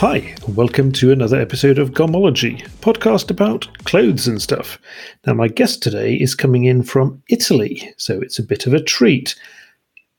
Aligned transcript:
Hi, 0.00 0.34
welcome 0.46 0.92
to 0.92 1.10
another 1.10 1.40
episode 1.40 1.78
of 1.78 1.92
Gomology, 1.92 2.60
podcast 2.80 3.30
about 3.30 3.66
clothes 3.84 4.28
and 4.28 4.42
stuff. 4.42 4.78
Now, 5.26 5.32
my 5.32 5.48
guest 5.48 5.82
today 5.82 6.16
is 6.16 6.34
coming 6.34 6.66
in 6.66 6.82
from 6.82 7.22
Italy, 7.30 7.94
so 7.96 8.20
it's 8.20 8.38
a 8.38 8.42
bit 8.42 8.66
of 8.66 8.74
a 8.74 8.82
treat. 8.82 9.34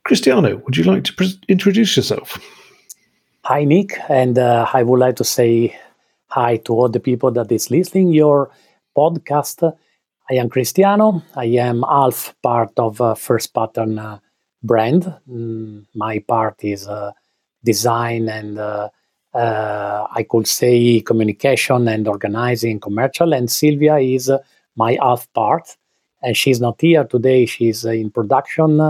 Cristiano, 0.04 0.56
would 0.66 0.78
you 0.78 0.84
like 0.84 1.04
to 1.04 1.14
pre- 1.14 1.40
introduce 1.48 1.96
yourself? 1.96 2.40
Hi, 3.44 3.66
Nick, 3.66 4.00
and 4.10 4.40
uh, 4.40 4.68
I 4.74 4.82
would 4.82 5.00
like 5.00 5.16
to 5.18 5.24
say 5.24 5.78
hi 6.26 6.58
to 6.58 6.74
all 6.74 6.90
the 6.90 7.00
people 7.00 7.30
that 7.34 7.52
is 7.52 7.70
listening 7.70 8.12
your 8.12 8.50
podcast. 8.98 9.62
I 10.28 10.34
am 10.34 10.50
Cristiano. 10.50 11.22
I 11.36 11.46
am 11.46 11.84
half 11.88 12.34
part 12.42 12.72
of 12.78 13.00
uh, 13.00 13.14
First 13.14 13.54
Pattern 13.54 14.00
uh, 14.00 14.18
brand. 14.64 15.14
Mm, 15.30 15.86
my 15.94 16.18
part 16.18 16.64
is 16.64 16.88
uh, 16.88 17.12
design 17.64 18.28
and 18.28 18.58
uh, 18.58 18.90
I 19.38 20.26
could 20.30 20.48
say 20.48 21.02
communication 21.02 21.88
and 21.88 22.08
organizing 22.08 22.80
commercial. 22.80 23.34
And 23.34 23.50
Sylvia 23.50 23.98
is 23.98 24.30
uh, 24.30 24.40
my 24.76 24.98
half 25.02 25.32
part, 25.34 25.78
and 26.24 26.36
she's 26.36 26.60
not 26.60 26.82
here 26.82 27.04
today. 27.04 27.46
She's 27.46 27.86
uh, 27.86 27.92
in 27.92 28.12
production, 28.12 28.82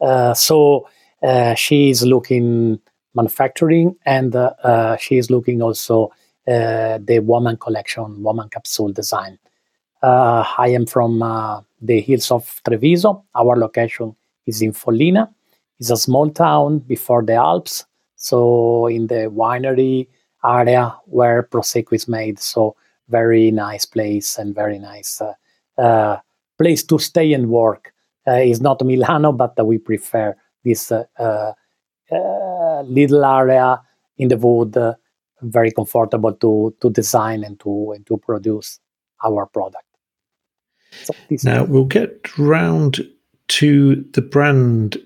uh, 0.00 0.34
so 0.34 0.88
uh, 1.22 1.54
she 1.54 1.90
is 1.90 2.04
looking 2.04 2.80
manufacturing, 3.14 3.96
and 4.04 4.34
uh, 4.34 4.96
she 4.96 5.18
is 5.18 5.30
looking 5.30 5.62
also 5.62 6.12
the 6.46 7.20
woman 7.24 7.56
collection, 7.56 8.22
woman 8.22 8.48
capsule 8.48 8.92
design. 8.92 9.38
I 10.02 10.68
am 10.74 10.86
from 10.86 11.20
the 11.80 12.00
hills 12.00 12.30
of 12.32 12.60
Treviso. 12.64 13.24
Our 13.34 13.56
location 13.56 14.16
is 14.46 14.62
in 14.62 14.72
Follina. 14.72 15.32
It's 15.78 15.90
a 15.90 15.96
small 15.96 16.30
town 16.30 16.80
before 16.80 17.22
the 17.22 17.34
Alps 17.34 17.84
so 18.22 18.86
in 18.86 19.08
the 19.08 19.28
winery 19.34 20.06
area 20.44 20.94
where 21.06 21.42
prosecco 21.42 21.92
is 21.92 22.06
made 22.06 22.38
so 22.38 22.76
very 23.08 23.50
nice 23.50 23.84
place 23.84 24.38
and 24.38 24.54
very 24.54 24.78
nice 24.78 25.20
uh, 25.20 25.34
uh, 25.76 26.16
place 26.56 26.84
to 26.84 26.98
stay 26.98 27.32
and 27.32 27.48
work. 27.48 27.92
Uh, 28.24 28.34
is 28.34 28.60
not 28.60 28.80
milano 28.84 29.32
but 29.32 29.66
we 29.66 29.78
prefer 29.78 30.36
this 30.62 30.92
little 32.84 33.24
area 33.24 33.82
in 34.18 34.28
the 34.28 34.36
wood 34.36 34.76
very 35.40 35.72
comfortable 35.72 36.32
to 36.32 36.72
to 36.80 36.90
design 36.90 37.42
and 37.42 37.58
to 37.58 37.90
and 37.96 38.06
to 38.06 38.16
produce 38.18 38.78
our 39.24 39.46
product. 39.46 39.88
So 41.02 41.14
now 41.42 41.64
we'll 41.64 41.84
get 41.84 42.38
round 42.38 43.00
to 43.48 44.04
the 44.12 44.22
brand 44.22 44.96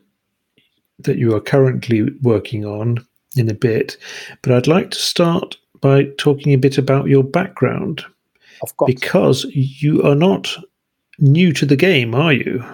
that 1.00 1.18
you 1.18 1.34
are 1.34 1.40
currently 1.40 2.10
working 2.22 2.64
on 2.64 2.98
in 3.36 3.50
a 3.50 3.54
bit, 3.54 3.96
but 4.42 4.52
I'd 4.52 4.66
like 4.66 4.90
to 4.90 4.98
start 4.98 5.56
by 5.80 6.04
talking 6.18 6.52
a 6.52 6.58
bit 6.58 6.78
about 6.78 7.06
your 7.06 7.22
background. 7.22 8.04
Of 8.62 8.76
course. 8.76 8.92
Because 8.92 9.44
you 9.52 10.02
are 10.02 10.14
not 10.14 10.56
new 11.18 11.52
to 11.52 11.66
the 11.66 11.76
game, 11.76 12.14
are 12.14 12.32
you? 12.32 12.64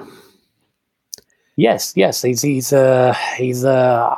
Yes, 1.56 1.93
yes. 1.97 2.23
He's, 2.23 2.43
he's, 2.43 2.73
uh, 2.73 3.15
he's, 3.37 3.65
uh, 3.65 4.15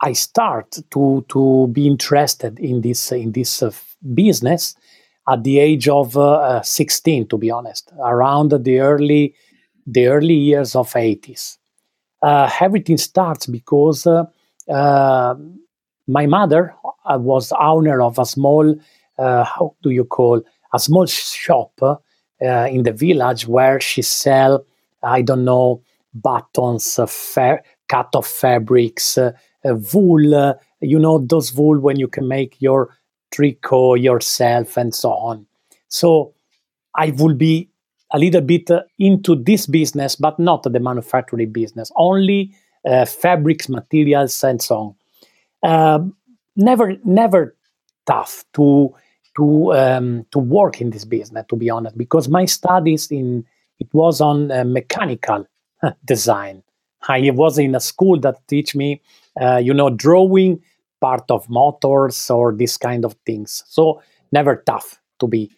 I 0.00 0.12
start 0.14 0.78
to, 0.90 1.24
to 1.28 1.68
be 1.72 1.86
interested 1.86 2.58
in 2.58 2.80
this, 2.80 3.12
in 3.12 3.32
this 3.32 3.62
uh, 3.62 3.70
business 4.14 4.74
at 5.28 5.44
the 5.44 5.58
age 5.58 5.88
of 5.88 6.16
uh, 6.16 6.62
16, 6.62 7.28
to 7.28 7.38
be 7.38 7.50
honest, 7.50 7.92
around 8.02 8.50
the 8.50 8.80
early, 8.80 9.34
the 9.86 10.06
early 10.06 10.34
years 10.34 10.74
of 10.74 10.90
80s 10.90 11.58
uh, 12.22 12.50
everything 12.60 12.98
starts 12.98 13.46
because 13.46 14.06
uh, 14.06 14.24
uh, 14.68 15.34
my 16.06 16.26
mother 16.26 16.74
uh, 17.04 17.18
was 17.18 17.52
owner 17.58 18.02
of 18.02 18.18
a 18.18 18.26
small, 18.26 18.74
how 19.18 19.74
do 19.82 19.90
you 19.90 20.04
call, 20.04 20.42
a 20.72 20.78
small 20.78 21.06
shop 21.06 21.72
in 22.40 22.82
the 22.82 22.92
village 22.92 23.46
where 23.46 23.80
she 23.80 24.02
sell, 24.02 24.64
I 25.02 25.22
don't 25.22 25.44
know, 25.44 25.82
buttons, 26.14 26.98
fa- 27.06 27.62
cut 27.88 28.08
of 28.14 28.26
fabrics, 28.26 29.18
wool, 29.64 30.54
you 30.80 30.98
know, 30.98 31.18
those 31.18 31.52
wool 31.52 31.78
when 31.80 31.98
you 31.98 32.08
can 32.08 32.28
make 32.28 32.60
your 32.60 32.96
tricot 33.30 34.00
yourself 34.00 34.76
and 34.76 34.94
so 34.94 35.10
on. 35.10 35.46
So 35.88 36.34
I 36.96 37.10
will 37.10 37.34
be 37.34 37.69
a 38.12 38.18
little 38.18 38.40
bit 38.40 38.70
into 38.98 39.36
this 39.36 39.66
business, 39.66 40.16
but 40.16 40.38
not 40.38 40.62
the 40.62 40.80
manufacturing 40.80 41.52
business, 41.52 41.90
only 41.96 42.52
uh, 42.84 43.04
fabrics, 43.04 43.68
materials, 43.68 44.42
and 44.42 44.60
so 44.60 44.76
on. 44.76 44.94
Uh, 45.62 46.04
never, 46.56 46.96
never 47.04 47.56
tough 48.06 48.44
to 48.54 48.94
to 49.36 49.72
um, 49.74 50.26
to 50.32 50.38
work 50.38 50.80
in 50.80 50.90
this 50.90 51.04
business, 51.04 51.44
to 51.48 51.56
be 51.56 51.70
honest, 51.70 51.96
because 51.96 52.28
my 52.28 52.44
studies 52.44 53.10
in 53.10 53.44
it 53.78 53.88
was 53.92 54.20
on 54.20 54.50
uh, 54.50 54.64
mechanical 54.64 55.46
design. 56.04 56.62
I 57.08 57.30
was 57.30 57.58
in 57.58 57.74
a 57.74 57.80
school 57.80 58.20
that 58.20 58.46
teach 58.46 58.74
me, 58.74 59.00
uh, 59.40 59.56
you 59.56 59.72
know, 59.72 59.88
drawing 59.88 60.60
part 61.00 61.30
of 61.30 61.48
motors 61.48 62.28
or 62.28 62.52
this 62.52 62.76
kind 62.76 63.06
of 63.06 63.14
things. 63.24 63.64
So 63.66 64.02
never 64.32 64.56
tough 64.66 65.00
to 65.20 65.26
be. 65.26 65.50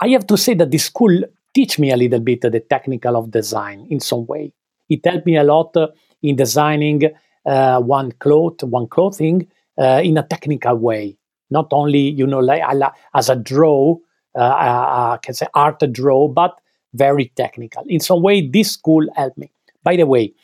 I 0.00 0.08
have 0.08 0.26
to 0.28 0.38
say 0.38 0.54
that 0.54 0.70
the 0.70 0.78
school 0.78 1.24
teach 1.58 1.76
me 1.76 1.90
a 1.90 1.96
little 1.96 2.20
bit 2.20 2.42
the 2.42 2.60
technical 2.60 3.16
of 3.16 3.32
design 3.32 3.84
in 3.90 3.98
some 3.98 4.24
way. 4.26 4.52
It 4.88 5.00
helped 5.04 5.26
me 5.26 5.36
a 5.36 5.42
lot 5.42 5.74
in 6.22 6.36
designing 6.36 7.02
uh, 7.44 7.80
one 7.80 8.12
cloth, 8.12 8.62
one 8.62 8.86
clothing 8.86 9.48
uh, 9.76 10.00
in 10.04 10.16
a 10.18 10.22
technical 10.22 10.76
way, 10.76 11.16
not 11.50 11.66
only 11.72 11.98
you 12.20 12.28
know 12.28 12.38
like 12.38 12.62
as 13.12 13.28
a 13.28 13.34
draw, 13.34 13.96
uh, 14.36 14.38
uh, 14.38 15.16
can 15.16 15.34
say 15.34 15.46
art 15.54 15.82
draw, 15.90 16.28
but 16.28 16.60
very 16.94 17.32
technical. 17.34 17.82
In 17.88 17.98
some 17.98 18.22
way, 18.22 18.46
this 18.46 18.70
school 18.72 19.04
helped 19.16 19.38
me. 19.38 19.50
By 19.82 19.96
the 19.96 20.06
way, 20.06 20.34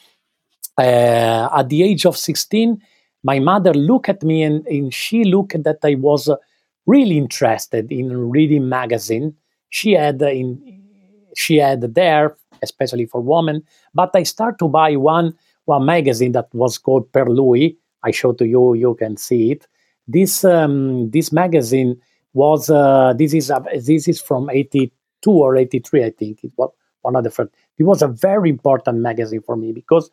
uh, 0.79 1.49
at 1.59 1.69
the 1.69 1.85
age 1.85 2.07
of 2.07 2.17
16, 2.17 2.83
my 3.23 3.39
mother 3.39 3.73
looked 3.73 4.09
at 4.09 4.25
me 4.25 4.43
and, 4.43 4.67
and 4.67 4.93
she 4.93 5.23
looked 5.23 5.63
that 5.63 5.79
I 5.85 5.95
was 5.95 6.29
really 6.87 7.17
interested 7.17 7.93
in 7.93 8.31
reading 8.31 8.69
magazine. 8.69 9.37
She 9.71 9.93
had 9.93 10.21
in 10.23 10.84
she 11.37 11.57
had 11.57 11.95
there, 11.95 12.37
especially 12.63 13.07
for 13.07 13.21
women. 13.21 13.63
But 13.95 14.11
I 14.15 14.23
start 14.23 14.59
to 14.59 14.69
buy 14.69 14.97
one 14.97 15.35
one 15.67 15.85
magazine 15.85 16.33
that 16.33 16.49
was 16.53 16.79
called 16.79 17.11
Per 17.13 17.27
Lui. 17.27 17.77
I 18.03 18.11
show 18.11 18.33
to 18.33 18.47
you, 18.47 18.75
you 18.75 18.95
can 18.95 19.17
see 19.17 19.53
it. 19.53 19.67
This 20.07 20.45
um, 20.45 21.11
this 21.11 21.33
magazine 21.33 22.01
was 22.35 22.69
uh, 22.69 23.15
this 23.17 23.33
is 23.33 23.51
uh, 23.51 23.61
this 23.75 24.09
is 24.09 24.21
from 24.21 24.51
eighty 24.51 24.93
two 25.23 25.33
or 25.33 25.57
eighty 25.57 25.79
three, 25.79 26.05
I 26.05 26.11
think. 26.11 26.45
It 26.45 26.53
was 26.57 26.71
one 27.03 27.17
of 27.17 27.25
the 27.25 27.31
first. 27.31 27.51
It 27.79 27.85
was 27.85 28.03
a 28.03 28.09
very 28.09 28.51
important 28.51 28.99
magazine 28.99 29.41
for 29.41 29.57
me 29.57 29.73
because 29.73 30.11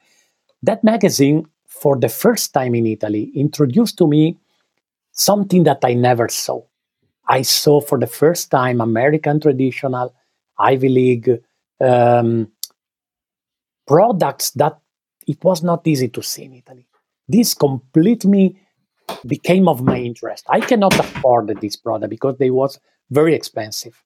that 0.63 0.83
magazine, 0.83 1.45
for 1.67 1.97
the 1.97 2.09
first 2.09 2.53
time 2.53 2.75
in 2.75 2.85
Italy, 2.85 3.31
introduced 3.35 3.97
to 3.97 4.07
me 4.07 4.37
something 5.11 5.63
that 5.63 5.79
I 5.83 5.93
never 5.93 6.29
saw. 6.29 6.61
I 7.27 7.41
saw 7.41 7.81
for 7.81 7.99
the 7.99 8.07
first 8.07 8.51
time 8.51 8.81
American 8.81 9.39
traditional 9.39 10.13
Ivy 10.61 10.89
League 10.89 11.41
um, 11.79 12.51
products 13.87 14.51
that 14.51 14.79
it 15.27 15.43
was 15.43 15.63
not 15.63 15.85
easy 15.87 16.09
to 16.09 16.21
see 16.21 16.43
in 16.43 16.53
Italy. 16.53 16.87
This 17.27 17.53
completely 17.53 18.57
became 19.25 19.67
of 19.67 19.83
my 19.83 19.97
interest. 19.97 20.45
I 20.49 20.59
cannot 20.59 20.97
afford 20.99 21.47
this 21.61 21.75
product 21.75 22.09
because 22.09 22.37
they 22.37 22.49
was 22.49 22.79
very 23.09 23.35
expensive. 23.35 24.01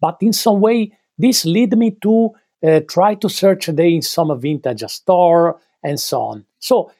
But 0.00 0.18
in 0.20 0.32
some 0.32 0.60
way, 0.60 0.92
this 1.16 1.44
led 1.44 1.76
me 1.76 1.96
to 2.02 2.30
uh, 2.66 2.80
try 2.88 3.14
to 3.16 3.28
search 3.28 3.66
day 3.66 3.94
in 3.94 4.02
some 4.02 4.38
vintage 4.38 4.82
store 4.90 5.60
and 5.82 5.98
so 5.98 6.20
on. 6.20 6.46
So 6.58 6.92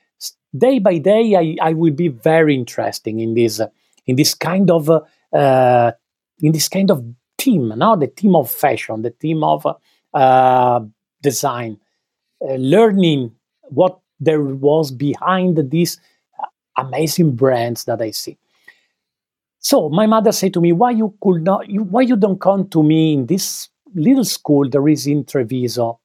day 0.57 0.79
by 0.79 0.99
day, 0.99 1.37
I, 1.37 1.57
I 1.71 1.73
will 1.75 1.93
be 1.93 2.09
very 2.09 2.55
interesting 2.55 3.21
in 3.21 3.35
this 3.35 3.61
uh, 3.61 3.69
in 4.07 4.17
this 4.17 4.35
kind 4.35 4.71
of 4.71 4.91
uh 4.91 5.93
in 6.41 6.53
this 6.53 6.69
kind 6.69 6.91
of 6.91 7.05
team, 7.41 7.73
now 7.77 7.97
the 7.97 8.07
team 8.07 8.37
of 8.37 8.51
fashion, 8.51 9.03
the 9.03 9.11
team 9.11 9.43
of 9.43 9.67
uh, 10.15 10.81
design, 11.23 11.79
uh, 12.43 12.55
learning 12.55 13.33
what 13.63 13.99
there 14.21 14.43
was 14.43 14.91
behind 14.91 15.71
these 15.71 16.01
amazing 16.77 17.35
brands 17.37 17.85
that 17.85 18.01
I 18.03 18.11
see. 18.11 18.37
So 19.59 19.89
my 19.89 20.07
mother 20.07 20.33
said 20.33 20.53
to 20.55 20.61
me, 20.61 20.73
"Why 20.73 20.91
you 20.91 21.15
could 21.23 21.43
not? 21.43 21.69
You, 21.69 21.83
why 21.83 22.03
you 22.03 22.17
don't 22.17 22.41
come 22.41 22.69
to 22.69 22.83
me 22.83 23.13
in 23.15 23.27
this 23.27 23.69
little 23.95 24.25
school 24.25 24.69
there 24.69 24.89
is 24.89 25.07
in 25.07 25.25
Treviso, 25.25 26.01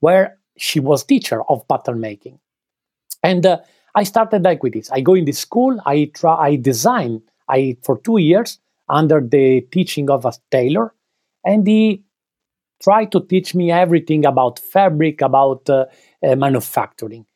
where 0.00 0.38
she 0.56 0.80
was 0.80 1.04
teacher 1.04 1.42
of 1.48 1.66
pattern 1.68 2.00
making?" 2.00 2.38
And 3.22 3.44
uh, 3.44 3.58
I 3.94 4.04
started 4.04 4.42
like 4.44 4.62
with 4.62 4.72
this. 4.72 4.90
I 4.90 5.00
go 5.00 5.14
in 5.14 5.24
the 5.24 5.32
school. 5.32 5.80
I 5.84 6.10
try. 6.14 6.34
I 6.34 6.56
design. 6.56 7.22
I 7.48 7.76
for 7.82 7.98
two 7.98 8.18
years 8.18 8.58
under 8.88 9.20
the 9.20 9.62
teaching 9.72 10.10
of 10.10 10.24
a 10.24 10.32
tailor, 10.50 10.94
and 11.44 11.66
he 11.66 12.02
tried 12.82 13.12
to 13.12 13.20
teach 13.20 13.54
me 13.54 13.70
everything 13.70 14.24
about 14.26 14.58
fabric, 14.58 15.20
about 15.20 15.68
uh, 15.68 15.86
uh, 16.26 16.36
manufacturing. 16.36 17.26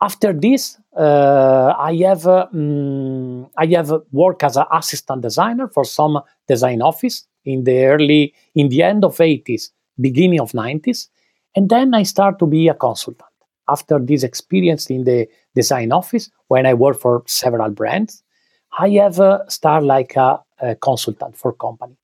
after 0.00 0.32
this, 0.32 0.78
uh, 0.96 1.74
I 1.76 1.94
have 2.06 2.26
um, 2.26 3.48
I 3.56 3.66
have 3.66 3.92
worked 4.12 4.44
as 4.44 4.56
an 4.56 4.66
assistant 4.72 5.22
designer 5.22 5.68
for 5.68 5.84
some 5.84 6.20
design 6.46 6.82
office 6.82 7.26
in 7.44 7.64
the 7.64 7.84
early 7.84 8.34
in 8.54 8.68
the 8.68 8.82
end 8.82 9.04
of 9.04 9.16
80s, 9.16 9.70
beginning 10.00 10.40
of 10.40 10.52
90s, 10.52 11.08
and 11.56 11.68
then 11.68 11.94
I 11.94 12.04
start 12.04 12.38
to 12.38 12.46
be 12.46 12.68
a 12.68 12.74
consultant. 12.74 13.24
After 13.68 13.98
this 13.98 14.22
experience 14.22 14.88
in 14.88 15.04
the 15.04 15.28
design 15.54 15.92
office, 15.92 16.30
when 16.46 16.64
I 16.64 16.74
work 16.74 16.98
for 17.00 17.22
several 17.26 17.70
brands, 17.70 18.22
I 18.78 18.90
have 18.90 19.20
uh, 19.20 19.46
started 19.48 19.86
like 19.86 20.16
a, 20.16 20.40
consultant 20.80 21.36
for 21.36 21.52
company, 21.52 21.96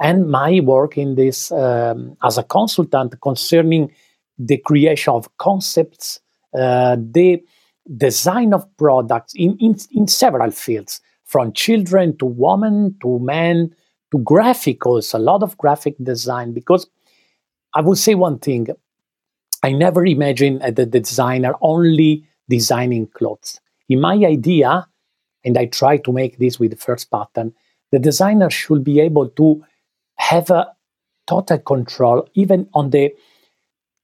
and 0.00 0.28
my 0.30 0.60
work 0.60 0.96
in 0.96 1.14
this 1.14 1.52
um, 1.52 2.16
as 2.22 2.38
a 2.38 2.42
consultant 2.42 3.20
concerning 3.20 3.92
the 4.38 4.56
creation 4.56 5.12
of 5.12 5.36
concepts 5.36 6.20
uh, 6.58 6.96
the 6.98 7.42
design 7.96 8.52
of 8.52 8.64
products 8.76 9.32
in, 9.34 9.56
in, 9.58 9.76
in 9.92 10.06
several 10.06 10.50
fields, 10.50 11.00
from 11.24 11.52
children 11.52 12.16
to 12.18 12.24
women 12.24 12.96
to 13.00 13.18
men 13.20 13.74
to 14.10 14.18
graphic 14.18 14.84
also, 14.84 15.18
a 15.18 15.20
lot 15.20 15.42
of 15.42 15.56
graphic 15.58 15.94
design. 16.02 16.52
Because 16.52 16.88
I 17.74 17.80
will 17.80 17.94
say 17.96 18.16
one 18.16 18.38
thing 18.38 18.68
I 19.62 19.72
never 19.72 20.04
imagined 20.04 20.62
the 20.62 20.86
designer 20.86 21.54
only 21.60 22.24
designing 22.48 23.06
clothes. 23.06 23.60
In 23.88 24.00
my 24.00 24.14
idea, 24.14 24.88
and 25.44 25.56
I 25.56 25.66
try 25.66 25.98
to 25.98 26.12
make 26.12 26.38
this 26.38 26.58
with 26.58 26.70
the 26.70 26.76
first 26.76 27.10
pattern, 27.10 27.54
the 27.92 27.98
designer 27.98 28.50
should 28.50 28.84
be 28.84 29.00
able 29.00 29.28
to 29.30 29.62
have 30.16 30.50
a 30.50 30.66
total 31.26 31.58
control 31.58 32.28
even 32.34 32.68
on 32.74 32.90
the 32.90 33.12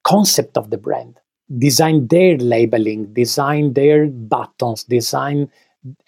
concept 0.04 0.56
of 0.56 0.70
the 0.70 0.78
brand. 0.78 1.18
Design 1.58 2.08
their 2.08 2.36
labeling, 2.38 3.12
design 3.12 3.74
their 3.74 4.06
buttons, 4.06 4.84
design 4.84 5.50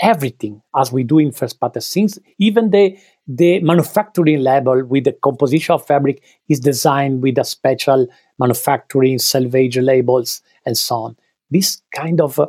everything 0.01 0.61
as 0.77 0.93
we 0.93 1.05
do 1.05 1.19
in 1.19 1.31
first 1.31 1.61
pattern 1.61 1.81
since 1.83 2.19
even 2.39 2.71
the 2.71 2.99
the 3.27 3.61
manufacturing 3.61 4.41
label 4.41 4.85
with 4.85 5.05
the 5.05 5.13
composition 5.13 5.75
of 5.75 5.87
fabric 5.87 6.23
is 6.49 6.61
designed 6.61 7.23
with 7.23 7.39
a 7.39 7.45
special 7.45 8.07
manufacturing 8.39 9.19
selvage 9.19 9.77
labels 9.77 10.41
and 10.65 10.77
so 10.77 10.97
on. 10.97 11.17
This 11.51 11.83
kind 11.95 12.21
of 12.21 12.41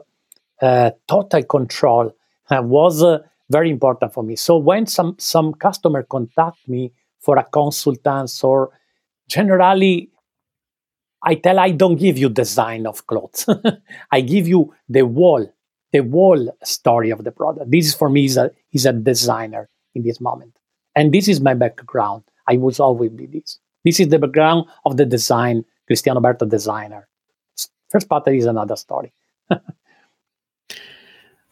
uh, 0.62 0.92
total 1.08 1.44
control 1.44 2.12
uh, 2.50 2.62
was 2.64 3.04
uh, 3.04 3.20
very 3.50 3.69
important 3.69 4.13
for 4.13 4.24
me 4.24 4.36
so 4.36 4.57
when 4.57 4.86
some 4.86 5.16
some 5.18 5.54
customer 5.54 6.04
contact 6.04 6.57
me 6.68 6.92
for 7.19 7.38
a 7.38 7.44
consultants 7.44 8.44
or 8.44 8.72
generally 9.28 10.10
I 11.22 11.36
tell 11.36 11.60
I 11.60 11.72
don't 11.72 11.98
give 11.98 12.18
you 12.18 12.30
design 12.30 12.88
of 12.88 13.06
clothes. 13.07 13.46
I 14.12 14.22
give 14.22 14.48
you 14.48 14.74
the 14.88 15.01
wall, 15.04 15.54
the 15.92 16.00
wall 16.01 16.56
story 16.63 17.10
of 17.10 17.24
the 17.24 17.31
product. 17.31 17.69
This 17.69 17.88
is 17.88 17.94
for 17.94 18.10
me 18.10 18.25
is 18.25 18.38
a 18.38 18.51
is 18.72 18.86
a 18.86 18.94
designer 18.94 19.69
in 19.95 20.04
this 20.04 20.22
moment. 20.22 20.56
And 20.95 21.13
this 21.13 21.28
is 21.28 21.42
my 21.42 21.54
background. 21.54 22.24
I 22.48 22.57
was 22.57 22.80
always 22.80 23.12
be 23.12 23.25
this. 23.25 23.60
This 23.84 24.00
is 24.00 24.10
the 24.10 24.19
background 24.19 24.66
of 24.86 24.98
the 24.98 25.06
design, 25.06 25.66
Cristiano 25.88 26.19
Berto 26.19 26.50
designer. 26.50 27.07
First 27.90 28.07
part 28.10 28.28
is 28.28 28.45
another 28.45 28.75
story. 28.75 29.12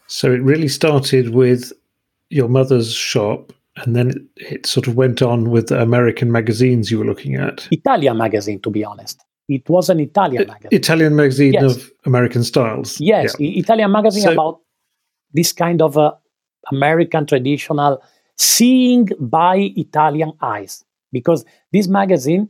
so 0.08 0.32
it 0.32 0.42
really 0.42 0.68
started 0.68 1.34
with 1.34 1.74
your 2.30 2.48
mother's 2.48 2.94
shop 2.94 3.54
and 3.78 3.96
then 3.96 4.10
it, 4.10 4.22
it, 4.38 4.66
sort 4.66 4.88
of 4.88 4.96
went 4.96 5.22
on 5.22 5.52
with 5.52 5.68
the 5.68 5.80
American 5.82 6.32
magazines 6.32 6.90
you 6.90 7.00
were 7.00 7.06
looking 7.06 7.36
at. 7.36 7.68
Italian 7.72 8.18
magazine, 8.18 8.60
to 8.62 8.70
be 8.70 8.84
honest. 8.84 9.24
It 9.48 9.70
was 9.70 9.90
an 9.90 10.00
Italian 10.00 10.48
magazine. 10.48 10.70
Italian 10.72 11.16
magazine 11.16 11.54
yes. 11.54 11.76
of 11.76 11.92
American 12.06 12.44
styles. 12.44 13.00
Yes, 13.00 13.36
yeah. 13.40 13.60
Italian 13.60 13.92
magazine 13.92 14.24
so, 14.24 14.34
about 14.34 14.60
this 15.34 15.54
kind 15.54 15.82
of 15.82 15.98
uh, 15.98 16.14
American 16.72 17.26
traditional 17.26 18.02
seeing 18.36 19.10
by 19.20 19.72
Italian 19.76 20.34
eyes. 20.42 20.84
Because 21.14 21.46
this 21.72 21.88
magazine, 21.88 22.50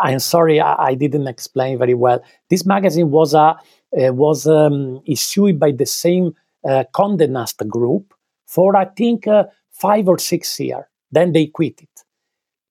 I'm 0.00 0.20
sorry, 0.20 0.60
I, 0.60 0.90
I 0.90 0.94
didn't 0.94 1.26
explain 1.26 1.78
very 1.78 1.94
well. 1.94 2.22
This 2.48 2.64
magazine 2.64 3.10
was 3.10 3.34
a 3.34 3.56
uh, 3.98 4.12
was 4.12 4.46
um, 4.46 5.00
issued 5.06 5.58
by 5.58 5.72
the 5.72 5.86
same 5.86 6.34
uh, 6.68 6.84
Condé 6.94 7.28
Nast 7.28 7.66
group 7.68 8.12
for 8.56 8.76
I 8.76 8.86
think 8.86 9.28
uh, 9.28 9.44
five 9.70 10.08
or 10.08 10.18
six 10.18 10.58
years. 10.58 10.84
Then 11.12 11.32
they 11.32 11.46
quit 11.46 11.80
it 11.80 11.96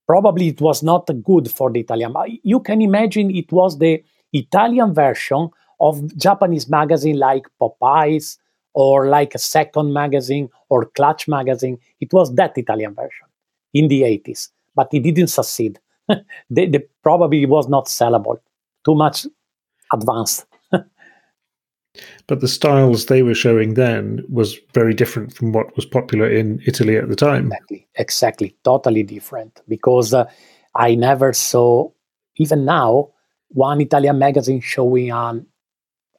probably 0.07 0.47
it 0.47 0.61
was 0.61 0.83
not 0.83 1.09
good 1.23 1.49
for 1.51 1.71
the 1.71 1.79
Italian. 1.81 2.13
You 2.43 2.59
can 2.59 2.81
imagine 2.81 3.35
it 3.35 3.51
was 3.51 3.77
the 3.79 4.03
Italian 4.33 4.93
version 4.93 5.49
of 5.79 6.15
Japanese 6.17 6.69
magazine 6.69 7.17
like 7.17 7.45
Popeyes 7.61 8.37
or 8.73 9.07
like 9.07 9.35
a 9.35 9.39
Second 9.39 9.93
magazine 9.93 10.49
or 10.69 10.85
Clutch 10.85 11.27
magazine. 11.27 11.77
It 11.99 12.13
was 12.13 12.33
that 12.35 12.57
Italian 12.57 12.93
version 12.93 13.27
in 13.73 13.87
the 13.87 14.03
80s, 14.03 14.49
but 14.75 14.89
it 14.93 15.01
didn't 15.01 15.27
succeed. 15.27 15.79
they, 16.49 16.67
they 16.67 16.83
probably 17.01 17.45
was 17.45 17.67
not 17.67 17.87
sellable, 17.87 18.37
too 18.85 18.95
much 18.95 19.25
advanced. 19.93 20.45
But 22.27 22.41
the 22.41 22.47
styles 22.47 23.05
they 23.05 23.23
were 23.23 23.35
showing 23.35 23.75
then 23.75 24.23
was 24.29 24.59
very 24.73 24.93
different 24.93 25.33
from 25.33 25.51
what 25.51 25.75
was 25.75 25.85
popular 25.85 26.29
in 26.29 26.61
Italy 26.65 26.97
at 26.97 27.09
the 27.09 27.15
time. 27.15 27.47
Exactly, 27.47 27.87
exactly, 27.95 28.55
totally 28.63 29.03
different. 29.03 29.61
Because 29.67 30.13
uh, 30.13 30.25
I 30.75 30.95
never 30.95 31.33
saw, 31.33 31.89
even 32.37 32.65
now, 32.65 33.09
one 33.49 33.81
Italian 33.81 34.19
magazine 34.19 34.61
showing 34.61 35.11
an 35.11 35.45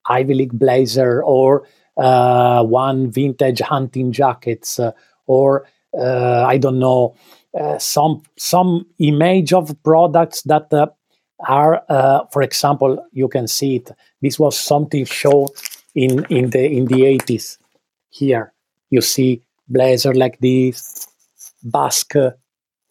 Ivy 0.08 0.34
League 0.34 0.58
blazer 0.58 1.23
or 1.23 1.67
uh, 1.96 2.62
one 2.62 3.11
vintage 3.11 3.61
hunting 3.61 4.12
jackets 4.12 4.78
uh, 4.78 4.93
or 5.26 5.67
uh, 5.99 6.44
I 6.44 6.58
don't 6.58 6.78
know 6.78 7.17
uh, 7.58 7.78
some 7.78 8.23
some 8.37 8.87
image 8.99 9.52
of 9.52 9.75
products 9.82 10.43
that 10.43 10.70
uh, 11.41 11.53
are, 11.88 12.29
for 12.33 12.43
example, 12.43 13.05
you 13.12 13.29
can 13.29 13.47
see 13.47 13.77
it. 13.77 13.91
This 14.23 14.38
was 14.38 14.59
something 14.59 15.05
shown 15.05 15.47
in 15.97 16.25
in 16.31 16.50
the 16.50 16.65
in 16.65 16.87
the 16.87 17.00
80s 17.03 17.59
here 18.11 18.53
you 18.91 19.00
see 19.00 19.43
blazer 19.69 20.15
like 20.15 20.38
this 20.41 21.09
basque 21.65 22.15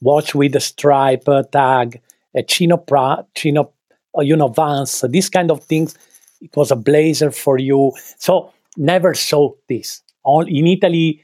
watch 0.01 0.35
with 0.35 0.55
a 0.55 0.59
stripe 0.59 1.27
uh, 1.29 1.43
tag 1.51 2.01
a 2.35 2.43
chino 2.43 2.77
pra, 2.77 3.23
chino 3.35 3.71
uh, 4.17 4.21
you 4.21 4.35
know 4.35 4.49
vans 4.49 5.05
these 5.09 5.29
kind 5.29 5.51
of 5.51 5.63
things. 5.63 5.95
It 6.41 6.55
was 6.55 6.69
a 6.69 6.75
blazer 6.75 7.31
for 7.31 7.57
you. 7.57 7.93
So 8.17 8.51
never 8.75 9.13
saw 9.13 9.51
this. 9.69 10.01
All 10.23 10.45
in 10.45 10.67
italy 10.67 11.23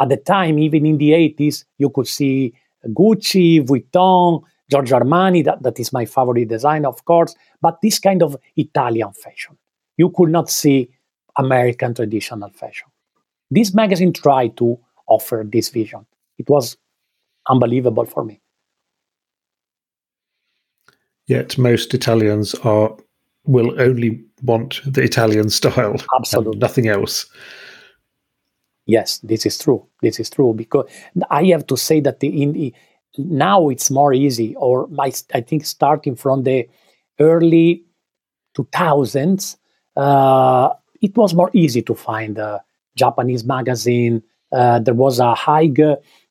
at 0.00 0.08
the 0.10 0.18
time 0.18 0.58
even 0.58 0.86
in 0.86 0.98
the 0.98 1.10
80s 1.10 1.64
you 1.78 1.90
could 1.90 2.06
see 2.06 2.52
gucci 2.88 3.60
vuitton 3.64 4.42
giorgio 4.72 4.98
armani 4.98 5.44
that, 5.48 5.62
that 5.62 5.78
is 5.84 5.92
my 5.92 6.04
favorite 6.16 6.48
design 6.56 6.84
of 6.92 7.04
course 7.04 7.36
but 7.60 7.78
this 7.82 7.98
kind 7.98 8.22
of 8.22 8.36
italian 8.56 9.12
fashion 9.24 9.56
you 9.96 10.10
could 10.10 10.30
not 10.30 10.50
see 10.50 10.88
American 11.38 11.94
traditional 11.94 12.50
fashion. 12.50 12.88
This 13.50 13.74
magazine 13.74 14.12
tried 14.12 14.56
to 14.58 14.78
offer 15.06 15.44
this 15.46 15.68
vision. 15.68 16.06
It 16.38 16.48
was 16.48 16.76
unbelievable 17.48 18.06
for 18.06 18.24
me. 18.24 18.40
Yet 21.26 21.58
most 21.58 21.94
Italians 21.94 22.54
are 22.64 22.96
will 23.44 23.80
only 23.80 24.24
want 24.42 24.80
the 24.86 25.02
Italian 25.02 25.50
style, 25.50 25.96
absolutely 26.16 26.60
nothing 26.60 26.88
else. 26.88 27.26
Yes, 28.86 29.18
this 29.18 29.46
is 29.46 29.58
true. 29.58 29.86
This 30.00 30.20
is 30.20 30.30
true 30.30 30.54
because 30.54 30.88
I 31.30 31.44
have 31.46 31.66
to 31.68 31.76
say 31.76 32.00
that 32.00 32.20
the, 32.20 32.42
in 32.42 32.72
now 33.18 33.68
it's 33.68 33.90
more 33.90 34.12
easy, 34.12 34.54
or 34.56 34.86
my, 34.88 35.12
I 35.34 35.40
think 35.40 35.64
starting 35.66 36.16
from 36.16 36.44
the 36.44 36.68
early 37.20 37.84
2000s, 38.56 39.56
uh, 39.96 40.70
it 41.00 41.16
was 41.16 41.34
more 41.34 41.50
easy 41.52 41.82
to 41.82 41.94
find 41.94 42.38
a 42.38 42.62
Japanese 42.96 43.44
magazine. 43.44 44.22
Uh, 44.50 44.78
there 44.78 44.94
was 44.94 45.18
a 45.18 45.34
high 45.34 45.70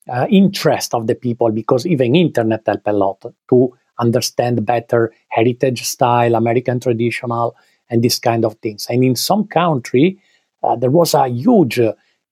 uh, 0.09 0.27
interest 0.29 0.93
of 0.93 1.07
the 1.07 1.15
people 1.15 1.51
because 1.51 1.85
even 1.85 2.15
internet 2.15 2.63
helped 2.65 2.87
a 2.87 2.93
lot 2.93 3.23
to 3.49 3.73
understand 3.99 4.65
better 4.65 5.13
heritage 5.29 5.83
style, 5.83 6.35
American 6.35 6.79
traditional, 6.79 7.55
and 7.89 8.03
this 8.03 8.17
kind 8.19 8.45
of 8.45 8.55
things. 8.55 8.87
And 8.89 9.03
in 9.03 9.15
some 9.15 9.45
country, 9.47 10.19
uh, 10.63 10.75
there 10.75 10.89
was 10.89 11.13
a 11.13 11.27
huge 11.27 11.79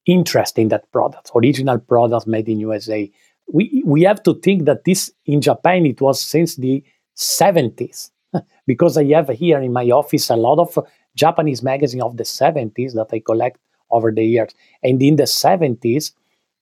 interest 0.05 0.57
in 0.57 0.69
that 0.69 0.91
product, 0.91 1.31
original 1.35 1.77
products 1.77 2.25
made 2.25 2.49
in 2.49 2.59
USA. 2.59 3.11
We 3.51 3.83
we 3.85 4.03
have 4.03 4.21
to 4.23 4.35
think 4.35 4.65
that 4.65 4.83
this 4.85 5.11
in 5.25 5.41
Japan 5.41 5.85
it 5.85 6.01
was 6.01 6.21
since 6.21 6.55
the 6.55 6.83
70s 7.17 8.11
because 8.67 8.97
I 8.97 9.05
have 9.05 9.29
here 9.29 9.59
in 9.59 9.73
my 9.73 9.89
office 9.89 10.29
a 10.29 10.35
lot 10.35 10.59
of 10.59 10.77
Japanese 11.15 11.63
magazine 11.63 12.01
of 12.01 12.17
the 12.17 12.23
70s 12.23 12.93
that 12.93 13.07
I 13.11 13.19
collect 13.19 13.57
over 13.91 14.11
the 14.11 14.23
years. 14.23 14.53
And 14.83 15.01
in 15.01 15.15
the 15.15 15.23
70s, 15.23 16.11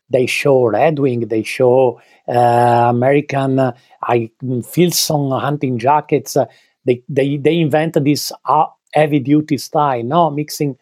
they 0.10 0.25
show 0.25 0.65
Red 0.65 1.00
Wing, 1.00 1.27
they 1.27 1.44
show 1.44 2.00
uh, 2.27 2.88
American 2.89 3.60
uh, 3.60 3.74
I 4.01 4.32
Filson 4.65 5.32
hunting 5.32 5.77
jackets. 5.77 6.38
Uh, 6.38 6.46
they, 6.86 7.03
they, 7.10 7.38
they 7.38 7.60
invented 7.60 8.06
this 8.06 8.32
uh, 8.46 8.67
heavy 8.94 9.20
duty 9.20 9.58
style, 9.58 10.03
no 10.03 10.29
mixing 10.32 10.77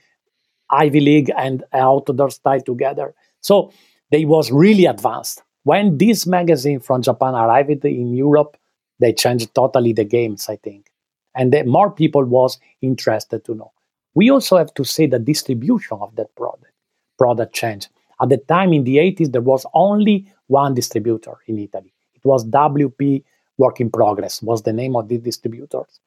Ivy 0.70 1.00
League 1.00 1.32
and 1.36 1.64
outdoor 1.74 2.30
style 2.30 2.62
together. 2.62 3.16
So 3.42 3.72
they 4.12 4.26
was 4.26 4.52
really 4.52 4.86
advanced. 4.86 5.42
When 5.66 5.98
this 5.98 6.28
magazine 6.28 6.80
from 6.80 7.02
Japan 7.02 7.34
arrived 7.34 7.84
in 7.86 8.16
Europe, 8.16 8.56
they 9.00 9.14
changed 9.14 9.54
totally 9.56 9.94
the 9.94 10.04
games, 10.04 10.48
I 10.48 10.58
think. 10.58 10.92
And 11.34 11.56
more 11.66 11.90
people 11.92 12.24
was 12.24 12.60
interested 12.82 13.44
to 13.46 13.56
know. 13.56 13.72
We 14.14 14.30
also 14.30 14.58
have 14.58 14.74
to 14.76 14.84
say 14.84 15.08
the 15.08 15.18
distribution 15.18 15.98
of 16.00 16.16
that 16.18 16.36
product, 16.36 16.72
product 17.18 17.56
changed. 17.56 17.90
At 18.22 18.30
the 18.30 18.38
time 18.38 18.74
in 18.74 18.84
the 18.84 18.98
80s, 18.98 19.32
there 19.32 19.42
was 19.42 19.66
only 19.74 20.32
one 20.46 20.76
distributor 20.76 21.34
in 21.48 21.58
Italy. 21.58 21.92
It 22.14 22.24
was 22.24 22.46
WP 22.46 23.24
Work 23.58 23.82
in 23.82 23.90
Progress, 23.90 24.44
was 24.44 24.62
the 24.62 24.72
name 24.72 24.96
of 24.96 25.08
the 25.08 25.18
distributors. 25.18 26.00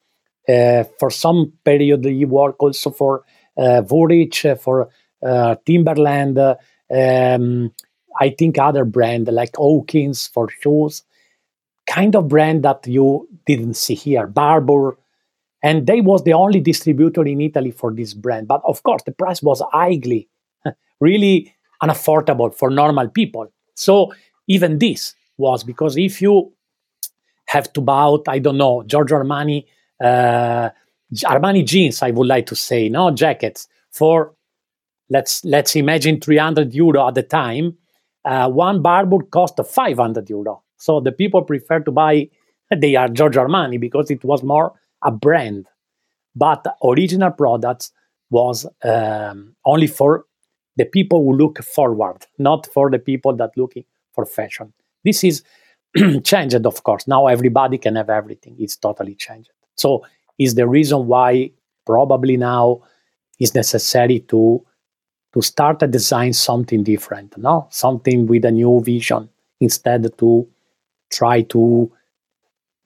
Uh, 0.49 0.85
for 1.00 1.11
some 1.11 1.53
period, 1.65 2.05
he 2.05 2.25
worked 2.25 2.61
also 2.61 2.91
for 2.91 3.25
uh, 3.57 3.83
Woolrich, 3.83 4.49
uh, 4.49 4.55
for 4.55 4.88
uh, 5.21 5.57
Timberland, 5.67 6.38
uh, 6.38 6.55
um, 6.91 7.73
I 8.21 8.31
think 8.31 8.59
other 8.59 8.85
brand 8.85 9.29
like 9.29 9.57
Hawkins 9.57 10.27
for 10.27 10.49
shoes, 10.49 11.03
kind 11.87 12.15
of 12.17 12.29
brand 12.29 12.65
that 12.65 12.87
you 12.87 13.29
didn't 13.47 13.75
see 13.75 13.95
here, 13.95 14.27
Barbour, 14.27 14.99
and 15.63 15.87
they 15.87 16.01
was 16.01 16.23
the 16.25 16.33
only 16.33 16.61
distributor 16.61 17.25
in 17.25 17.41
Italy 17.41 17.71
for 17.71 17.93
this 17.93 18.15
brand. 18.15 18.47
But 18.47 18.63
of 18.65 18.83
course, 18.83 19.03
the 19.05 19.13
price 19.13 19.43
was 19.43 19.63
highly, 19.73 20.29
really 21.01 21.55
unaffordable 21.83 22.55
for 22.55 22.71
normal 22.71 23.09
people. 23.09 23.53
So 23.75 24.13
even 24.47 24.79
this 24.79 25.15
was 25.37 25.65
because 25.65 25.97
if 25.97 26.21
you 26.23 26.53
have 27.47 27.73
to 27.73 27.81
buy, 27.81 28.17
I 28.27 28.39
don't 28.39 28.59
know, 28.59 28.83
Giorgio 28.85 29.19
Armani, 29.19 29.65
uh, 30.03 30.71
Armani 31.25 31.65
jeans, 31.65 32.03
I 32.03 32.11
would 32.11 32.27
like 32.27 32.47
to 32.47 32.57
say, 32.57 32.89
no 32.89 33.11
jackets 33.11 33.69
for 33.91 34.35
let's 35.11 35.45
let's 35.45 35.75
imagine 35.75 36.21
300 36.21 36.75
euro 36.75 37.09
at 37.09 37.15
the 37.15 37.23
time. 37.23 37.77
Uh, 38.28 38.47
one 38.47 38.82
Barbour 38.82 39.23
cost 39.30 39.58
500 39.58 40.28
euro. 40.28 40.62
So 40.76 41.00
the 41.00 41.12
people 41.12 41.42
prefer 41.42 41.80
to 41.80 41.90
buy 41.90 42.28
they 42.76 42.94
are 42.94 43.08
Giorgio 43.08 43.47
Armani 43.47 43.80
because 43.80 44.11
it 44.11 44.23
was 44.23 44.42
more 44.42 44.75
a 45.02 45.11
brand. 45.11 45.66
But 46.37 46.66
original 46.85 47.30
products 47.30 47.90
was 48.30 48.66
um, 48.85 49.56
only 49.64 49.87
for 49.87 50.26
the 50.76 50.85
people 50.85 51.23
who 51.23 51.32
look 51.37 51.62
forward, 51.64 52.26
not 52.38 52.66
for 52.66 52.90
the 52.90 52.99
people 52.99 53.35
that 53.37 53.56
looking 53.56 53.85
for 54.12 54.26
fashion. 54.26 54.75
This 55.04 55.25
is 55.25 55.42
changed, 56.23 56.66
of 56.66 56.82
course. 56.82 57.08
Now 57.08 57.28
everybody 57.28 57.78
can 57.78 57.97
have 57.97 58.11
everything. 58.11 58.56
It's 58.58 58.76
totally 58.76 59.14
changed. 59.14 59.50
So 59.76 60.04
is 60.38 60.54
the 60.54 60.68
reason 60.68 61.06
why 61.06 61.52
probably 61.87 62.37
now 62.37 62.82
is 63.40 63.54
necessary 63.54 64.20
to 64.28 64.64
to 65.38 65.42
start 65.42 65.78
to 65.78 65.87
design 65.87 66.33
something 66.33 66.83
different, 66.83 67.38
no, 67.38 67.68
something 67.71 68.26
with 68.26 68.45
a 68.45 68.50
new 68.50 68.83
vision 68.83 69.28
instead 69.61 70.11
to 70.18 70.49
try 71.12 71.42
to 71.42 71.92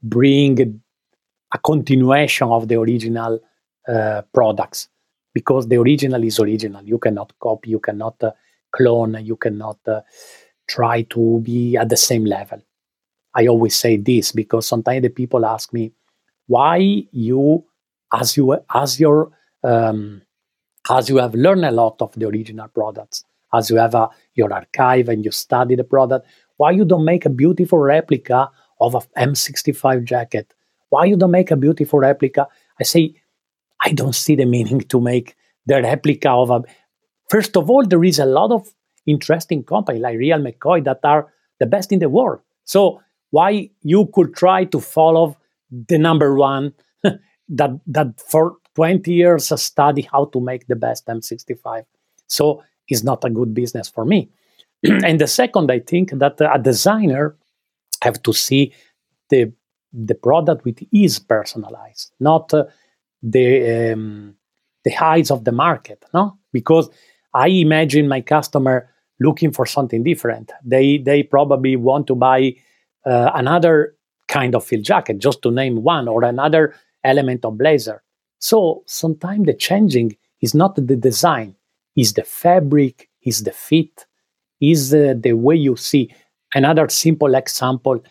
bring 0.02 0.82
a 1.54 1.58
continuation 1.58 2.48
of 2.48 2.68
the 2.68 2.78
original 2.78 3.40
uh, 3.88 4.20
products 4.34 4.88
because 5.32 5.66
the 5.68 5.76
original 5.76 6.22
is 6.22 6.38
original. 6.38 6.84
You 6.84 6.98
cannot 6.98 7.32
copy, 7.40 7.70
you 7.70 7.80
cannot 7.80 8.22
uh, 8.22 8.32
clone, 8.70 9.16
you 9.24 9.36
cannot 9.36 9.78
uh, 9.86 10.02
try 10.68 11.02
to 11.02 11.40
be 11.40 11.78
at 11.78 11.88
the 11.88 11.96
same 11.96 12.26
level. 12.26 12.60
I 13.34 13.46
always 13.46 13.76
say 13.76 13.96
this 13.96 14.30
because 14.32 14.68
sometimes 14.68 15.00
the 15.00 15.08
people 15.08 15.46
ask 15.46 15.72
me 15.72 15.92
why 16.48 17.04
you, 17.12 17.64
as 18.12 18.36
you 18.36 18.58
as 18.74 19.00
your 19.00 19.32
um, 19.64 20.20
as 20.90 21.08
you 21.08 21.18
have 21.18 21.34
learned 21.34 21.64
a 21.64 21.70
lot 21.70 22.00
of 22.00 22.12
the 22.14 22.26
original 22.26 22.68
products, 22.68 23.24
as 23.54 23.70
you 23.70 23.76
have 23.76 23.94
a, 23.94 24.08
your 24.34 24.52
archive 24.52 25.08
and 25.08 25.24
you 25.24 25.30
study 25.30 25.74
the 25.76 25.84
product, 25.84 26.26
why 26.56 26.70
you 26.70 26.84
don't 26.84 27.04
make 27.04 27.26
a 27.26 27.30
beautiful 27.30 27.78
replica 27.78 28.50
of 28.80 28.94
a 28.94 29.00
M65 29.18 30.04
jacket? 30.04 30.54
Why 30.88 31.04
you 31.04 31.16
don't 31.16 31.30
make 31.30 31.50
a 31.50 31.56
beautiful 31.56 32.00
replica? 32.00 32.48
I 32.80 32.84
say, 32.84 33.14
I 33.80 33.92
don't 33.92 34.14
see 34.14 34.36
the 34.36 34.44
meaning 34.44 34.80
to 34.80 35.00
make 35.00 35.36
the 35.66 35.82
replica 35.82 36.30
of 36.30 36.50
a. 36.50 36.62
First 37.30 37.56
of 37.56 37.70
all, 37.70 37.84
there 37.86 38.04
is 38.04 38.18
a 38.18 38.26
lot 38.26 38.52
of 38.52 38.68
interesting 39.06 39.64
companies 39.64 40.02
like 40.02 40.18
Real 40.18 40.38
McCoy 40.38 40.84
that 40.84 41.00
are 41.04 41.32
the 41.58 41.66
best 41.66 41.92
in 41.92 41.98
the 41.98 42.08
world. 42.08 42.40
So 42.64 43.00
why 43.30 43.70
you 43.82 44.08
could 44.12 44.34
try 44.34 44.64
to 44.66 44.80
follow 44.80 45.36
the 45.70 45.98
number 45.98 46.34
one 46.34 46.74
that 47.02 47.70
that 47.86 48.20
for 48.20 48.56
20 48.74 49.12
years 49.12 49.52
study 49.60 50.02
how 50.02 50.26
to 50.26 50.40
make 50.40 50.66
the 50.66 50.76
best 50.76 51.06
M65. 51.06 51.84
So 52.26 52.62
it's 52.88 53.02
not 53.02 53.24
a 53.24 53.30
good 53.30 53.54
business 53.54 53.88
for 53.88 54.04
me. 54.04 54.30
and 54.82 55.20
the 55.20 55.26
second, 55.26 55.70
I 55.70 55.80
think 55.80 56.10
that 56.10 56.40
a 56.40 56.58
designer 56.58 57.36
have 58.02 58.22
to 58.22 58.32
see 58.32 58.72
the 59.30 59.52
the 59.92 60.14
product 60.14 60.64
with 60.64 60.82
is 60.90 61.18
personalized, 61.18 62.12
not 62.18 62.52
uh, 62.54 62.64
the 63.22 63.92
um, 63.92 64.34
the 64.84 64.90
highs 64.90 65.30
of 65.30 65.44
the 65.44 65.52
market. 65.52 66.04
No, 66.14 66.38
because 66.52 66.88
I 67.34 67.48
imagine 67.48 68.08
my 68.08 68.20
customer 68.20 68.88
looking 69.20 69.52
for 69.52 69.66
something 69.66 70.02
different. 70.02 70.52
They 70.64 70.98
they 70.98 71.22
probably 71.22 71.76
want 71.76 72.06
to 72.08 72.14
buy 72.14 72.56
uh, 73.04 73.30
another 73.34 73.94
kind 74.28 74.54
of 74.54 74.64
field 74.64 74.84
jacket, 74.84 75.18
just 75.18 75.42
to 75.42 75.50
name 75.50 75.82
one, 75.82 76.08
or 76.08 76.24
another 76.24 76.74
element 77.04 77.44
of 77.44 77.58
blazer. 77.58 78.02
So 78.42 78.82
sometimes 78.86 79.46
the 79.46 79.54
changing 79.54 80.16
is 80.40 80.52
not 80.52 80.74
the 80.74 80.96
design, 80.96 81.54
is 81.96 82.12
the 82.14 82.24
fabric, 82.24 83.08
is 83.22 83.44
the 83.44 83.52
fit, 83.52 84.04
is 84.60 84.92
uh, 84.92 85.14
the 85.16 85.34
way 85.34 85.54
you 85.54 85.76
see. 85.76 86.12
Another 86.52 86.88
simple 86.88 87.36
example 87.36 88.02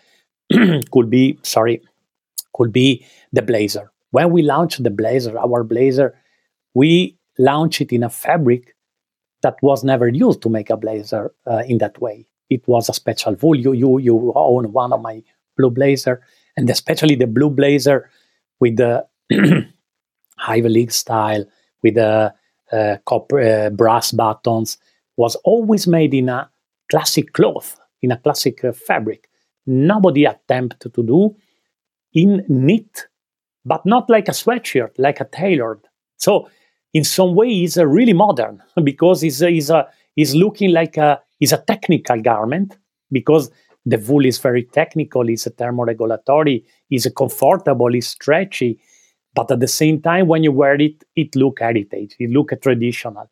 could 0.91 1.09
be, 1.09 1.38
sorry, 1.43 1.81
could 2.55 2.71
be 2.71 3.05
the 3.33 3.41
blazer. 3.41 3.91
When 4.11 4.31
we 4.31 4.41
launched 4.41 4.81
the 4.81 4.89
blazer, 4.89 5.38
our 5.38 5.65
blazer, 5.65 6.17
we 6.73 7.17
launched 7.38 7.81
it 7.81 7.91
in 7.91 8.01
a 8.01 8.09
fabric 8.09 8.73
that 9.41 9.57
was 9.61 9.83
never 9.83 10.07
used 10.07 10.41
to 10.43 10.50
make 10.50 10.69
a 10.69 10.77
blazer 10.77 11.33
uh, 11.45 11.63
in 11.67 11.79
that 11.79 12.00
way. 12.00 12.25
It 12.50 12.65
was 12.69 12.88
a 12.88 12.93
special 12.93 13.35
wool. 13.41 13.55
You, 13.55 13.73
you, 13.73 14.00
you 14.00 14.31
own 14.33 14.71
one 14.71 14.93
of 14.93 15.01
my 15.01 15.23
blue 15.57 15.71
blazer, 15.71 16.21
and 16.55 16.69
especially 16.69 17.15
the 17.15 17.27
blue 17.27 17.50
blazer 17.50 18.09
with 18.61 18.77
the 18.77 19.05
Ivy 20.48 20.69
League 20.69 20.91
style 20.91 21.45
with 21.83 21.95
the 21.95 22.33
uh, 22.71 22.98
copper 23.05 23.39
uh, 23.39 23.69
brass 23.69 24.12
buttons 24.12 24.77
was 25.17 25.36
always 25.43 25.88
made 25.88 26.13
in 26.13 26.29
a 26.29 26.50
classic 26.89 27.33
cloth, 27.33 27.79
in 28.01 28.12
a 28.12 28.17
classic 28.17 28.63
uh, 28.63 28.71
fabric. 28.71 29.29
Nobody 29.65 30.25
attempted 30.25 30.93
to 30.93 31.03
do 31.03 31.36
in 32.13 32.43
knit, 32.48 33.07
but 33.65 33.86
not 33.86 34.10
like 34.10 34.27
a 34.27 34.31
sweatshirt, 34.31 34.91
like 34.98 35.19
a 35.19 35.25
tailored. 35.25 35.81
So 36.17 36.50
in 36.93 37.03
some 37.03 37.36
way, 37.36 37.50
it's 37.50 37.77
uh, 37.77 37.86
really 37.86 38.13
modern 38.13 38.62
because 38.83 39.24
it's, 39.24 39.41
it's, 39.41 39.69
a, 39.69 39.88
it's 40.15 40.33
looking 40.33 40.71
like 40.71 40.98
a, 40.98 41.21
it's 41.39 41.51
a 41.51 41.63
technical 41.67 42.21
garment 42.21 42.77
because 43.12 43.51
the 43.86 43.98
wool 43.98 44.25
is 44.25 44.38
very 44.38 44.63
technical, 44.63 45.27
it's 45.27 45.48
a 45.48 45.51
thermoregulatory, 45.51 46.63
it's 46.89 47.07
comfortable, 47.15 47.93
it's 47.95 48.07
stretchy, 48.07 48.79
but 49.33 49.50
at 49.51 49.59
the 49.59 49.67
same 49.67 50.01
time 50.01 50.27
when 50.27 50.43
you 50.43 50.51
wear 50.51 50.75
it 50.75 51.03
it 51.15 51.35
look 51.35 51.59
heritage 51.59 52.15
it 52.19 52.29
look 52.29 52.51
traditional. 52.61 53.29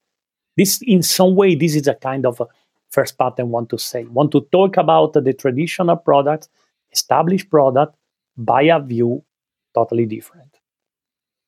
This 0.58 0.82
in 0.82 1.04
some 1.04 1.36
way 1.36 1.56
this 1.56 1.76
is 1.76 1.88
a 1.88 1.96
kind 1.96 2.26
of 2.26 2.40
a 2.42 2.48
first 2.90 3.18
part 3.18 3.40
i 3.40 3.44
want 3.44 3.70
to 3.70 3.78
say. 3.78 4.04
Want 4.06 4.32
to 4.32 4.42
talk 4.52 4.78
about 4.78 5.14
the 5.14 5.34
traditional 5.34 5.96
product, 5.96 6.50
established 6.92 7.50
product 7.50 7.96
by 8.38 8.64
a 8.64 8.80
view 8.80 9.24
totally 9.74 10.06
different. 10.06 10.58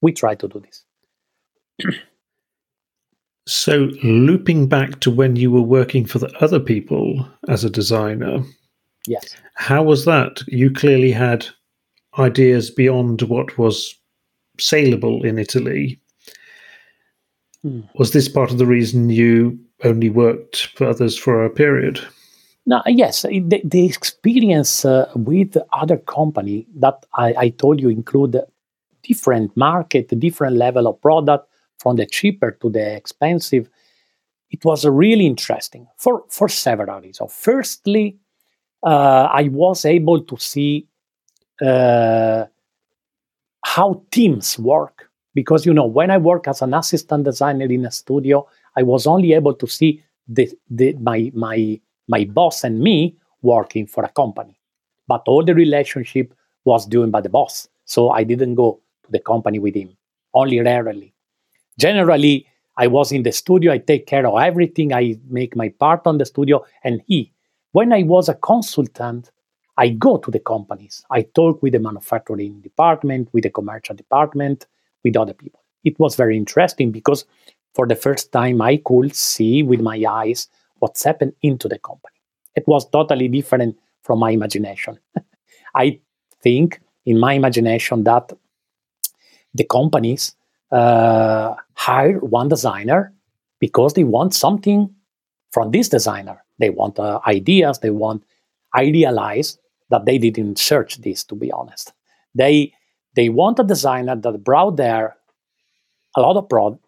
We 0.01 0.11
try 0.13 0.35
to 0.35 0.47
do 0.47 0.59
this. 0.59 0.85
So 3.47 3.89
looping 4.03 4.67
back 4.67 4.99
to 4.99 5.09
when 5.09 5.35
you 5.35 5.49
were 5.49 5.63
working 5.63 6.05
for 6.05 6.19
the 6.19 6.31
other 6.43 6.59
people 6.59 7.27
as 7.47 7.63
a 7.63 7.71
designer 7.71 8.43
yes. 9.07 9.35
how 9.55 9.83
was 9.83 10.05
that? 10.05 10.41
You 10.47 10.71
clearly 10.71 11.11
had 11.11 11.47
ideas 12.17 12.69
beyond 12.69 13.23
what 13.23 13.57
was 13.57 13.95
saleable 14.61 15.23
in 15.25 15.37
Italy. 15.37 15.99
Hmm. 17.61 17.81
Was 17.95 18.11
this 18.11 18.27
part 18.27 18.51
of 18.51 18.57
the 18.57 18.65
reason 18.65 19.09
you 19.09 19.59
only 19.83 20.09
worked 20.09 20.67
for 20.75 20.87
others 20.87 21.17
for 21.17 21.43
a 21.43 21.49
period? 21.49 21.99
No, 22.65 22.81
yes, 22.85 23.23
the, 23.23 23.61
the 23.63 23.85
experience 23.85 24.85
uh, 24.85 25.11
with 25.15 25.57
other 25.73 25.97
company 25.97 26.67
that 26.75 27.05
I, 27.15 27.33
I, 27.37 27.49
told 27.49 27.81
you 27.81 27.89
include 27.89 28.39
different 29.01 29.57
market, 29.57 30.19
different 30.19 30.57
level 30.57 30.87
of 30.87 31.01
product, 31.01 31.47
from 31.79 31.95
the 31.95 32.05
cheaper 32.05 32.51
to 32.51 32.69
the 32.69 32.95
expensive. 32.95 33.67
It 34.51 34.63
was 34.63 34.85
really 34.85 35.25
interesting 35.25 35.87
for 35.97 36.23
for 36.29 36.47
several 36.49 37.01
reasons. 37.01 37.33
Firstly, 37.33 38.17
uh, 38.83 39.27
I 39.31 39.49
was 39.49 39.85
able 39.85 40.21
to 40.21 40.37
see 40.37 40.87
uh, 41.61 42.45
how 43.63 44.03
teams 44.11 44.57
work. 44.59 45.09
Because, 45.33 45.65
you 45.65 45.73
know, 45.73 45.85
when 45.85 46.11
I 46.11 46.17
work 46.17 46.47
as 46.47 46.61
an 46.61 46.73
assistant 46.73 47.23
designer 47.23 47.65
in 47.65 47.85
a 47.85 47.91
studio, 47.91 48.47
I 48.75 48.83
was 48.83 49.07
only 49.07 49.33
able 49.33 49.53
to 49.53 49.67
see 49.67 50.03
the, 50.27 50.49
the, 50.69 50.93
my, 50.93 51.31
my, 51.33 51.79
my 52.07 52.25
boss 52.25 52.63
and 52.63 52.79
me 52.79 53.17
working 53.41 53.87
for 53.87 54.03
a 54.03 54.09
company. 54.09 54.59
But 55.07 55.23
all 55.27 55.43
the 55.43 55.55
relationship 55.55 56.33
was 56.65 56.85
done 56.85 57.11
by 57.11 57.21
the 57.21 57.29
boss. 57.29 57.67
So 57.85 58.09
I 58.09 58.23
didn't 58.23 58.55
go 58.55 58.81
to 59.05 59.11
the 59.11 59.19
company 59.19 59.59
with 59.59 59.75
him, 59.75 59.95
only 60.33 60.59
rarely. 60.59 61.13
Generally, 61.79 62.45
I 62.77 62.87
was 62.87 63.11
in 63.11 63.23
the 63.23 63.31
studio, 63.31 63.71
I 63.71 63.77
take 63.77 64.07
care 64.07 64.25
of 64.25 64.39
everything, 64.39 64.93
I 64.93 65.17
make 65.29 65.55
my 65.55 65.69
part 65.69 66.05
on 66.05 66.17
the 66.17 66.25
studio, 66.25 66.63
and 66.83 67.01
he. 67.07 67.31
When 67.71 67.93
I 67.93 68.03
was 68.03 68.29
a 68.29 68.35
consultant, 68.35 69.31
I 69.77 69.89
go 69.89 70.17
to 70.17 70.31
the 70.31 70.39
companies. 70.39 71.03
I 71.09 71.23
talk 71.23 71.61
with 71.61 71.73
the 71.73 71.79
manufacturing 71.79 72.61
department, 72.61 73.29
with 73.33 73.43
the 73.43 73.49
commercial 73.49 73.95
department, 73.95 74.67
with 75.03 75.15
other 75.15 75.33
people. 75.33 75.61
It 75.83 75.99
was 75.99 76.15
very 76.15 76.37
interesting 76.37 76.91
because 76.91 77.25
for 77.73 77.87
the 77.87 77.95
first 77.95 78.31
time 78.31 78.61
I 78.61 78.77
could 78.77 79.15
see 79.15 79.63
with 79.63 79.79
my 79.81 80.03
eyes 80.07 80.47
what's 80.79 81.03
happened 81.03 81.33
into 81.41 81.67
the 81.67 81.79
company. 81.79 82.15
It 82.55 82.67
was 82.67 82.89
totally 82.89 83.27
different 83.27 83.77
from 84.03 84.19
my 84.19 84.31
imagination. 84.31 84.99
I 85.75 85.99
think 86.41 86.81
in 87.05 87.19
my 87.19 87.33
imagination 87.33 88.03
that 88.03 88.31
the 89.53 89.63
companies 89.63 90.35
uh, 90.71 91.55
hire 91.73 92.19
one 92.19 92.49
designer 92.49 93.13
because 93.59 93.93
they 93.93 94.03
want 94.03 94.33
something 94.33 94.93
from 95.51 95.71
this 95.71 95.89
designer. 95.89 96.43
They 96.59 96.69
want 96.69 96.99
uh, 96.99 97.19
ideas, 97.27 97.79
they 97.79 97.89
want 97.89 98.23
idealize 98.75 99.57
that 99.89 100.05
they 100.05 100.17
didn't 100.17 100.57
search 100.57 100.97
this 101.01 101.23
to 101.25 101.35
be 101.35 101.51
honest. 101.51 101.93
They 102.35 102.73
they 103.15 103.29
want 103.29 103.59
a 103.59 103.63
designer 103.63 104.15
that 104.15 104.43
brought 104.43 104.77
there 104.77 105.17
a 106.15 106.21
lot 106.21 106.37
of 106.37 106.47
pro- 106.49 106.79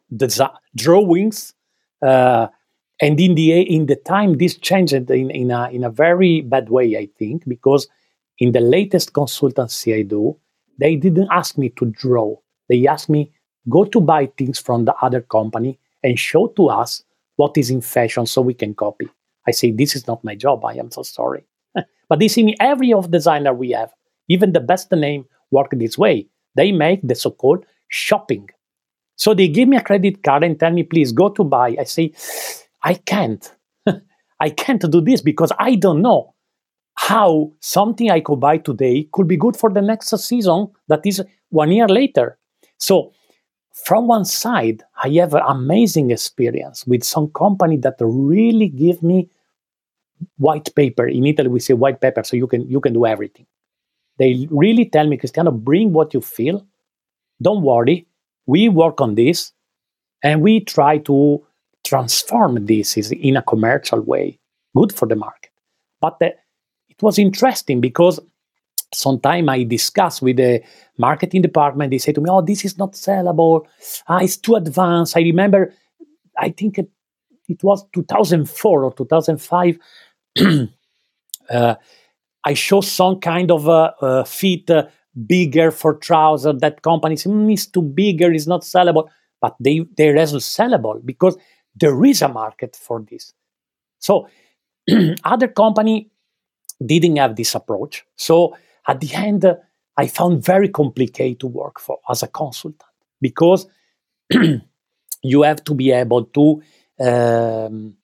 drawings 0.75 1.53
uh, 2.05 2.47
and 3.01 3.19
in 3.19 3.35
the 3.35 3.61
in 3.61 3.85
the 3.87 3.95
time 3.95 4.37
this 4.37 4.57
changed 4.57 4.93
in, 4.93 5.31
in 5.31 5.51
a 5.51 5.69
in 5.69 5.83
a 5.83 5.89
very 5.89 6.41
bad 6.41 6.69
way 6.69 6.97
i 6.97 7.07
think 7.17 7.43
because 7.47 7.87
in 8.39 8.51
the 8.51 8.59
latest 8.59 9.13
consultancy 9.13 9.97
i 9.97 10.01
do 10.01 10.37
they 10.79 10.95
didn't 10.95 11.29
ask 11.31 11.57
me 11.57 11.69
to 11.69 11.85
draw. 11.85 12.35
They 12.69 12.87
asked 12.87 13.09
me 13.09 13.31
go 13.69 13.85
to 13.85 14.01
buy 14.01 14.25
things 14.37 14.59
from 14.59 14.85
the 14.85 14.95
other 15.01 15.21
company 15.21 15.79
and 16.03 16.19
show 16.19 16.47
to 16.47 16.67
us 16.69 17.03
what 17.37 17.57
is 17.57 17.69
in 17.69 17.81
fashion 17.81 18.25
so 18.25 18.41
we 18.41 18.53
can 18.53 18.73
copy. 18.73 19.07
I 19.47 19.51
say 19.51 19.71
this 19.71 19.95
is 19.95 20.07
not 20.07 20.23
my 20.23 20.35
job. 20.35 20.65
I 20.65 20.73
am 20.73 20.91
so 20.91 21.03
sorry 21.03 21.45
but 22.09 22.19
they 22.19 22.27
see 22.27 22.43
me 22.43 22.55
every 22.59 22.93
of 22.93 23.11
designer 23.11 23.53
we 23.53 23.71
have 23.71 23.91
even 24.29 24.53
the 24.53 24.59
best 24.59 24.91
name 24.91 25.25
work 25.51 25.71
this 25.71 25.97
way 25.97 26.27
they 26.55 26.71
make 26.71 27.01
the 27.03 27.15
so-called 27.15 27.65
shopping 27.87 28.49
so 29.15 29.33
they 29.33 29.47
give 29.47 29.67
me 29.67 29.77
a 29.77 29.83
credit 29.83 30.23
card 30.23 30.43
and 30.43 30.59
tell 30.59 30.71
me 30.71 30.83
please 30.83 31.11
go 31.11 31.29
to 31.29 31.43
buy 31.43 31.75
i 31.79 31.83
say 31.83 32.11
I 32.83 32.95
can't. 32.95 33.51
I 34.39 34.49
can't 34.49 34.91
do 34.91 35.01
this 35.01 35.21
because 35.21 35.51
I 35.57 35.75
don't 35.75 36.01
know 36.01 36.35
how 36.95 37.53
something 37.59 38.11
I 38.11 38.19
could 38.19 38.39
buy 38.39 38.57
today 38.57 39.07
could 39.11 39.27
be 39.27 39.37
good 39.37 39.57
for 39.57 39.71
the 39.71 39.81
next 39.81 40.15
season 40.19 40.67
that 40.89 41.05
is 41.05 41.23
one 41.49 41.71
year 41.71 41.87
later. 41.87 42.37
So, 42.77 43.13
from 43.85 44.07
one 44.07 44.25
side, 44.25 44.83
I 45.03 45.09
have 45.09 45.33
an 45.33 45.41
amazing 45.47 46.11
experience 46.11 46.85
with 46.85 47.03
some 47.03 47.29
company 47.29 47.77
that 47.77 47.95
really 47.99 48.67
give 48.67 49.01
me 49.01 49.29
white 50.37 50.73
paper. 50.75 51.07
In 51.07 51.25
Italy, 51.25 51.49
we 51.49 51.59
say 51.59 51.73
white 51.73 52.01
paper, 52.01 52.23
so 52.23 52.35
you 52.35 52.47
can 52.47 52.67
you 52.69 52.79
can 52.79 52.93
do 52.93 53.05
everything. 53.05 53.45
They 54.19 54.47
really 54.51 54.85
tell 54.85 55.07
me, 55.07 55.17
Cristiano, 55.17 55.51
bring 55.51 55.93
what 55.93 56.13
you 56.13 56.21
feel. 56.21 56.65
Don't 57.41 57.63
worry, 57.63 58.07
we 58.45 58.69
work 58.69 59.01
on 59.01 59.15
this, 59.15 59.51
and 60.23 60.41
we 60.41 60.59
try 60.61 60.99
to 60.99 61.45
transform 61.83 62.65
this 62.65 62.95
in 62.97 63.37
a 63.37 63.41
commercial 63.41 64.01
way, 64.01 64.39
good 64.75 64.93
for 64.93 65.07
the 65.07 65.15
market. 65.15 65.51
But 65.99 66.19
the, 66.19 66.27
it 66.89 67.01
was 67.01 67.19
interesting 67.19 67.81
because 67.81 68.19
sometimes 68.93 69.49
I 69.49 69.63
discuss 69.63 70.21
with 70.21 70.37
the 70.37 70.61
marketing 70.97 71.41
department, 71.41 71.91
they 71.91 71.97
say 71.97 72.13
to 72.13 72.21
me, 72.21 72.29
oh, 72.29 72.41
this 72.41 72.65
is 72.65 72.77
not 72.77 72.93
sellable. 72.93 73.65
Ah, 74.07 74.19
it's 74.19 74.37
too 74.37 74.55
advanced. 74.55 75.17
I 75.17 75.21
remember, 75.21 75.73
I 76.37 76.49
think 76.49 76.77
it, 76.77 76.89
it 77.47 77.63
was 77.63 77.85
2004 77.93 78.83
or 78.83 78.93
2005. 78.93 79.77
uh, 81.49 81.75
I 82.45 82.53
show 82.53 82.81
some 82.81 83.19
kind 83.19 83.51
of 83.51 83.67
a, 83.67 83.93
a 84.01 84.25
fit 84.25 84.69
uh, 84.69 84.87
bigger 85.27 85.71
for 85.71 85.95
trousers 85.95 86.59
that 86.59 86.81
companies 86.81 87.23
mm, 87.23 87.53
is 87.53 87.67
too 87.67 87.81
bigger, 87.81 88.31
is 88.31 88.47
not 88.47 88.61
sellable. 88.61 89.07
But 89.41 89.55
they, 89.59 89.85
they're 89.97 90.17
also 90.17 90.37
sellable 90.37 91.05
because 91.05 91.37
there 91.75 92.03
is 92.05 92.21
a 92.21 92.29
market 92.29 92.75
for 92.75 93.05
this. 93.09 93.33
So 93.99 94.27
other 95.23 95.47
company 95.47 96.09
didn't 96.85 97.17
have 97.17 97.35
this 97.35 97.55
approach. 97.55 98.05
So 98.15 98.55
at 98.87 98.99
the 98.99 99.13
end, 99.13 99.45
uh, 99.45 99.55
I 99.97 100.07
found 100.07 100.43
very 100.43 100.69
complicated 100.69 101.39
to 101.41 101.47
work 101.47 101.79
for 101.79 101.99
as 102.09 102.23
a 102.23 102.27
consultant 102.27 102.83
because 103.21 103.67
you 105.23 105.41
have 105.43 105.63
to 105.65 105.73
be 105.73 105.91
able 105.91 106.25
to 106.25 106.61
um, 106.99 107.95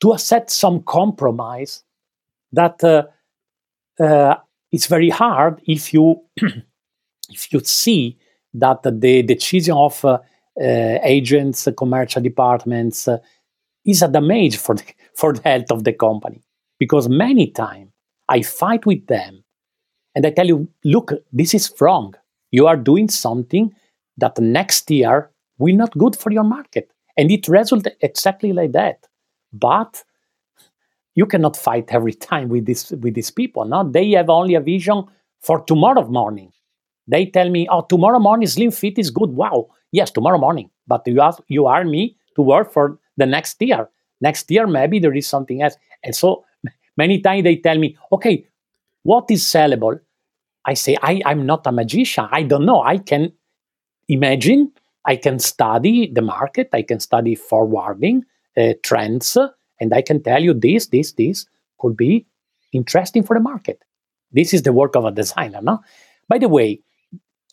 to 0.00 0.12
accept 0.12 0.50
some 0.50 0.82
compromise 0.82 1.82
that 2.52 2.82
uh, 2.84 3.04
uh, 4.02 4.36
it's 4.72 4.86
very 4.86 5.10
hard 5.10 5.60
if 5.66 5.92
you 5.92 6.20
if 7.30 7.52
you 7.52 7.60
see 7.60 8.18
that 8.54 8.82
the 8.82 9.22
decision 9.22 9.74
of 9.74 10.04
uh, 10.04 10.18
uh, 10.58 10.98
agents, 11.02 11.68
commercial 11.76 12.22
departments, 12.22 13.08
uh, 13.08 13.18
is 13.84 14.02
a 14.02 14.08
damage 14.08 14.56
for 14.56 14.74
the, 14.78 14.84
for 15.14 15.32
the 15.34 15.42
health 15.42 15.70
of 15.70 15.84
the 15.84 15.92
company. 15.92 16.42
Because 16.78 17.08
many 17.08 17.48
times 17.48 17.90
I 18.28 18.42
fight 18.42 18.86
with 18.86 19.06
them 19.06 19.44
and 20.14 20.26
I 20.26 20.30
tell 20.30 20.46
you, 20.46 20.68
look, 20.84 21.12
this 21.32 21.54
is 21.54 21.72
wrong. 21.80 22.14
You 22.50 22.66
are 22.66 22.76
doing 22.76 23.08
something 23.08 23.74
that 24.16 24.38
next 24.38 24.90
year 24.90 25.30
will 25.58 25.76
not 25.76 25.96
good 25.96 26.16
for 26.16 26.32
your 26.32 26.44
market. 26.44 26.90
And 27.16 27.30
it 27.30 27.48
resulted 27.48 27.94
exactly 28.00 28.52
like 28.52 28.72
that. 28.72 29.05
But 29.58 30.04
you 31.14 31.26
cannot 31.26 31.56
fight 31.56 31.86
every 31.90 32.12
time 32.12 32.48
with 32.48 32.66
this 32.66 32.90
with 32.90 33.14
these 33.14 33.30
people. 33.30 33.64
No, 33.64 33.88
they 33.88 34.10
have 34.12 34.30
only 34.30 34.54
a 34.54 34.60
vision 34.60 35.04
for 35.40 35.60
tomorrow 35.64 36.06
morning. 36.08 36.52
They 37.08 37.26
tell 37.26 37.50
me, 37.50 37.68
"Oh, 37.70 37.82
tomorrow 37.82 38.18
morning 38.18 38.48
Slim 38.48 38.70
Fit 38.70 38.98
is 38.98 39.10
good. 39.10 39.30
Wow, 39.30 39.68
Yes, 39.92 40.10
tomorrow 40.10 40.38
morning. 40.38 40.70
But 40.86 41.06
you 41.06 41.20
ask, 41.20 41.40
you 41.48 41.66
are 41.66 41.84
me 41.84 42.16
to 42.34 42.42
work 42.42 42.72
for 42.72 42.98
the 43.16 43.26
next 43.26 43.60
year. 43.62 43.88
Next 44.20 44.50
year, 44.50 44.66
maybe 44.66 44.98
there 44.98 45.14
is 45.14 45.26
something 45.26 45.62
else. 45.62 45.76
And 46.04 46.14
so 46.14 46.44
many 46.96 47.20
times 47.20 47.44
they 47.44 47.56
tell 47.56 47.78
me, 47.78 47.96
okay, 48.12 48.46
what 49.02 49.30
is 49.30 49.42
sellable? 49.42 49.98
I 50.66 50.74
say, 50.74 50.96
I, 51.02 51.22
I'm 51.24 51.46
not 51.46 51.66
a 51.66 51.72
magician. 51.72 52.26
I 52.30 52.42
don't 52.42 52.66
know. 52.66 52.82
I 52.82 52.98
can 52.98 53.32
imagine, 54.08 54.72
I 55.04 55.16
can 55.16 55.38
study 55.38 56.10
the 56.12 56.22
market, 56.22 56.70
I 56.72 56.82
can 56.82 57.00
study 57.00 57.34
forwarding 57.34 58.24
uh, 58.56 58.72
trends, 58.82 59.36
and 59.80 59.94
I 59.94 60.02
can 60.02 60.22
tell 60.22 60.42
you 60.42 60.54
this, 60.54 60.86
this, 60.86 61.12
this 61.12 61.46
could 61.78 61.96
be 61.96 62.26
interesting 62.72 63.22
for 63.22 63.34
the 63.34 63.42
market. 63.42 63.82
This 64.32 64.54
is 64.54 64.62
the 64.62 64.72
work 64.72 64.96
of 64.96 65.04
a 65.04 65.10
designer, 65.10 65.60
no? 65.62 65.80
By 66.28 66.38
the 66.38 66.48
way, 66.48 66.80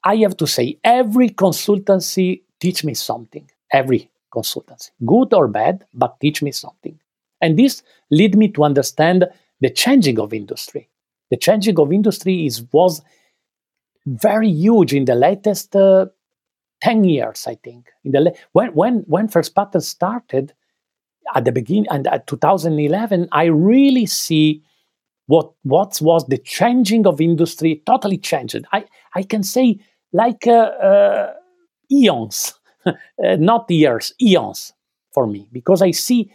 I 0.04 0.18
have 0.18 0.36
to 0.38 0.48
say, 0.48 0.80
every 0.84 1.30
consultancy 1.30 2.42
teach 2.60 2.84
me 2.84 2.94
something. 2.94 3.50
Every 3.72 4.10
consultancy, 4.34 4.92
good 5.06 5.34
or 5.34 5.48
bad, 5.48 5.86
but 5.94 6.20
teach 6.20 6.42
me 6.42 6.52
something. 6.52 7.00
And 7.42 7.58
this 7.58 7.84
lead 8.10 8.38
me 8.38 8.48
to 8.50 8.64
understand 8.64 9.26
the 9.62 9.70
changing 9.70 10.20
of 10.20 10.34
industry. 10.34 10.90
The 11.30 11.38
changing 11.38 11.80
of 11.80 11.92
industry 11.92 12.46
is 12.46 12.64
was 12.72 13.02
very 14.06 14.50
huge 14.50 14.94
in 14.94 15.06
the 15.06 15.16
latest 15.16 15.76
uh, 15.76 16.08
10 16.82 17.06
years, 17.06 17.46
I 17.48 17.56
think. 17.56 17.90
In 18.04 18.12
the 18.12 18.36
when 18.52 18.70
when 18.74 19.00
when 19.08 19.28
First 19.28 19.56
Pattern 19.56 19.82
started 19.82 20.54
at 21.36 21.46
the 21.46 21.52
beginning 21.52 21.88
and 21.90 22.08
at 22.08 22.28
2011, 22.28 23.28
I 23.32 23.46
really 23.46 24.06
see 24.06 24.64
what 25.28 25.52
what 25.64 26.00
was 26.02 26.26
the 26.28 26.38
changing 26.38 27.08
of 27.08 27.22
industry 27.22 27.82
totally 27.86 28.18
changed. 28.18 28.66
I 28.72 28.86
I 29.16 29.24
can 29.24 29.44
say 29.44 29.80
like 30.12 30.48
uh, 30.48 30.52
uh, 30.52 31.34
eons, 31.92 32.54
uh, 32.86 32.94
not 33.18 33.70
years, 33.70 34.14
eons 34.22 34.74
for 35.14 35.28
me, 35.28 35.48
because 35.52 35.82
I 35.82 35.92
see 35.92 36.32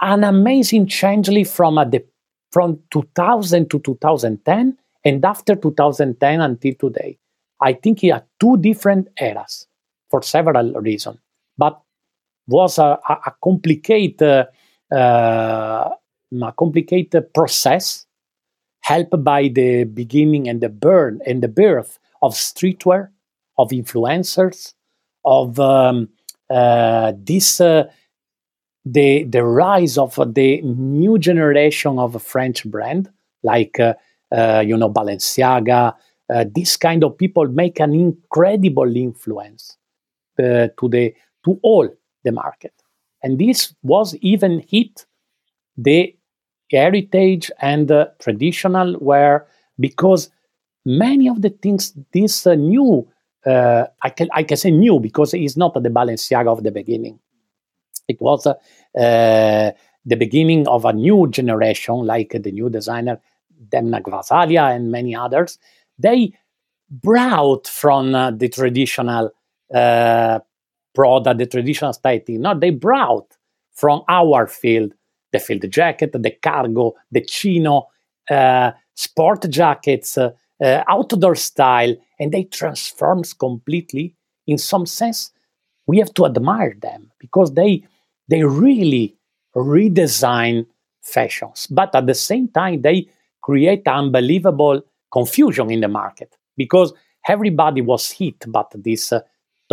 an 0.00 0.24
amazing 0.24 0.86
change 0.86 1.28
from 1.48 1.78
a 1.78 1.84
de- 1.86 2.04
from 2.52 2.78
2000 2.90 3.70
to 3.70 3.78
2010 3.80 4.76
and 5.04 5.24
after 5.24 5.54
2010 5.56 6.40
until 6.40 6.74
today. 6.74 7.18
I 7.60 7.72
think 7.72 8.00
he 8.00 8.08
had 8.08 8.24
two 8.40 8.56
different 8.58 9.08
eras 9.20 9.66
for 10.10 10.22
several 10.22 10.72
reasons, 10.74 11.18
but 11.56 11.80
was 12.46 12.78
a, 12.78 12.98
a, 13.08 13.32
complicated, 13.42 14.46
a 14.90 15.90
complicated 16.56 17.32
process 17.32 18.06
helped 18.80 19.24
by 19.24 19.48
the 19.48 19.84
beginning 19.84 20.48
and 20.48 20.60
the 20.60 20.68
burn 20.68 21.20
and 21.26 21.42
the 21.42 21.48
birth 21.48 21.98
of 22.22 22.34
streetwear, 22.34 23.08
of 23.58 23.70
influencers, 23.70 24.74
of 25.24 25.58
um, 25.58 26.08
uh, 26.50 27.12
this 27.16 27.60
uh, 27.60 27.84
the 28.84 29.24
the 29.24 29.42
rise 29.42 29.96
of 29.96 30.14
the 30.34 30.60
new 30.62 31.18
generation 31.18 31.98
of 31.98 32.22
French 32.22 32.64
brand 32.66 33.10
like 33.42 33.80
uh, 33.80 33.94
you 34.64 34.76
know 34.76 34.90
Balenciaga. 34.90 35.94
This 36.54 36.76
kind 36.76 37.04
of 37.04 37.16
people 37.16 37.46
make 37.48 37.80
an 37.80 37.94
incredible 37.94 38.96
influence 38.96 39.76
to 40.36 40.72
the 40.82 41.14
to 41.44 41.58
all 41.62 41.88
the 42.24 42.32
market, 42.32 42.72
and 43.22 43.38
this 43.38 43.74
was 43.82 44.14
even 44.16 44.64
hit 44.68 45.06
the 45.76 46.16
heritage 46.70 47.50
and 47.60 47.90
uh, 47.90 48.06
traditional 48.18 48.94
where 48.94 49.46
because 49.78 50.30
many 50.84 51.28
of 51.28 51.42
the 51.42 51.50
things 51.50 51.92
this 52.12 52.46
uh, 52.46 52.54
new 52.54 53.06
uh, 53.46 53.86
I 54.02 54.10
can 54.10 54.28
I 54.32 54.42
can 54.42 54.56
say 54.56 54.70
new 54.70 55.00
because 55.00 55.34
it's 55.34 55.56
not 55.56 55.74
the 55.74 55.90
Balenciaga 55.90 56.48
of 56.48 56.62
the 56.62 56.70
beginning. 56.70 57.18
It 58.08 58.20
was 58.20 58.46
uh, 58.46 58.54
the 58.94 60.16
beginning 60.16 60.66
of 60.68 60.84
a 60.84 60.92
new 60.92 61.28
generation, 61.28 62.06
like 62.06 62.30
the 62.30 62.52
new 62.52 62.68
designer 62.70 63.20
Demna 63.68 64.02
Gvasalia 64.02 64.74
and 64.74 64.90
many 64.90 65.14
others. 65.14 65.58
They 65.98 66.32
brought 66.90 67.66
from 67.66 68.14
uh, 68.14 68.30
the 68.30 68.48
traditional 68.48 69.30
uh, 69.74 70.40
product, 70.94 71.38
the 71.38 71.46
traditional 71.46 71.92
styling. 71.92 72.40
No, 72.40 72.58
they 72.58 72.70
brought 72.70 73.36
from 73.72 74.02
our 74.08 74.46
field 74.46 74.92
the 75.32 75.40
field 75.40 75.68
jacket, 75.70 76.12
the 76.12 76.30
cargo, 76.30 76.94
the 77.10 77.20
chino, 77.20 77.88
uh, 78.30 78.70
sport 78.94 79.50
jackets, 79.50 80.16
uh, 80.16 80.30
uh, 80.62 80.84
outdoor 80.88 81.34
style, 81.34 81.94
and 82.20 82.32
they 82.32 82.44
transforms 82.44 83.32
completely. 83.34 84.14
In 84.46 84.58
some 84.58 84.86
sense, 84.86 85.32
we 85.86 85.98
have 85.98 86.14
to 86.14 86.26
admire 86.26 86.74
them 86.80 87.10
because 87.18 87.52
they 87.54 87.84
they 88.28 88.42
really 88.44 89.16
redesign 89.54 90.66
fashions, 91.02 91.66
but 91.66 91.94
at 91.94 92.06
the 92.06 92.14
same 92.14 92.48
time 92.48 92.80
they 92.82 93.08
create 93.42 93.86
unbelievable 93.86 94.80
confusion 95.12 95.70
in 95.70 95.80
the 95.80 95.88
market 95.88 96.34
because 96.56 96.94
everybody 97.28 97.82
was 97.82 98.10
hit, 98.10 98.44
but 98.48 98.72
this 98.76 99.12
uh, 99.12 99.20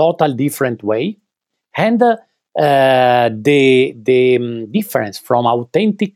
total 0.02 0.32
different 0.46 0.80
way, 0.84 1.06
and 1.78 2.02
uh, 2.04 3.30
the 3.48 3.96
the 4.10 4.36
um, 4.38 4.72
difference 4.72 5.18
from 5.20 5.46
authentic 5.46 6.14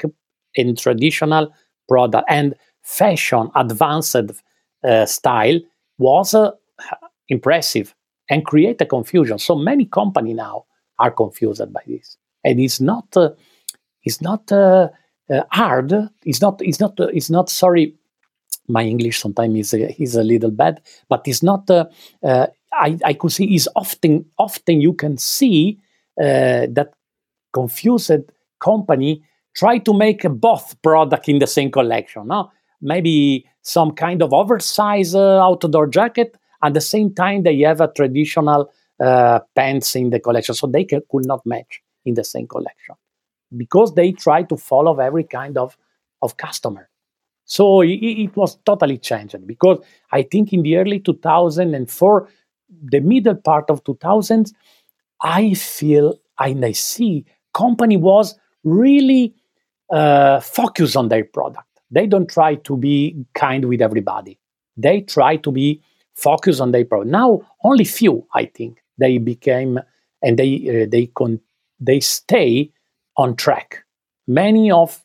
and 0.58 0.78
traditional 0.78 1.46
product 1.90 2.26
and 2.30 2.56
fashion 2.84 3.46
advanced 3.56 4.16
uh, 4.84 5.06
style 5.06 5.60
was 5.98 6.34
uh, 6.34 6.52
impressive 7.30 7.96
and 8.30 8.46
create 8.46 8.82
a 8.82 8.86
confusion. 8.86 9.38
So 9.40 9.56
many 9.56 9.86
company 9.86 10.34
now 10.34 10.66
are 11.00 11.12
confused 11.12 11.62
by 11.74 11.82
this, 11.88 12.18
and 12.44 12.60
it's 12.60 12.80
not 12.82 13.06
uh, 13.18 13.32
it's 14.04 14.22
not 14.22 14.52
uh, 14.52 14.90
uh, 15.32 15.44
hard. 15.52 15.94
It's 16.26 16.42
not 16.42 16.62
it's 16.62 16.80
not 16.80 17.00
uh, 17.00 17.08
it's 17.14 17.30
not 17.30 17.50
sorry. 17.50 17.96
My 18.68 18.84
English 18.84 19.20
sometimes 19.22 19.74
is 19.74 19.76
is 20.00 20.16
a 20.16 20.24
little 20.24 20.52
bad, 20.52 20.82
but 21.10 21.28
it's 21.28 21.44
not. 21.44 21.70
I, 22.76 22.98
I 23.06 23.14
could 23.14 23.32
see 23.32 23.56
is 23.56 23.70
often 23.76 24.26
often 24.38 24.82
you 24.82 24.94
can 24.94 25.18
see 25.18 25.80
that 26.18 26.94
confused 27.54 28.12
company 28.60 29.24
try 29.56 29.78
to 29.80 29.94
make 29.94 30.24
both 30.30 30.82
product 30.82 31.30
in 31.30 31.40
the 31.40 31.48
same 31.48 31.72
collection. 31.72 32.28
No, 32.28 32.52
maybe 32.82 33.46
some 33.62 33.92
kind 33.92 34.22
of 34.22 34.34
oversized 34.34 35.16
uh, 35.16 35.42
outdoor 35.42 35.88
jacket. 35.88 36.38
At 36.64 36.74
the 36.74 36.82
same 36.82 37.14
time, 37.14 37.44
they 37.44 37.60
have 37.62 37.82
a 37.82 37.92
traditional 37.92 38.72
uh, 39.00 39.40
pants 39.56 39.96
in 39.96 40.10
the 40.10 40.20
collection, 40.20 40.56
so 40.56 40.68
they 40.68 40.86
could 40.86 41.26
not 41.26 41.46
match 41.46 41.82
in 42.06 42.14
the 42.14 42.24
same 42.24 42.48
collection 42.48 42.96
because 43.56 43.94
they 43.96 44.12
try 44.12 44.44
to 44.44 44.58
follow 44.58 45.00
every 45.00 45.24
kind 45.24 45.58
of 45.58 45.78
of 46.22 46.38
customer. 46.38 46.90
So 47.46 47.82
it, 47.82 48.00
it 48.26 48.36
was 48.36 48.58
totally 48.66 48.98
changed 48.98 49.46
because 49.46 49.80
I 50.12 50.24
think 50.24 50.52
in 50.54 50.64
the 50.64 50.78
early 50.78 51.00
2004, 51.00 52.30
the 52.70 53.00
middle 53.00 53.36
part 53.36 53.70
of 53.70 53.84
2000s, 53.84 54.52
I 55.22 55.54
feel 55.54 56.20
and 56.40 56.66
I 56.66 56.74
see 56.74 57.26
company 57.54 57.98
was 57.98 58.36
really 58.64 59.34
uh, 59.92 60.40
focused 60.40 60.98
on 60.98 61.10
their 61.10 61.24
product. 61.24 61.68
They 61.92 62.08
don't 62.08 62.30
try 62.30 62.56
to 62.56 62.78
be 62.78 63.26
kind 63.34 63.66
with 63.66 63.82
everybody. 63.82 64.40
They 64.76 65.02
try 65.02 65.38
to 65.38 65.52
be 65.52 65.82
focused 66.16 66.60
on 66.60 66.72
their 66.72 66.86
product. 66.86 67.12
Now, 67.12 67.42
only 67.64 67.86
few, 67.86 68.28
I 68.34 68.46
think, 68.46 68.80
they 68.98 69.18
became 69.18 69.80
and 70.22 70.38
they 70.38 70.84
uh, 70.84 70.88
they 70.90 71.08
con- 71.08 71.42
they 71.80 72.00
stay 72.00 72.72
on 73.18 73.36
track. 73.36 73.84
Many 74.28 74.72
of 74.72 75.02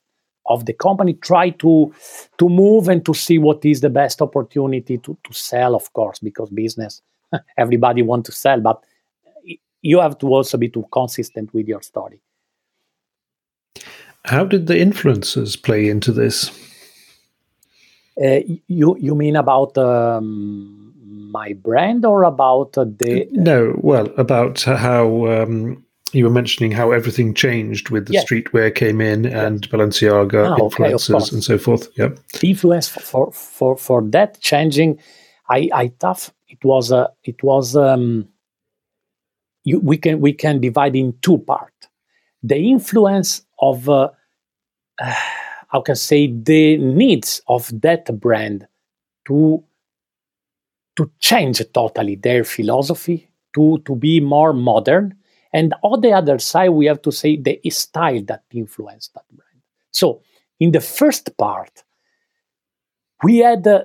of 0.46 0.66
the 0.66 0.72
company 0.72 1.14
try 1.14 1.50
to 1.50 1.92
to 2.38 2.48
move 2.48 2.88
and 2.88 3.04
to 3.04 3.14
see 3.14 3.38
what 3.38 3.64
is 3.64 3.80
the 3.80 3.90
best 3.90 4.22
opportunity 4.22 4.98
to, 4.98 5.16
to 5.22 5.32
sell, 5.32 5.74
of 5.74 5.92
course, 5.92 6.18
because 6.18 6.50
business 6.50 7.02
everybody 7.58 8.02
want 8.02 8.26
to 8.26 8.32
sell, 8.32 8.60
but 8.60 8.82
you 9.82 10.00
have 10.00 10.18
to 10.18 10.26
also 10.26 10.58
be 10.58 10.68
too 10.68 10.84
consistent 10.92 11.52
with 11.54 11.66
your 11.68 11.82
story. 11.82 12.20
How 14.24 14.44
did 14.44 14.66
the 14.66 14.74
influencers 14.74 15.60
play 15.60 15.88
into 15.88 16.12
this? 16.12 16.50
Uh, 18.22 18.40
you 18.66 18.96
you 18.98 19.14
mean 19.14 19.34
about 19.34 19.78
um, 19.78 20.92
my 21.32 21.54
brand 21.54 22.04
or 22.04 22.24
about 22.24 22.72
the? 22.72 23.26
No, 23.30 23.74
well, 23.78 24.08
about 24.18 24.60
how 24.62 25.26
um, 25.26 25.82
you 26.12 26.24
were 26.24 26.30
mentioning 26.30 26.72
how 26.72 26.90
everything 26.90 27.32
changed 27.32 27.88
with 27.88 28.06
the 28.06 28.14
yes. 28.14 28.24
streetwear 28.24 28.74
came 28.74 29.00
in 29.00 29.24
and 29.24 29.68
Balenciaga 29.70 30.50
ah, 30.50 30.64
influences 30.64 31.14
okay, 31.14 31.34
and 31.34 31.44
so 31.44 31.56
forth. 31.56 31.88
Yep. 31.96 32.18
Influence 32.42 32.88
for 32.88 33.32
for 33.32 33.76
for 33.76 34.02
that 34.10 34.40
changing, 34.40 34.98
I 35.48 35.70
I 35.72 35.88
tough. 35.98 36.30
It 36.50 36.64
was 36.64 36.90
a 36.90 37.10
it 37.24 37.42
was 37.42 37.76
um. 37.76 38.28
You, 39.64 39.78
we 39.80 39.98
can 39.98 40.20
we 40.20 40.32
can 40.32 40.60
divide 40.60 40.96
in 40.96 41.14
two 41.22 41.38
part. 41.38 41.74
The 42.42 42.56
influence 42.56 43.42
of 43.58 43.88
uh, 43.88 44.10
uh, 45.00 45.14
how 45.68 45.80
can 45.82 45.92
I 45.92 45.94
say 45.94 46.26
the 46.26 46.76
needs 46.78 47.40
of 47.46 47.70
that 47.82 48.18
brand 48.18 48.66
to 49.26 49.62
to 50.96 51.10
change 51.20 51.62
totally 51.72 52.16
their 52.16 52.44
philosophy 52.44 53.30
to 53.54 53.78
to 53.86 53.94
be 53.94 54.20
more 54.20 54.52
modern 54.52 55.14
and 55.52 55.74
on 55.82 56.00
the 56.00 56.12
other 56.12 56.38
side 56.38 56.70
we 56.70 56.86
have 56.86 57.02
to 57.02 57.12
say 57.12 57.36
the 57.36 57.58
style 57.70 58.22
that 58.26 58.42
influenced 58.52 59.14
that 59.14 59.24
brand 59.32 59.60
so 59.90 60.22
in 60.58 60.72
the 60.72 60.80
first 60.80 61.36
part 61.36 61.84
we 63.22 63.38
had 63.38 63.66
uh, 63.66 63.84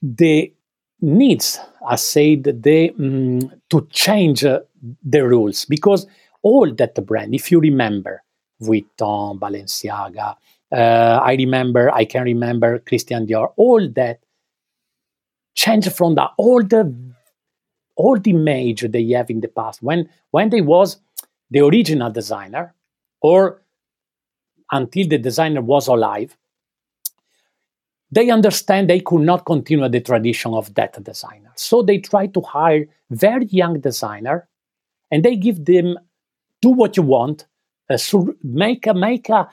the 0.00 0.52
needs 1.02 1.60
i 1.86 1.96
said 1.96 2.44
the 2.44 2.90
um, 2.98 3.52
to 3.68 3.86
change 3.90 4.44
uh, 4.44 4.60
the 5.04 5.26
rules 5.26 5.64
because 5.66 6.06
all 6.42 6.72
that 6.74 6.94
brand 7.06 7.34
if 7.34 7.50
you 7.50 7.60
remember 7.60 8.22
Vuitton, 8.62 9.38
Balenciaga, 9.38 10.36
uh, 10.72 11.20
I 11.22 11.34
remember, 11.34 11.92
I 11.92 12.04
can 12.04 12.22
remember 12.22 12.78
Christian 12.78 13.26
Dior, 13.26 13.52
all 13.56 13.88
that 13.90 14.20
changed 15.54 15.92
from 15.92 16.14
the 16.14 16.28
old, 16.38 16.72
old 17.96 18.26
image 18.26 18.82
they 18.82 19.06
have 19.10 19.30
in 19.30 19.40
the 19.40 19.48
past. 19.48 19.82
When, 19.82 20.08
when 20.30 20.48
they 20.50 20.62
was 20.62 20.98
the 21.50 21.60
original 21.60 22.10
designer, 22.10 22.74
or 23.20 23.62
until 24.70 25.08
the 25.08 25.18
designer 25.18 25.60
was 25.60 25.88
alive, 25.88 26.36
they 28.12 28.30
understand 28.30 28.88
they 28.88 29.00
could 29.00 29.22
not 29.22 29.46
continue 29.46 29.88
the 29.88 30.00
tradition 30.00 30.54
of 30.54 30.74
that 30.74 31.02
designer. 31.02 31.50
So 31.56 31.82
they 31.82 31.98
try 31.98 32.26
to 32.28 32.40
hire 32.42 32.86
very 33.10 33.46
young 33.46 33.80
designer, 33.80 34.48
and 35.10 35.24
they 35.24 35.34
give 35.34 35.64
them 35.64 35.98
do 36.60 36.70
what 36.70 36.96
you 36.96 37.02
want, 37.02 37.46
uh, 37.90 37.96
so 37.96 38.34
make 38.42 38.86
a 38.86 38.94
make 38.94 39.28
a 39.28 39.48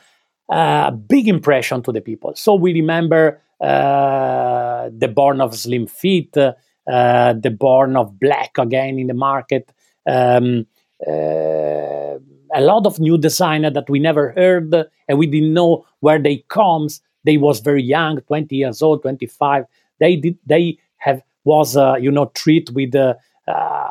a 0.52 0.92
big 0.92 1.28
impression 1.28 1.82
to 1.84 1.92
the 1.92 2.02
people. 2.02 2.34
So 2.36 2.56
we 2.56 2.74
remember 2.74 3.42
uh, 3.62 4.90
the 4.92 5.08
born 5.08 5.42
of 5.42 5.56
Slim 5.56 5.86
feet, 5.86 6.36
uh, 6.36 6.54
the 6.86 7.56
born 7.58 7.96
of 7.96 8.20
Black 8.20 8.58
again 8.58 8.98
in 8.98 9.08
the 9.08 9.14
market. 9.14 9.72
Um, 10.08 10.66
uh, 11.08 12.18
a 12.56 12.62
lot 12.62 12.88
of 12.88 13.00
new 13.00 13.18
designer 13.18 13.70
that 13.70 13.90
we 13.90 14.00
never 14.00 14.32
heard 14.32 14.74
and 15.08 15.20
we 15.20 15.28
didn't 15.28 15.54
know 15.54 15.86
where 16.00 16.20
they 16.20 16.38
comes. 16.48 17.02
They 17.24 17.38
was 17.38 17.60
very 17.60 17.84
young, 17.84 18.22
20 18.22 18.56
years 18.56 18.82
old, 18.82 19.02
25. 19.02 19.66
They 20.00 20.16
did. 20.16 20.38
They 20.46 20.78
have 20.98 21.22
was 21.44 21.76
uh, 21.78 21.96
you 21.96 22.12
know 22.12 22.32
treat 22.36 22.70
with 22.72 22.96
uh, 22.96 23.16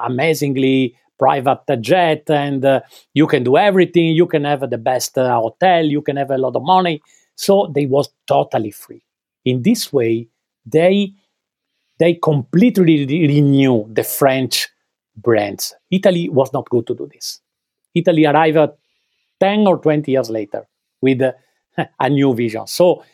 amazingly 0.04 0.94
private 1.18 1.80
jet 1.80 2.30
and 2.30 2.64
uh, 2.64 2.80
you 3.14 3.26
can 3.26 3.42
do 3.42 3.56
everything 3.56 4.14
you 4.14 4.26
can 4.26 4.44
have 4.44 4.68
the 4.70 4.78
best 4.78 5.18
uh, 5.18 5.34
hotel 5.34 5.84
you 5.84 6.00
can 6.00 6.16
have 6.16 6.30
a 6.30 6.38
lot 6.38 6.54
of 6.54 6.62
money 6.62 7.00
so 7.34 7.70
they 7.74 7.86
was 7.86 8.08
totally 8.26 8.70
free 8.70 9.02
in 9.44 9.62
this 9.62 9.92
way 9.92 10.28
they 10.64 11.12
they 11.98 12.14
completely 12.14 13.04
renew 13.06 13.86
the 13.92 14.04
french 14.04 14.68
brands 15.16 15.74
italy 15.90 16.28
was 16.28 16.52
not 16.52 16.68
good 16.70 16.86
to 16.86 16.94
do 16.94 17.08
this 17.12 17.40
italy 17.94 18.24
arrived 18.26 18.70
10 19.40 19.66
or 19.66 19.78
20 19.78 20.10
years 20.12 20.30
later 20.30 20.66
with 21.00 21.20
a, 21.22 21.34
a 22.00 22.08
new 22.10 22.34
vision. 22.34 22.66
So 22.66 23.04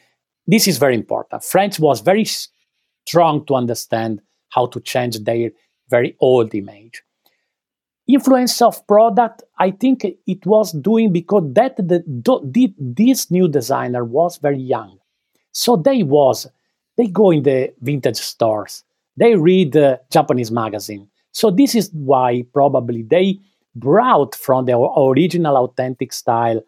this 0.47 0.69
is 0.69 0.79
very 0.79 0.95
important. 0.95 1.43
French 1.43 1.79
was 1.79 2.01
very 2.01 2.27
strong 3.07 3.45
to 3.47 3.55
understand 3.55 4.21
how 4.51 4.67
to 4.67 4.81
change 4.81 5.19
their 5.21 5.51
very 5.89 6.17
old 6.21 6.55
image. 6.55 7.03
Influence 8.07 8.61
of 8.61 8.87
product, 8.87 9.43
I 9.59 9.71
think 9.71 10.05
it 10.05 10.45
was 10.45 10.73
doing 10.73 11.13
because 11.13 11.45
that 11.55 11.77
the, 11.77 12.05
the, 12.07 12.75
this 12.79 13.31
new 13.31 13.49
designer 13.49 14.05
was 14.05 14.37
very 14.37 14.61
young. 14.61 14.99
So 15.53 15.77
they 15.77 16.03
was 16.03 16.47
they 16.97 17.07
go 17.09 17.31
in 17.31 17.43
the 17.43 17.73
vintage 17.81 18.17
stores, 18.17 18.85
they 19.17 19.35
read 19.35 19.73
the 19.73 20.01
Japanese 20.11 20.51
magazine. 20.51 21.09
So 21.33 21.51
this 21.51 21.75
is 21.75 21.91
why 21.93 22.45
probably 22.53 23.03
they 23.03 23.41
brought 23.75 24.35
from 24.35 24.67
the 24.67 24.79
original 24.79 25.57
authentic 25.57 26.13
style 26.13 26.63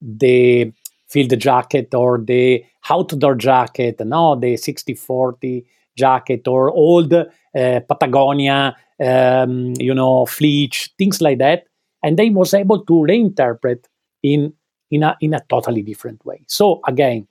the 0.00 0.72
field 1.10 1.38
jacket 1.38 1.94
or 1.94 2.18
the 2.18 2.64
outdoor 2.88 3.34
jacket, 3.34 4.00
no, 4.00 4.36
the 4.36 4.56
6040 4.56 5.66
jacket 5.96 6.46
or 6.46 6.70
old 6.70 7.12
uh, 7.12 7.26
Patagonia, 7.54 8.76
um, 9.04 9.74
you 9.78 9.94
know, 9.94 10.24
fleece, 10.26 10.88
things 10.96 11.20
like 11.20 11.38
that. 11.38 11.64
And 12.02 12.18
they 12.18 12.30
was 12.30 12.54
able 12.54 12.84
to 12.84 12.92
reinterpret 12.92 13.84
in 14.22 14.54
in 14.90 15.02
a 15.02 15.16
in 15.20 15.34
a 15.34 15.40
totally 15.48 15.82
different 15.82 16.24
way. 16.24 16.42
So 16.46 16.80
again, 16.86 17.26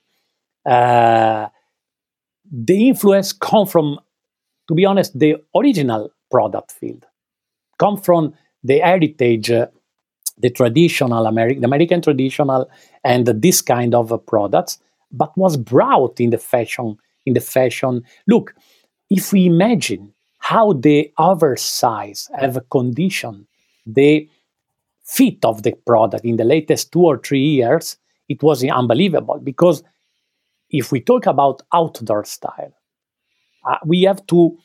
uh, 0.66 1.48
the 2.50 2.88
influence 2.88 3.32
come 3.32 3.66
from, 3.66 3.98
to 4.68 4.74
be 4.74 4.84
honest, 4.84 5.18
the 5.18 5.36
original 5.54 6.10
product 6.30 6.72
field, 6.72 7.06
come 7.78 7.96
from 7.96 8.34
the 8.62 8.78
heritage, 8.78 9.50
uh, 9.50 9.66
the 10.40 10.50
traditional 10.50 11.26
American, 11.26 11.60
the 11.60 11.66
American 11.66 12.02
traditional, 12.02 12.70
and 13.04 13.26
this 13.26 13.62
kind 13.62 13.94
of 13.94 14.12
products, 14.26 14.78
but 15.12 15.36
was 15.36 15.56
brought 15.56 16.20
in 16.20 16.30
the 16.30 16.38
fashion. 16.38 16.96
In 17.26 17.34
the 17.34 17.40
fashion, 17.40 18.02
look, 18.26 18.54
if 19.10 19.32
we 19.32 19.46
imagine 19.46 20.14
how 20.38 20.72
the 20.72 21.12
oversize 21.18 22.30
have 22.34 22.58
conditioned 22.70 23.46
the 23.86 24.28
fit 25.04 25.44
of 25.44 25.62
the 25.62 25.72
product 25.86 26.24
in 26.24 26.36
the 26.36 26.44
latest 26.44 26.92
two 26.92 27.02
or 27.02 27.18
three 27.18 27.44
years, 27.44 27.98
it 28.28 28.42
was 28.42 28.64
unbelievable 28.64 29.38
because 29.42 29.82
if 30.70 30.92
we 30.92 31.00
talk 31.00 31.26
about 31.26 31.62
outdoor 31.74 32.24
style, 32.24 32.72
uh, 33.68 33.76
we 33.84 34.02
have 34.02 34.26
to 34.26 34.56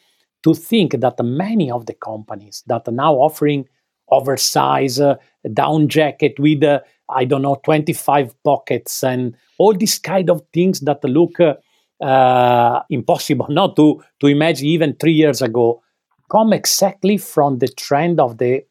to 0.43 0.53
think 0.53 0.91
that 0.99 1.19
many 1.23 1.71
of 1.71 1.87
the 1.87 1.93
companies 1.95 2.63
that 2.67 2.87
are 2.87 2.91
now 2.91 3.15
offering 3.15 3.67
oversized 4.09 5.01
uh, 5.01 5.15
down 5.53 5.87
jacket 5.87 6.39
with 6.39 6.63
uh, 6.63 6.79
I 7.09 7.25
don't 7.25 7.41
know 7.41 7.59
25 7.63 8.43
pockets 8.43 9.03
and 9.03 9.35
all 9.57 9.73
these 9.73 9.99
kind 9.99 10.29
of 10.29 10.41
things 10.53 10.79
that 10.81 11.03
look 11.03 11.39
uh, 12.01 12.81
impossible 12.89 13.47
not 13.49 13.75
to 13.75 14.03
to 14.19 14.27
imagine 14.27 14.67
even 14.67 14.95
three 14.95 15.13
years 15.13 15.41
ago 15.41 15.81
come 16.29 16.53
exactly 16.53 17.17
from 17.17 17.59
the 17.59 17.67
trend 17.67 18.19
of 18.19 18.37
the 18.37 18.65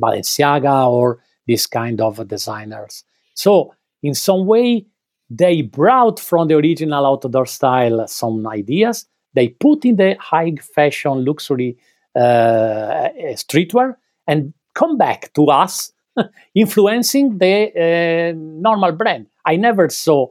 Balenciaga 0.00 0.88
or 0.88 1.22
this 1.46 1.66
kind 1.66 2.00
of 2.00 2.26
designers. 2.28 3.04
So 3.34 3.74
in 4.02 4.14
some 4.14 4.46
way 4.46 4.86
they 5.30 5.62
brought 5.62 6.20
from 6.20 6.48
the 6.48 6.54
original 6.56 7.04
outdoor 7.04 7.46
style 7.46 8.06
some 8.06 8.46
ideas. 8.46 9.06
They 9.34 9.48
put 9.48 9.84
in 9.84 9.96
the 9.96 10.16
high 10.20 10.54
fashion 10.56 11.24
luxury 11.24 11.76
uh, 12.14 13.08
streetwear 13.34 13.96
and 14.26 14.52
come 14.74 14.96
back 14.98 15.32
to 15.34 15.46
us, 15.46 15.92
influencing 16.54 17.38
the 17.38 17.70
uh, 17.74 18.32
normal 18.36 18.92
brand. 18.92 19.26
I 19.44 19.56
never 19.56 19.88
saw, 19.88 20.28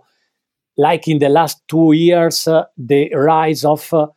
like 0.78 1.08
in 1.08 1.20
the 1.20 1.30
last 1.30 1.62
two 1.68 1.94
years, 1.94 2.48
uh, 2.48 2.66
the 2.78 3.14
rise 3.14 3.64
of 3.66 3.94
uh, 3.94 4.08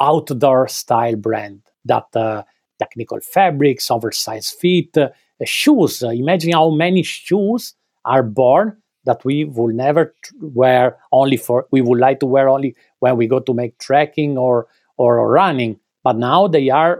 outdoor 0.00 0.68
style 0.68 1.16
brand 1.16 1.62
that 1.84 2.06
uh, 2.14 2.42
technical 2.78 3.20
fabrics, 3.20 3.90
oversized 3.90 4.56
fit, 4.58 4.96
uh, 4.96 5.08
shoes. 5.44 6.02
imagine 6.02 6.52
how 6.52 6.70
many 6.70 7.02
shoes 7.02 7.74
are 8.04 8.22
born 8.22 8.76
that 9.04 9.24
we 9.24 9.44
will 9.44 9.72
never 9.72 10.14
wear 10.40 10.96
only 11.12 11.36
for 11.36 11.66
we 11.70 11.80
would 11.80 11.98
like 11.98 12.20
to 12.20 12.26
wear 12.26 12.48
only 12.48 12.74
when 13.00 13.16
we 13.16 13.26
go 13.26 13.38
to 13.38 13.54
make 13.54 13.78
trekking 13.78 14.36
or 14.38 14.66
or 14.96 15.28
running 15.30 15.78
but 16.02 16.16
now 16.16 16.46
they 16.48 16.70
are 16.70 16.98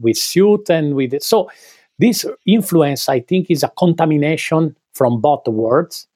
with 0.00 0.16
suit 0.16 0.70
and 0.70 0.94
with 0.94 1.14
it. 1.14 1.22
so 1.22 1.50
this 1.98 2.26
influence 2.46 3.08
i 3.08 3.20
think 3.20 3.50
is 3.50 3.62
a 3.62 3.72
contamination 3.78 4.74
from 4.94 5.20
both 5.20 5.46
worlds 5.46 6.06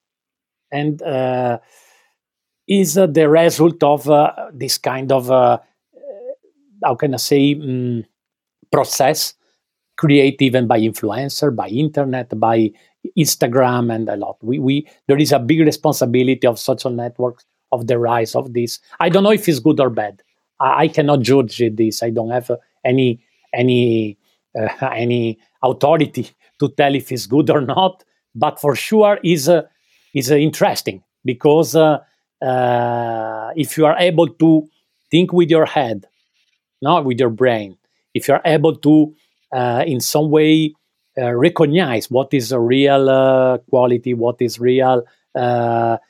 and 0.70 1.02
uh, 1.02 1.58
is 2.66 2.98
uh, 2.98 3.06
the 3.06 3.28
result 3.28 3.82
of 3.82 4.08
uh, 4.10 4.32
this 4.52 4.76
kind 4.78 5.10
of 5.12 5.30
uh, 5.30 5.58
how 6.84 6.94
can 6.94 7.14
i 7.14 7.16
say 7.16 7.54
um, 7.54 8.04
process 8.70 9.34
created 9.96 10.42
even 10.42 10.66
by 10.66 10.78
influencer 10.78 11.54
by 11.54 11.68
internet 11.68 12.38
by 12.38 12.70
Instagram 13.16 13.94
and 13.94 14.08
a 14.08 14.16
lot. 14.16 14.36
We, 14.42 14.58
we 14.58 14.88
there 15.06 15.18
is 15.18 15.32
a 15.32 15.38
big 15.38 15.60
responsibility 15.60 16.46
of 16.46 16.58
social 16.58 16.90
networks 16.90 17.44
of 17.72 17.86
the 17.86 17.98
rise 17.98 18.34
of 18.34 18.54
this. 18.54 18.78
I 19.00 19.08
don't 19.08 19.22
know 19.22 19.32
if 19.32 19.48
it's 19.48 19.58
good 19.58 19.80
or 19.80 19.90
bad. 19.90 20.22
I, 20.60 20.84
I 20.84 20.88
cannot 20.88 21.20
judge 21.20 21.62
this. 21.72 22.02
I 22.02 22.10
don't 22.10 22.30
have 22.30 22.50
uh, 22.50 22.56
any 22.84 23.20
any 23.52 24.18
uh, 24.58 24.68
any 24.94 25.38
authority 25.62 26.30
to 26.58 26.68
tell 26.70 26.94
if 26.94 27.12
it's 27.12 27.26
good 27.26 27.50
or 27.50 27.61
not. 27.61 28.04
But 28.34 28.61
for 28.61 28.74
sure, 28.74 29.18
is 29.24 29.48
uh, 29.48 29.62
is 30.14 30.30
uh, 30.30 30.37
interesting 30.37 31.02
because 31.24 31.74
uh, 31.76 31.98
uh, 32.42 33.50
if 33.56 33.76
you 33.76 33.87
are 33.87 33.96
able 33.98 34.28
to 34.28 34.68
think 35.11 35.32
with 35.32 35.50
your 35.50 35.66
head, 35.66 36.06
not 36.82 37.04
with 37.04 37.18
your 37.18 37.30
brain, 37.30 37.76
if 38.14 38.28
you 38.28 38.34
are 38.34 38.42
able 38.44 38.76
to 38.76 39.14
in 39.87 40.00
some 40.00 40.30
way 40.30 40.74
recognize 41.16 42.11
what 42.11 42.32
is 42.32 42.52
a 42.52 42.61
real 42.61 43.58
quality, 43.70 44.14
what 44.14 44.40
is 44.40 44.61
real, 44.61 45.04
what, 45.32 46.00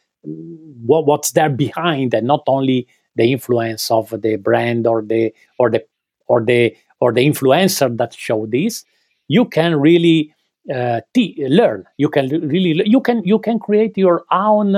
what's 1.07 1.31
there 1.33 1.49
behind, 1.49 2.13
and 2.15 2.27
not 2.27 2.43
only 2.47 2.87
the 3.17 3.33
influence 3.33 3.91
of 3.91 4.11
the 4.21 4.37
brand 4.37 4.87
or 4.87 5.03
the 5.03 5.33
or 5.59 5.71
the 5.71 5.85
or 6.27 6.45
the 6.45 6.77
or 7.01 7.13
the 7.13 7.27
influencer 7.29 7.97
that 7.97 8.15
show 8.15 8.47
this. 8.47 8.85
You 9.29 9.45
can 9.45 9.79
really 9.79 10.35
uh, 10.75 11.01
t- 11.15 11.37
learn. 11.49 11.85
You 11.97 12.09
can 12.09 12.29
really 12.49 12.83
you 12.89 13.01
can 13.01 13.23
you 13.25 13.39
can 13.39 13.59
create 13.59 13.97
your 13.97 14.25
own 14.31 14.77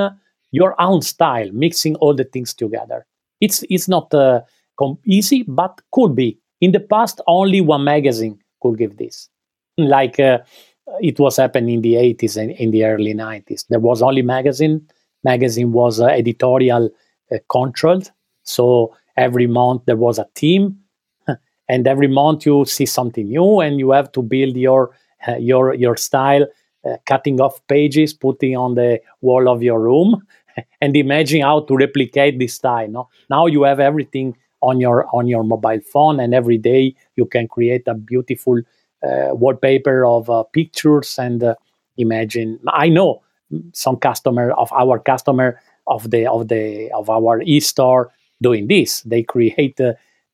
your 0.53 0.81
own 0.81 1.03
style, 1.03 1.49
mixing 1.53 1.97
all 1.97 2.15
the 2.15 2.25
things 2.25 2.55
together. 2.55 3.07
It's 3.41 3.65
it's 3.71 3.89
not 3.89 4.13
uh, 4.15 4.43
com- 4.79 4.99
easy, 5.05 5.45
but 5.45 5.81
could 5.93 6.15
be. 6.15 6.39
In 6.61 6.73
the 6.73 6.81
past, 6.81 7.21
only 7.27 7.61
one 7.61 7.85
magazine 7.85 8.39
could 8.63 8.77
give 8.79 8.97
this 8.99 9.29
like 9.79 10.21
uh, 10.21 10.39
it 11.01 11.19
was 11.19 11.37
happening 11.37 11.77
in 11.77 11.83
the 11.83 11.97
80s 11.97 12.37
and 12.37 12.51
in 12.53 12.71
the 12.71 12.85
early 12.85 13.15
90s. 13.15 13.65
There 13.69 13.81
was 13.81 14.03
only 14.03 14.23
magazine. 14.23 14.87
Magazine 15.25 15.73
was 15.73 16.01
uh, 16.01 16.07
editorial 16.07 16.91
uh, 17.33 17.37
controlled. 17.51 18.11
So 18.43 18.95
every 19.17 19.47
month 19.47 19.83
there 19.87 19.97
was 19.97 20.19
a 20.19 20.27
team, 20.35 20.80
and 21.71 21.87
every 21.87 22.09
month 22.09 22.45
you 22.45 22.65
see 22.65 22.87
something 22.87 23.29
new, 23.29 23.61
and 23.61 23.79
you 23.79 23.93
have 23.93 24.11
to 24.13 24.23
build 24.23 24.57
your 24.57 24.91
uh, 25.29 25.37
your 25.37 25.75
your 25.75 25.97
style, 25.97 26.47
uh, 26.85 26.97
cutting 27.07 27.41
off 27.41 27.65
pages, 27.69 28.13
putting 28.13 28.57
on 28.57 28.75
the 28.75 29.01
wall 29.21 29.49
of 29.49 29.63
your 29.63 29.81
room, 29.81 30.21
and 30.81 30.97
imagine 30.97 31.43
how 31.43 31.61
to 31.61 31.77
replicate 31.77 32.39
this 32.39 32.55
style. 32.55 32.89
No? 32.89 33.09
Now 33.29 33.47
you 33.47 33.63
have 33.63 33.79
everything 33.79 34.37
on 34.61 34.81
your 34.81 35.07
on 35.15 35.29
your 35.29 35.45
mobile 35.45 35.81
phone, 35.93 36.19
and 36.19 36.35
every 36.35 36.59
day 36.59 36.95
you 37.15 37.25
can 37.25 37.47
create 37.47 37.87
a 37.87 37.95
beautiful 37.95 38.59
uh, 39.03 39.31
wallpaper 39.33 40.05
of 40.05 40.29
uh, 40.29 40.43
pictures 40.43 41.19
and 41.19 41.43
uh, 41.43 41.55
imagine. 41.97 42.59
I 42.69 42.89
know 42.89 43.23
some 43.73 43.97
customer 43.97 44.51
of 44.53 44.73
our 44.73 44.99
customer 44.99 45.61
of 45.87 46.11
the 46.11 46.27
of 46.27 46.49
the 46.49 46.91
of 46.93 47.09
our 47.09 47.43
e-store 47.43 48.11
doing 48.43 48.67
this. 48.67 49.03
They 49.03 49.23
create 49.23 49.79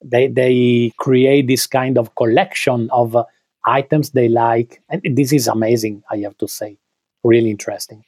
they 0.04 0.28
they 0.28 0.92
create 0.98 1.46
this 1.46 1.66
kind 1.66 1.98
of 1.98 2.14
collection 2.14 2.88
of 2.90 3.16
items 3.64 4.10
they 4.10 4.28
like, 4.28 4.82
and 4.88 5.02
this 5.16 5.32
is 5.32 5.48
amazing. 5.48 6.02
I 6.10 6.18
have 6.18 6.36
to 6.38 6.48
say, 6.48 6.78
really 7.24 7.50
interesting. 7.50 8.04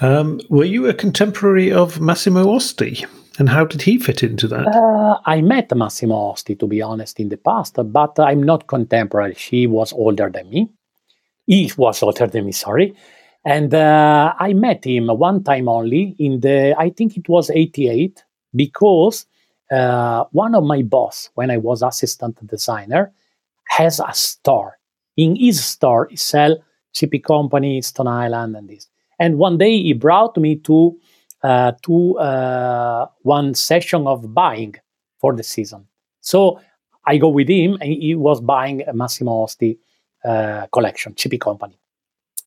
Um, 0.00 0.40
were 0.48 0.64
you 0.64 0.86
a 0.86 0.94
contemporary 0.94 1.70
of 1.72 2.00
Massimo 2.00 2.46
Osti? 2.46 3.04
And 3.38 3.48
how 3.48 3.64
did 3.64 3.82
he 3.82 3.98
fit 3.98 4.22
into 4.22 4.48
that? 4.48 4.66
Uh, 4.66 5.18
I 5.24 5.40
met 5.40 5.74
Massimo 5.74 6.14
Osti, 6.14 6.56
to 6.56 6.66
be 6.66 6.82
honest, 6.82 7.20
in 7.20 7.28
the 7.28 7.36
past, 7.36 7.78
but 7.84 8.18
I'm 8.18 8.42
not 8.42 8.66
contemporary. 8.66 9.34
He 9.34 9.66
was 9.66 9.92
older 9.92 10.30
than 10.30 10.50
me. 10.50 10.68
He 11.46 11.70
was 11.76 12.02
older 12.02 12.26
than 12.26 12.46
me, 12.46 12.52
sorry. 12.52 12.94
And 13.44 13.72
uh, 13.72 14.34
I 14.38 14.52
met 14.52 14.84
him 14.84 15.06
one 15.06 15.42
time 15.42 15.68
only 15.68 16.14
in 16.18 16.40
the, 16.40 16.74
I 16.78 16.90
think 16.90 17.16
it 17.16 17.28
was 17.28 17.50
88, 17.50 18.22
because 18.54 19.26
uh, 19.70 20.24
one 20.32 20.54
of 20.54 20.64
my 20.64 20.82
boss, 20.82 21.30
when 21.34 21.50
I 21.50 21.56
was 21.56 21.82
assistant 21.82 22.44
designer, 22.46 23.12
has 23.68 24.00
a 24.00 24.12
store 24.12 24.80
in 25.16 25.36
his 25.36 25.64
store, 25.64 26.08
he 26.10 26.16
sell 26.16 26.56
CP 26.94 27.22
Company, 27.24 27.82
Stone 27.82 28.08
Island, 28.08 28.56
and 28.56 28.68
this. 28.68 28.88
And 29.18 29.38
one 29.38 29.58
day 29.58 29.82
he 29.82 29.92
brought 29.92 30.36
me 30.36 30.56
to 30.56 30.98
uh, 31.42 31.72
to 31.82 32.18
uh, 32.18 33.06
one 33.22 33.54
session 33.54 34.06
of 34.06 34.34
buying 34.34 34.74
for 35.18 35.34
the 35.34 35.42
season. 35.42 35.86
So 36.20 36.60
I 37.06 37.16
go 37.16 37.28
with 37.28 37.48
him, 37.48 37.78
and 37.80 37.92
he 37.92 38.14
was 38.14 38.40
buying 38.40 38.82
a 38.86 38.92
Massimo 38.92 39.44
Osti 39.44 39.78
uh, 40.24 40.66
collection, 40.72 41.14
CP 41.14 41.40
Company. 41.40 41.78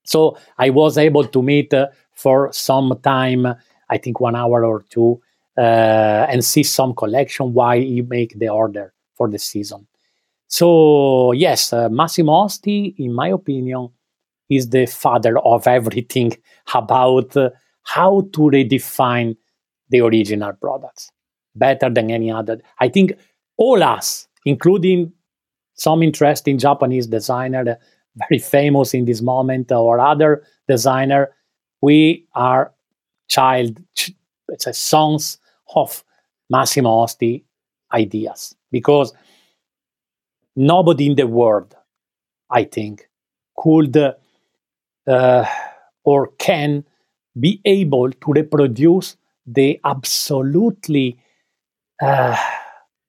So 0.03 0.37
I 0.57 0.69
was 0.69 0.97
able 0.97 1.25
to 1.25 1.41
meet 1.41 1.73
uh, 1.73 1.87
for 2.11 2.51
some 2.53 2.99
time, 3.03 3.47
I 3.89 3.97
think 3.97 4.19
one 4.19 4.35
hour 4.35 4.65
or 4.65 4.83
two, 4.89 5.21
and 5.57 6.43
see 6.43 6.63
some 6.63 6.93
collection 6.93 7.53
while 7.53 7.79
you 7.79 8.03
make 8.03 8.37
the 8.39 8.49
order 8.49 8.93
for 9.15 9.29
the 9.29 9.39
season. 9.39 9.87
So 10.47 11.31
yes, 11.31 11.73
uh, 11.73 11.89
Massimo 11.89 12.31
Osti, 12.31 12.95
in 12.97 13.13
my 13.13 13.29
opinion, 13.29 13.89
is 14.49 14.69
the 14.69 14.85
father 14.85 15.39
of 15.39 15.67
everything 15.67 16.37
about 16.73 17.35
uh, 17.35 17.49
how 17.83 18.21
to 18.33 18.41
redefine 18.41 19.35
the 19.89 20.01
original 20.01 20.53
products 20.53 21.11
better 21.55 21.89
than 21.89 22.09
any 22.09 22.31
other. 22.31 22.61
I 22.79 22.89
think 22.89 23.13
all 23.57 23.83
us, 23.83 24.27
including 24.45 25.11
some 25.75 26.03
interesting 26.03 26.57
Japanese 26.57 27.07
designer, 27.07 27.77
very 28.15 28.39
famous 28.39 28.93
in 28.93 29.05
this 29.05 29.21
moment, 29.21 29.71
or 29.71 29.99
other 29.99 30.43
designer, 30.67 31.31
we 31.81 32.27
are 32.35 32.73
child, 33.27 33.79
it's 34.49 34.67
a 34.67 34.73
sons 34.73 35.39
of 35.75 36.03
Massimo 36.49 36.89
Osti 36.89 37.43
ideas 37.93 38.55
because 38.71 39.13
nobody 40.55 41.07
in 41.07 41.15
the 41.15 41.27
world, 41.27 41.75
I 42.49 42.63
think, 42.63 43.09
could 43.57 43.97
uh, 45.07 45.45
or 46.03 46.27
can 46.39 46.83
be 47.39 47.61
able 47.65 48.11
to 48.11 48.31
reproduce 48.33 49.17
the 49.45 49.79
absolutely 49.83 51.17
uh, 52.01 52.37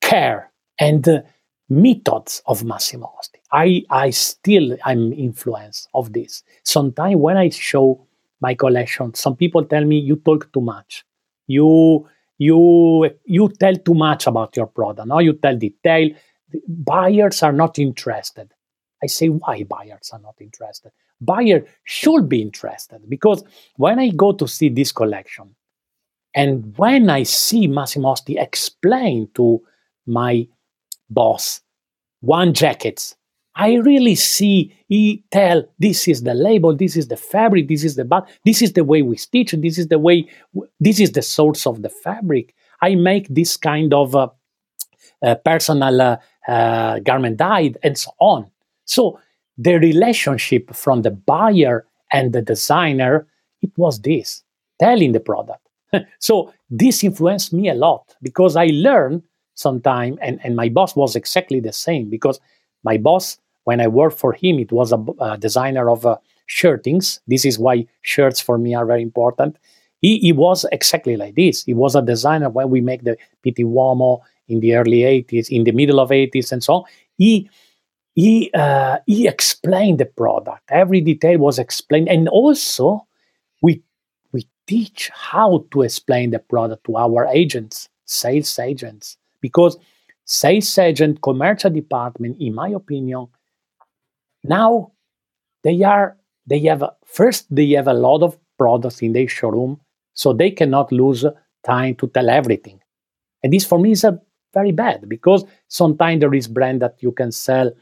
care 0.00 0.52
and 0.78 1.06
uh, 1.08 1.22
methods 1.68 2.42
of 2.46 2.64
Massimo 2.64 3.12
Osti. 3.18 3.38
I, 3.52 3.84
I 3.90 4.10
still 4.10 4.76
am 4.84 5.12
influenced 5.12 5.88
of 5.94 6.12
this. 6.12 6.42
Sometimes 6.64 7.16
when 7.16 7.36
I 7.36 7.48
show 7.50 8.06
my 8.40 8.54
collection, 8.54 9.14
some 9.14 9.36
people 9.36 9.64
tell 9.64 9.84
me 9.84 9.98
you 9.98 10.16
talk 10.16 10.52
too 10.52 10.60
much. 10.60 11.04
You 11.46 12.08
you 12.38 13.10
you 13.24 13.48
tell 13.48 13.76
too 13.76 13.94
much 13.94 14.26
about 14.26 14.56
your 14.56 14.66
product. 14.66 15.08
Now 15.08 15.20
you 15.20 15.34
tell 15.34 15.56
detail. 15.56 16.10
Buyers 16.68 17.42
are 17.42 17.52
not 17.52 17.78
interested. 17.78 18.52
I 19.02 19.06
say 19.06 19.28
why 19.28 19.64
buyers 19.64 20.10
are 20.12 20.20
not 20.20 20.36
interested. 20.40 20.92
Buyer 21.20 21.66
should 21.84 22.28
be 22.28 22.42
interested 22.42 23.00
because 23.08 23.44
when 23.76 23.98
I 23.98 24.10
go 24.10 24.32
to 24.32 24.46
see 24.48 24.68
this 24.68 24.92
collection, 24.92 25.54
and 26.34 26.76
when 26.76 27.10
I 27.10 27.22
see 27.22 27.66
Massimo 27.66 28.14
explain 28.28 29.28
to 29.34 29.62
my 30.06 30.48
boss 31.08 31.60
one 32.20 32.52
jacket, 32.52 33.14
I 33.56 33.74
really 33.74 34.14
see 34.14 34.74
he 34.88 35.24
tell 35.30 35.64
this 35.78 36.08
is 36.08 36.22
the 36.22 36.34
label, 36.34 36.74
this 36.74 36.96
is 36.96 37.08
the 37.08 37.16
fabric, 37.16 37.68
this 37.68 37.84
is 37.84 37.96
the 37.96 38.04
but, 38.04 38.28
this 38.44 38.62
is 38.62 38.72
the 38.72 38.84
way 38.84 39.02
we 39.02 39.16
stitch, 39.16 39.52
this 39.52 39.78
is 39.78 39.88
the 39.88 39.98
way, 39.98 40.28
this 40.80 40.98
is 40.98 41.12
the 41.12 41.22
source 41.22 41.66
of 41.66 41.82
the 41.82 41.88
fabric. 41.88 42.54
I 42.82 42.96
make 42.96 43.28
this 43.28 43.56
kind 43.56 43.94
of 43.94 44.16
uh, 44.16 44.28
uh, 45.22 45.36
personal 45.36 46.02
uh, 46.02 46.16
uh 46.48 46.98
garment 47.00 47.36
dyed 47.36 47.78
and 47.82 47.96
so 47.96 48.10
on. 48.18 48.50
So 48.84 49.20
the 49.56 49.78
relationship 49.78 50.74
from 50.74 51.02
the 51.02 51.12
buyer 51.12 51.86
and 52.12 52.32
the 52.32 52.42
designer, 52.42 53.26
it 53.62 53.70
was 53.76 54.00
this 54.00 54.42
telling 54.80 55.12
the 55.12 55.20
product. 55.20 55.68
so 56.18 56.52
this 56.70 57.04
influenced 57.04 57.52
me 57.52 57.68
a 57.68 57.74
lot 57.74 58.16
because 58.22 58.56
I 58.56 58.66
learned 58.66 59.22
sometime, 59.54 60.18
and, 60.20 60.40
and 60.44 60.56
my 60.56 60.68
boss 60.68 60.96
was 60.96 61.14
exactly 61.14 61.60
the 61.60 61.72
same 61.72 62.10
because 62.10 62.40
my 62.82 62.96
boss, 62.96 63.38
when 63.64 63.80
I 63.80 63.88
worked 63.88 64.18
for 64.18 64.32
him, 64.32 64.58
it 64.58 64.72
was 64.72 64.92
a, 64.92 65.04
a 65.20 65.38
designer 65.38 65.90
of 65.90 66.06
uh, 66.06 66.16
shirtings. 66.46 67.20
This 67.26 67.44
is 67.44 67.58
why 67.58 67.86
shirts 68.02 68.40
for 68.40 68.58
me 68.58 68.74
are 68.74 68.86
very 68.86 69.02
important. 69.02 69.56
He, 70.00 70.18
he 70.18 70.32
was 70.32 70.66
exactly 70.70 71.16
like 71.16 71.34
this. 71.34 71.64
He 71.64 71.74
was 71.74 71.94
a 71.94 72.02
designer 72.02 72.50
when 72.50 72.70
we 72.70 72.80
make 72.80 73.04
the 73.04 73.16
Pitti 73.44 73.64
Uomo 73.64 74.20
in 74.48 74.60
the 74.60 74.74
early 74.74 74.98
80s, 74.98 75.48
in 75.48 75.64
the 75.64 75.72
middle 75.72 75.98
of 75.98 76.10
80s 76.10 76.52
and 76.52 76.62
so 76.62 76.74
on. 76.74 76.84
He 77.16 77.48
he 78.14 78.50
uh, 78.54 78.98
he 79.06 79.26
explained 79.26 79.98
the 79.98 80.06
product. 80.06 80.62
Every 80.68 81.00
detail 81.00 81.38
was 81.38 81.58
explained, 81.58 82.08
and 82.08 82.28
also 82.28 83.06
we 83.60 83.82
we 84.32 84.46
teach 84.66 85.10
how 85.12 85.66
to 85.72 85.82
explain 85.82 86.30
the 86.30 86.38
product 86.38 86.84
to 86.84 86.96
our 86.96 87.26
agents, 87.26 87.88
sales 88.04 88.58
agents, 88.58 89.16
because 89.40 89.76
sales 90.26 90.78
agent, 90.78 91.22
commercial 91.22 91.70
department, 91.70 92.36
in 92.40 92.54
my 92.54 92.68
opinion, 92.68 93.26
now 94.44 94.92
they 95.62 95.82
are 95.82 96.16
they 96.46 96.60
have 96.60 96.84
first 97.06 97.46
they 97.54 97.70
have 97.70 97.88
a 97.88 97.94
lot 97.94 98.22
of 98.22 98.38
products 98.58 99.02
in 99.02 99.12
their 99.12 99.28
showroom, 99.28 99.80
so 100.14 100.32
they 100.32 100.50
cannot 100.50 100.92
lose 100.92 101.24
time 101.64 101.94
to 101.96 102.08
tell 102.08 102.30
everything, 102.30 102.80
and 103.42 103.52
this 103.52 103.64
for 103.64 103.78
me 103.78 103.92
is 103.92 104.04
a 104.04 104.20
very 104.54 104.72
bad 104.72 105.08
because 105.08 105.44
sometimes 105.68 106.20
there 106.20 106.34
is 106.34 106.48
brand 106.48 106.82
that 106.82 106.96
you 107.00 107.12
can 107.12 107.32
sell 107.32 107.72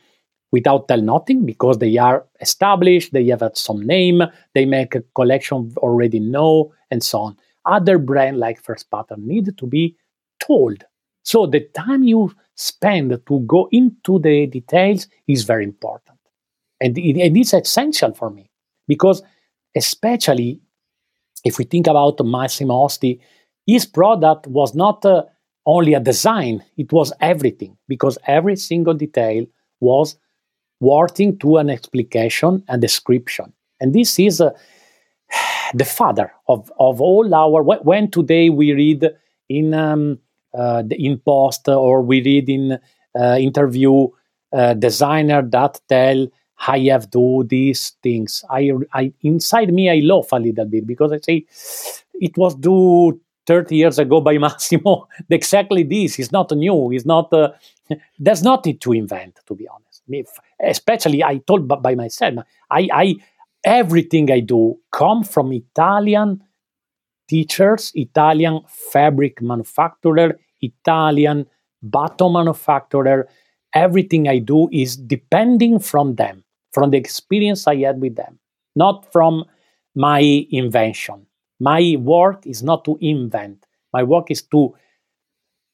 without 0.53 0.88
tell 0.88 1.01
nothing 1.01 1.46
because 1.46 1.79
they 1.79 1.96
are 1.98 2.27
established, 2.40 3.12
they 3.12 3.27
have 3.27 3.42
some 3.55 3.87
name, 3.87 4.22
they 4.55 4.64
make 4.66 4.94
a 4.94 5.03
collection 5.14 5.72
already 5.79 6.20
know, 6.20 6.72
and 6.90 7.03
so 7.03 7.20
on. 7.20 7.37
Other 7.64 7.98
brand 7.98 8.38
like 8.38 8.62
First 8.62 8.90
Pattern 8.90 9.27
need 9.27 9.57
to 9.57 9.66
be 9.66 9.96
told. 10.46 10.85
So 11.25 11.46
the 11.46 11.61
time 11.75 12.03
you 12.03 12.35
spend 12.57 13.18
to 13.27 13.40
go 13.40 13.68
into 13.72 14.18
the 14.18 14.46
details 14.46 15.09
is 15.27 15.44
very 15.44 15.64
important. 15.64 16.12
And 16.83 16.99
it, 16.99 17.16
it 17.16 17.37
is 17.37 17.55
essential 17.55 18.12
for 18.12 18.31
me 18.31 18.51
because 18.88 19.23
especially 19.77 20.61
if 21.45 21.59
we 21.59 21.64
think 21.64 21.87
about 21.87 22.25
Massimo 22.25 22.75
Osti, 22.75 23.21
his 23.66 23.87
product 23.87 24.47
was 24.49 24.75
not 24.75 25.05
uh, 25.05 25.23
only 25.66 25.95
a 25.95 26.01
design, 26.01 26.62
it 26.77 26.92
was 26.92 27.12
everything 27.21 27.77
because 27.88 28.18
every 28.27 28.57
single 28.57 28.95
detail 28.95 29.47
was 29.81 30.16
working 30.81 31.38
to 31.38 31.59
an 31.59 31.71
explication 31.71 32.64
and 32.68 32.83
description. 32.83 33.53
And 33.81 33.95
this 33.95 34.18
is 34.18 34.40
uh, 34.40 34.51
the 35.75 35.85
father 35.85 36.33
of, 36.49 36.71
of 36.79 37.01
all 37.01 37.33
our. 37.35 37.62
When 37.62 38.11
today 38.11 38.51
we 38.51 38.73
read 38.73 39.09
in 39.49 39.75
um, 39.75 40.18
uh, 40.55 40.83
in 40.90 41.18
post 41.18 41.68
or 41.68 42.03
we 42.03 42.23
read 42.23 42.49
in 42.49 42.79
uh, 43.18 43.37
interview 43.38 44.09
uh, 44.53 44.75
designer 44.75 45.42
that 45.42 45.81
tell 45.88 46.27
I 46.66 46.79
have 46.90 47.11
to 47.11 47.42
do 47.42 47.44
these 47.48 47.90
things. 48.03 48.44
I, 48.51 48.72
I 48.92 49.12
inside 49.22 49.72
me 49.72 49.90
I 49.90 50.01
laugh 50.05 50.29
a 50.33 50.37
little 50.37 50.66
bit 50.66 50.87
because 50.87 51.12
I 51.12 51.18
say 51.18 51.46
it 52.14 52.37
was 52.37 52.55
do 52.55 53.20
30 53.46 53.77
years 53.77 53.98
ago 53.98 54.20
by 54.20 54.38
Massimo. 54.46 55.09
exactly 55.29 55.83
this. 55.83 56.18
is 56.18 56.31
not 56.33 56.53
new. 56.53 56.92
It's 56.92 57.05
not. 57.05 57.33
Uh, 57.33 57.51
there's 58.18 58.42
nothing 58.42 58.79
to 58.79 58.92
invent, 58.92 59.40
to 59.46 59.55
be 59.55 59.66
honest 59.68 59.92
especially 60.61 61.22
I 61.22 61.38
told 61.38 61.68
by 61.68 61.94
myself, 61.94 62.44
I, 62.70 62.88
I 62.92 63.16
everything 63.64 64.31
I 64.31 64.40
do 64.40 64.77
come 64.90 65.25
from 65.25 65.53
Italian 65.53 66.42
teachers, 67.28 67.93
Italian 67.95 68.61
fabric 68.66 69.41
manufacturer, 69.41 70.39
Italian 70.61 71.47
bottom 71.82 72.34
manufacturer. 72.34 73.28
Everything 73.74 74.28
I 74.28 74.39
do 74.39 74.68
is 74.70 74.97
depending 74.97 75.78
from 75.78 76.16
them, 76.16 76.41
from 76.73 76.91
the 76.91 76.97
experience 76.97 77.66
I 77.66 77.77
had 77.77 78.01
with 78.01 78.16
them, 78.16 78.39
not 78.75 79.11
from 79.12 79.45
my 79.95 80.47
invention. 80.51 81.27
My 81.61 81.97
work 81.99 82.47
is 82.47 82.62
not 82.62 82.85
to 82.87 82.99
invent. 83.01 83.66
My 83.93 84.03
work 84.03 84.31
is 84.31 84.43
to 84.43 84.75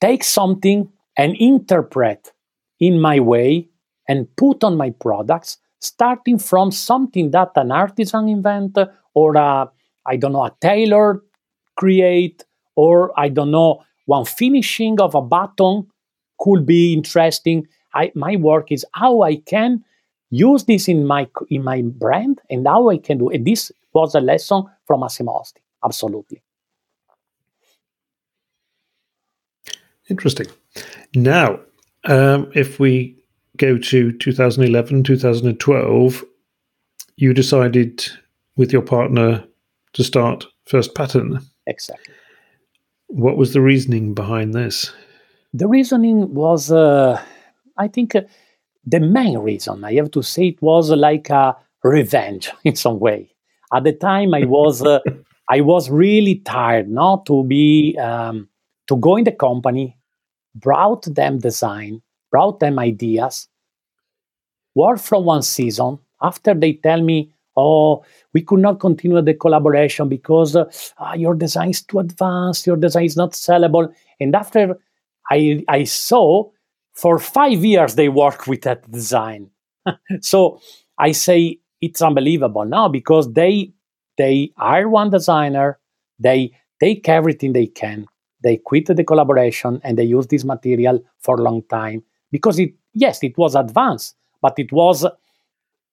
take 0.01 0.24
something 0.24 0.90
and 1.16 1.36
interpret 1.36 2.32
in 2.80 3.01
my 3.01 3.20
way 3.20 3.68
and 4.09 4.28
put 4.36 4.64
on 4.64 4.76
my 4.76 4.90
products, 4.90 5.59
starting 5.80 6.38
from 6.38 6.70
something 6.70 7.30
that 7.30 7.51
an 7.57 7.70
artisan 7.70 8.28
invent 8.28 8.78
or 9.14 9.36
a, 9.36 9.70
I 10.07 10.16
don't 10.16 10.32
know, 10.32 10.44
a 10.44 10.55
tailor 10.61 11.22
create, 11.76 12.44
or 12.74 13.12
I 13.18 13.28
don't 13.28 13.51
know, 13.51 13.84
one 14.07 14.24
finishing 14.24 15.01
of 15.01 15.14
a 15.14 15.22
button 15.22 15.86
could 16.40 16.66
be 16.66 16.92
interesting. 16.92 17.66
I, 17.94 18.11
my 18.14 18.36
work 18.36 18.72
is 18.72 18.84
how 18.94 19.22
I 19.22 19.36
can 19.36 19.84
use 20.30 20.64
this 20.64 20.88
in 20.88 21.06
my 21.06 21.28
in 21.50 21.64
my 21.64 21.82
brand 21.82 22.40
and 22.50 22.66
how 22.66 22.90
I 22.90 22.98
can 22.98 23.18
do 23.18 23.30
it. 23.30 23.44
This 23.44 23.72
was 23.92 24.14
a 24.14 24.20
lesson 24.20 24.64
from 24.86 25.00
Massimo 25.00 25.32
Osti. 25.32 25.60
Absolutely. 25.84 26.42
Interesting. 30.10 30.46
Now, 31.14 31.60
um, 32.04 32.50
if 32.54 32.80
we 32.80 33.16
go 33.56 33.76
to 33.76 34.12
2011, 34.12 35.02
2012, 35.02 36.24
you 37.16 37.34
decided 37.34 38.06
with 38.56 38.72
your 38.72 38.82
partner 38.82 39.44
to 39.92 40.04
start 40.04 40.46
First 40.66 40.94
Pattern. 40.94 41.40
Exactly. 41.66 42.14
What 43.08 43.36
was 43.36 43.52
the 43.52 43.60
reasoning 43.60 44.14
behind 44.14 44.54
this? 44.54 44.92
The 45.52 45.66
reasoning 45.66 46.34
was, 46.34 46.70
uh, 46.70 47.20
I 47.76 47.88
think, 47.88 48.14
uh, 48.14 48.22
the 48.84 49.00
main 49.00 49.38
reason, 49.38 49.84
I 49.84 49.94
have 49.94 50.10
to 50.12 50.22
say, 50.22 50.48
it 50.48 50.62
was 50.62 50.90
like 50.90 51.30
a 51.30 51.56
revenge 51.84 52.50
in 52.64 52.76
some 52.76 52.98
way. 52.98 53.30
At 53.74 53.84
the 53.84 53.92
time, 53.92 54.34
I 54.34 54.44
was, 54.44 54.82
uh, 54.82 55.00
I 55.50 55.60
was 55.60 55.90
really 55.90 56.36
tired, 56.36 56.88
not 56.88 57.26
to 57.26 57.44
be, 57.44 57.96
um, 57.98 58.48
to 58.88 58.96
go 58.96 59.16
in 59.16 59.24
the 59.24 59.32
company, 59.32 59.96
brought 60.54 61.04
them 61.04 61.38
design, 61.38 62.02
brought 62.30 62.60
them 62.60 62.78
ideas, 62.78 63.48
work 64.74 64.98
from 64.98 65.24
one 65.24 65.42
season. 65.42 65.98
After 66.22 66.54
they 66.54 66.74
tell 66.74 67.02
me, 67.02 67.32
oh, 67.56 68.04
we 68.32 68.42
could 68.42 68.60
not 68.60 68.80
continue 68.80 69.20
the 69.20 69.34
collaboration 69.34 70.08
because 70.08 70.56
uh, 70.56 70.70
ah, 70.98 71.14
your 71.14 71.34
design 71.34 71.70
is 71.70 71.82
too 71.82 71.98
advanced, 71.98 72.66
your 72.66 72.76
design 72.76 73.04
is 73.04 73.16
not 73.16 73.32
sellable. 73.32 73.92
And 74.20 74.34
after 74.34 74.78
I, 75.30 75.64
I 75.68 75.84
saw 75.84 76.50
for 76.99 77.20
five 77.20 77.64
years 77.64 77.94
they 77.94 78.09
work 78.09 78.49
with 78.49 78.62
that 78.62 78.90
design. 78.90 79.51
so 80.20 80.61
I 80.99 81.12
say 81.12 81.61
it's 81.80 82.03
unbelievable 82.03 82.64
now 82.64 82.88
because 82.88 83.32
they 83.32 83.72
they 84.16 84.51
hire 84.57 84.88
one 84.88 85.11
designer, 85.11 85.78
they 86.18 86.51
take 86.80 87.09
everything 87.09 87.53
they 87.53 87.66
can, 87.66 88.07
they 88.42 88.57
quit 88.57 88.86
the 88.86 89.05
collaboration 89.05 89.80
and 89.84 89.96
they 89.96 90.03
use 90.03 90.26
this 90.26 90.44
material 90.44 91.01
for 91.20 91.36
a 91.36 91.42
long 91.42 91.62
time 91.70 92.03
because 92.32 92.59
it 92.59 92.74
yes 92.94 93.22
it 93.22 93.38
was 93.38 93.55
advanced, 93.55 94.16
but 94.42 94.59
it 94.59 94.72
was 94.72 95.07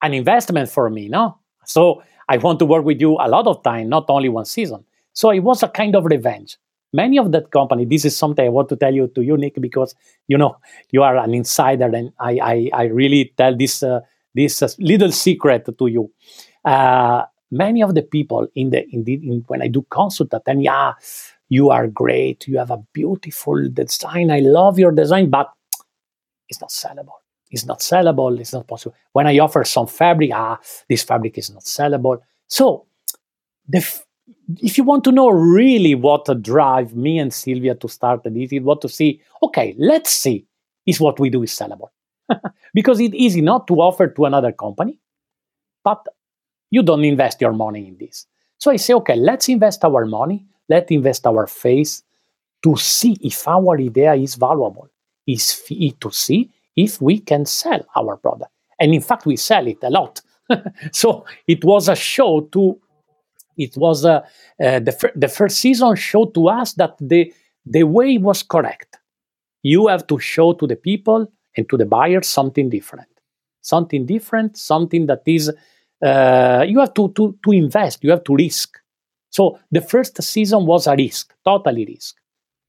an 0.02 0.14
investment 0.14 0.70
for 0.70 0.90
me, 0.90 1.08
no? 1.08 1.38
So 1.66 2.02
I 2.28 2.38
want 2.38 2.58
to 2.60 2.66
work 2.66 2.84
with 2.84 3.00
you 3.00 3.14
a 3.20 3.30
lot 3.30 3.46
of 3.46 3.62
time, 3.62 3.90
not 3.90 4.06
only 4.10 4.30
one 4.30 4.46
season. 4.46 4.84
So 5.14 5.30
it 5.30 5.42
was 5.42 5.62
a 5.62 5.68
kind 5.68 5.96
of 5.96 6.06
revenge. 6.06 6.58
Many 6.96 7.20
of 7.20 7.32
that 7.34 7.52
company, 7.52 7.86
this 7.86 8.06
is 8.06 8.16
something 8.18 8.46
I 8.46 8.50
want 8.50 8.70
to 8.70 8.76
tell 8.78 8.94
you 8.94 9.08
to 9.16 9.22
you, 9.22 9.38
Nick, 9.38 9.56
because 9.60 9.96
you 10.28 10.38
know 10.38 10.58
you 10.92 11.04
are 11.04 11.18
an 11.18 11.34
insider, 11.34 11.90
and 12.00 12.12
I 12.20 12.40
I, 12.54 12.70
I 12.74 12.84
really 13.02 13.34
tell 13.38 13.56
this 13.56 13.84
uh, 13.84 14.00
this 14.34 14.62
uh, 14.62 14.70
little 14.80 15.12
secret 15.12 15.68
to 15.78 15.88
you. 15.88 16.12
Uh, 16.64 17.24
many 17.52 17.84
of 17.84 17.96
the 17.96 18.02
people 18.04 18.48
in 18.56 18.70
the 18.72 18.82
in, 18.96 19.04
the, 19.04 19.14
in 19.16 19.44
when 19.48 19.62
I 19.62 19.68
do 19.68 19.86
consult, 19.90 20.34
and 20.48 20.64
yeah, 20.64 20.94
you 21.50 21.70
are 21.70 21.88
great, 21.88 22.48
you 22.48 22.58
have 22.58 22.72
a 22.72 22.84
beautiful 22.94 23.58
design, 23.70 24.32
I 24.32 24.40
love 24.40 24.80
your 24.80 24.92
design, 24.92 25.30
but 25.30 25.52
it's 26.50 26.62
not 26.62 26.70
sellable 26.70 27.20
it's 27.52 27.66
not 27.66 27.80
sellable, 27.80 28.40
it's 28.40 28.54
not 28.54 28.68
possible. 28.68 28.96
When 29.14 29.28
I 29.28 29.40
offer 29.40 29.64
some 29.64 29.88
fabric, 29.88 30.32
ah, 30.34 30.60
this 30.90 31.04
fabric 31.04 31.38
is 31.38 31.52
not 31.52 31.64
sellable. 31.64 32.20
So, 32.48 32.88
f- 33.74 34.06
if 34.58 34.78
you 34.78 34.84
want 34.84 35.04
to 35.04 35.12
know 35.12 35.30
really 35.30 35.96
what 35.96 36.26
drive 36.42 36.96
me 36.96 37.20
and 37.20 37.34
Sylvia 37.34 37.76
to 37.76 37.88
start 37.88 38.24
this, 38.24 38.52
is 38.52 38.62
what 38.62 38.82
to 38.82 38.90
see, 38.90 39.22
okay, 39.44 39.76
let's 39.78 40.12
see 40.12 40.46
is 40.86 41.00
what 41.00 41.20
we 41.20 41.30
do 41.30 41.44
is 41.44 41.52
sellable. 41.52 41.90
because 42.74 43.00
it's 43.00 43.16
easy 43.16 43.42
not 43.42 43.68
to 43.68 43.76
offer 43.76 44.08
to 44.08 44.26
another 44.26 44.52
company, 44.52 45.00
but 45.84 46.06
you 46.72 46.82
don't 46.82 47.04
invest 47.06 47.42
your 47.42 47.54
money 47.54 47.88
in 47.88 47.98
this. 47.98 48.26
So 48.58 48.72
I 48.72 48.78
say, 48.78 48.94
okay, 48.96 49.16
let's 49.16 49.50
invest 49.50 49.84
our 49.86 50.06
money, 50.06 50.46
let's 50.70 50.92
invest 50.92 51.28
our 51.28 51.46
face 51.48 52.04
to 52.64 52.76
see 52.78 53.18
if 53.22 53.48
our 53.48 53.78
idea 53.78 54.16
is 54.16 54.36
valuable, 54.36 54.90
is 55.28 55.62
to 56.00 56.12
see 56.12 56.52
if 56.76 57.02
we 57.02 57.20
can 57.20 57.46
sell 57.46 57.86
our 57.96 58.18
product. 58.18 58.52
And 58.80 58.94
in 58.94 59.02
fact, 59.02 59.26
we 59.26 59.38
sell 59.38 59.68
it 59.68 59.78
a 59.84 59.90
lot. 59.90 60.22
so 60.92 61.26
it 61.48 61.64
was 61.64 61.88
a 61.90 61.96
show 61.96 62.42
to, 62.52 62.80
it 63.58 63.76
was 63.78 64.06
a, 64.06 64.24
uh, 64.64 64.80
the, 64.80 64.92
fir- 64.92 65.14
the 65.16 65.28
first 65.28 65.58
season 65.58 65.96
showed 65.96 66.34
to 66.34 66.48
us 66.50 66.74
that 66.74 66.96
the, 67.00 67.34
the 67.66 67.84
way 67.84 68.18
was 68.18 68.44
correct. 68.44 68.98
You 69.64 69.88
have 69.88 70.06
to 70.08 70.20
show 70.20 70.54
to 70.54 70.68
the 70.68 70.76
people 70.76 71.32
and 71.58 71.68
to 71.70 71.78
the 71.78 71.86
buyers 71.86 72.28
something 72.28 72.70
different. 72.70 73.08
Something 73.62 74.06
different, 74.06 74.58
something 74.58 75.08
that 75.08 75.24
is, 75.26 75.52
uh, 76.04 76.66
you 76.68 76.80
have 76.80 76.94
to, 76.94 77.12
to, 77.14 77.38
to 77.44 77.52
invest, 77.52 78.04
you 78.04 78.12
have 78.12 78.24
to 78.26 78.36
risk. 78.36 78.78
So 79.32 79.60
the 79.72 79.82
first 79.82 80.22
season 80.22 80.66
was 80.66 80.88
a 80.88 80.96
risk, 80.96 81.34
totally 81.44 81.86
risk, 81.86 82.16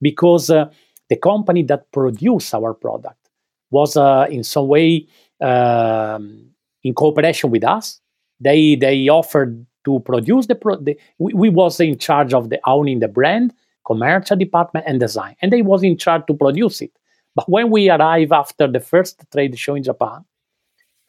because 0.01 0.51
uh, 0.51 0.70
the 1.09 1.16
company 1.16 1.62
that 1.64 1.93
produced 1.93 2.55
our 2.55 2.74
product 2.74 3.28
was 3.70 3.97
uh, 3.97 4.26
in 4.30 4.43
some 4.43 4.68
way 4.68 5.07
um, 5.41 6.47
in 6.82 6.95
cooperation 6.95 7.51
with 7.51 7.64
us. 7.64 8.01
They 8.41 8.74
they 8.74 9.09
offered 9.09 9.64
to 9.87 10.01
produce 10.01 10.47
the, 10.47 10.55
pro- 10.55 10.76
the 10.76 10.99
we, 11.18 11.32
we, 11.32 11.49
was 11.49 11.80
in 11.80 11.97
charge 11.97 12.34
of 12.34 12.51
the 12.51 12.61
owning 12.66 13.01
the 13.01 13.09
brand, 13.09 13.55
commercial 13.87 14.37
department, 14.37 14.84
and 14.87 15.01
design, 15.01 15.34
and 15.41 15.53
they 15.53 15.62
was 15.62 15.82
in 15.82 15.97
charge 15.97 16.26
to 16.26 16.34
produce 16.34 16.82
it. 16.82 16.93
But 17.34 17.49
when 17.49 17.70
we 17.70 17.89
arrive 17.89 18.32
after 18.32 18.66
the 18.66 18.80
first 18.80 19.24
trade 19.32 19.59
show 19.59 19.74
in 19.74 19.82
Japan, 19.82 20.24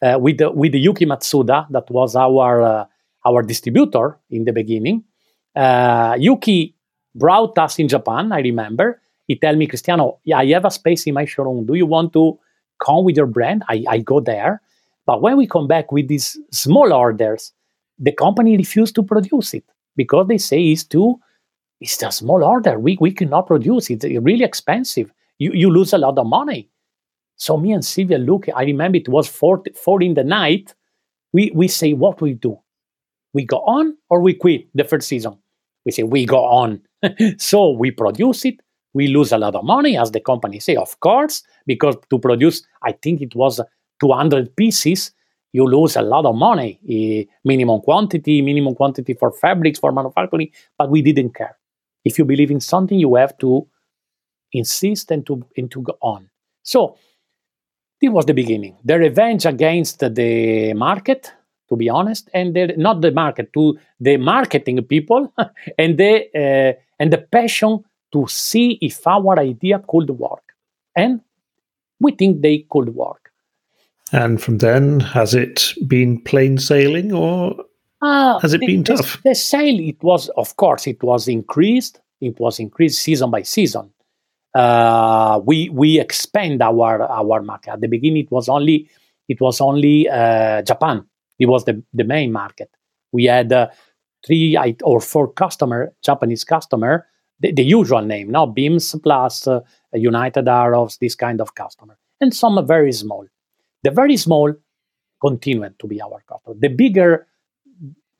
uh, 0.00 0.18
with 0.18 0.38
the, 0.38 0.50
with 0.50 0.72
the 0.72 0.80
Yuki 0.80 1.04
Matsuda, 1.04 1.66
that 1.70 1.90
was 1.90 2.16
our 2.16 2.62
uh, 2.62 2.84
our 3.26 3.42
distributor 3.42 4.18
in 4.30 4.44
the 4.44 4.52
beginning, 4.52 5.04
uh, 5.54 6.16
Yuki 6.18 6.74
brought 7.14 7.58
us 7.58 7.78
in 7.78 7.88
Japan. 7.88 8.32
I 8.32 8.40
remember 8.40 9.00
he 9.26 9.36
tell 9.36 9.54
me, 9.54 9.66
Cristiano, 9.66 10.20
yeah, 10.24 10.38
I 10.38 10.46
have 10.46 10.64
a 10.64 10.70
space 10.70 11.06
in 11.06 11.14
my 11.14 11.26
showroom. 11.26 11.66
Do 11.66 11.74
you 11.74 11.84
want 11.84 12.14
to 12.14 12.38
come 12.78 13.04
with 13.04 13.16
your 13.16 13.26
brand, 13.26 13.62
I, 13.68 13.84
I 13.88 13.98
go 13.98 14.20
there. 14.20 14.62
But 15.06 15.22
when 15.22 15.36
we 15.36 15.46
come 15.46 15.66
back 15.66 15.92
with 15.92 16.08
these 16.08 16.38
small 16.50 16.92
orders, 16.92 17.52
the 17.98 18.12
company 18.12 18.56
refused 18.56 18.94
to 18.96 19.02
produce 19.02 19.54
it 19.54 19.64
because 19.96 20.26
they 20.28 20.38
say 20.38 20.62
it's 20.62 20.84
too, 20.84 21.18
it's 21.80 22.02
a 22.02 22.10
small 22.10 22.42
order. 22.44 22.78
We, 22.78 22.98
we 23.00 23.12
cannot 23.12 23.46
produce 23.46 23.90
it. 23.90 24.04
It's 24.04 24.24
really 24.24 24.44
expensive. 24.44 25.12
You, 25.38 25.52
you 25.52 25.70
lose 25.70 25.92
a 25.92 25.98
lot 25.98 26.18
of 26.18 26.26
money. 26.26 26.70
So 27.36 27.56
me 27.56 27.72
and 27.72 27.84
Sylvia 27.84 28.18
look, 28.18 28.46
I 28.54 28.64
remember 28.64 28.98
it 28.98 29.08
was 29.08 29.28
four, 29.28 29.62
four 29.74 30.02
in 30.02 30.14
the 30.14 30.24
night. 30.24 30.74
We, 31.32 31.52
we 31.54 31.68
say, 31.68 31.92
what 31.92 32.20
we 32.20 32.34
do? 32.34 32.58
We 33.32 33.44
go 33.44 33.58
on 33.58 33.96
or 34.08 34.20
we 34.20 34.34
quit 34.34 34.66
the 34.74 34.84
first 34.84 35.08
season? 35.08 35.38
We 35.84 35.92
say, 35.92 36.02
we 36.02 36.26
go 36.26 36.44
on. 36.44 36.80
so 37.38 37.70
we 37.70 37.90
produce 37.90 38.44
it 38.44 38.60
we 38.94 39.08
lose 39.08 39.32
a 39.32 39.38
lot 39.38 39.54
of 39.54 39.64
money, 39.64 39.96
as 39.96 40.10
the 40.10 40.20
company 40.20 40.60
say, 40.60 40.76
of 40.76 40.98
course, 41.00 41.42
because 41.66 41.96
to 42.10 42.18
produce, 42.18 42.66
I 42.82 42.92
think 42.92 43.20
it 43.20 43.34
was 43.34 43.60
200 44.00 44.56
pieces, 44.56 45.12
you 45.52 45.66
lose 45.66 45.96
a 45.96 46.02
lot 46.02 46.26
of 46.26 46.34
money, 46.36 46.78
uh, 46.84 47.30
minimum 47.44 47.80
quantity, 47.80 48.42
minimum 48.42 48.74
quantity 48.74 49.14
for 49.14 49.32
fabrics, 49.32 49.78
for 49.78 49.92
manufacturing, 49.92 50.50
but 50.76 50.90
we 50.90 51.02
didn't 51.02 51.34
care. 51.34 51.56
If 52.04 52.18
you 52.18 52.24
believe 52.24 52.50
in 52.50 52.60
something, 52.60 52.98
you 52.98 53.14
have 53.16 53.36
to 53.38 53.66
insist 54.52 55.10
and 55.10 55.26
to, 55.26 55.44
and 55.56 55.70
to 55.70 55.82
go 55.82 55.96
on. 56.00 56.28
So 56.62 56.96
this 58.00 58.10
was 58.10 58.26
the 58.26 58.34
beginning. 58.34 58.76
The 58.84 58.98
revenge 58.98 59.46
against 59.46 60.00
the 60.00 60.72
market, 60.74 61.32
to 61.68 61.76
be 61.76 61.88
honest, 61.88 62.28
and 62.32 62.54
the, 62.54 62.74
not 62.76 63.00
the 63.00 63.10
market, 63.10 63.52
to 63.54 63.78
the 64.00 64.16
marketing 64.16 64.82
people, 64.84 65.32
and 65.78 65.98
the 65.98 66.28
uh, 66.34 66.80
and 67.00 67.12
the 67.12 67.18
passion 67.18 67.84
to 68.12 68.26
see 68.28 68.78
if 68.80 69.06
our 69.06 69.38
idea 69.38 69.82
could 69.88 70.10
work. 70.10 70.54
And 70.96 71.20
we 72.00 72.12
think 72.12 72.40
they 72.40 72.66
could 72.70 72.94
work. 72.94 73.27
And 74.12 74.40
from 74.40 74.58
then, 74.58 75.00
has 75.00 75.34
it 75.34 75.74
been 75.86 76.20
plain 76.22 76.58
sailing 76.58 77.12
or 77.12 77.54
uh, 78.00 78.38
has 78.38 78.54
it 78.54 78.60
the, 78.60 78.66
been 78.66 78.84
tough? 78.84 79.20
The, 79.22 79.30
the 79.30 79.34
sale, 79.34 79.78
it 79.80 80.02
was, 80.02 80.28
of 80.30 80.56
course, 80.56 80.86
it 80.86 81.02
was 81.02 81.28
increased. 81.28 82.00
It 82.20 82.38
was 82.40 82.58
increased 82.58 83.00
season 83.00 83.30
by 83.30 83.42
season. 83.42 83.90
Uh, 84.54 85.40
we 85.44 85.68
we 85.68 86.00
expand 86.00 86.62
our 86.62 87.02
our 87.02 87.42
market. 87.42 87.72
At 87.72 87.80
the 87.80 87.88
beginning, 87.88 88.24
it 88.24 88.30
was 88.30 88.48
only 88.48 88.88
it 89.28 89.40
was 89.40 89.60
only 89.60 90.08
uh, 90.08 90.62
Japan. 90.62 91.04
It 91.38 91.46
was 91.46 91.64
the, 91.64 91.82
the 91.92 92.04
main 92.04 92.32
market. 92.32 92.70
We 93.12 93.24
had 93.24 93.52
uh, 93.52 93.68
three 94.26 94.56
or 94.82 95.00
four 95.00 95.30
customer 95.32 95.92
Japanese 96.02 96.44
customer 96.44 97.06
the, 97.40 97.52
the 97.52 97.62
usual 97.62 98.02
name, 98.02 98.30
now 98.30 98.46
Beams 98.46 98.94
plus 99.02 99.46
uh, 99.46 99.60
United 99.92 100.48
Arrows, 100.48 100.98
this 100.98 101.14
kind 101.14 101.40
of 101.40 101.54
customer, 101.54 101.96
and 102.20 102.34
some 102.34 102.58
are 102.58 102.64
very 102.64 102.92
small. 102.92 103.26
The 103.82 103.90
very 103.90 104.16
small 104.16 104.54
continued 105.20 105.78
to 105.78 105.86
be 105.86 106.00
our 106.00 106.22
customer. 106.28 106.56
The 106.58 106.68
bigger, 106.68 107.26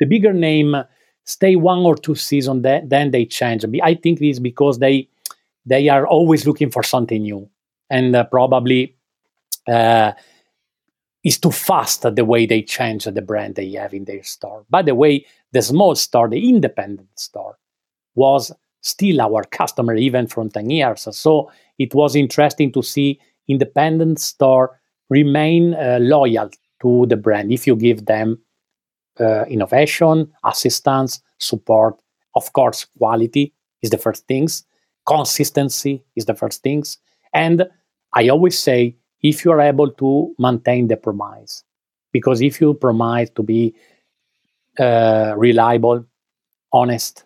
the 0.00 0.06
bigger 0.06 0.32
name 0.32 0.76
stay 1.24 1.56
one 1.56 1.80
or 1.80 1.94
two 1.94 2.14
seasons, 2.14 2.62
then, 2.62 2.88
then 2.88 3.10
they 3.10 3.26
change. 3.26 3.64
I 3.82 3.94
think 3.94 4.18
this 4.18 4.38
because 4.38 4.78
they 4.78 5.08
they 5.66 5.88
are 5.90 6.06
always 6.06 6.46
looking 6.46 6.70
for 6.70 6.82
something 6.82 7.22
new, 7.22 7.48
and 7.90 8.16
uh, 8.16 8.24
probably 8.24 8.96
uh, 9.66 10.12
it's 11.22 11.38
too 11.38 11.50
fast 11.50 12.02
the 12.02 12.24
way 12.24 12.46
they 12.46 12.62
change 12.62 13.04
the 13.04 13.22
brand 13.22 13.54
they 13.54 13.70
have 13.72 13.92
in 13.92 14.06
their 14.06 14.22
store. 14.22 14.64
By 14.70 14.82
the 14.82 14.94
way, 14.94 15.26
the 15.52 15.60
small 15.60 15.94
store, 15.94 16.28
the 16.28 16.48
independent 16.48 17.08
store, 17.16 17.58
was 18.14 18.52
still 18.80 19.20
our 19.20 19.42
customer 19.44 19.94
even 19.94 20.26
from 20.26 20.48
10 20.48 20.70
years. 20.70 21.06
So 21.16 21.50
it 21.78 21.94
was 21.94 22.16
interesting 22.16 22.72
to 22.72 22.82
see 22.82 23.20
independent 23.48 24.20
store 24.20 24.77
remain 25.10 25.74
uh, 25.74 25.98
loyal 26.00 26.50
to 26.82 27.06
the 27.06 27.16
brand 27.16 27.52
if 27.52 27.66
you 27.66 27.76
give 27.76 28.06
them 28.06 28.38
uh, 29.20 29.44
innovation, 29.46 30.30
assistance, 30.44 31.20
support. 31.38 31.96
Of 32.34 32.52
course, 32.52 32.86
quality 32.98 33.52
is 33.82 33.90
the 33.90 33.98
first 33.98 34.26
things. 34.26 34.64
Consistency 35.06 36.04
is 36.16 36.26
the 36.26 36.34
first 36.34 36.62
things. 36.62 36.98
And 37.34 37.66
I 38.14 38.28
always 38.28 38.58
say, 38.58 38.96
if 39.22 39.44
you 39.44 39.52
are 39.52 39.60
able 39.60 39.90
to 39.92 40.34
maintain 40.38 40.88
the 40.88 40.96
promise, 40.96 41.64
because 42.12 42.40
if 42.40 42.60
you 42.60 42.74
promise 42.74 43.30
to 43.30 43.42
be 43.42 43.74
uh, 44.78 45.34
reliable, 45.36 46.04
honest, 46.72 47.24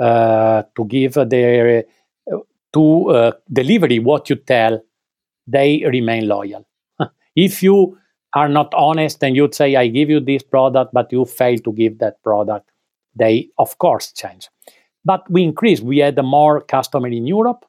uh, 0.00 0.64
to 0.76 0.86
give 0.86 1.14
the 1.14 1.84
uh, 2.32 2.38
to 2.74 3.10
uh, 3.10 3.32
delivery 3.52 4.00
what 4.00 4.30
you 4.30 4.36
tell, 4.36 4.82
they 5.48 5.84
remain 5.86 6.28
loyal. 6.28 6.67
If 7.38 7.62
you 7.62 7.96
are 8.34 8.48
not 8.48 8.74
honest 8.74 9.22
and 9.22 9.36
you 9.36 9.48
say, 9.52 9.76
I 9.76 9.86
give 9.86 10.10
you 10.10 10.20
this 10.20 10.42
product, 10.42 10.92
but 10.92 11.12
you 11.12 11.24
fail 11.24 11.58
to 11.58 11.72
give 11.72 11.98
that 11.98 12.22
product, 12.22 12.70
they 13.14 13.48
of 13.58 13.78
course 13.78 14.12
change. 14.12 14.48
But 15.04 15.22
we 15.30 15.42
increase. 15.44 15.80
We 15.80 15.98
had 15.98 16.22
more 16.22 16.60
customer 16.60 17.08
in 17.08 17.26
Europe. 17.26 17.64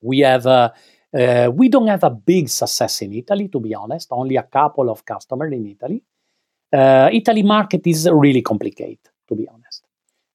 We 0.00 0.20
have 0.20 0.46
uh, 0.46 0.70
uh, 1.12 1.50
we 1.52 1.68
don't 1.68 1.88
have 1.88 2.04
a 2.04 2.10
big 2.10 2.48
success 2.48 3.02
in 3.02 3.12
Italy, 3.12 3.48
to 3.48 3.60
be 3.60 3.74
honest. 3.74 4.08
Only 4.10 4.36
a 4.36 4.42
couple 4.42 4.88
of 4.88 5.04
customers 5.04 5.52
in 5.52 5.66
Italy. 5.66 6.02
Uh, 6.72 7.10
Italy 7.12 7.42
market 7.42 7.86
is 7.86 8.08
really 8.10 8.42
complicated, 8.42 9.10
to 9.28 9.34
be 9.34 9.46
honest. 9.48 9.84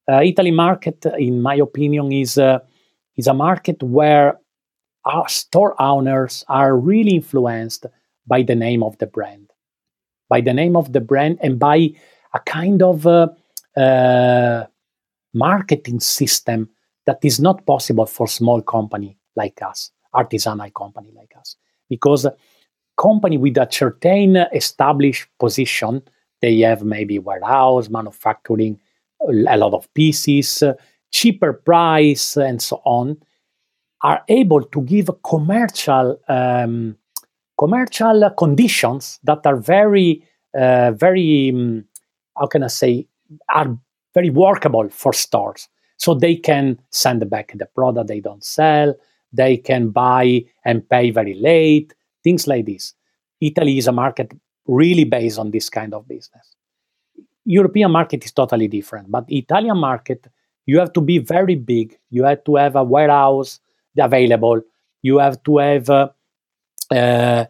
Uh, 0.08 0.22
Italy 0.22 0.52
market, 0.52 1.04
in 1.18 1.41
my 1.41 1.56
opinion, 1.56 2.12
is 2.12 2.38
uh, 2.38 2.60
is 3.18 3.28
a 3.28 3.34
market 3.34 3.82
where 3.82 4.39
our 5.06 5.28
store 5.28 5.74
owners 5.82 6.43
are 6.48 6.78
really 6.78 7.16
influenced 7.16 7.86
by 8.28 8.42
the 8.44 8.56
name 8.56 8.84
of 8.84 8.98
the 8.98 9.08
brand, 9.08 9.52
by 10.30 10.42
the 10.42 10.54
name 10.54 10.76
of 10.76 10.94
the 10.94 11.02
brand, 11.02 11.40
and 11.42 11.60
by 11.60 11.92
a 12.34 12.40
kind 12.46 12.82
of 12.82 13.06
uh, 13.08 13.28
uh, 13.78 14.66
marketing 15.34 16.00
system 16.00 16.70
that 17.06 17.20
is 17.24 17.40
not 17.40 17.66
possible 17.66 18.06
for 18.06 18.28
small 18.28 18.62
company 18.62 19.18
like 19.36 19.62
us, 19.62 19.92
artisanal 20.14 20.74
company 20.74 21.12
like 21.16 21.34
us, 21.38 21.56
because 21.90 22.28
company 22.98 23.38
with 23.38 23.58
a 23.58 23.68
certain 23.70 24.38
established 24.54 25.28
position, 25.40 26.02
they 26.42 26.60
have 26.60 26.84
maybe 26.84 27.20
warehouse, 27.20 27.90
manufacturing, 27.90 28.80
a 29.22 29.58
lot 29.58 29.74
of 29.74 29.92
pieces, 29.94 30.64
cheaper 31.12 31.54
price, 31.54 32.38
and 32.38 32.62
so 32.62 32.82
on, 32.86 33.18
are 34.02 34.24
able 34.28 34.64
to 34.64 34.82
give 34.82 35.10
commercial 35.24 36.20
um, 36.28 36.98
commercial 37.58 38.30
conditions 38.38 39.20
that 39.24 39.45
are 39.45 39.58
very, 39.58 40.24
uh, 40.58 40.91
very, 40.91 41.51
um, 41.53 41.86
how 42.38 42.47
can 42.47 42.64
I 42.64 42.68
say, 42.68 43.08
are 43.49 43.78
very 44.14 44.30
workable 44.30 44.89
for 44.89 45.14
stores. 45.14 45.68
So 45.97 46.14
they 46.14 46.36
can 46.36 46.80
send 46.91 47.30
back 47.30 47.53
the 47.56 47.66
product 47.66 48.08
they 48.08 48.20
don't 48.20 48.43
sell, 48.43 48.95
they 49.32 49.58
can 49.58 49.89
buy 49.89 50.45
and 50.66 50.88
pay 50.89 51.12
very 51.12 51.34
late, 51.34 51.93
things 52.24 52.47
like 52.47 52.66
this. 52.66 52.93
Italy 53.41 53.78
is 53.78 53.88
a 53.88 53.91
market 53.91 54.32
really 54.68 55.03
based 55.03 55.39
on 55.39 55.51
this 55.51 55.70
kind 55.70 55.93
of 55.93 56.08
business. 56.08 56.56
European 57.45 57.91
market 57.91 58.26
is 58.26 58.32
totally 58.32 58.68
different, 58.68 59.12
but 59.12 59.26
Italian 59.28 59.78
market, 59.78 60.28
you 60.66 60.80
have 60.80 60.91
to 60.93 61.01
be 61.01 61.20
very 61.20 61.56
big. 61.56 61.97
You 62.10 62.24
have 62.24 62.43
to 62.45 62.56
have 62.56 62.76
a 62.76 62.84
warehouse 62.84 63.60
available. 63.97 64.62
You 65.03 65.20
have 65.20 65.41
to 65.43 65.58
have 65.58 65.89
uh, 65.89 66.10
uh, 66.92 67.46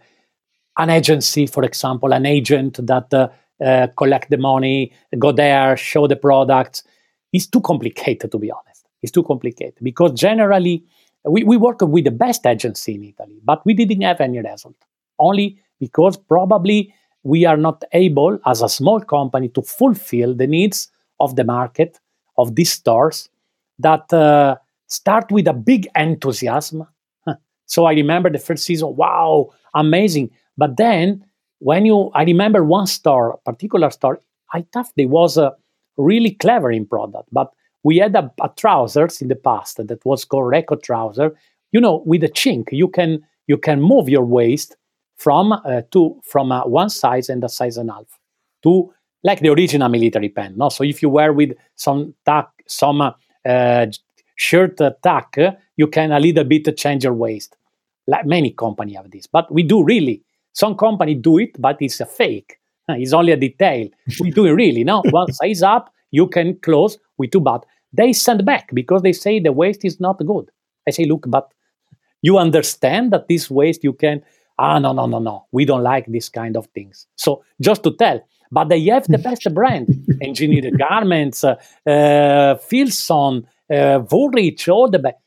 an 0.78 0.90
agency, 0.90 1.48
for 1.48 1.64
example, 1.64 2.14
an 2.14 2.26
agent 2.26 2.86
that 2.86 3.14
uh, 3.14 3.88
collect 3.98 4.30
the 4.30 4.38
money, 4.38 4.92
go 5.18 5.32
there, 5.32 5.78
show 5.78 6.08
the 6.08 6.16
products. 6.16 6.84
is 7.32 7.48
too 7.48 7.62
complicated, 7.62 8.32
to 8.32 8.38
be 8.38 8.52
honest. 8.52 8.86
It's 9.02 9.12
too 9.12 9.24
complicated 9.24 9.76
because 9.82 10.14
generally 10.14 10.84
we, 11.24 11.44
we 11.44 11.58
work 11.58 11.82
with 11.82 12.06
the 12.06 12.12
best 12.12 12.46
agency 12.46 12.96
in 12.96 13.04
Italy, 13.04 13.40
but 13.44 13.66
we 13.66 13.74
didn't 13.74 14.02
have 14.02 14.22
any 14.22 14.40
result. 14.40 14.76
Only 15.20 15.60
because 15.80 16.18
probably 16.18 16.94
we 17.24 17.46
are 17.46 17.58
not 17.58 17.84
able, 17.94 18.40
as 18.46 18.62
a 18.62 18.70
small 18.70 19.00
company, 19.02 19.50
to 19.50 19.62
fulfill 19.62 20.34
the 20.34 20.48
needs 20.48 20.90
of 21.20 21.36
the 21.36 21.44
market 21.44 22.00
of 22.38 22.56
these 22.56 22.74
stores 22.74 23.30
that 23.80 24.12
uh, 24.14 24.56
start 24.88 25.32
with 25.32 25.48
a 25.48 25.54
big 25.54 25.88
enthusiasm 25.96 26.86
so 27.66 27.86
I 27.86 27.94
remember 27.94 28.30
the 28.30 28.40
first 28.40 28.64
season, 28.64 28.96
wow, 28.96 29.52
amazing. 29.74 30.32
But 30.58 30.78
then 30.78 31.26
when 31.60 31.86
you, 31.86 32.12
I 32.14 32.24
remember 32.24 32.64
one 32.64 32.88
store, 32.88 33.40
particular 33.46 33.90
star, 33.90 34.22
I 34.54 34.66
thought 34.72 34.88
they 34.96 35.06
was 35.06 35.38
a 35.38 35.54
really 35.98 36.32
clever 36.32 36.72
in 36.72 36.86
product, 36.86 37.30
but 37.32 37.52
we 37.84 37.98
had 37.98 38.16
a, 38.16 38.32
a 38.42 38.50
trousers 38.58 39.22
in 39.22 39.28
the 39.28 39.36
past 39.36 39.78
that 39.78 40.06
was 40.06 40.26
called 40.26 40.52
Reco 40.52 40.82
trouser. 40.82 41.36
You 41.72 41.82
know, 41.82 42.04
with 42.06 42.24
a 42.24 42.30
chink, 42.30 42.70
you 42.72 42.88
can 42.88 43.24
you 43.48 43.58
can 43.58 43.82
move 43.82 44.10
your 44.10 44.26
waist 44.26 44.76
from 45.18 45.52
uh, 45.52 45.82
to 45.92 46.20
from 46.24 46.52
uh, 46.52 46.66
one 46.66 46.90
size 46.90 47.30
and 47.30 47.44
a 47.44 47.50
size 47.50 47.78
and 47.78 47.90
a 47.90 47.94
half 47.94 48.20
to 48.64 48.94
like 49.24 49.40
the 49.40 49.50
original 49.50 49.90
military 49.90 50.30
pant. 50.30 50.58
No, 50.58 50.70
so 50.70 50.84
if 50.84 51.02
you 51.02 51.10
wear 51.10 51.34
with 51.34 51.52
some 51.76 52.14
tuck, 52.26 52.52
some 52.68 53.02
uh, 53.02 53.86
shirt 54.36 54.78
tuck, 54.78 55.38
you 55.76 55.88
can 55.88 56.12
a 56.12 56.20
little 56.20 56.44
bit 56.44 56.76
change 56.78 57.04
your 57.04 57.14
waist. 57.14 57.58
Like 58.08 58.26
many 58.26 58.52
companies 58.52 58.98
have 58.98 59.10
this, 59.10 59.28
but 59.28 59.52
we 59.52 59.64
do 59.64 59.84
really. 59.84 60.24
Some 60.54 60.76
company 60.78 61.16
do 61.16 61.40
it, 61.40 61.60
but 61.60 61.78
it's 61.82 62.00
a 62.00 62.06
fake. 62.06 62.60
It's 62.90 63.14
only 63.14 63.32
a 63.32 63.38
detail. 63.38 63.90
We 64.20 64.32
do 64.32 64.46
it 64.46 64.52
really. 64.52 64.84
Now, 64.84 65.02
one 65.10 65.32
size 65.40 65.64
up, 65.64 65.92
you 66.12 66.28
can 66.28 66.60
close 66.60 66.98
with 67.18 67.32
two 67.32 67.42
but 67.42 67.66
they 67.92 68.14
send 68.14 68.46
back 68.46 68.70
because 68.74 69.02
they 69.02 69.14
say 69.14 69.40
the 69.40 69.52
waste 69.52 69.86
is 69.86 70.00
not 70.00 70.24
good. 70.26 70.52
I 70.88 70.92
say, 70.92 71.06
look, 71.06 71.26
but 71.28 71.52
you 72.26 72.38
understand 72.40 73.14
that 73.14 73.28
this 73.28 73.50
waste 73.52 73.84
you 73.84 73.94
can 73.94 74.22
ah 74.58 74.80
no 74.80 74.94
no 74.94 75.06
no 75.06 75.20
no 75.20 75.46
we 75.52 75.64
don't 75.66 75.84
like 75.84 76.06
this 76.08 76.28
kind 76.30 76.58
of 76.58 76.66
things 76.68 77.08
so 77.16 77.44
just 77.62 77.84
to 77.84 77.92
tell 77.92 78.20
but 78.52 78.70
they 78.70 78.84
have 78.86 79.06
the 79.08 79.18
best 79.18 79.46
brand 79.54 79.86
engineered 80.22 80.78
garments 80.78 81.44
uh, 81.44 81.56
uh, 81.90 82.56
filson 82.56 83.46
uh, 83.72 84.00
Woolrich, 84.00 84.68
all 84.68 84.90
the 84.90 85.00
best 85.00 85.18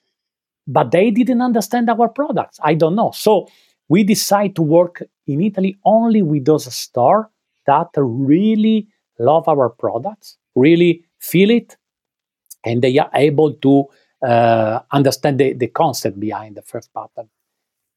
but 0.69 0.91
they 0.91 1.11
didn't 1.11 1.41
understand 1.41 1.89
our 1.89 2.09
products. 2.09 2.61
I 2.63 2.75
don't 2.75 2.95
know. 2.95 3.11
So 3.15 3.49
we 3.89 4.05
decide 4.05 4.55
to 4.57 4.63
work 4.63 5.03
in 5.27 5.41
Italy 5.41 5.79
only 5.85 6.23
with 6.23 6.45
those 6.45 6.73
stores 6.73 7.25
that 7.67 7.89
really 7.97 8.87
love 9.19 9.49
our 9.49 9.71
products, 9.71 10.37
really 10.55 11.05
feel 11.19 11.51
it, 11.51 11.77
and 12.65 12.83
they 12.83 12.99
are 12.99 13.11
able 13.15 13.55
to 13.55 13.87
uh, 14.27 14.81
understand 14.93 15.41
the, 15.41 15.55
the 15.55 15.69
concept 15.69 16.21
behind 16.21 16.57
the 16.57 16.63
first 16.63 16.93
pattern. 16.93 17.31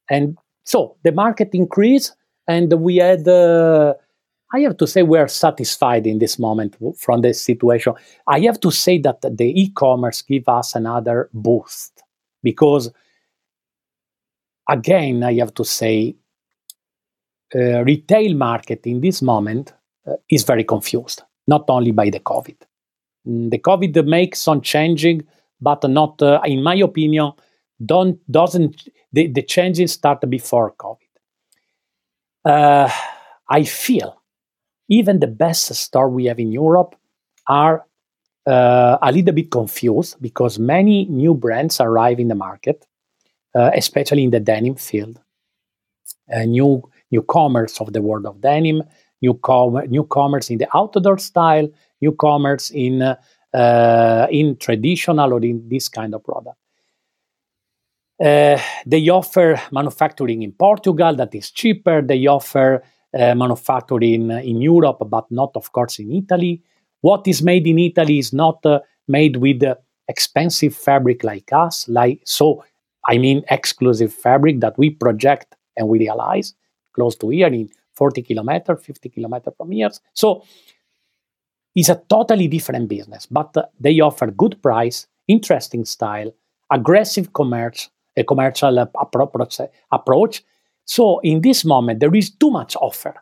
And 0.08 0.38
so 0.64 0.96
the 1.04 1.12
market 1.12 1.50
increased, 1.52 2.16
and 2.48 2.72
we 2.72 2.96
had. 2.96 3.28
Uh, 3.28 3.94
I 4.54 4.60
have 4.60 4.76
to 4.78 4.86
say 4.86 5.02
we 5.02 5.18
are 5.18 5.28
satisfied 5.28 6.06
in 6.06 6.18
this 6.18 6.38
moment 6.38 6.76
from 6.98 7.22
this 7.22 7.40
situation. 7.40 7.94
I 8.26 8.40
have 8.40 8.60
to 8.60 8.70
say 8.70 8.98
that 8.98 9.22
the 9.22 9.62
e-commerce 9.62 10.20
give 10.22 10.48
us 10.48 10.74
another 10.74 11.30
boost 11.32 12.02
because 12.42 12.90
again 14.68 15.22
i 15.22 15.34
have 15.34 15.52
to 15.54 15.64
say 15.64 16.14
uh, 17.54 17.82
retail 17.84 18.34
market 18.34 18.86
in 18.86 19.00
this 19.00 19.22
moment 19.22 19.72
uh, 20.06 20.12
is 20.30 20.44
very 20.44 20.64
confused 20.64 21.22
not 21.46 21.64
only 21.68 21.90
by 21.90 22.10
the 22.10 22.20
covid 22.20 22.56
mm, 23.26 23.50
the 23.50 23.58
covid 23.58 24.06
makes 24.06 24.38
some 24.38 24.60
changing 24.60 25.22
but 25.60 25.82
not 25.90 26.20
uh, 26.22 26.40
in 26.44 26.62
my 26.62 26.76
opinion 26.76 27.32
don't 27.84 28.18
doesn't 28.30 28.88
the, 29.12 29.26
the 29.28 29.42
changes 29.42 29.92
start 29.92 30.20
before 30.28 30.72
covid 30.78 31.12
uh, 32.44 32.88
i 33.48 33.64
feel 33.64 34.21
even 34.92 35.20
the 35.20 35.26
best 35.44 35.74
store 35.74 36.08
we 36.08 36.26
have 36.26 36.38
in 36.38 36.52
europe 36.52 36.94
are 37.48 37.84
uh, 38.46 38.98
a 39.02 39.12
little 39.12 39.32
bit 39.32 39.50
confused 39.50 40.16
because 40.20 40.58
many 40.58 41.04
new 41.06 41.34
brands 41.34 41.80
arrive 41.80 42.18
in 42.18 42.28
the 42.28 42.34
market, 42.34 42.86
uh, 43.54 43.70
especially 43.74 44.24
in 44.24 44.30
the 44.30 44.40
denim 44.40 44.74
field. 44.74 45.20
Uh, 46.32 46.44
new 46.44 46.82
newcomers 47.10 47.80
of 47.80 47.92
the 47.92 48.02
world 48.02 48.26
of 48.26 48.40
denim, 48.40 48.82
newcomer, 49.20 49.86
newcomers 49.86 50.50
in 50.50 50.58
the 50.58 50.66
outdoor 50.76 51.18
style, 51.18 51.68
newcomers 52.00 52.70
in 52.70 53.02
uh, 53.02 54.26
in 54.30 54.56
traditional 54.56 55.32
or 55.32 55.44
in 55.44 55.68
this 55.68 55.88
kind 55.88 56.14
of 56.14 56.24
product. 56.24 56.56
Uh, 58.20 58.58
they 58.86 59.08
offer 59.08 59.60
manufacturing 59.70 60.42
in 60.42 60.52
Portugal 60.52 61.14
that 61.14 61.34
is 61.34 61.50
cheaper. 61.50 62.02
They 62.02 62.26
offer 62.26 62.82
uh, 63.18 63.34
manufacturing 63.34 64.30
in 64.30 64.60
Europe, 64.60 64.98
but 65.08 65.30
not, 65.30 65.50
of 65.54 65.72
course, 65.72 65.98
in 65.98 66.12
Italy. 66.12 66.62
What 67.00 67.26
is 67.26 67.42
made 67.42 67.66
in 67.66 67.78
Italy 67.78 68.18
is 68.18 68.32
not 68.32 68.64
uh, 68.64 68.80
made 69.08 69.36
with 69.36 69.62
uh, 69.62 69.74
expensive 70.08 70.74
fabric 70.74 71.24
like 71.24 71.52
us. 71.52 71.88
Like 71.88 72.20
so, 72.24 72.64
I 73.08 73.18
mean 73.18 73.42
exclusive 73.50 74.12
fabric 74.12 74.60
that 74.60 74.78
we 74.78 74.90
project 74.90 75.54
and 75.76 75.88
we 75.88 75.98
realize. 75.98 76.54
close 76.92 77.16
to 77.16 77.30
here 77.30 77.46
in 77.46 77.70
40 77.94 78.22
kilometer, 78.22 78.76
50 78.76 79.08
kilometer 79.08 79.50
from 79.56 79.70
here. 79.70 79.90
So 80.12 80.44
it's 81.74 81.88
a 81.88 82.02
totally 82.08 82.48
different 82.48 82.88
business, 82.88 83.26
but 83.26 83.56
uh, 83.56 83.64
they 83.80 83.98
offer 84.00 84.30
good 84.30 84.62
price, 84.62 85.06
interesting 85.26 85.84
style, 85.86 86.30
aggressive 86.70 87.32
commerce, 87.32 87.88
a 88.16 88.24
commercial 88.24 88.78
approach. 89.90 90.44
So 90.84 91.20
in 91.20 91.40
this 91.40 91.64
moment, 91.64 92.00
there 92.00 92.14
is 92.14 92.30
too 92.30 92.50
much 92.50 92.76
offer, 92.76 93.14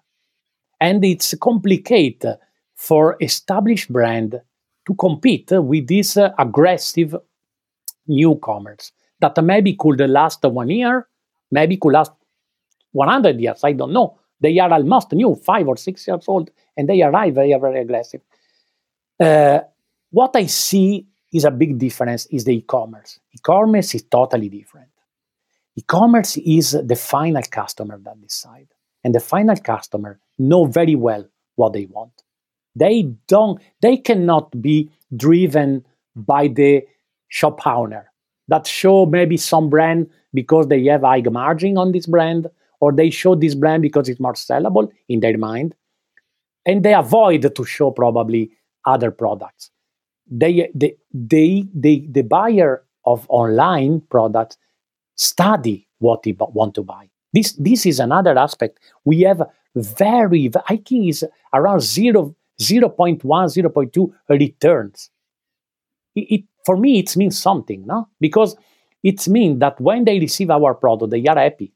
and 0.80 1.04
it's 1.04 1.34
complicated 1.34 2.38
for 2.74 3.16
established 3.20 3.92
brand 3.92 4.40
to 4.86 4.94
compete 4.94 5.50
with 5.52 5.86
this 5.86 6.16
uh, 6.16 6.30
aggressive 6.38 7.14
newcomers 8.06 8.92
that 9.20 9.42
maybe 9.44 9.76
could 9.78 10.00
last 10.08 10.42
one 10.44 10.70
year, 10.70 11.06
maybe 11.50 11.76
could 11.76 11.92
last 11.92 12.12
100 12.92 13.38
years. 13.38 13.60
I 13.62 13.72
don't 13.72 13.92
know. 13.92 14.18
They 14.40 14.58
are 14.58 14.72
almost 14.72 15.12
new, 15.12 15.34
five 15.34 15.68
or 15.68 15.76
six 15.76 16.06
years 16.08 16.24
old, 16.26 16.50
and 16.76 16.88
they 16.88 17.02
arrive 17.02 17.34
very, 17.34 17.54
very 17.60 17.80
aggressive. 17.80 18.22
Uh, 19.18 19.60
what 20.10 20.34
I 20.34 20.46
see 20.46 21.06
is 21.32 21.44
a 21.44 21.50
big 21.50 21.78
difference 21.78 22.26
is 22.26 22.44
the 22.44 22.56
e-commerce. 22.56 23.20
E-commerce 23.34 23.94
is 23.94 24.02
totally 24.04 24.48
different. 24.48 24.89
E-commerce 25.76 26.36
is 26.38 26.72
the 26.72 26.96
final 26.96 27.42
customer 27.50 27.98
that 28.04 28.20
decide, 28.20 28.68
and 29.04 29.14
the 29.14 29.20
final 29.20 29.56
customer 29.56 30.18
know 30.38 30.64
very 30.64 30.94
well 30.94 31.24
what 31.56 31.72
they 31.72 31.86
want. 31.86 32.12
They 32.74 33.02
don't. 33.28 33.60
They 33.80 33.96
cannot 33.96 34.60
be 34.60 34.90
driven 35.16 35.84
by 36.14 36.48
the 36.48 36.82
shop 37.28 37.66
owner 37.66 38.10
that 38.48 38.66
show 38.66 39.06
maybe 39.06 39.36
some 39.36 39.70
brand 39.70 40.08
because 40.34 40.66
they 40.68 40.84
have 40.84 41.02
high 41.02 41.22
margin 41.22 41.78
on 41.78 41.92
this 41.92 42.06
brand, 42.06 42.48
or 42.80 42.92
they 42.92 43.10
show 43.10 43.34
this 43.34 43.54
brand 43.54 43.82
because 43.82 44.08
it's 44.08 44.20
more 44.20 44.34
sellable 44.34 44.90
in 45.08 45.20
their 45.20 45.38
mind, 45.38 45.74
and 46.66 46.84
they 46.84 46.94
avoid 46.94 47.54
to 47.54 47.64
show 47.64 47.90
probably 47.90 48.50
other 48.86 49.10
products. 49.10 49.70
They, 50.30 50.70
they, 50.74 50.96
they, 51.12 51.66
they, 51.74 52.06
the 52.08 52.22
buyer 52.22 52.84
of 53.04 53.26
online 53.28 54.02
products 54.10 54.56
study 55.20 55.86
what 55.98 56.22
they 56.22 56.34
want 56.38 56.74
to 56.74 56.82
buy. 56.82 57.10
This, 57.32 57.52
this 57.52 57.84
is 57.84 58.00
another 58.00 58.36
aspect. 58.38 58.78
We 59.04 59.20
have 59.20 59.42
very, 59.76 60.50
I 60.68 60.76
think 60.76 61.08
is 61.08 61.24
around 61.52 61.82
0, 61.82 62.34
0.1, 62.60 63.20
0.2 63.20 64.12
returns. 64.28 65.10
It, 66.14 66.26
it, 66.30 66.44
for 66.64 66.76
me, 66.76 66.98
it 67.00 67.16
means 67.16 67.38
something, 67.38 67.86
no? 67.86 68.08
Because 68.18 68.56
it 69.02 69.28
means 69.28 69.60
that 69.60 69.78
when 69.80 70.04
they 70.04 70.18
receive 70.18 70.50
our 70.50 70.74
product, 70.74 71.10
they 71.10 71.24
are 71.26 71.38
happy. 71.38 71.72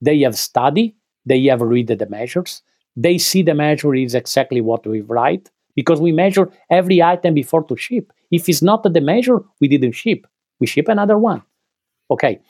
They 0.00 0.20
have 0.20 0.36
studied, 0.36 0.94
they 1.24 1.44
have 1.44 1.60
read 1.62 1.86
the 1.86 2.06
measures, 2.10 2.62
they 2.96 3.18
see 3.18 3.42
the 3.42 3.54
measure 3.54 3.94
is 3.94 4.14
exactly 4.14 4.60
what 4.60 4.86
we 4.86 5.00
write, 5.00 5.50
because 5.74 6.00
we 6.00 6.12
measure 6.12 6.50
every 6.70 7.02
item 7.02 7.34
before 7.34 7.64
to 7.64 7.76
ship. 7.76 8.12
If 8.30 8.48
it's 8.48 8.62
not 8.62 8.82
the 8.82 9.00
measure, 9.00 9.42
we 9.60 9.68
didn't 9.68 9.92
ship. 9.92 10.26
We 10.60 10.66
ship 10.66 10.88
another 10.88 11.18
one. 11.18 11.42
Okay. 12.10 12.40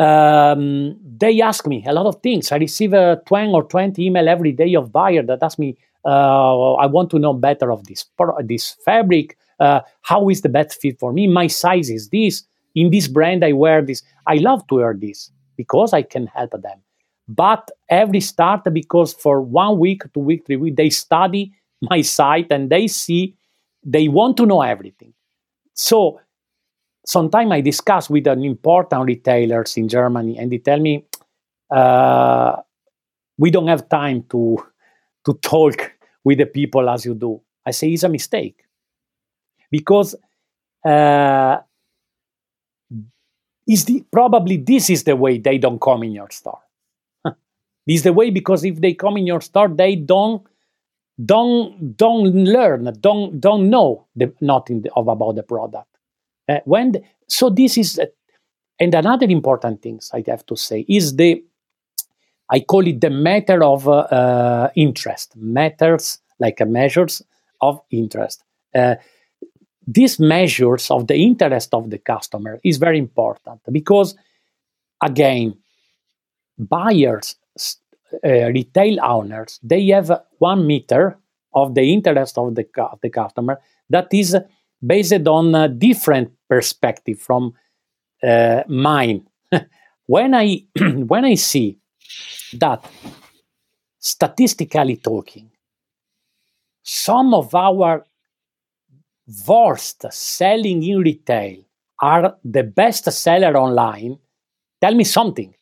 Um, 0.00 0.96
they 1.04 1.42
ask 1.42 1.66
me 1.66 1.84
a 1.86 1.92
lot 1.92 2.06
of 2.06 2.22
things. 2.22 2.50
I 2.52 2.56
receive 2.56 2.94
a 2.94 3.20
20 3.26 3.52
or 3.52 3.64
20 3.64 4.02
email 4.02 4.28
every 4.28 4.52
day 4.52 4.74
of 4.74 4.90
buyer 4.90 5.22
that 5.24 5.42
ask 5.42 5.58
me, 5.58 5.76
uh, 6.06 6.74
I 6.74 6.86
want 6.86 7.10
to 7.10 7.18
know 7.18 7.34
better 7.34 7.70
of 7.70 7.84
this, 7.84 8.06
this 8.44 8.76
fabric. 8.82 9.36
Uh, 9.58 9.80
how 10.00 10.30
is 10.30 10.40
the 10.40 10.48
best 10.48 10.80
fit 10.80 10.98
for 10.98 11.12
me? 11.12 11.26
My 11.26 11.48
size 11.48 11.90
is 11.90 12.08
this. 12.08 12.44
In 12.74 12.90
this 12.90 13.08
brand, 13.08 13.44
I 13.44 13.52
wear 13.52 13.82
this. 13.82 14.02
I 14.26 14.36
love 14.36 14.66
to 14.68 14.76
wear 14.76 14.94
this 14.98 15.30
because 15.56 15.92
I 15.92 16.00
can 16.00 16.28
help 16.28 16.52
them. 16.52 16.80
But 17.28 17.70
every 17.90 18.20
start, 18.20 18.62
because 18.72 19.12
for 19.12 19.42
one 19.42 19.78
week, 19.78 20.02
two 20.14 20.20
week, 20.20 20.46
three 20.46 20.56
week, 20.56 20.76
they 20.76 20.88
study 20.88 21.52
my 21.82 22.00
site 22.00 22.46
and 22.50 22.70
they 22.70 22.86
see 22.86 23.36
they 23.84 24.08
want 24.08 24.38
to 24.38 24.46
know 24.46 24.62
everything. 24.62 25.12
So 25.74 26.20
sometimes 27.10 27.50
I 27.50 27.60
discuss 27.60 28.08
with 28.08 28.26
an 28.28 28.44
important 28.44 29.04
retailers 29.04 29.76
in 29.76 29.88
Germany 29.88 30.38
and 30.38 30.50
they 30.50 30.58
tell 30.58 30.78
me, 30.78 31.04
uh, 31.70 32.56
we 33.36 33.50
don't 33.50 33.66
have 33.66 33.88
time 33.88 34.24
to, 34.30 34.64
to 35.24 35.34
talk 35.34 35.92
with 36.22 36.38
the 36.38 36.46
people 36.46 36.88
as 36.88 37.04
you 37.04 37.14
do. 37.14 37.40
I 37.66 37.72
say 37.72 37.88
it's 37.88 38.04
a 38.04 38.08
mistake 38.08 38.64
because 39.70 40.14
uh, 40.84 41.58
is 43.66 43.84
the, 43.86 44.04
probably 44.12 44.56
this 44.56 44.88
is 44.88 45.02
the 45.04 45.16
way 45.16 45.38
they 45.38 45.58
don't 45.58 45.80
come 45.80 46.04
in 46.04 46.12
your 46.12 46.30
store. 46.30 46.60
this 47.24 47.34
is 47.96 48.02
the 48.04 48.12
way 48.12 48.30
because 48.30 48.64
if 48.64 48.80
they 48.80 48.94
come 48.94 49.16
in 49.16 49.26
your 49.26 49.40
store, 49.40 49.68
they 49.68 49.96
don't 49.96 50.46
don't 51.22 51.96
don't 51.96 52.32
learn, 52.32 52.92
don't 53.00 53.40
don't 53.40 53.68
know 53.68 54.06
the, 54.16 54.32
nothing 54.40 54.84
of 54.96 55.08
about 55.08 55.34
the 55.34 55.42
product. 55.42 55.90
Uh, 56.50 56.58
when 56.64 56.92
the, 56.92 57.02
so 57.28 57.48
this 57.48 57.78
is, 57.78 57.98
uh, 57.98 58.06
and 58.80 58.92
another 58.94 59.26
important 59.26 59.82
things 59.82 60.10
I 60.12 60.24
have 60.26 60.44
to 60.46 60.56
say 60.56 60.84
is 60.88 61.14
the, 61.14 61.44
I 62.50 62.60
call 62.60 62.86
it 62.88 63.00
the 63.00 63.10
matter 63.10 63.62
of 63.62 63.86
uh, 63.86 63.98
uh 64.20 64.70
interest, 64.74 65.36
matters 65.36 66.18
like 66.40 66.58
measures 66.66 67.22
of 67.60 67.80
interest. 67.90 68.42
Uh, 68.74 68.96
these 69.86 70.18
measures 70.18 70.90
of 70.90 71.06
the 71.06 71.16
interest 71.16 71.72
of 71.72 71.90
the 71.90 71.98
customer 71.98 72.58
is 72.64 72.78
very 72.78 72.98
important 72.98 73.60
because, 73.70 74.16
again, 75.02 75.56
buyers 76.58 77.36
retail 78.22 78.98
owners, 79.04 79.60
they 79.62 79.86
have 79.88 80.10
one 80.38 80.66
meter 80.66 81.16
of 81.54 81.74
the 81.74 81.92
interest 81.92 82.38
of 82.38 82.54
the, 82.54 82.66
the 83.02 83.10
customer 83.10 83.60
that 83.88 84.08
is 84.12 84.36
based 84.84 85.26
on 85.26 85.54
a 85.54 85.68
different 85.68 86.32
perspective 86.48 87.18
from 87.18 87.52
uh, 88.22 88.62
mine. 88.68 89.26
when 90.06 90.34
I 90.34 90.64
when 90.80 91.24
I 91.24 91.34
see 91.34 91.78
that 92.54 92.84
statistically 93.98 94.96
talking, 94.96 95.50
some 96.82 97.34
of 97.34 97.54
our 97.54 98.04
worst 99.46 100.04
selling 100.10 100.82
in 100.82 100.98
retail 100.98 101.58
are 102.00 102.36
the 102.44 102.62
best 102.62 103.10
seller 103.12 103.56
online, 103.56 104.18
tell 104.80 104.94
me 104.94 105.04
something. 105.04 105.54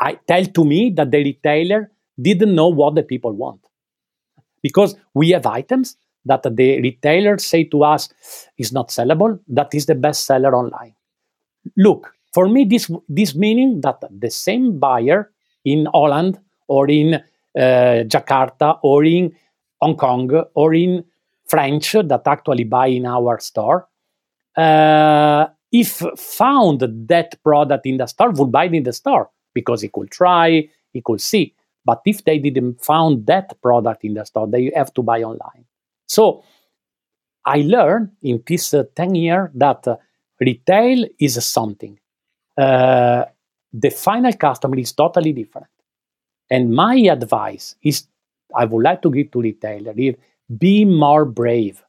I 0.00 0.18
tell 0.26 0.44
to 0.44 0.64
me 0.64 0.90
that 0.90 1.10
the 1.10 1.18
retailer 1.24 1.90
didn't 2.20 2.54
know 2.54 2.68
what 2.68 2.94
the 2.94 3.02
people 3.02 3.32
want. 3.32 3.60
Because 4.62 4.96
we 5.14 5.30
have 5.30 5.46
items 5.46 5.96
that 6.28 6.42
the 6.44 6.80
retailers 6.80 7.44
say 7.44 7.64
to 7.64 7.84
us 7.84 8.08
is 8.56 8.72
not 8.72 8.88
sellable, 8.88 9.38
that 9.48 9.74
is 9.74 9.86
the 9.86 9.94
best 9.94 10.26
seller 10.26 10.54
online. 10.54 10.94
Look, 11.76 12.12
for 12.32 12.48
me, 12.48 12.64
this 12.64 12.90
this 13.08 13.34
meaning 13.34 13.80
that 13.80 14.02
the 14.10 14.30
same 14.30 14.78
buyer 14.78 15.32
in 15.64 15.86
Holland 15.92 16.38
or 16.68 16.88
in 16.88 17.14
uh, 17.14 18.04
Jakarta 18.06 18.78
or 18.82 19.04
in 19.04 19.34
Hong 19.80 19.96
Kong 19.96 20.30
or 20.54 20.74
in 20.74 21.04
French 21.46 21.92
that 21.92 22.22
actually 22.26 22.64
buy 22.64 22.88
in 22.88 23.06
our 23.06 23.40
store, 23.40 23.88
uh, 24.56 25.46
if 25.72 26.02
found 26.16 26.80
that 27.08 27.42
product 27.42 27.86
in 27.86 27.96
the 27.96 28.06
store, 28.06 28.30
would 28.30 28.52
buy 28.52 28.66
it 28.66 28.74
in 28.74 28.82
the 28.82 28.92
store 28.92 29.30
because 29.54 29.82
he 29.82 29.88
could 29.88 30.10
try, 30.10 30.68
he 30.92 31.02
could 31.02 31.20
see. 31.20 31.54
But 31.84 32.02
if 32.04 32.24
they 32.24 32.38
didn't 32.38 32.84
found 32.84 33.26
that 33.26 33.60
product 33.62 34.04
in 34.04 34.14
the 34.14 34.24
store, 34.24 34.46
they 34.46 34.70
have 34.74 34.92
to 34.94 35.02
buy 35.02 35.22
online. 35.22 35.64
So 36.08 36.42
I 37.44 37.58
learned 37.58 38.10
in 38.22 38.42
this 38.46 38.74
uh, 38.74 38.84
10 38.96 39.14
year 39.14 39.50
that 39.54 39.86
uh, 39.86 39.96
retail 40.40 41.06
is 41.20 41.44
something. 41.44 41.98
Uh, 42.56 43.24
the 43.72 43.90
final 43.90 44.32
customer 44.32 44.78
is 44.78 44.92
totally 44.92 45.32
different. 45.32 45.68
And 46.50 46.74
my 46.74 46.96
advice 46.96 47.76
is 47.82 48.06
I 48.56 48.64
would 48.64 48.82
like 48.82 49.02
to 49.02 49.10
give 49.10 49.30
to 49.32 49.42
retailer 49.42 49.94
be 50.58 50.84
more 50.84 51.26
brave. 51.26 51.84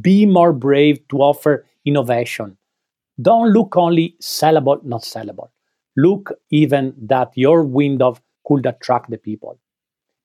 Be 0.00 0.24
more 0.24 0.52
brave 0.52 1.06
to 1.08 1.18
offer 1.18 1.66
innovation. 1.84 2.56
Don't 3.20 3.50
look 3.50 3.76
only 3.76 4.16
sellable, 4.20 4.82
not 4.82 5.02
sellable 5.02 5.50
look 5.96 6.32
even 6.50 6.94
that 6.96 7.30
your 7.34 7.64
window 7.64 8.16
could 8.46 8.66
attract 8.66 9.10
the 9.10 9.18
people. 9.18 9.58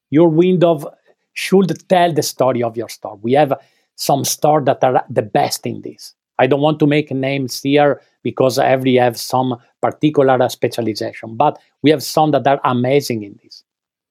Your 0.09 0.29
window 0.29 0.91
should 1.35 1.87
tell 1.87 2.11
the 2.11 2.23
story 2.23 2.63
of 2.63 2.75
your 2.75 2.89
store. 2.89 3.19
We 3.21 3.33
have 3.33 3.53
some 3.95 4.25
stores 4.25 4.65
that 4.65 4.83
are 4.83 5.05
the 5.09 5.21
best 5.21 5.65
in 5.67 5.81
this. 5.81 6.15
I 6.39 6.47
don't 6.47 6.61
want 6.61 6.79
to 6.79 6.87
make 6.87 7.11
names 7.11 7.61
here 7.61 8.01
because 8.23 8.57
every 8.57 8.95
have 8.95 9.17
some 9.17 9.55
particular 9.81 10.49
specialization, 10.49 11.35
but 11.35 11.59
we 11.81 11.91
have 11.91 12.03
some 12.03 12.31
that 12.31 12.47
are 12.47 12.59
amazing 12.63 13.23
in 13.23 13.39
this. 13.43 13.63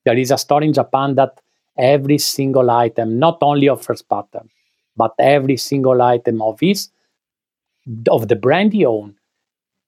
There 0.04 0.16
is 0.16 0.30
a 0.30 0.38
store 0.38 0.62
in 0.62 0.72
Japan 0.72 1.16
that 1.16 1.40
every 1.76 2.18
single 2.18 2.70
item, 2.70 3.18
not 3.18 3.38
only 3.42 3.68
offers 3.68 4.02
pattern, 4.02 4.48
but 4.96 5.12
every 5.18 5.56
single 5.56 6.00
item 6.00 6.40
of 6.40 6.60
his, 6.60 6.88
of 8.08 8.28
the 8.28 8.36
brand 8.36 8.72
he 8.72 8.86
own, 8.86 9.16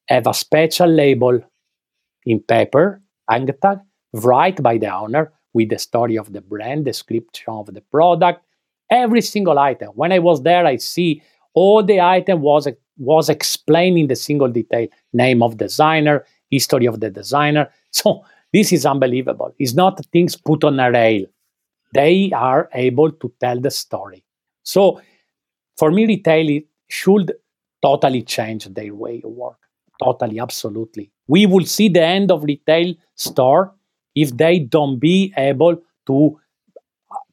have 0.09 0.27
a 0.27 0.35
special 0.35 0.89
label 0.89 1.41
in 2.25 2.41
paper, 2.41 3.01
hang 3.29 3.49
tag, 3.63 3.79
right 4.13 4.63
by 4.63 4.79
the 4.79 4.93
owner 4.93 5.33
with 5.57 5.71
the 5.71 5.79
story 5.79 6.17
of 6.17 6.33
the 6.35 6.43
brand, 6.43 6.85
description 6.85 7.55
of 7.55 7.73
the 7.73 7.81
product, 7.81 8.45
every 8.91 9.23
single 9.23 9.59
item. 9.59 9.89
When 9.95 10.13
I 10.13 10.19
was 10.19 10.43
there, 10.43 10.67
I 10.67 10.77
see 10.77 11.23
all 11.55 11.83
the 11.83 12.01
item 12.01 12.43
was 12.43 12.69
was 12.99 13.29
explaining 13.29 14.07
the 14.09 14.17
single 14.17 14.49
detail, 14.49 14.89
name 15.13 15.43
of 15.43 15.57
designer, 15.57 16.25
history 16.51 16.87
of 16.87 17.01
the 17.01 17.11
designer. 17.11 17.65
So 17.91 18.25
this 18.53 18.73
is 18.77 18.85
unbelievable. 18.85 19.55
It's 19.59 19.73
not 19.73 20.05
things 20.13 20.37
put 20.37 20.65
on 20.65 20.79
a 20.81 20.91
rail. 20.91 21.25
They 21.95 22.31
are 22.33 22.69
able 22.75 23.11
to 23.11 23.33
tell 23.41 23.59
the 23.59 23.71
story. 23.71 24.23
So 24.63 25.01
for 25.79 25.91
me, 25.91 26.07
retail 26.07 26.61
should 26.89 27.33
totally 27.83 28.23
change 28.23 28.67
their 28.67 28.95
way 28.95 29.23
of 29.25 29.31
work. 29.31 29.61
Totally, 30.03 30.39
absolutely. 30.41 31.11
We 31.27 31.47
will 31.47 31.65
see 31.65 31.89
the 31.89 32.05
end 32.05 32.31
of 32.31 32.45
retail 32.45 32.95
store 33.15 33.73
if 34.17 34.37
they 34.37 34.59
don't 34.59 34.99
be 34.99 35.33
able 35.37 35.77
to 36.07 36.41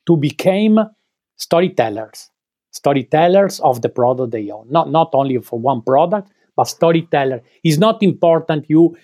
to 0.06 0.18
become 0.18 0.90
storytellers, 1.38 2.30
storytellers 2.72 3.60
of 3.62 3.82
the 3.82 3.90
product 3.90 4.32
they 4.32 4.52
own. 4.52 4.68
Not 4.70 4.92
not 4.92 5.10
only 5.14 5.38
for 5.40 5.58
one 5.60 5.82
product, 5.82 6.30
but 6.56 6.66
storyteller. 6.66 7.42
It's 7.64 7.78
not 7.78 8.04
important 8.04 8.70
you 8.70 8.96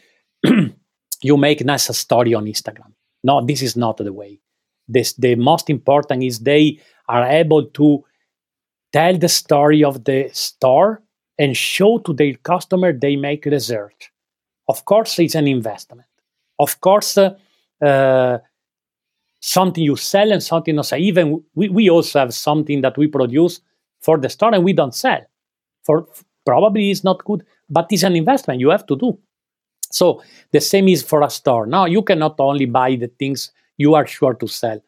you 1.23 1.37
make 1.37 1.65
nice 1.65 1.97
story 1.97 2.33
on 2.33 2.45
Instagram. 2.45 2.93
No, 3.23 3.45
this 3.45 3.61
is 3.61 3.75
not 3.75 3.97
the 3.97 4.13
way. 4.13 4.39
This 4.87 5.13
the 5.13 5.35
most 5.35 5.69
important 5.69 6.23
is 6.23 6.39
they 6.39 6.79
are 7.07 7.25
able 7.25 7.65
to 7.65 8.03
tell 8.91 9.17
the 9.17 9.29
story 9.29 9.83
of 9.83 10.03
the 10.03 10.29
store 10.33 11.01
and 11.37 11.55
show 11.55 11.99
to 11.99 12.13
their 12.13 12.33
customer 12.43 12.91
they 12.91 13.15
make 13.15 13.45
research. 13.45 14.11
Of 14.67 14.85
course, 14.85 15.17
it's 15.19 15.35
an 15.35 15.47
investment. 15.47 16.07
Of 16.59 16.81
course, 16.81 17.17
uh, 17.17 17.35
uh, 17.81 18.37
something 19.39 19.83
you 19.83 19.95
sell 19.95 20.31
and 20.31 20.43
something 20.43 20.75
you 20.75 20.83
sell. 20.83 20.99
Even 20.99 21.43
we, 21.55 21.69
we 21.69 21.89
also 21.89 22.19
have 22.19 22.33
something 22.33 22.81
that 22.81 22.97
we 22.97 23.07
produce 23.07 23.61
for 24.01 24.17
the 24.17 24.29
store 24.29 24.53
and 24.53 24.63
we 24.63 24.73
don't 24.73 24.95
sell. 24.95 25.21
For 25.83 26.07
probably 26.45 26.91
it's 26.91 27.03
not 27.03 27.23
good, 27.25 27.45
but 27.69 27.87
it's 27.91 28.03
an 28.03 28.15
investment 28.15 28.59
you 28.59 28.69
have 28.69 28.85
to 28.87 28.95
do. 28.95 29.17
So 29.91 30.21
the 30.51 30.61
same 30.61 30.87
is 30.87 31.03
for 31.03 31.21
a 31.21 31.29
store. 31.29 31.65
Now 31.65 31.85
you 31.85 32.03
cannot 32.03 32.35
only 32.39 32.65
buy 32.65 32.95
the 32.95 33.07
things 33.07 33.51
you 33.77 33.95
are 33.95 34.05
sure 34.05 34.33
to 34.35 34.47
sell 34.47 34.81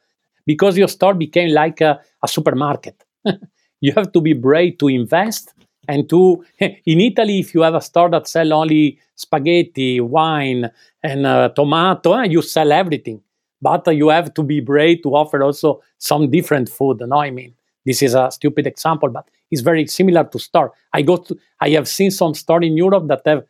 because 0.46 0.78
your 0.78 0.88
store 0.88 1.14
became 1.14 1.52
like 1.52 1.82
a, 1.82 2.00
a 2.24 2.28
supermarket. 2.28 3.04
you 3.82 3.94
have 3.94 4.12
to 4.12 4.22
be 4.22 4.34
brave 4.34 4.78
to 4.80 4.88
invest 4.88 5.54
and 5.88 6.10
to 6.10 6.44
in 6.60 7.02
italy 7.02 7.40
if 7.40 7.54
you 7.54 7.62
have 7.62 7.76
a 7.76 7.82
store 7.82 8.10
that 8.10 8.28
sell 8.28 8.54
only 8.54 9.00
spaghetti 9.16 10.00
wine 10.00 10.70
and 11.04 11.26
uh, 11.26 11.50
tomato 11.50 12.14
eh, 12.14 12.26
you 12.26 12.42
sell 12.42 12.72
everything. 12.72 13.22
But 13.64 13.88
uh, 13.88 13.92
you 13.92 14.10
have 14.10 14.34
to 14.34 14.44
be 14.44 14.60
brave 14.60 15.04
to 15.04 15.10
offer 15.16 15.44
also 15.44 15.82
some 15.98 16.30
different 16.32 16.70
food 16.70 17.02
no? 17.02 17.18
I 17.18 17.32
mean 17.32 17.54
this 17.86 18.02
is 18.02 18.14
a 18.14 18.30
stupid 18.32 18.68
example 18.68 19.10
but 19.10 19.28
it's 19.50 19.62
very 19.62 19.86
similar 19.88 20.24
to 20.24 20.40
store. 20.40 20.72
I 20.94 21.02
go 21.02 21.18
to 21.18 21.38
i 21.60 21.70
have 21.70 21.88
seen 21.88 22.12
some 22.12 22.34
store 22.34 22.64
in 22.64 22.78
europe 22.78 23.08
that 23.08 23.22
have 23.26 23.44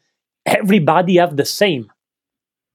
everybody 0.46 1.18
have 1.18 1.38
the 1.38 1.46
same. 1.46 1.92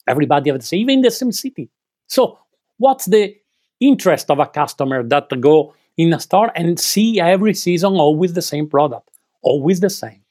Everybody 0.08 0.50
have 0.50 0.60
the 0.60 0.66
same 0.66 0.80
even 0.80 0.94
in 0.96 1.02
the 1.02 1.10
same 1.10 1.32
city. 1.32 1.68
So 2.06 2.38
what's 2.78 3.06
the 3.06 3.36
interest 3.80 4.30
of 4.30 4.38
a 4.38 4.46
customer 4.46 5.02
that 5.02 5.28
go 5.40 5.74
in 5.96 6.12
a 6.12 6.20
store 6.20 6.52
and 6.54 6.78
see 6.78 7.20
every 7.20 7.54
season 7.54 7.94
always 7.94 8.32
the 8.34 8.42
same 8.42 8.68
product, 8.68 9.10
always 9.46 9.80
the 9.80 9.90
same. 9.90 10.22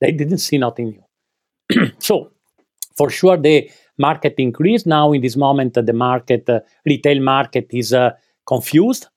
They 0.00 0.12
didn't 0.12 0.38
see 0.38 0.58
nothing 0.58 0.88
new. 0.90 1.90
so, 1.98 2.30
for 2.96 3.10
sure, 3.10 3.36
the 3.36 3.70
market 3.98 4.34
increased. 4.38 4.86
Now, 4.86 5.12
in 5.12 5.22
this 5.22 5.36
moment, 5.36 5.74
the 5.74 5.92
market, 5.92 6.48
uh, 6.48 6.60
retail 6.86 7.20
market, 7.20 7.66
is 7.70 7.92
uh, 7.92 8.10
confused. 8.46 9.08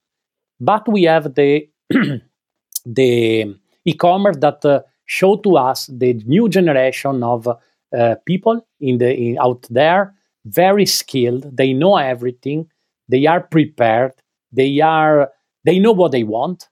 But 0.60 0.88
we 0.88 1.04
have 1.04 1.34
the 1.34 1.68
the 2.86 3.54
e-commerce 3.84 4.36
that 4.38 4.64
uh, 4.64 4.80
show 5.06 5.36
to 5.36 5.56
us 5.56 5.86
the 5.92 6.14
new 6.26 6.48
generation 6.48 7.22
of 7.22 7.46
uh, 7.48 8.14
people 8.26 8.66
in 8.80 8.98
the 8.98 9.14
in, 9.14 9.38
out 9.38 9.66
there, 9.70 10.14
very 10.44 10.86
skilled. 10.86 11.56
They 11.56 11.72
know 11.72 11.96
everything. 11.96 12.68
They 13.08 13.26
are 13.26 13.40
prepared. 13.40 14.12
They 14.52 14.80
are 14.80 15.30
they 15.64 15.78
know 15.78 15.92
what 15.92 16.12
they 16.12 16.24
want, 16.24 16.68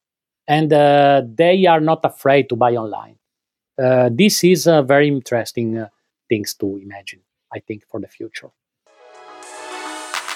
and 0.49 0.73
uh, 0.73 1.23
they 1.25 1.67
are 1.67 1.81
not 1.81 2.01
afraid 2.05 2.49
to 2.49 2.57
buy 2.57 2.75
online. 2.75 3.17
Uh, 3.83 4.11
this 4.13 4.45
is 4.45 4.67
a 4.67 4.83
very 4.83 5.09
interesting 5.09 5.79
uh, 5.79 5.89
things 6.29 6.55
to 6.55 6.77
imagine, 6.77 7.21
I 7.53 7.61
think, 7.61 7.85
for 7.89 8.01
the 8.01 8.09
future. 8.09 8.51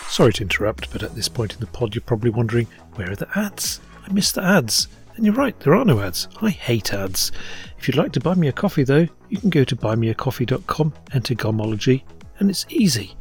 Sorry 0.09 0.33
to 0.35 0.43
interrupt, 0.43 0.91
but 0.93 1.03
at 1.03 1.15
this 1.15 1.29
point 1.29 1.55
in 1.55 1.61
the 1.61 1.67
pod, 1.67 1.95
you're 1.95 2.03
probably 2.03 2.31
wondering 2.31 2.67
where 2.95 3.11
are 3.11 3.17
the 3.17 3.29
ads? 3.39 3.81
I 4.09 4.13
missed 4.13 4.37
the 4.37 4.43
ads. 4.43 4.89
And 5.17 5.25
you're 5.25 5.35
right, 5.35 5.59
there 5.61 5.75
are 5.75 5.85
no 5.85 6.01
ads. 6.01 6.29
I 6.43 6.51
hate 6.51 6.93
ads. 6.93 7.33
If 7.79 7.89
you'd 7.89 7.97
like 7.97 8.13
to 8.13 8.21
buy 8.21 8.35
me 8.35 8.49
a 8.49 8.53
coffee, 8.53 8.85
though, 8.85 9.09
you 9.29 9.39
can 9.39 9.51
go 9.51 9.65
to 9.65 9.75
buymeacoffee.com, 9.75 10.93
enter 11.13 11.35
Gomology, 11.35 12.03
and 12.39 12.51
it's 12.51 12.67
easy. 12.69 13.17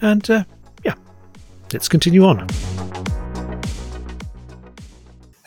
And 0.00 0.28
uh, 0.30 0.44
yeah, 0.84 0.94
let's 1.72 1.88
continue 1.88 2.24
on. 2.24 2.46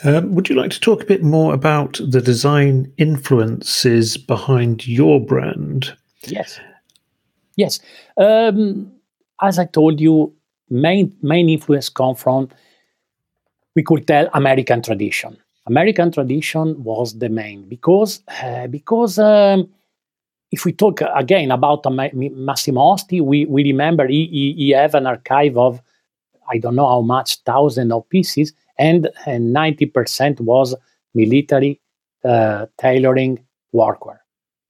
Um, 0.03 0.35
would 0.35 0.47
you 0.47 0.55
like 0.55 0.71
to 0.71 0.79
talk 0.79 1.01
a 1.01 1.05
bit 1.05 1.23
more 1.23 1.53
about 1.53 1.99
the 2.07 2.21
design 2.21 2.91
influences 2.97 4.15
behind 4.17 4.87
your 4.87 5.19
brand? 5.19 5.97
Yes. 6.27 6.59
Yes. 7.55 7.79
Um, 8.17 8.91
as 9.41 9.57
I 9.57 9.65
told 9.65 9.99
you, 9.99 10.33
main 10.69 11.15
main 11.21 11.49
influence 11.49 11.89
come 11.89 12.15
from 12.15 12.49
we 13.75 13.83
could 13.83 14.07
tell 14.07 14.29
American 14.33 14.81
tradition. 14.81 15.37
American 15.67 16.11
tradition 16.11 16.83
was 16.83 17.17
the 17.17 17.29
main 17.29 17.67
because 17.67 18.21
uh, 18.43 18.67
because 18.67 19.19
um, 19.19 19.67
if 20.51 20.65
we 20.65 20.73
talk 20.73 21.01
again 21.15 21.51
about 21.51 21.85
Massimo 21.91 22.81
Osti, 22.81 23.21
we, 23.21 23.45
we 23.45 23.63
remember 23.63 24.07
he, 24.07 24.27
he, 24.27 24.53
he 24.53 24.69
have 24.71 24.95
an 24.95 25.07
archive 25.07 25.57
of 25.57 25.81
I 26.49 26.57
don't 26.57 26.75
know 26.75 26.87
how 26.87 27.01
much 27.01 27.37
thousand 27.43 27.91
of 27.91 28.07
pieces 28.09 28.53
and, 28.79 29.09
and 29.25 29.55
90% 29.55 30.39
was 30.41 30.75
military 31.13 31.79
uh, 32.23 32.65
tailoring 32.77 33.39
workwear. 33.73 34.17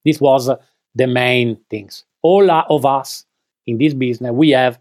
This 0.06 0.22
was 0.22 0.50
uh, 0.50 0.58
the 0.96 1.08
main 1.08 1.58
things. 1.70 2.06
All 2.22 2.50
of 2.52 2.86
us 2.86 3.26
in 3.66 3.78
this 3.78 3.94
business, 3.94 4.32
we 4.32 4.52
have 4.52 4.80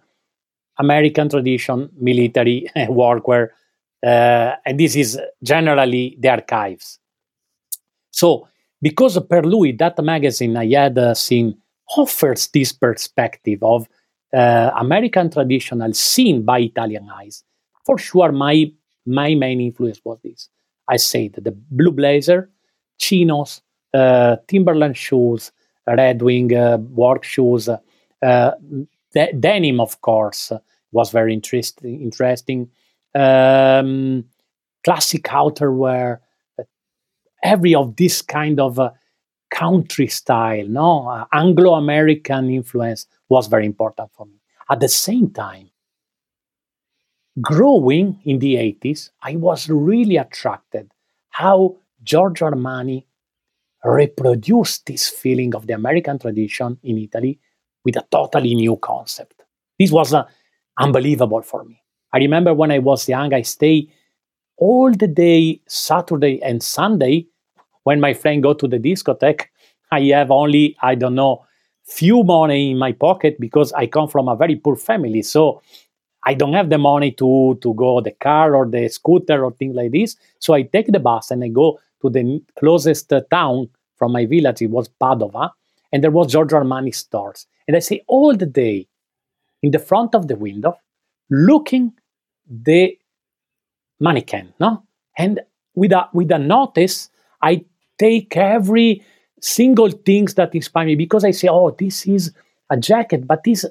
American 0.78 1.28
tradition, 1.28 1.90
military 1.98 2.66
workwear, 2.76 3.48
uh, 4.04 4.56
and 4.64 4.78
this 4.78 4.94
is 4.96 5.18
generally 5.42 6.16
the 6.20 6.28
archives. 6.28 6.98
So, 8.10 8.48
because 8.80 9.18
per 9.28 9.42
lui, 9.42 9.72
that 9.72 10.02
magazine 10.02 10.56
I 10.56 10.68
had 10.68 10.98
uh, 10.98 11.14
seen 11.14 11.56
offers 11.96 12.48
this 12.48 12.72
perspective 12.72 13.62
of 13.62 13.88
uh, 14.32 14.70
American 14.76 15.30
traditional 15.30 15.92
seen 15.94 16.44
by 16.44 16.60
Italian 16.60 17.08
eyes. 17.10 17.44
For 17.84 17.98
sure, 17.98 18.32
my 18.32 18.72
my 19.06 19.34
main 19.34 19.60
influence 19.60 20.00
was 20.04 20.18
this. 20.22 20.48
I 20.88 20.96
said 20.96 21.34
the 21.34 21.52
blue 21.52 21.92
blazer, 21.92 22.50
chinos, 22.98 23.62
uh, 23.94 24.36
Timberland 24.48 24.96
shoes, 24.96 25.52
Red 25.86 26.22
Wing 26.22 26.54
uh, 26.54 26.78
work 26.78 27.24
shoes, 27.24 27.68
uh, 27.68 28.52
de- 29.12 29.32
denim, 29.32 29.80
of 29.80 30.00
course, 30.00 30.52
was 30.92 31.10
very 31.10 31.32
interesting. 31.32 32.02
Interesting, 32.02 32.70
um, 33.14 34.24
classic 34.84 35.24
outerwear, 35.24 36.18
uh, 36.58 36.64
every 37.42 37.74
of 37.74 37.96
this 37.96 38.22
kind 38.22 38.60
of 38.60 38.78
uh, 38.78 38.90
country 39.50 40.08
style, 40.08 40.66
no 40.68 41.08
uh, 41.08 41.24
Anglo-American 41.32 42.50
influence 42.50 43.06
was 43.28 43.46
very 43.46 43.66
important 43.66 44.10
for 44.12 44.26
me. 44.26 44.40
At 44.68 44.80
the 44.80 44.88
same 44.88 45.30
time, 45.30 45.70
growing 47.40 48.20
in 48.24 48.38
the 48.38 48.54
80s, 48.56 49.10
I 49.22 49.36
was 49.36 49.68
really 49.68 50.16
attracted 50.16 50.90
how 51.30 51.76
Giorgio 52.02 52.50
Armani 52.50 53.04
reproduced 53.84 54.86
this 54.86 55.08
feeling 55.08 55.54
of 55.54 55.66
the 55.66 55.74
American 55.74 56.18
tradition 56.18 56.78
in 56.82 56.98
Italy 56.98 57.38
with 57.84 57.96
a 57.96 58.06
totally 58.10 58.54
new 58.54 58.76
concept. 58.76 59.42
This 59.78 59.92
was 59.92 60.12
uh, 60.12 60.24
unbelievable 60.78 61.42
for 61.42 61.64
me. 61.64 61.80
I 62.12 62.18
remember 62.18 62.54
when 62.54 62.70
I 62.70 62.78
was 62.78 63.08
young, 63.08 63.34
I 63.34 63.42
stay 63.42 63.88
all 64.56 64.90
the 64.90 65.06
day, 65.06 65.60
Saturday 65.68 66.42
and 66.42 66.62
Sunday, 66.62 67.26
when 67.84 68.00
my 68.00 68.14
friend 68.14 68.42
go 68.42 68.54
to 68.54 68.66
the 68.66 68.78
discotheque, 68.78 69.44
I 69.92 70.00
have 70.06 70.30
only, 70.30 70.76
I 70.82 70.94
don't 70.94 71.14
know, 71.14 71.44
few 71.84 72.24
money 72.24 72.72
in 72.72 72.78
my 72.78 72.92
pocket 72.92 73.38
because 73.38 73.72
I 73.74 73.86
come 73.86 74.08
from 74.08 74.28
a 74.28 74.34
very 74.34 74.56
poor 74.56 74.74
family. 74.74 75.22
So 75.22 75.62
I 76.26 76.34
don't 76.34 76.52
have 76.54 76.70
the 76.70 76.78
money 76.78 77.12
to 77.12 77.56
to 77.62 77.72
go 77.74 78.00
the 78.00 78.10
car 78.10 78.54
or 78.56 78.66
the 78.66 78.88
scooter 78.88 79.44
or 79.44 79.52
things 79.52 79.76
like 79.76 79.92
this. 79.92 80.16
So 80.40 80.54
I 80.54 80.62
take 80.62 80.88
the 80.88 80.98
bus 80.98 81.30
and 81.30 81.42
I 81.44 81.48
go 81.48 81.78
to 82.02 82.10
the 82.10 82.42
closest 82.58 83.12
uh, 83.12 83.20
town 83.30 83.70
from 83.96 84.12
my 84.12 84.26
village. 84.26 84.60
It 84.60 84.70
was 84.70 84.90
Padova, 85.00 85.50
and 85.92 86.02
there 86.02 86.10
was 86.10 86.32
Giorgio 86.32 86.60
Armani 86.60 86.94
stores. 86.94 87.46
And 87.66 87.76
I 87.76 87.80
say 87.80 88.02
all 88.08 88.36
the 88.36 88.46
day 88.46 88.88
in 89.62 89.70
the 89.70 89.78
front 89.78 90.14
of 90.14 90.28
the 90.28 90.36
window, 90.36 90.78
looking 91.30 91.92
the 92.48 92.98
mannequin, 94.00 94.52
no? 94.60 94.82
And 95.16 95.40
with 95.74 95.92
a 95.92 96.08
with 96.12 96.30
a 96.32 96.38
notice, 96.38 97.08
I 97.40 97.64
take 97.98 98.36
every 98.36 99.04
single 99.40 99.90
things 99.90 100.34
that 100.34 100.54
inspire 100.54 100.86
me 100.86 100.96
because 100.96 101.24
I 101.24 101.30
say, 101.30 101.48
oh, 101.48 101.70
this 101.70 102.06
is 102.06 102.32
a 102.70 102.76
jacket, 102.76 103.26
but 103.26 103.44
this 103.44 103.64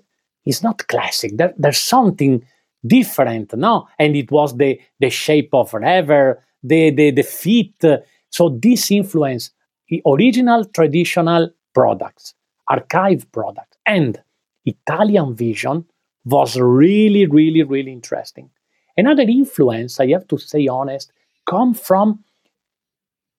is 0.45 0.63
not 0.63 0.87
classic. 0.87 1.37
There, 1.37 1.53
there's 1.57 1.77
something 1.79 2.45
different, 2.85 3.53
no? 3.57 3.87
And 3.99 4.15
it 4.15 4.31
was 4.31 4.55
the 4.57 4.79
the 4.99 5.09
shape 5.09 5.49
of 5.53 5.73
whatever, 5.73 6.43
the 6.63 6.91
the 6.91 7.11
the 7.11 7.23
fit. 7.23 8.03
So 8.29 8.49
this 8.61 8.91
influence 8.91 9.51
the 9.89 10.01
original 10.05 10.65
traditional 10.65 11.49
products, 11.73 12.33
archive 12.67 13.31
products, 13.31 13.77
and 13.85 14.21
Italian 14.65 15.35
vision 15.35 15.85
was 16.25 16.59
really, 16.59 17.27
really, 17.27 17.63
really 17.63 17.91
interesting. 17.91 18.49
Another 18.97 19.23
influence, 19.23 19.99
I 19.99 20.07
have 20.07 20.27
to 20.29 20.37
say 20.37 20.67
honest, 20.67 21.11
come 21.45 21.73
from 21.73 22.23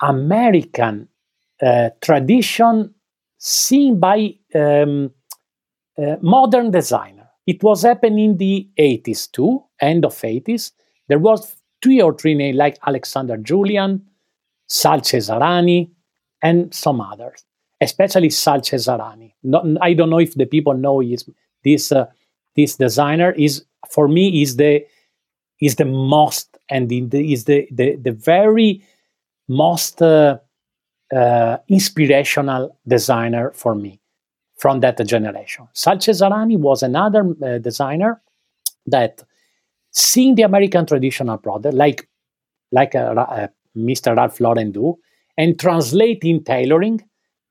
American 0.01 1.09
uh, 1.61 1.91
tradition 2.01 2.95
seen 3.39 3.99
by 3.99 4.35
um, 4.55 5.11
modern 6.21 6.71
designer. 6.71 7.29
It 7.47 7.63
was 7.63 7.83
happening 7.83 8.31
in 8.33 8.37
the 8.39 8.69
80s 8.79 9.31
too, 9.31 9.63
end 9.81 10.05
of 10.05 10.15
80s. 10.15 10.73
There 11.09 11.19
was 11.19 11.57
three 11.83 12.01
or 12.01 12.13
three 12.15 12.35
names 12.35 12.57
like 12.57 12.79
Alexander 12.87 13.37
Julian, 13.37 14.05
Sal 14.67 15.01
Cesarani, 15.01 15.91
and 16.43 16.75
some 16.75 17.01
others, 17.01 17.45
especially 17.81 18.31
Sal 18.31 18.61
Cesarani. 18.61 19.33
I 19.81 19.95
don't 19.95 20.11
know 20.11 20.19
if 20.19 20.35
the 20.35 20.47
people 20.47 20.75
know 20.75 21.01
his, 21.01 21.29
this 21.65 21.93
uh, 21.93 22.07
this 22.57 22.77
designer 22.77 23.33
is 23.33 23.65
for 23.91 24.09
me 24.09 24.43
is 24.43 24.57
the 24.57 24.85
is 25.61 25.77
the 25.77 25.85
most 25.85 26.59
and 26.69 26.89
the, 26.89 27.33
is 27.33 27.45
the, 27.45 27.69
the 27.71 27.97
the 27.97 28.13
very 28.13 28.83
most 29.49 30.03
uh, 30.03 30.39
uh, 31.15 31.59
inspirational 31.69 32.77
designer 32.87 33.53
for 33.55 33.75
me 33.75 34.01
from 34.67 34.81
that 34.81 34.99
generation. 35.07 35.69
Sal 35.75 35.99
Cesarani 35.99 36.59
was 36.59 36.83
another 36.83 37.23
uh, 37.41 37.59
designer 37.59 38.21
that 38.85 39.23
seeing 39.93 40.35
the 40.35 40.43
American 40.43 40.85
traditional 40.85 41.39
product 41.39 41.73
like 41.73 42.09
like 42.73 42.97
uh, 42.97 43.15
uh, 43.15 43.47
Mr. 43.77 44.17
Ralph 44.17 44.41
Lauren 44.41 44.73
do 44.73 44.99
and 45.39 45.57
translating 45.57 46.43
tailoring 46.43 47.01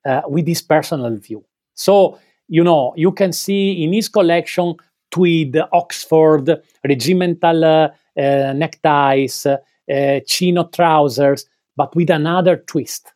uh, 0.04 0.20
with 0.28 0.46
his 0.46 0.60
personal 0.60 1.16
view. 1.16 1.42
So 1.72 2.18
you 2.48 2.62
know 2.62 2.92
you 2.98 3.12
can 3.12 3.32
see 3.32 3.82
in 3.82 3.94
his 3.94 4.10
collection 4.10 4.74
tweed, 5.10 5.56
Oxford, 5.72 6.50
regimental 6.86 7.64
uh, 7.64 7.88
uh, 8.20 8.52
neckties, 8.52 9.46
chino 10.26 10.64
trousers, 10.64 11.46
but 11.78 11.96
with 11.96 12.10
another 12.10 12.58
twist, 12.58 13.14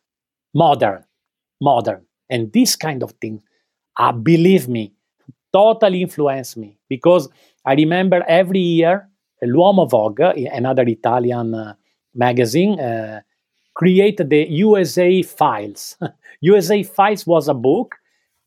modern, 0.55 1.03
modern. 1.61 2.01
And 2.31 2.51
this 2.51 2.75
kind 2.75 3.03
of 3.03 3.11
thing, 3.21 3.43
uh, 3.97 4.11
believe 4.11 4.67
me, 4.67 4.93
totally 5.53 6.01
influenced 6.01 6.57
me 6.57 6.77
because 6.89 7.29
I 7.65 7.73
remember 7.73 8.23
every 8.27 8.59
year 8.59 9.07
L'Uomo 9.41 9.89
Vogue, 9.89 10.19
another 10.19 10.83
Italian 10.83 11.53
uh, 11.53 11.73
magazine, 12.13 12.79
uh, 12.79 13.21
created 13.73 14.29
the 14.29 14.47
USA 14.49 15.21
Files. 15.23 15.97
USA 16.41 16.83
Files 16.83 17.25
was 17.25 17.47
a 17.47 17.53
book 17.53 17.95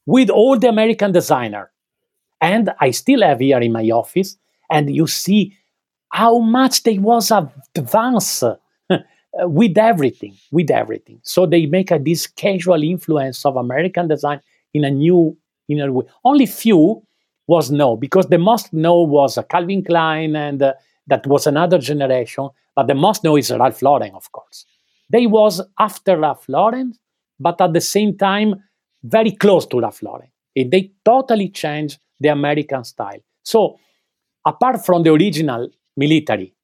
with 0.07 0.31
all 0.31 0.59
the 0.59 0.69
American 0.69 1.13
designer 1.13 1.71
and 2.45 2.71
I 2.79 2.91
still 2.91 3.23
have 3.23 3.41
here 3.41 3.59
in 3.61 3.73
my 3.73 3.89
office, 3.91 4.37
and 4.71 4.95
you 4.95 5.07
see 5.07 5.57
how 6.11 6.39
much 6.39 6.83
they 6.83 6.99
was 6.99 7.33
advanced 7.75 8.45
with 9.35 9.79
everything, 9.79 10.37
with 10.53 10.71
everything. 10.71 11.21
So 11.23 11.47
they 11.47 11.65
make 11.65 11.91
a, 11.91 11.99
this 11.99 12.27
casual 12.27 12.83
influence 12.83 13.47
of 13.47 13.57
American 13.57 14.09
design 14.09 14.41
in 14.75 14.85
a 14.85 14.91
new, 14.91 15.37
in 15.69 15.81
a 15.81 15.91
way. 15.91 16.05
Only 16.25 16.47
few 16.47 17.03
was 17.47 17.71
no, 17.71 17.97
because 17.97 18.27
the 18.27 18.39
most 18.39 18.73
no 18.73 19.01
was 19.03 19.39
Calvin 19.49 19.85
Klein, 19.85 20.37
and 20.37 20.63
uh, 20.63 20.75
that 21.07 21.27
was 21.27 21.47
another 21.47 21.79
generation. 21.79 22.49
But 22.75 22.89
the 22.89 22.95
most 22.95 23.25
no 23.25 23.37
is 23.37 23.51
Ralph 23.51 23.83
Lauren, 23.83 24.13
of 24.15 24.31
course. 24.33 24.67
They 25.11 25.27
was 25.27 25.61
after 25.79 26.19
Ralph 26.19 26.49
Lauren, 26.49 26.95
but 27.39 27.61
at 27.61 27.73
the 27.73 27.81
same 27.81 28.17
time 28.17 28.63
very 29.03 29.33
close 29.33 29.67
to 29.67 29.81
Ralph 29.81 30.03
Lauren. 30.03 30.29
And 30.57 30.71
they 30.71 30.93
totally 31.05 31.51
changed 31.51 31.99
the 32.21 32.29
American 32.29 32.85
style. 32.85 33.21
So, 33.43 33.79
apart 34.47 34.85
from 34.85 35.03
the 35.03 35.13
original 35.13 35.69
military, 35.97 36.55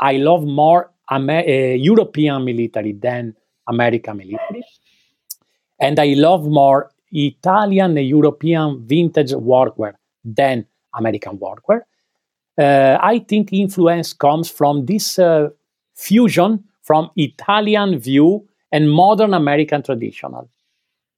I 0.00 0.16
love 0.18 0.44
more 0.44 0.92
Amer- 1.10 1.44
uh, 1.46 1.74
European 1.76 2.44
military 2.44 2.92
than 2.92 3.34
American 3.68 4.16
military. 4.18 4.64
And 5.80 5.98
I 5.98 6.14
love 6.14 6.46
more 6.46 6.90
Italian 7.14 7.96
and 7.96 8.06
European 8.06 8.86
vintage 8.86 9.32
workwear 9.32 9.94
than 10.24 10.66
American 10.94 11.38
workwear. 11.38 11.82
Uh, 12.58 12.98
I 13.00 13.20
think 13.20 13.52
influence 13.52 14.12
comes 14.12 14.50
from 14.50 14.86
this 14.86 15.18
uh, 15.18 15.48
fusion 15.94 16.64
from 16.82 17.10
Italian 17.16 17.98
view 17.98 18.46
and 18.70 18.90
modern 18.90 19.34
American 19.34 19.82
traditional. 19.82 20.48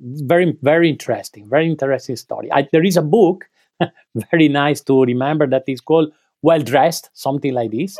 Very, 0.01 0.57
very 0.62 0.90
interesting, 0.90 1.49
very 1.49 1.68
interesting 1.68 2.16
story. 2.16 2.51
I, 2.53 2.68
there 2.70 2.84
is 2.84 2.97
a 2.97 3.03
book 3.03 3.49
very 4.30 4.49
nice 4.49 4.80
to 4.82 5.05
remember 5.05 5.47
that 5.47 5.64
is 5.66 5.80
called 5.80 6.12
well 6.42 6.61
dressed 6.61 7.11
something 7.12 7.53
like 7.55 7.70
this 7.70 7.99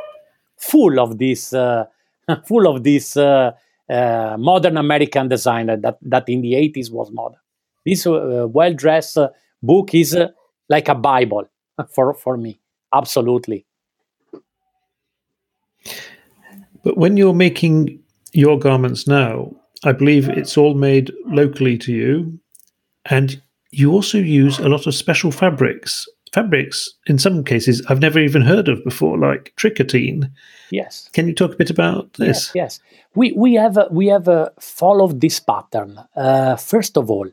full 0.57 1.01
of 1.01 1.19
this 1.19 1.53
uh, 1.53 1.85
full 2.45 2.67
of 2.67 2.83
this 2.83 3.17
uh, 3.17 3.53
uh, 3.89 4.37
modern 4.39 4.77
american 4.77 5.29
designer 5.29 5.77
that 5.77 5.99
that 6.03 6.29
in 6.29 6.41
the 6.41 6.53
80s 6.55 6.91
was 6.91 7.11
modern 7.11 7.41
this 7.87 8.07
uh, 8.07 8.47
well 8.49 8.75
dressed 8.75 9.17
uh, 9.17 9.29
book 9.63 9.95
is 9.95 10.15
uh, 10.15 10.29
like 10.69 10.89
a 10.89 10.95
bible 10.95 11.49
for 11.95 12.13
for 12.15 12.37
me 12.37 12.59
absolutely 12.93 13.65
but 16.85 16.97
when 16.97 17.17
you're 17.17 17.35
making 17.35 17.99
your 18.33 18.59
garments 18.59 19.07
now 19.07 19.51
i 19.85 19.93
believe 19.93 20.29
it's 20.29 20.59
all 20.59 20.75
made 20.75 21.13
locally 21.27 21.79
to 21.79 21.93
you 21.93 22.39
and 23.07 23.41
you 23.71 23.93
also 23.93 24.19
use 24.19 24.59
a 24.59 24.69
lot 24.69 24.87
of 24.87 24.95
special 24.95 25.31
fabrics. 25.31 26.09
Fabrics, 26.33 26.91
in 27.07 27.19
some 27.19 27.45
cases, 27.45 27.85
I've 27.89 28.01
never 28.01 28.19
even 28.19 28.43
heard 28.43 28.69
of 28.69 28.83
before, 28.85 29.19
like 29.19 29.53
tricotine. 29.57 30.31
Yes. 30.71 31.09
Can 31.13 31.29
you 31.29 31.35
talk 31.35 31.53
a 31.53 31.57
bit 31.57 31.71
about 31.71 32.13
this? 32.15 32.53
Yes. 32.55 32.81
yes. 32.81 32.81
We 33.15 33.33
we 33.33 33.55
have 33.55 33.79
uh, 33.79 33.89
we 33.91 34.09
have 34.09 34.29
uh, 34.29 34.51
followed 34.61 35.21
this 35.21 35.41
pattern. 35.41 35.99
Uh, 36.15 36.57
first 36.57 36.97
of 36.99 37.11
all, 37.11 37.29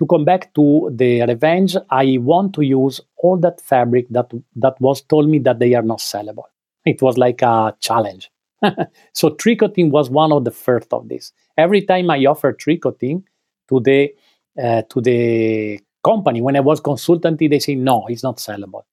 to 0.00 0.06
come 0.06 0.24
back 0.24 0.52
to 0.54 0.90
the 0.92 1.20
revenge, 1.26 1.76
I 1.90 2.16
want 2.18 2.54
to 2.54 2.62
use 2.62 3.02
all 3.18 3.36
that 3.36 3.60
fabric 3.60 4.06
that 4.08 4.32
that 4.56 4.80
was 4.80 5.02
told 5.02 5.28
me 5.28 5.38
that 5.40 5.58
they 5.58 5.74
are 5.74 5.82
not 5.82 5.98
sellable. 5.98 6.44
It 6.86 7.02
was 7.02 7.18
like 7.18 7.42
a 7.42 7.76
challenge. 7.80 8.30
so 9.12 9.28
tricotine 9.28 9.90
was 9.90 10.08
one 10.08 10.32
of 10.32 10.44
the 10.46 10.50
first 10.50 10.90
of 10.94 11.08
this. 11.10 11.32
Every 11.58 11.82
time 11.82 12.10
I 12.10 12.24
offer 12.24 12.54
tricotine 12.54 13.24
to 13.68 13.80
the 13.80 14.14
uh, 14.60 14.82
to 14.88 15.02
the 15.02 15.80
company 16.02 16.40
when 16.40 16.56
I 16.56 16.60
was 16.60 16.80
consultancy, 16.80 17.50
they 17.50 17.58
say 17.58 17.74
no, 17.74 18.06
it's 18.08 18.22
not 18.22 18.38
sellable. 18.38 18.84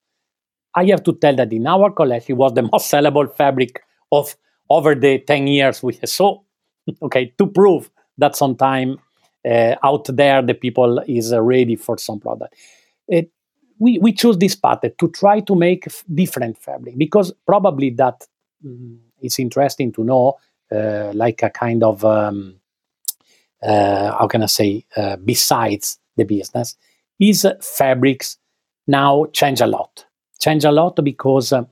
I 0.76 0.84
have 0.86 1.04
to 1.04 1.14
tell 1.14 1.38
that 1.38 1.54
in 1.54 1.68
our 1.68 1.90
collection 1.90 2.34
it 2.34 2.38
was 2.38 2.54
the 2.54 2.62
most 2.74 2.92
sellable 2.92 3.34
fabric 3.34 3.82
of 4.12 4.36
over 4.70 4.94
the 4.94 5.20
10 5.20 5.48
years 5.48 5.82
we 5.82 5.94
have. 5.96 6.10
so 6.10 6.44
okay 7.02 7.34
to 7.38 7.48
prove 7.48 7.90
that 8.18 8.36
sometime 8.36 8.92
uh, 8.94 9.02
out 9.84 10.06
there 10.10 10.42
the 10.42 10.54
people 10.54 11.00
is 11.08 11.34
uh, 11.34 11.42
ready 11.42 11.76
for 11.76 11.98
some 11.98 12.20
product 12.20 12.54
it, 13.08 13.32
we, 13.80 14.00
we 14.00 14.12
choose 14.12 14.38
this 14.38 14.56
pattern 14.56 14.92
to 14.98 15.08
try 15.10 15.40
to 15.40 15.56
make 15.56 15.84
f- 15.88 16.04
different 16.14 16.58
fabric 16.58 16.98
because 16.98 17.32
probably 17.46 17.92
that 17.92 18.28
mm, 18.66 18.98
it's 19.22 19.40
interesting 19.40 19.92
to 19.92 20.04
know 20.04 20.38
uh, 20.72 21.12
like 21.14 21.44
a 21.44 21.50
kind 21.50 21.84
of 21.84 22.04
um, 22.04 22.60
uh, 23.62 24.12
how 24.18 24.28
can 24.28 24.44
I 24.44 24.48
say, 24.48 24.86
uh, 24.96 25.18
besides 25.18 26.00
the 26.16 26.24
business, 26.24 26.76
is 27.20 27.46
fabrics 27.62 28.38
now 28.88 29.26
change 29.34 29.62
a 29.62 29.68
lot. 29.68 30.06
Change 30.40 30.66
a 30.66 30.72
lot 30.72 31.04
because 31.04 31.52
uh, 31.52 31.64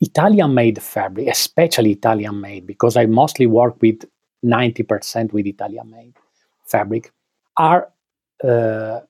Italian 0.00 0.54
made 0.54 0.80
fabric, 0.80 1.26
especially 1.26 1.92
Italian 1.92 2.40
made, 2.40 2.66
because 2.66 2.96
I 2.96 3.06
mostly 3.06 3.46
work 3.46 3.80
with 3.82 4.04
90% 4.44 5.32
with 5.32 5.46
Italian 5.46 5.90
made 5.90 6.14
fabric, 6.66 7.12
are 7.56 7.90
uh, 8.44 9.00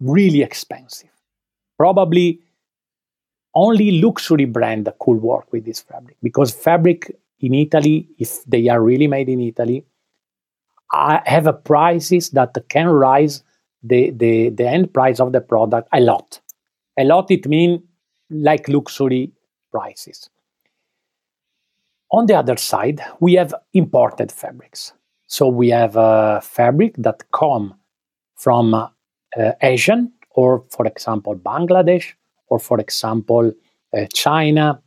really 0.00 0.42
expensive. 0.42 1.10
Probably 1.76 2.40
only 3.54 4.00
luxury 4.00 4.44
brand 4.44 4.88
could 5.00 5.20
work 5.20 5.52
with 5.52 5.64
this 5.64 5.80
fabric 5.80 6.16
because 6.22 6.52
fabric 6.52 7.14
in 7.40 7.54
Italy, 7.54 8.08
if 8.18 8.44
they 8.44 8.68
are 8.68 8.82
really 8.82 9.06
made 9.06 9.28
in 9.28 9.40
Italy, 9.40 9.84
I 10.92 11.22
have 11.26 11.46
a 11.46 11.52
prices 11.52 12.30
that 12.30 12.56
can 12.68 12.88
rise 12.88 13.42
the, 13.82 14.10
the, 14.10 14.50
the 14.50 14.66
end 14.66 14.92
price 14.92 15.20
of 15.20 15.32
the 15.32 15.40
product 15.40 15.88
a 15.92 16.00
lot. 16.00 16.40
A 16.98 17.04
lot, 17.04 17.30
it 17.30 17.46
means 17.46 17.80
like 18.30 18.68
luxury 18.68 19.32
prices. 19.70 20.28
On 22.10 22.26
the 22.26 22.34
other 22.34 22.56
side, 22.56 23.02
we 23.20 23.34
have 23.34 23.54
imported 23.74 24.32
fabrics. 24.32 24.92
So 25.26 25.46
we 25.48 25.68
have 25.68 25.94
fabric 26.44 26.94
that 26.98 27.22
come 27.32 27.74
from 28.36 28.74
uh, 28.74 28.88
Asian 29.62 30.12
or, 30.30 30.64
for 30.70 30.86
example, 30.86 31.36
Bangladesh 31.36 32.14
or, 32.48 32.58
for 32.58 32.80
example, 32.80 33.52
uh, 33.96 34.06
China 34.14 34.80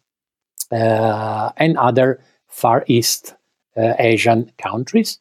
uh, 0.72 1.52
and 1.58 1.78
other 1.78 2.24
Far 2.48 2.84
East 2.88 3.36
uh, 3.78 3.94
Asian 4.00 4.52
countries, 4.58 5.20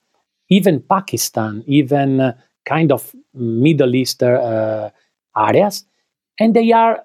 even 0.49 0.81
Pakistan, 0.81 1.63
even 1.67 2.21
uh, 2.21 2.33
kind 2.65 2.93
of 2.93 3.15
Middle 3.35 3.95
Eastern 3.95 4.91
areas, 5.37 5.85
and 6.39 6.55
they 6.55 6.73
are 6.73 7.05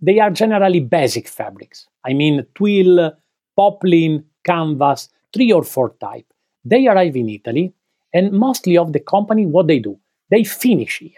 they 0.00 0.20
are 0.20 0.30
generally 0.30 0.80
basic 0.80 1.26
fabrics. 1.26 1.86
I 2.04 2.12
mean, 2.12 2.46
twill, 2.54 3.12
poplin, 3.56 4.24
canvas, 4.44 5.08
three 5.32 5.52
or 5.52 5.64
four 5.64 5.94
type. 6.00 6.26
They 6.64 6.86
arrive 6.86 7.16
in 7.16 7.28
Italy, 7.28 7.72
and 8.12 8.32
mostly 8.32 8.76
of 8.76 8.92
the 8.92 9.00
company, 9.00 9.46
what 9.46 9.66
they 9.66 9.78
do, 9.78 9.98
they 10.30 10.44
finish 10.44 10.98
here. 10.98 11.10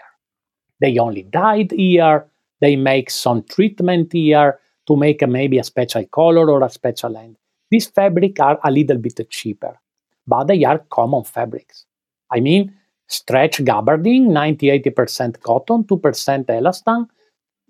They 0.80 0.98
only 0.98 1.22
dyed 1.22 1.72
here. 1.72 2.26
They 2.60 2.76
make 2.76 3.10
some 3.10 3.42
treatment 3.44 4.12
here 4.12 4.58
to 4.86 4.96
make 4.96 5.22
a, 5.22 5.26
maybe 5.26 5.58
a 5.58 5.64
special 5.64 6.04
color 6.06 6.50
or 6.50 6.62
a 6.64 6.70
special 6.70 7.16
end. 7.16 7.36
These 7.70 7.88
fabrics 7.88 8.40
are 8.40 8.58
a 8.64 8.70
little 8.70 8.98
bit 8.98 9.20
cheaper, 9.30 9.78
but 10.26 10.44
they 10.44 10.64
are 10.64 10.78
common 10.90 11.24
fabrics. 11.24 11.84
I 12.30 12.40
mean, 12.40 12.74
stretch 13.06 13.58
gabardine, 13.58 14.28
90-80% 14.28 15.40
cotton, 15.40 15.84
2% 15.84 16.46
elastan, 16.46 17.08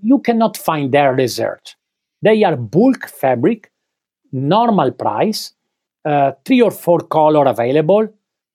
you 0.01 0.21
cannot 0.21 0.57
find 0.57 0.93
their 0.93 1.15
research. 1.15 1.77
They 2.23 2.45
are 2.45 2.57
bulk 2.57 3.09
fabric, 3.09 3.71
normal 4.33 4.93
price, 4.93 5.53
uh, 6.05 6.33
three 6.45 6.61
or 6.63 6.71
four 6.71 7.01
color 7.01 7.47
available, 7.47 8.09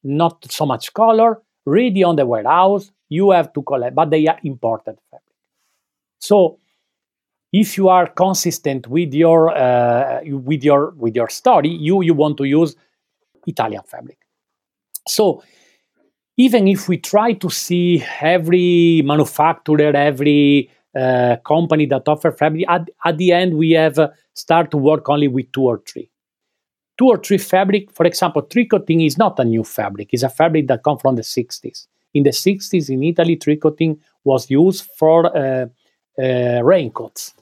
not 0.03 0.45
so 0.51 0.65
much 0.65 0.93
color, 0.93 1.41
ready 1.65 2.03
on 2.03 2.15
the 2.15 2.25
warehouse. 2.25 2.91
You 3.09 3.31
have 3.31 3.53
to 3.53 3.61
collect, 3.61 3.95
but 3.95 4.09
they 4.09 4.27
are 4.27 4.39
imported 4.43 4.97
fabric. 5.09 5.35
So 6.19 6.57
if 7.51 7.77
you 7.77 7.87
are 7.87 8.07
consistent 8.07 8.87
with 8.87 9.13
your 9.13 9.55
uh, 9.55 10.21
with 10.23 10.63
your 10.63 10.91
with 10.97 11.15
your 11.15 11.29
story, 11.29 11.69
you 11.69 12.01
you 12.01 12.13
want 12.13 12.37
to 12.37 12.45
use 12.45 12.75
Italian 13.45 13.83
fabric. 13.85 14.17
So 15.07 15.43
even 16.37 16.67
if 16.67 16.87
we 16.89 16.97
try 16.97 17.33
to 17.33 17.49
see 17.49 18.03
every 18.21 19.03
manufacturer, 19.05 19.95
every 19.95 20.71
uh, 20.95 21.37
company 21.45 21.85
that 21.87 22.07
offer 22.07 22.31
fabric, 22.31 22.65
at, 22.69 22.89
at 23.05 23.17
the 23.17 23.31
end 23.31 23.55
we 23.55 23.71
have 23.71 23.99
uh, 23.99 24.09
start 24.33 24.71
to 24.71 24.77
work 24.77 25.09
only 25.09 25.27
with 25.27 25.51
two 25.51 25.63
or 25.63 25.81
three. 25.87 26.09
Two 26.97 27.07
or 27.07 27.17
three 27.17 27.39
fabric, 27.39 27.91
for 27.91 28.05
example, 28.05 28.43
tricotine 28.43 29.05
is 29.05 29.17
not 29.17 29.39
a 29.39 29.45
new 29.45 29.63
fabric. 29.63 30.09
It's 30.11 30.23
a 30.23 30.29
fabric 30.29 30.67
that 30.67 30.83
comes 30.83 31.01
from 31.01 31.15
the 31.15 31.23
60s. 31.23 31.87
In 32.13 32.23
the 32.23 32.29
60s 32.29 32.89
in 32.89 33.03
Italy, 33.03 33.35
tricotine 33.35 33.97
was 34.23 34.49
used 34.49 34.87
for 34.97 35.35
uh, 35.35 35.65
uh, 36.21 36.61
raincoats, 36.63 37.33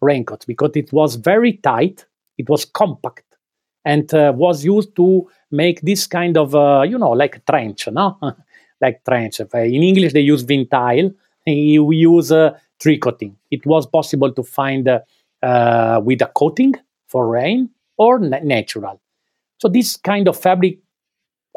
raincoats 0.00 0.46
because 0.46 0.70
it 0.74 0.90
was 0.92 1.16
very 1.16 1.54
tight, 1.54 2.06
it 2.38 2.48
was 2.48 2.64
compact, 2.64 3.36
and 3.84 4.12
uh, 4.14 4.32
was 4.34 4.64
used 4.64 4.96
to 4.96 5.28
make 5.50 5.82
this 5.82 6.06
kind 6.06 6.38
of 6.38 6.54
uh, 6.54 6.82
you 6.88 6.98
know 6.98 7.10
like 7.10 7.44
trench, 7.44 7.88
no, 7.88 8.18
like 8.80 9.04
trench. 9.04 9.40
In 9.40 9.82
English 9.82 10.14
they 10.14 10.20
use 10.20 10.42
Ventile. 10.42 11.10
We 11.46 11.96
use 11.96 12.32
uh, 12.80 12.88
tricotine. 12.88 13.34
It 13.50 13.66
was 13.66 13.86
possible 13.86 14.32
to 14.32 14.42
find 14.42 14.88
uh, 14.88 15.00
uh, 15.42 16.00
with 16.04 16.22
a 16.22 16.26
coating 16.26 16.74
for 17.08 17.28
rain 17.28 17.70
or 17.96 18.18
na- 18.18 18.40
natural. 18.42 19.00
So 19.58 19.68
this 19.68 19.96
kind 19.96 20.28
of 20.28 20.38
fabric, 20.40 20.78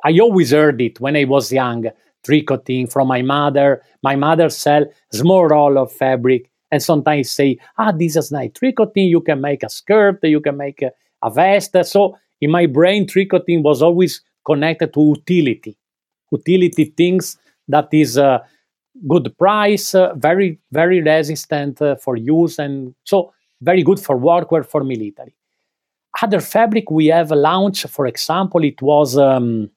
I 0.03 0.19
always 0.19 0.51
heard 0.51 0.81
it 0.81 0.99
when 0.99 1.15
I 1.15 1.25
was 1.25 1.51
young. 1.51 1.85
Tricotine 2.27 2.91
from 2.91 3.07
my 3.07 3.21
mother. 3.21 3.83
My 4.03 4.15
mother 4.15 4.49
sell 4.49 4.85
small 5.11 5.45
roll 5.47 5.77
of 5.77 5.91
fabric 5.91 6.49
and 6.71 6.81
sometimes 6.81 7.31
say, 7.31 7.57
ah, 7.77 7.91
this 7.91 8.15
is 8.15 8.31
nice 8.31 8.51
tricotine. 8.51 9.09
You 9.09 9.21
can 9.21 9.41
make 9.41 9.63
a 9.63 9.69
skirt, 9.69 10.19
you 10.23 10.41
can 10.41 10.57
make 10.57 10.81
a, 10.81 10.91
a 11.23 11.29
vest. 11.31 11.75
So 11.85 12.17
in 12.41 12.51
my 12.51 12.67
brain, 12.67 13.07
tricotine 13.07 13.63
was 13.63 13.81
always 13.81 14.21
connected 14.45 14.93
to 14.93 15.15
utility, 15.15 15.77
utility 16.31 16.85
things 16.97 17.37
that 17.67 17.89
is 17.93 18.17
uh, 18.17 18.39
good 19.07 19.35
price, 19.37 19.95
uh, 19.95 20.13
very 20.15 20.59
very 20.71 21.01
resistant 21.01 21.81
uh, 21.81 21.95
for 21.95 22.15
use, 22.15 22.59
and 22.59 22.93
so 23.03 23.33
very 23.61 23.83
good 23.83 23.99
for 23.99 24.17
workwear 24.17 24.65
for 24.65 24.83
military. 24.83 25.35
Other 26.21 26.39
fabric 26.39 26.91
we 26.91 27.07
have 27.07 27.31
launched, 27.31 27.87
for 27.89 28.05
example, 28.05 28.63
it 28.63 28.81
was 28.81 29.17
um, 29.17 29.69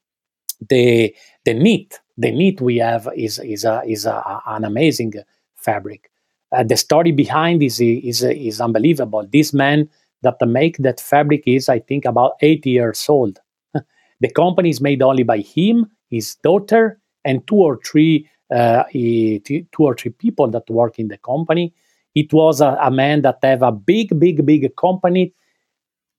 the 0.69 1.15
the 1.45 1.55
knit. 1.55 2.01
The 2.19 2.31
knit 2.31 2.61
we 2.61 2.77
have 2.77 3.09
is 3.15 3.39
is 3.39 3.65
a, 3.65 3.83
is 3.87 4.07
a, 4.07 4.43
an 4.47 4.65
amazing 4.65 5.15
fabric. 5.55 6.11
Uh, 6.53 6.63
the 6.63 6.77
story 6.77 7.13
behind 7.13 7.63
is 7.63 7.81
is 7.81 8.23
is 8.23 8.61
unbelievable. 8.61 9.27
This 9.31 9.53
man 9.53 9.89
that 10.23 10.47
make 10.47 10.79
that 10.79 11.01
fabric 11.01 11.43
is, 11.47 11.69
I 11.69 11.79
think, 11.79 12.05
about 12.05 12.33
80 12.41 12.71
years 12.71 13.07
old. 13.09 13.39
the 14.21 14.31
company 14.31 14.71
is 14.71 14.81
made 14.81 15.03
only 15.03 15.23
by 15.23 15.39
him, 15.39 15.91
his 16.11 16.35
daughter, 16.37 17.01
and 17.25 17.47
two 17.47 17.57
or 17.57 17.79
three 17.85 18.29
uh, 18.55 18.85
two 18.93 19.67
or 19.79 19.95
three 19.95 20.13
people 20.13 20.49
that 20.49 20.69
work 20.71 20.99
in 20.99 21.09
the 21.09 21.19
company. 21.19 21.75
It 22.15 22.33
was 22.33 22.61
a, 22.61 22.79
a 22.81 22.91
man 22.91 23.23
that 23.23 23.39
have 23.43 23.63
a 23.63 23.73
big, 23.73 24.19
big, 24.19 24.45
big 24.47 24.75
company 24.77 25.35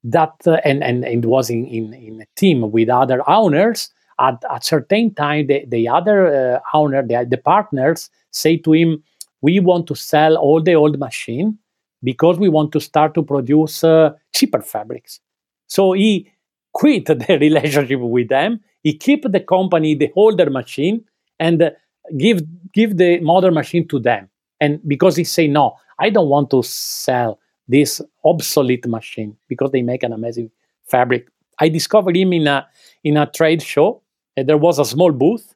that 0.03 0.33
uh, 0.45 0.59
and, 0.63 0.83
and 0.83 1.03
and 1.03 1.25
was 1.25 1.49
in, 1.49 1.65
in 1.65 1.93
in 1.93 2.21
a 2.21 2.25
team 2.35 2.71
with 2.71 2.89
other 2.89 3.27
owners. 3.29 3.89
At 4.19 4.43
a 4.49 4.59
certain 4.61 5.13
time, 5.13 5.45
the, 5.45 5.63
the 5.67 5.87
other 5.87 6.55
uh, 6.55 6.59
owner, 6.73 7.03
the, 7.05 7.27
the 7.29 7.37
partners, 7.37 8.09
say 8.31 8.57
to 8.57 8.73
him, 8.73 9.03
"We 9.41 9.59
want 9.59 9.87
to 9.87 9.95
sell 9.95 10.37
all 10.37 10.61
the 10.61 10.73
old 10.73 10.97
machine 10.97 11.59
because 12.03 12.39
we 12.39 12.49
want 12.49 12.71
to 12.71 12.79
start 12.79 13.13
to 13.15 13.23
produce 13.23 13.83
uh, 13.83 14.13
cheaper 14.33 14.61
fabrics." 14.61 15.19
So 15.67 15.91
he 15.93 16.31
quit 16.73 17.05
the 17.27 17.37
relationship 17.39 17.99
with 17.99 18.29
them. 18.29 18.61
He 18.83 18.93
kept 18.93 19.31
the 19.31 19.39
company, 19.39 19.95
the 19.95 20.11
older 20.15 20.49
machine, 20.49 21.03
and 21.39 21.71
give 22.17 22.41
give 22.73 22.97
the 22.97 23.19
modern 23.19 23.53
machine 23.53 23.87
to 23.89 23.99
them. 23.99 24.29
And 24.59 24.79
because 24.87 25.15
he 25.15 25.23
say 25.23 25.47
no 25.47 25.75
i 25.99 26.09
don't 26.09 26.29
want 26.29 26.49
to 26.51 26.61
sell 26.63 27.39
this 27.67 28.01
obsolete 28.23 28.87
machine 28.87 29.35
because 29.47 29.71
they 29.71 29.81
make 29.81 30.03
an 30.03 30.13
amazing 30.13 30.49
fabric. 30.87 31.27
I 31.59 31.69
discovered 31.69 32.15
him 32.15 32.33
in 32.33 32.47
a 32.47 32.67
in 33.03 33.17
a 33.17 33.25
trade 33.25 33.61
show. 33.61 34.01
And 34.37 34.47
there 34.47 34.57
was 34.57 34.79
a 34.79 34.85
small 34.85 35.11
booth. 35.11 35.53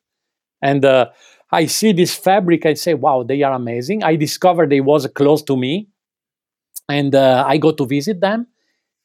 And 0.62 0.84
uh, 0.86 1.10
i 1.52 1.66
see 1.66 1.91
this 1.93 2.16
fabric. 2.16 2.66
I 2.66 2.74
say 2.76 2.93
wow 2.93 3.24
they 3.24 3.41
are 3.43 3.54
amazing. 3.54 4.04
I 4.04 4.16
discovered 4.16 4.70
they 4.70 4.82
was 4.82 5.08
close 5.08 5.41
to 5.43 5.58
me. 5.58 5.89
And 6.89 7.16
uh, 7.16 7.45
i 7.47 7.58
go 7.58 7.72
to 7.72 7.86
visit 7.86 8.20
them. 8.22 8.47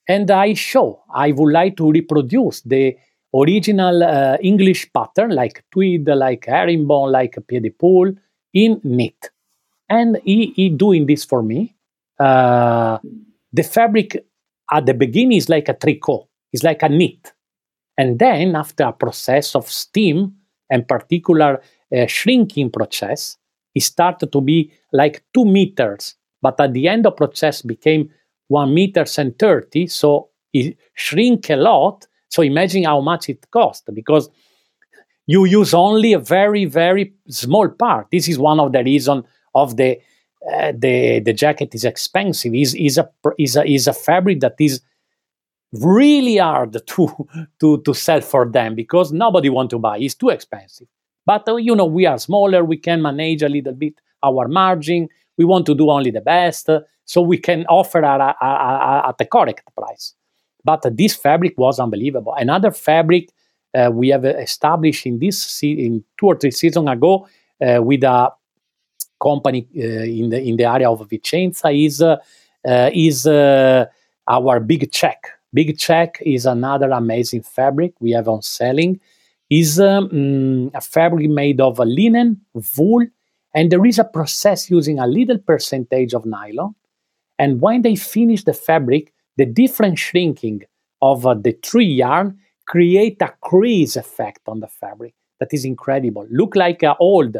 And 0.09 0.31
i 0.31 0.55
show 0.55 1.03
i 1.15 1.33
would 1.33 1.53
like 1.53 1.77
to 1.77 1.91
reproduce 1.91 2.61
the 2.63 2.97
original 3.37 4.03
uh, 4.03 4.37
English 4.41 4.93
pattern, 4.93 5.31
like 5.31 5.65
tweed, 5.71 6.07
like 6.09 6.47
herringbone, 6.47 7.13
like 7.13 7.37
pied 7.47 7.63
de 7.63 7.71
poule, 7.71 8.13
in 8.53 8.81
knit. 8.85 9.31
And 9.89 10.19
he, 10.25 10.53
he 10.57 10.69
doing 10.71 11.07
this 11.07 11.25
for 11.25 11.43
me. 11.43 11.75
Uh, 12.19 12.99
the 13.53 13.63
fabric 13.63 14.25
at 14.71 14.87
the 14.87 14.95
beginning 14.95 15.39
is 15.39 15.49
like 15.49 15.69
a 15.69 15.75
tricot, 15.75 16.27
it's 16.53 16.65
like 16.65 16.83
a 16.83 16.89
knit. 16.89 17.33
And 17.99 18.19
then 18.19 18.57
after 18.57 18.85
a 18.85 18.93
process 18.93 19.55
of 19.55 19.71
steam 19.71 20.35
and 20.71 20.87
particular 20.87 21.63
uh, 21.97 22.07
shrinking 22.07 22.71
process, 22.71 23.39
it 23.75 23.83
started 23.83 24.33
to 24.33 24.41
be 24.41 24.73
like 24.93 25.23
two 25.33 25.45
meters. 25.45 26.17
But 26.43 26.61
at 26.61 26.73
the 26.73 26.89
end 26.89 27.07
of 27.07 27.17
process 27.17 27.63
became 27.63 28.11
one 28.49 28.75
meters 28.75 29.19
and 29.19 29.39
30. 29.39 29.87
So 29.87 30.31
it 30.53 30.77
shrink 30.95 31.51
a 31.51 31.57
lot 31.57 32.07
so 32.29 32.43
imagine 32.43 32.85
how 32.85 33.01
much 33.01 33.29
it 33.29 33.51
costs 33.51 33.89
because 33.93 34.29
you 35.27 35.45
use 35.45 35.75
only 35.75 36.13
a 36.13 36.19
very 36.19 36.65
very 36.65 37.13
small 37.29 37.69
part. 37.69 38.07
This 38.11 38.29
is 38.29 38.39
one 38.39 38.61
of 38.61 38.73
the 38.73 38.83
reasons 38.85 39.25
of 39.55 39.77
the 39.77 39.99
uh, 40.53 40.73
the 40.77 41.21
the 41.21 41.33
jacket 41.33 41.75
is 41.75 41.85
expensive. 41.85 42.55
is 42.55 42.75
is 42.75 42.99
a 42.99 43.11
is 43.39 43.57
a 43.57 43.91
a 43.91 43.93
fabric 43.93 44.41
that 44.41 44.55
is 44.61 44.81
really 45.73 46.37
hard 46.37 46.81
to 46.87 47.29
to 47.61 47.83
to 47.83 47.95
sell 47.95 48.21
for 48.21 48.49
them 48.49 48.75
because 48.75 49.13
nobody 49.13 49.49
want 49.49 49.71
to 49.71 49.79
buy. 49.79 49.99
It's 49.99 50.15
too 50.15 50.31
expensive. 50.31 50.87
But 51.25 51.49
uh, 51.49 51.57
you 51.57 51.75
know 51.75 51.87
we 51.87 52.07
are 52.07 52.19
smaller. 52.19 52.65
We 52.65 52.77
can 52.77 53.03
manage 53.03 53.43
a 53.43 53.49
little 53.49 53.75
bit 53.75 53.95
our 54.23 54.49
margin. 54.49 55.09
We 55.37 55.45
want 55.45 55.67
to 55.67 55.75
do 55.75 55.91
only 55.91 56.11
the 56.11 56.21
best, 56.21 56.71
uh, 56.71 56.81
so 57.05 57.21
we 57.21 57.39
can 57.39 57.67
offer 57.67 58.03
at, 58.05 58.21
a, 58.21 59.09
at 59.09 59.19
the 59.19 59.27
correct 59.27 59.69
price. 59.77 60.15
But 60.71 60.83
this 61.01 61.15
fabric 61.27 61.55
was 61.65 61.79
unbelievable. 61.85 62.35
Another 62.47 62.71
fabric 62.89 63.25
uh, 63.77 63.91
we 64.01 64.09
have 64.15 64.25
established 64.25 65.07
in 65.11 65.19
this 65.19 65.37
se- 65.57 65.81
in 65.87 65.93
two 66.19 66.27
or 66.33 66.37
three 66.41 66.51
seasons 66.63 66.89
ago 66.97 67.13
uh, 67.67 67.81
with 67.89 68.03
a 68.05 68.33
company 69.29 69.61
uh, 69.77 70.21
in 70.21 70.27
the 70.33 70.41
in 70.49 70.57
the 70.57 70.67
area 70.75 70.89
of 70.91 71.09
Vicenza 71.11 71.69
is 71.87 72.03
uh, 72.03 72.17
is 72.93 73.27
our 74.37 74.61
Big 74.61 74.83
Check. 74.99 75.21
Big 75.53 75.79
Check 75.79 76.11
is 76.23 76.47
another 76.47 76.91
amazing 76.91 77.43
fabric 77.57 77.93
we 78.01 78.11
have 78.17 78.29
on 78.29 78.43
selling. 78.43 79.01
is 79.49 79.79
um, 79.81 80.71
a 80.75 80.81
fabric 80.81 81.31
made 81.31 81.61
of 81.61 81.79
linen, 81.79 82.41
wool, 82.77 83.07
and 83.55 83.71
there 83.71 83.85
is 83.87 83.99
a 83.99 84.05
process 84.05 84.71
using 84.71 84.99
a 84.99 85.07
little 85.07 85.39
percentage 85.39 86.15
of 86.15 86.27
nylon. 86.27 86.75
And 87.39 87.61
when 87.61 87.83
they 87.83 87.97
finish 87.97 88.45
the 88.45 88.53
fabric, 88.53 89.13
the 89.37 89.47
different 89.47 89.99
shrinking 89.99 90.63
of 91.03 91.27
uh, 91.27 91.35
the 91.35 91.53
tree 91.53 91.85
yarn 91.87 92.39
create 92.67 93.21
a 93.21 93.33
crease 93.41 93.97
effect 93.97 94.41
on 94.47 94.61
the 94.61 94.67
fabric 94.67 95.15
that 95.41 95.53
is 95.53 95.65
incredible. 95.65 96.27
Look 96.31 96.57
like 96.57 96.83
an 96.83 96.95
old 96.99 97.37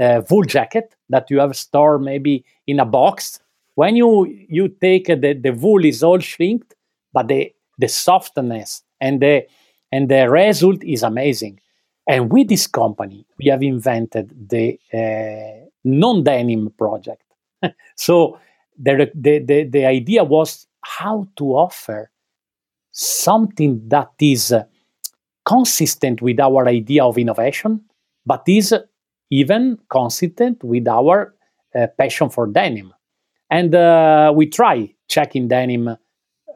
uh, 0.00 0.22
wool 0.28 0.44
jacket 0.44 0.96
that 1.10 1.30
you 1.30 1.38
have 1.38 1.56
stored 1.56 2.02
maybe 2.02 2.44
in 2.66 2.80
a 2.80 2.84
box. 2.84 3.40
When 3.74 3.96
you 3.96 4.26
you 4.48 4.68
take 4.68 5.06
the, 5.06 5.38
the 5.40 5.52
wool 5.52 5.84
is 5.84 6.02
all 6.02 6.18
shrinked, 6.18 6.74
but 7.12 7.28
the 7.28 7.52
the 7.78 7.88
softness 7.88 8.82
and 9.00 9.20
the 9.20 9.46
and 9.92 10.08
the 10.08 10.28
result 10.28 10.82
is 10.82 11.02
amazing. 11.02 11.60
And 12.08 12.32
with 12.32 12.48
this 12.48 12.66
company, 12.66 13.26
we 13.38 13.46
have 13.46 13.62
invented 13.62 14.30
the 14.48 14.78
uh, 14.92 15.66
non-denim 15.84 16.70
project. 16.76 17.22
so 17.96 18.38
the, 18.78 19.10
the, 19.14 19.38
the, 19.38 19.64
the 19.64 19.86
idea 19.86 20.24
was 20.24 20.66
how 20.84 21.26
to 21.36 21.52
offer 21.52 22.10
something 22.92 23.82
that 23.88 24.10
is 24.20 24.52
uh, 24.52 24.64
consistent 25.44 26.22
with 26.22 26.40
our 26.40 26.66
idea 26.68 27.04
of 27.04 27.18
innovation, 27.18 27.80
but 28.24 28.42
is 28.46 28.74
even 29.30 29.78
consistent 29.90 30.62
with 30.62 30.86
our 30.88 31.34
uh, 31.74 31.86
passion 31.98 32.30
for 32.30 32.46
denim. 32.46 32.94
And 33.50 33.74
uh, 33.74 34.32
we 34.34 34.46
try 34.46 34.94
checking 35.08 35.48
denim 35.48 35.96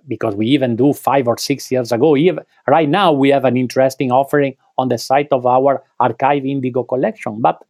because 0.07 0.35
we 0.35 0.47
even 0.47 0.76
do 0.76 0.93
five 0.93 1.29
or 1.29 1.37
six 1.37 1.70
years 1.70 1.93
ago. 1.93 2.16
Even, 2.16 2.45
right 2.66 2.89
now, 2.89 3.12
we 3.12 3.29
have 3.29 3.45
an 3.45 3.57
interesting 3.57 4.11
offering 4.11 4.55
on 4.79 4.89
the 4.89 4.97
site 4.97 5.29
of 5.33 5.45
our 5.45 5.83
archive 6.01 6.47
Indigo 6.47 6.83
collection. 6.83 7.41
But 7.41 7.62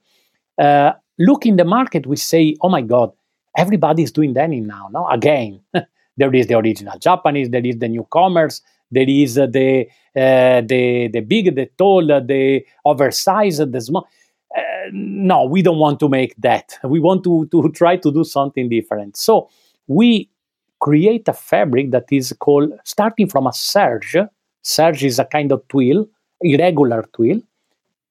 uh, 0.59 0.93
look 1.19 1.47
in 1.47 1.57
the 1.57 1.65
market, 1.65 2.07
we 2.07 2.17
say, 2.17 2.55
oh 2.61 2.69
my 2.69 2.83
God, 2.83 3.13
everybody 3.57 4.03
is 4.05 4.13
doing 4.13 4.35
denim 4.35 4.67
now. 4.67 4.89
No, 4.93 5.09
again, 5.09 5.61
there 6.19 6.35
is 6.35 6.47
the 6.47 6.59
original 6.59 6.99
Japanese, 6.99 7.49
there 7.51 7.65
is 7.65 7.79
the 7.79 7.89
newcomers, 7.89 8.63
there 8.91 9.09
is 9.09 9.35
the 9.35 9.87
uh, 10.17 10.61
the 10.63 11.09
the 11.13 11.21
big, 11.21 11.55
the 11.55 11.67
tall, 11.79 12.07
the 12.07 12.65
oversized, 12.85 13.73
the 13.73 13.81
small. 13.81 14.07
Uh, 14.57 14.61
no, 14.93 15.45
we 15.45 15.63
don't 15.63 15.79
want 15.79 16.01
to 16.01 16.09
make 16.09 16.35
that. 16.39 16.79
We 16.85 17.01
want 17.01 17.25
to 17.25 17.47
to 17.47 17.71
try 17.71 17.97
to 17.97 18.13
do 18.13 18.25
something 18.25 18.69
different. 18.69 19.17
So 19.17 19.49
we 19.87 20.31
create 20.81 21.29
a 21.29 21.33
fabric 21.33 21.91
that 21.91 22.05
is 22.11 22.33
called 22.39 22.73
starting 22.85 23.29
from 23.29 23.47
a 23.47 23.53
serge. 23.53 24.17
Serge 24.63 25.05
is 25.05 25.19
a 25.19 25.25
kind 25.25 25.53
of 25.53 25.67
twill, 25.69 26.09
irregular 26.41 27.05
twill 27.13 27.41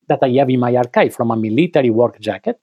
that 0.07 0.19
I 0.21 0.29
have 0.39 0.49
in 0.49 0.59
my 0.59 0.75
archive 0.75 1.13
from 1.13 1.31
a 1.31 1.35
military 1.35 1.89
work 1.89 2.19
jacket. 2.19 2.59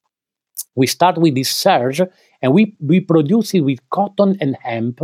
We 0.75 0.87
start 0.87 1.19
with 1.19 1.35
this 1.35 1.51
serge 1.51 2.01
and 2.43 2.53
we, 2.53 2.75
we 2.81 3.01
produce 3.01 3.55
it 3.55 3.61
with 3.61 3.79
cotton 3.91 4.37
and 4.41 4.57
hemp. 4.63 5.01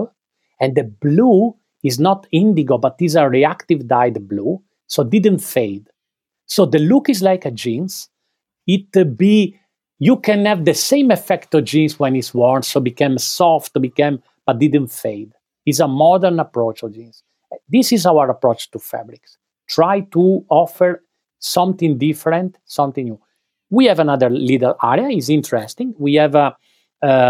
And 0.60 0.76
the 0.76 0.84
blue 0.84 1.56
is 1.82 1.98
not 1.98 2.26
indigo, 2.30 2.78
but 2.78 2.96
is 3.00 3.16
a 3.16 3.28
reactive 3.28 3.86
dyed 3.86 4.28
blue, 4.28 4.62
so 4.86 5.02
didn't 5.02 5.38
fade. 5.38 5.88
So 6.46 6.66
the 6.66 6.78
look 6.78 7.08
is 7.08 7.22
like 7.22 7.46
a 7.46 7.50
jeans. 7.50 8.08
It 8.66 9.16
be 9.16 9.58
you 9.98 10.16
can 10.16 10.46
have 10.46 10.64
the 10.64 10.74
same 10.74 11.10
effect 11.10 11.54
of 11.54 11.64
jeans 11.64 11.98
when 11.98 12.16
it's 12.16 12.32
worn, 12.34 12.62
so 12.62 12.80
became 12.80 13.18
soft, 13.18 13.80
became 13.80 14.22
but 14.46 14.58
didn't 14.58 14.88
fade. 14.88 15.32
It's 15.66 15.80
a 15.80 15.88
modern 15.88 16.40
approach 16.40 16.82
of 16.82 16.94
jeans. 16.94 17.22
This 17.68 17.92
is 17.92 18.06
our 18.06 18.30
approach 18.30 18.70
to 18.70 18.78
fabrics. 18.78 19.36
Try 19.68 20.00
to 20.12 20.44
offer 20.48 21.04
something 21.38 21.98
different, 21.98 22.58
something 22.64 23.04
new. 23.04 23.20
We 23.70 23.86
have 23.86 23.98
another 23.98 24.30
little 24.30 24.74
area, 24.82 25.08
is 25.08 25.28
interesting. 25.28 25.94
We 25.98 26.14
have 26.14 26.34
a 26.34 26.38
uh, 26.38 26.50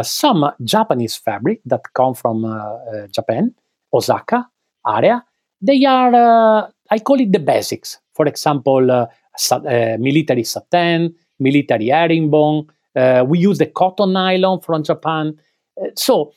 some 0.03 0.51
Japanese 0.65 1.17
fabric 1.17 1.61
that 1.67 1.83
come 1.95 2.15
from 2.15 2.45
uh, 2.45 2.49
uh 2.49 3.07
Japan, 3.09 3.55
Osaka 3.93 4.49
area. 4.87 5.25
They 5.61 5.85
are, 5.85 6.15
uh, 6.15 6.71
I 6.91 6.99
call 7.01 7.21
it 7.21 7.33
the 7.33 7.39
basics. 7.39 7.99
For 8.15 8.27
example, 8.27 8.91
uh, 8.91 9.07
military 9.99 10.45
satin, 10.45 11.15
military 11.39 11.89
herringbone. 11.89 12.67
we 13.27 13.39
use 13.39 13.59
the 13.59 13.67
cotton 13.67 14.13
nylon 14.13 14.61
from 14.61 14.83
Japan. 14.83 15.39
so 15.97 16.33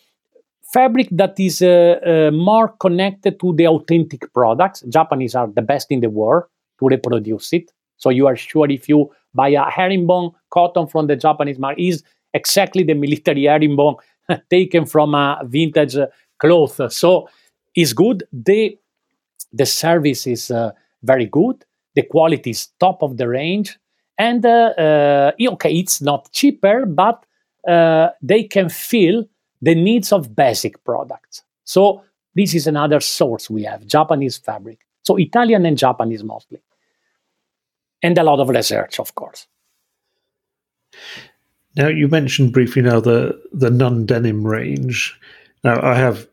fabric 0.73 1.07
that 1.11 1.39
is 1.39 1.61
uh, 1.61 1.99
uh, 2.05 2.31
more 2.31 2.69
connected 2.79 3.39
to 3.39 3.53
the 3.53 3.67
authentic 3.67 4.33
products. 4.33 4.81
Japanese 4.89 5.35
are 5.35 5.47
the 5.47 5.61
best 5.61 5.91
in 5.91 6.01
the 6.01 6.09
world 6.09 6.43
to 6.79 6.87
reproduce 6.87 7.53
it. 7.53 7.71
So 7.97 8.09
you 8.09 8.27
are 8.27 8.35
sure 8.35 8.69
if 8.69 8.89
you 8.89 9.11
buy 9.33 9.49
a 9.49 9.69
herringbone 9.69 10.31
cotton 10.49 10.87
from 10.87 11.07
the 11.07 11.15
Japanese 11.15 11.59
market, 11.59 11.81
is 11.81 12.03
exactly 12.33 12.83
the 12.83 12.93
military 12.93 13.45
herringbone 13.45 13.95
taken 14.49 14.85
from 14.85 15.13
a 15.15 15.41
vintage 15.45 15.95
cloth. 16.37 16.79
So 16.91 17.29
it's 17.75 17.93
good. 17.93 18.23
The 18.31 18.77
the 19.51 19.65
service 19.65 20.25
is 20.27 20.49
uh, 20.51 20.71
very 21.03 21.27
good. 21.27 21.63
The 21.95 22.03
quality 22.03 22.49
is 22.51 22.67
top 22.79 23.03
of 23.03 23.17
the 23.17 23.27
range, 23.27 23.77
and 24.17 24.45
uh, 24.45 24.73
uh, 24.77 25.31
okay, 25.53 25.73
it's 25.73 26.01
not 26.01 26.31
cheaper, 26.31 26.85
but 26.85 27.25
uh, 27.67 28.09
they 28.21 28.43
can 28.43 28.69
fill 28.69 29.25
the 29.61 29.75
needs 29.75 30.11
of 30.11 30.35
basic 30.35 30.83
products. 30.83 31.43
So 31.63 32.03
this 32.35 32.53
is 32.53 32.67
another 32.67 32.99
source 32.99 33.49
we 33.49 33.63
have 33.63 33.85
Japanese 33.85 34.37
fabric. 34.37 34.79
So 35.03 35.17
Italian 35.17 35.65
and 35.65 35.77
Japanese 35.77 36.23
mostly. 36.23 36.61
And 38.01 38.17
a 38.17 38.23
lot 38.23 38.39
of 38.39 38.49
research, 38.49 38.99
of 38.99 39.15
course. 39.15 39.47
Now 41.75 41.87
you 41.87 42.07
mentioned 42.07 42.53
briefly 42.53 42.81
now 42.81 42.99
the 42.99 43.39
the 43.51 43.69
non 43.71 44.05
denim 44.05 44.45
range. 44.45 45.19
Now 45.63 45.81
I 45.81 45.95
have 45.95 46.27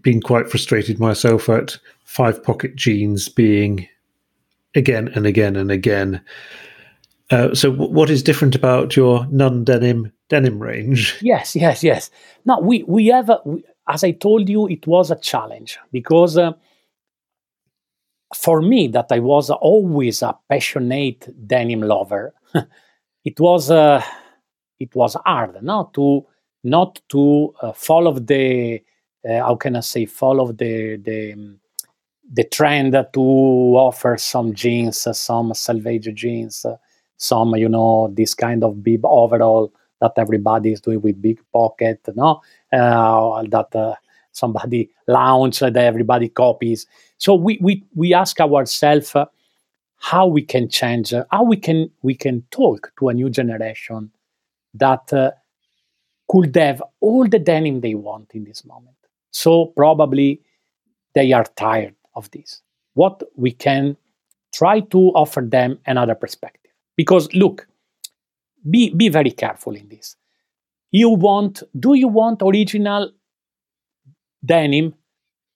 been 0.00 0.20
quite 0.20 0.50
frustrated 0.50 0.98
myself 0.98 1.48
at 1.48 1.78
five 2.04 2.42
pocket 2.42 2.74
jeans 2.76 3.28
being 3.28 3.88
again 4.74 5.08
and 5.14 5.26
again 5.26 5.56
and 5.56 5.70
again. 5.70 6.20
Uh, 7.30 7.54
so, 7.54 7.70
w- 7.70 7.90
what 7.90 8.10
is 8.10 8.22
different 8.22 8.54
about 8.54 8.96
your 8.96 9.26
non 9.30 9.64
denim 9.64 10.12
denim 10.28 10.58
range. 10.58 11.18
Yes, 11.22 11.54
yes, 11.56 11.82
yes. 11.84 12.10
Now 12.44 12.60
we 12.60 12.82
we 12.84 13.06
have, 13.06 13.30
a, 13.30 13.40
we, 13.44 13.64
as 13.88 14.02
I 14.04 14.10
told 14.10 14.48
you, 14.48 14.66
it 14.68 14.86
was 14.86 15.10
a 15.10 15.16
challenge 15.16 15.78
because 15.92 16.36
uh, 16.36 16.52
for 18.34 18.60
me, 18.60 18.88
that 18.88 19.06
I 19.10 19.20
was 19.20 19.50
always 19.50 20.22
a 20.22 20.36
passionate 20.48 21.28
denim 21.46 21.82
lover, 21.82 22.34
it 23.24 23.38
was 23.38 23.70
uh, 23.70 24.02
it 24.82 24.94
was 24.94 25.16
hard, 25.24 25.62
no, 25.62 25.90
to 25.94 26.26
not 26.64 27.00
to 27.08 27.54
uh, 27.60 27.72
follow 27.72 28.18
the 28.18 28.82
uh, 29.28 29.38
how 29.38 29.54
can 29.56 29.76
I 29.76 29.80
say 29.80 30.06
follow 30.06 30.52
the 30.52 30.96
the 30.96 31.56
the 32.32 32.44
trend 32.44 32.92
to 32.92 33.20
offer 33.20 34.16
some 34.16 34.54
jeans, 34.54 35.06
some 35.16 35.54
salvage 35.54 36.12
jeans, 36.14 36.66
some 37.16 37.54
you 37.56 37.68
know 37.68 38.12
this 38.12 38.34
kind 38.34 38.64
of 38.64 38.82
bib 38.82 39.04
overall 39.04 39.72
that 40.00 40.12
everybody 40.16 40.72
is 40.72 40.80
doing 40.80 41.00
with 41.00 41.22
big 41.22 41.40
pocket, 41.52 42.00
no? 42.16 42.40
Uh, 42.72 43.44
that 43.48 43.74
uh, 43.76 43.94
somebody 44.32 44.90
launched 45.06 45.60
that 45.60 45.76
everybody 45.76 46.28
copies. 46.28 46.86
So 47.18 47.34
we 47.34 47.58
we 47.60 47.84
we 47.94 48.14
ask 48.14 48.40
ourselves 48.40 49.14
uh, 49.14 49.26
how 49.96 50.26
we 50.26 50.42
can 50.42 50.68
change, 50.68 51.14
how 51.30 51.44
we 51.44 51.56
can 51.56 51.90
we 52.02 52.16
can 52.16 52.42
talk 52.50 52.92
to 52.98 53.08
a 53.08 53.14
new 53.14 53.30
generation 53.30 54.10
that 54.74 55.12
uh, 55.12 55.30
could 56.28 56.54
have 56.56 56.82
all 57.00 57.28
the 57.28 57.38
denim 57.38 57.80
they 57.80 57.94
want 57.94 58.30
in 58.32 58.44
this 58.44 58.64
moment. 58.64 58.96
So 59.30 59.66
probably 59.66 60.40
they 61.14 61.32
are 61.32 61.44
tired 61.56 61.94
of 62.14 62.30
this. 62.30 62.62
What 62.94 63.22
we 63.36 63.52
can 63.52 63.96
try 64.54 64.80
to 64.80 64.98
offer 65.14 65.40
them 65.40 65.78
another 65.86 66.14
perspective. 66.14 66.72
Because 66.96 67.32
look, 67.34 67.66
be 68.70 68.90
be 68.90 69.08
very 69.08 69.30
careful 69.30 69.74
in 69.74 69.88
this. 69.88 70.16
You 70.90 71.10
want 71.10 71.62
do 71.78 71.94
you 71.94 72.08
want 72.08 72.42
original 72.42 73.10
denim? 74.44 74.94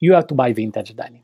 You 0.00 0.12
have 0.14 0.26
to 0.28 0.34
buy 0.34 0.52
vintage 0.52 0.94
denim. 0.96 1.22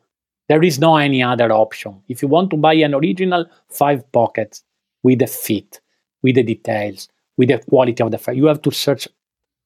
There 0.48 0.62
is 0.62 0.78
no 0.78 0.96
any 0.96 1.22
other 1.22 1.50
option. 1.50 2.02
If 2.08 2.22
you 2.22 2.28
want 2.28 2.50
to 2.50 2.56
buy 2.56 2.74
an 2.74 2.94
original 2.94 3.46
five 3.68 4.10
pockets 4.12 4.64
with 5.02 5.20
the 5.20 5.26
fit, 5.26 5.80
with 6.22 6.34
the 6.34 6.42
details, 6.42 7.08
with 7.36 7.48
the 7.48 7.58
quality 7.58 8.02
of 8.02 8.10
the 8.10 8.18
fabric, 8.18 8.38
you 8.38 8.46
have 8.46 8.62
to 8.62 8.70
search 8.70 9.08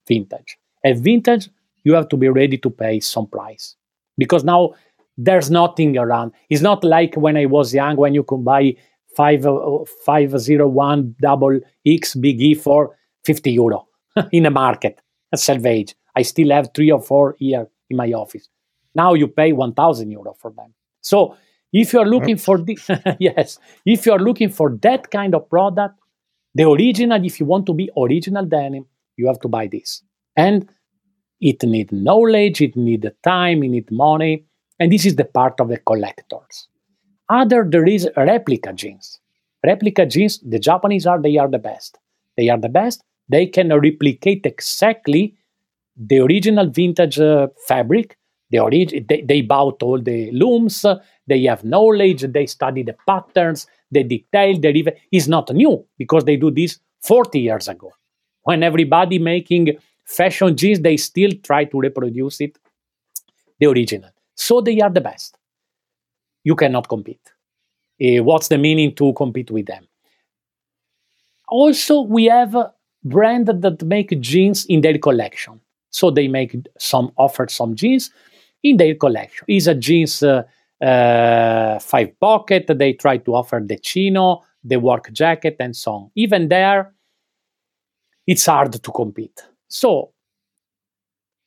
vintage. 0.06 0.58
And 0.84 1.02
vintage, 1.02 1.48
you 1.84 1.94
have 1.94 2.08
to 2.08 2.16
be 2.16 2.28
ready 2.28 2.58
to 2.58 2.70
pay 2.70 3.00
some 3.00 3.26
price 3.26 3.76
because 4.18 4.44
now 4.44 4.74
there's 5.16 5.50
nothing 5.50 5.96
around. 5.96 6.32
It's 6.50 6.62
not 6.62 6.84
like 6.84 7.14
when 7.16 7.36
I 7.36 7.46
was 7.46 7.74
young 7.74 7.96
when 7.96 8.14
you 8.14 8.22
could 8.22 8.44
buy 8.44 8.76
5, 9.16 9.46
uh, 9.46 9.84
501 10.04 11.16
double 11.20 11.58
X 11.86 12.14
big 12.14 12.40
E 12.40 12.54
for 12.54 12.96
50 13.24 13.50
euro 13.50 13.88
in 14.32 14.44
the 14.44 14.50
market 14.50 15.00
at 15.32 15.40
Selvage. 15.40 15.94
I 16.14 16.22
still 16.22 16.50
have 16.50 16.70
three 16.74 16.90
or 16.90 17.00
four 17.00 17.36
here 17.38 17.66
in 17.90 17.96
my 17.96 18.12
office. 18.12 18.48
Now 18.94 19.14
you 19.14 19.28
pay 19.28 19.52
1,000 19.52 20.10
euro 20.10 20.34
for 20.34 20.50
them. 20.50 20.74
So 21.02 21.36
if 21.72 21.92
you 21.92 22.00
are 22.00 22.06
looking 22.06 22.36
for 22.36 22.58
this, 22.58 22.88
yes, 23.18 23.58
if 23.84 24.06
you 24.06 24.12
are 24.12 24.18
looking 24.18 24.48
for 24.48 24.76
that 24.82 25.10
kind 25.10 25.34
of 25.34 25.48
product, 25.48 25.98
the 26.56 26.68
original, 26.68 27.22
if 27.22 27.38
you 27.38 27.46
want 27.46 27.66
to 27.66 27.74
be 27.74 27.90
original 27.98 28.46
denim, 28.46 28.86
you 29.16 29.26
have 29.26 29.40
to 29.40 29.48
buy 29.48 29.66
this. 29.66 30.02
And 30.36 30.68
it 31.40 31.62
needs 31.62 31.92
knowledge, 31.92 32.62
it 32.62 32.74
needs 32.76 33.06
time, 33.22 33.62
it 33.62 33.68
needs 33.68 33.90
money. 33.90 34.46
And 34.78 34.90
this 34.90 35.04
is 35.04 35.16
the 35.16 35.24
part 35.24 35.60
of 35.60 35.68
the 35.68 35.76
collectors. 35.76 36.68
Other, 37.28 37.66
there 37.68 37.86
is 37.86 38.08
replica 38.16 38.72
jeans. 38.72 39.20
Replica 39.64 40.06
jeans, 40.06 40.38
the 40.40 40.58
Japanese 40.58 41.06
are, 41.06 41.20
they 41.20 41.36
are 41.36 41.48
the 41.48 41.58
best. 41.58 41.98
They 42.38 42.48
are 42.48 42.58
the 42.58 42.70
best. 42.70 43.02
They 43.28 43.46
can 43.46 43.68
replicate 43.68 44.46
exactly 44.46 45.36
the 45.96 46.20
original 46.20 46.70
vintage 46.70 47.18
uh, 47.20 47.48
fabric. 47.66 48.16
The 48.50 49.04
they, 49.08 49.22
they 49.22 49.40
bought 49.42 49.82
all 49.82 50.00
the 50.00 50.30
looms, 50.30 50.86
they 51.26 51.42
have 51.42 51.64
knowledge, 51.64 52.22
they 52.22 52.46
study 52.46 52.84
the 52.84 52.94
patterns, 53.06 53.66
the 53.90 54.02
detail, 54.02 54.58
the 54.58 54.94
is 55.12 55.28
not 55.28 55.52
new 55.52 55.84
because 55.98 56.24
they 56.24 56.36
do 56.36 56.50
this 56.50 56.78
40 57.02 57.40
years 57.40 57.68
ago. 57.68 57.92
When 58.42 58.62
everybody 58.62 59.18
making 59.18 59.76
fashion 60.04 60.56
jeans, 60.56 60.80
they 60.80 60.96
still 60.96 61.32
try 61.42 61.64
to 61.64 61.80
reproduce 61.80 62.40
it, 62.40 62.58
the 63.58 63.66
original. 63.66 64.10
So 64.34 64.60
they 64.60 64.80
are 64.80 64.90
the 64.90 65.00
best. 65.00 65.38
You 66.44 66.54
cannot 66.54 66.88
compete. 66.88 67.32
Uh, 68.00 68.22
what's 68.22 68.48
the 68.48 68.58
meaning 68.58 68.94
to 68.94 69.12
compete 69.14 69.50
with 69.50 69.66
them? 69.66 69.86
Also, 71.48 72.02
we 72.02 72.26
have 72.26 72.54
a 72.54 72.72
brand 73.04 73.46
that 73.46 73.82
make 73.82 74.20
jeans 74.20 74.66
in 74.66 74.80
their 74.80 74.98
collection. 74.98 75.60
So 75.90 76.10
they 76.10 76.28
make 76.28 76.54
some 76.78 77.12
offer 77.16 77.46
some 77.48 77.74
jeans 77.74 78.10
in 78.62 78.76
their 78.76 78.94
collection. 78.94 79.44
Is 79.48 79.66
a 79.66 79.74
jeans 79.74 80.22
uh, 80.22 80.42
uh, 80.82 81.78
five 81.78 82.18
pocket. 82.20 82.66
They 82.68 82.92
try 82.92 83.18
to 83.18 83.34
offer 83.34 83.62
the 83.64 83.78
chino, 83.78 84.42
the 84.62 84.78
work 84.78 85.12
jacket, 85.12 85.56
and 85.60 85.74
so 85.74 85.92
on. 85.92 86.10
Even 86.14 86.48
there, 86.48 86.92
it's 88.26 88.46
hard 88.46 88.72
to 88.72 88.90
compete. 88.92 89.44
So 89.68 90.12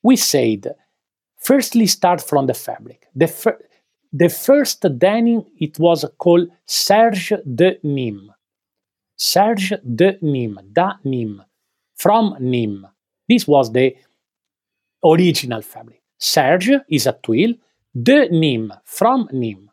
we 0.02 0.16
said, 0.16 0.74
firstly, 1.38 1.86
start 1.88 2.22
from 2.22 2.48
the 2.48 2.54
fabric. 2.54 3.08
The, 3.16 3.28
fir- 3.28 3.60
the 4.14 4.30
first 4.30 4.86
denim, 4.98 5.46
it 5.60 5.78
was 5.78 6.06
called 6.18 6.50
Serge 6.66 7.34
de 7.54 7.80
Nîmes. 7.84 8.30
Serge 9.18 9.74
de 9.84 10.18
Nîmes, 10.24 10.74
da 10.74 11.00
Nîmes, 11.06 11.46
from 11.96 12.36
Nîmes. 12.40 12.90
This 13.28 13.48
was 13.48 13.72
the 13.72 13.96
original 15.04 15.62
fabric. 15.62 16.02
Serge 16.18 16.72
is 16.90 17.06
a 17.08 17.14
twill, 17.14 17.54
de 18.04 18.30
Nîmes, 18.30 18.72
from 18.86 19.28
Nîmes. 19.34 19.70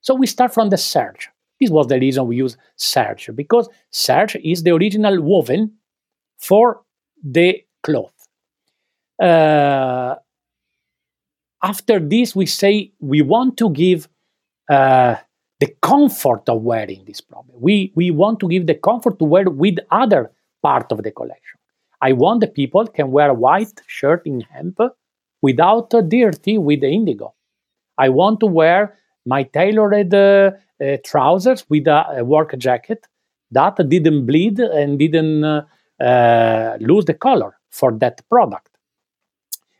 So 0.00 0.14
we 0.14 0.26
start 0.26 0.52
from 0.52 0.70
the 0.70 0.76
serge. 0.76 1.30
This 1.60 1.70
was 1.70 1.86
the 1.86 1.98
reason 1.98 2.26
we 2.26 2.36
use 2.36 2.56
serge, 2.76 3.30
because 3.34 3.68
serge 3.90 4.36
is 4.42 4.62
the 4.62 4.72
original 4.74 5.20
woven 5.20 5.72
for 6.38 6.82
the 7.22 7.62
cloth. 7.82 8.14
Uh, 9.22 10.14
after 11.62 12.00
this, 12.00 12.34
we 12.34 12.46
say 12.46 12.92
we 13.00 13.20
want 13.20 13.58
to 13.58 13.70
give 13.70 14.08
uh, 14.70 15.16
the 15.60 15.74
comfort 15.82 16.48
of 16.48 16.62
wearing 16.62 17.04
this 17.06 17.20
problem. 17.20 17.56
We, 17.60 17.92
we 17.94 18.10
want 18.10 18.40
to 18.40 18.48
give 18.48 18.66
the 18.66 18.74
comfort 18.74 19.18
to 19.18 19.24
wear 19.26 19.50
with 19.50 19.76
other 19.90 20.32
part 20.62 20.90
of 20.90 21.02
the 21.02 21.10
collection. 21.10 21.58
I 22.00 22.12
want 22.12 22.40
the 22.40 22.46
people 22.46 22.86
can 22.86 23.10
wear 23.10 23.28
a 23.28 23.34
white 23.34 23.78
shirt 23.86 24.22
in 24.24 24.40
hemp 24.40 24.80
without 25.42 25.92
uh, 25.92 26.00
dirty 26.00 26.56
with 26.56 26.80
the 26.80 26.88
indigo. 26.88 27.34
I 28.00 28.08
want 28.08 28.40
to 28.40 28.46
wear 28.46 28.96
my 29.26 29.42
tailored 29.42 30.14
uh, 30.14 30.52
uh, 30.82 30.96
trousers 31.04 31.68
with 31.68 31.86
a, 31.86 32.20
a, 32.20 32.24
work 32.24 32.56
jacket 32.56 33.06
that 33.50 33.76
didn't 33.88 34.24
bleed 34.24 34.58
and 34.58 34.98
didn't 34.98 35.44
uh, 35.44 35.64
uh, 36.00 36.78
lose 36.80 37.04
the 37.04 37.14
color 37.14 37.58
for 37.68 37.92
that 37.98 38.26
product. 38.30 38.70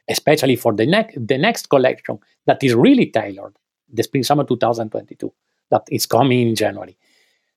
Especially 0.09 0.56
for 0.56 0.74
the, 0.74 0.84
the 1.16 1.38
next 1.38 1.70
collection 1.70 2.18
that 2.47 2.62
is 2.62 2.74
really 2.74 3.06
tailored, 3.06 3.56
the 3.90 4.02
Spring 4.02 4.24
Summer 4.24 4.44
2022, 4.44 5.32
that 5.70 5.82
is 5.90 6.05
coming 6.05 6.48
in 6.48 6.55
January. 6.55 6.97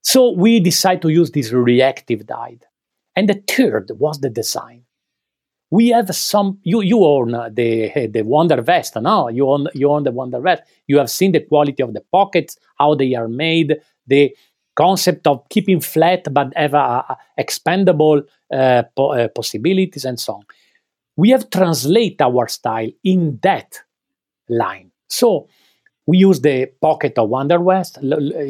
So 0.01 0.31
we 0.31 0.61
decide 0.61 1.01
to 1.01 1.09
use 1.09 1.31
this 1.31 1.51
reactive 1.51 2.25
dye. 2.25 2.59
And 3.15 3.27
the 3.27 3.43
third 3.47 3.91
was 3.97 4.21
the 4.21 4.29
design 4.29 4.82
we 5.73 5.87
have 5.87 6.15
some 6.15 6.59
you 6.61 6.81
you 6.81 7.03
own 7.03 7.31
the 7.59 7.69
the 8.15 8.21
wonder 8.21 8.61
vest 8.61 8.95
now 9.01 9.27
you 9.27 9.49
own 9.49 9.67
you 9.73 9.89
own 9.89 10.03
the 10.03 10.11
wonder 10.11 10.39
vest. 10.39 10.61
You 10.85 10.99
have 10.99 11.09
seen 11.09 11.31
the 11.31 11.39
quality 11.39 11.81
of 11.81 11.93
the 11.95 12.03
pockets 12.11 12.57
how 12.77 12.93
they 12.93 13.15
are 13.15 13.27
made 13.27 13.69
the 14.05 14.23
concept 14.75 15.25
of 15.25 15.37
keeping 15.49 15.79
flat 15.81 16.21
but 16.31 16.53
a, 16.55 17.17
expandable 17.39 18.21
uh, 18.53 18.83
po- 18.95 19.13
uh, 19.13 19.27
possibilities 19.29 20.05
and 20.05 20.19
so 20.19 20.33
on. 20.35 20.43
We 21.15 21.31
have 21.31 21.49
translate 21.49 22.21
our 22.21 22.47
style 22.47 22.91
in 23.03 23.39
that 23.41 23.79
line. 24.49 24.91
So 25.09 25.47
we 26.05 26.17
use 26.17 26.41
the 26.41 26.67
pocket 26.81 27.17
of 27.17 27.29
wonder 27.29 27.57
vest 27.57 27.97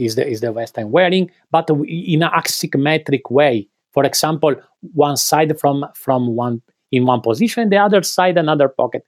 is 0.06 0.16
the 0.16 0.28
is 0.28 0.42
the 0.42 0.52
vest 0.52 0.78
i'm 0.78 0.92
wearing 0.92 1.32
but 1.52 1.70
in 1.70 2.24
an 2.24 2.32
asymmetric 2.32 3.26
way. 3.30 3.70
For 3.94 4.04
example 4.04 4.56
one 4.94 5.16
side 5.16 5.58
from 5.58 5.86
from 5.94 6.36
one 6.36 6.62
in 6.94 7.06
one 7.06 7.22
position, 7.22 7.70
the 7.70 7.78
other 7.78 8.04
side 8.04 8.38
another 8.38 8.70
pocket. 8.70 9.06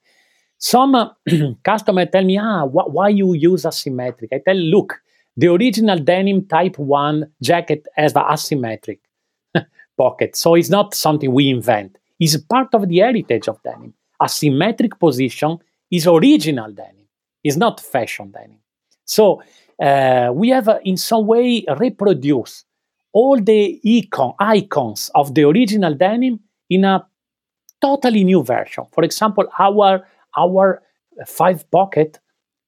Some 0.58 0.94
uh, 0.94 1.10
customer 1.64 2.06
tell 2.06 2.24
me, 2.24 2.38
ah, 2.38 2.66
wh- 2.66 2.92
why 2.94 3.08
you 3.10 3.34
use 3.34 3.64
asymmetric? 3.64 4.28
I 4.32 4.40
tell, 4.44 4.56
look, 4.56 5.00
the 5.36 5.48
original 5.48 5.98
denim 5.98 6.46
type 6.46 6.78
one 6.78 7.30
jacket 7.42 7.86
has 7.94 8.12
the 8.14 8.20
asymmetric 8.20 8.98
pocket, 9.98 10.36
so 10.36 10.54
it's 10.54 10.70
not 10.70 10.94
something 10.94 11.32
we 11.32 11.50
invent. 11.50 11.98
It's 12.18 12.36
part 12.38 12.68
of 12.74 12.88
the 12.88 12.98
heritage 12.98 13.48
of 13.48 13.62
denim. 13.62 13.94
Asymmetric 14.20 14.98
position 14.98 15.58
is 15.90 16.06
original 16.06 16.72
denim. 16.72 17.06
It's 17.44 17.56
not 17.56 17.80
fashion 17.80 18.32
denim. 18.32 18.58
So 19.04 19.42
uh, 19.80 20.30
we 20.34 20.48
have, 20.48 20.68
uh, 20.68 20.78
in 20.84 20.96
some 20.96 21.26
way, 21.26 21.64
reproduced 21.78 22.64
all 23.12 23.40
the 23.40 23.80
icon, 23.86 24.34
icons 24.40 25.10
of 25.14 25.34
the 25.34 25.44
original 25.44 25.94
denim 25.94 26.40
in 26.70 26.84
a 26.84 27.06
totally 27.80 28.24
new 28.24 28.42
version. 28.42 28.84
For 28.92 29.04
example, 29.04 29.46
our 29.58 30.06
our 30.36 30.82
five 31.26 31.68
pocket 31.70 32.18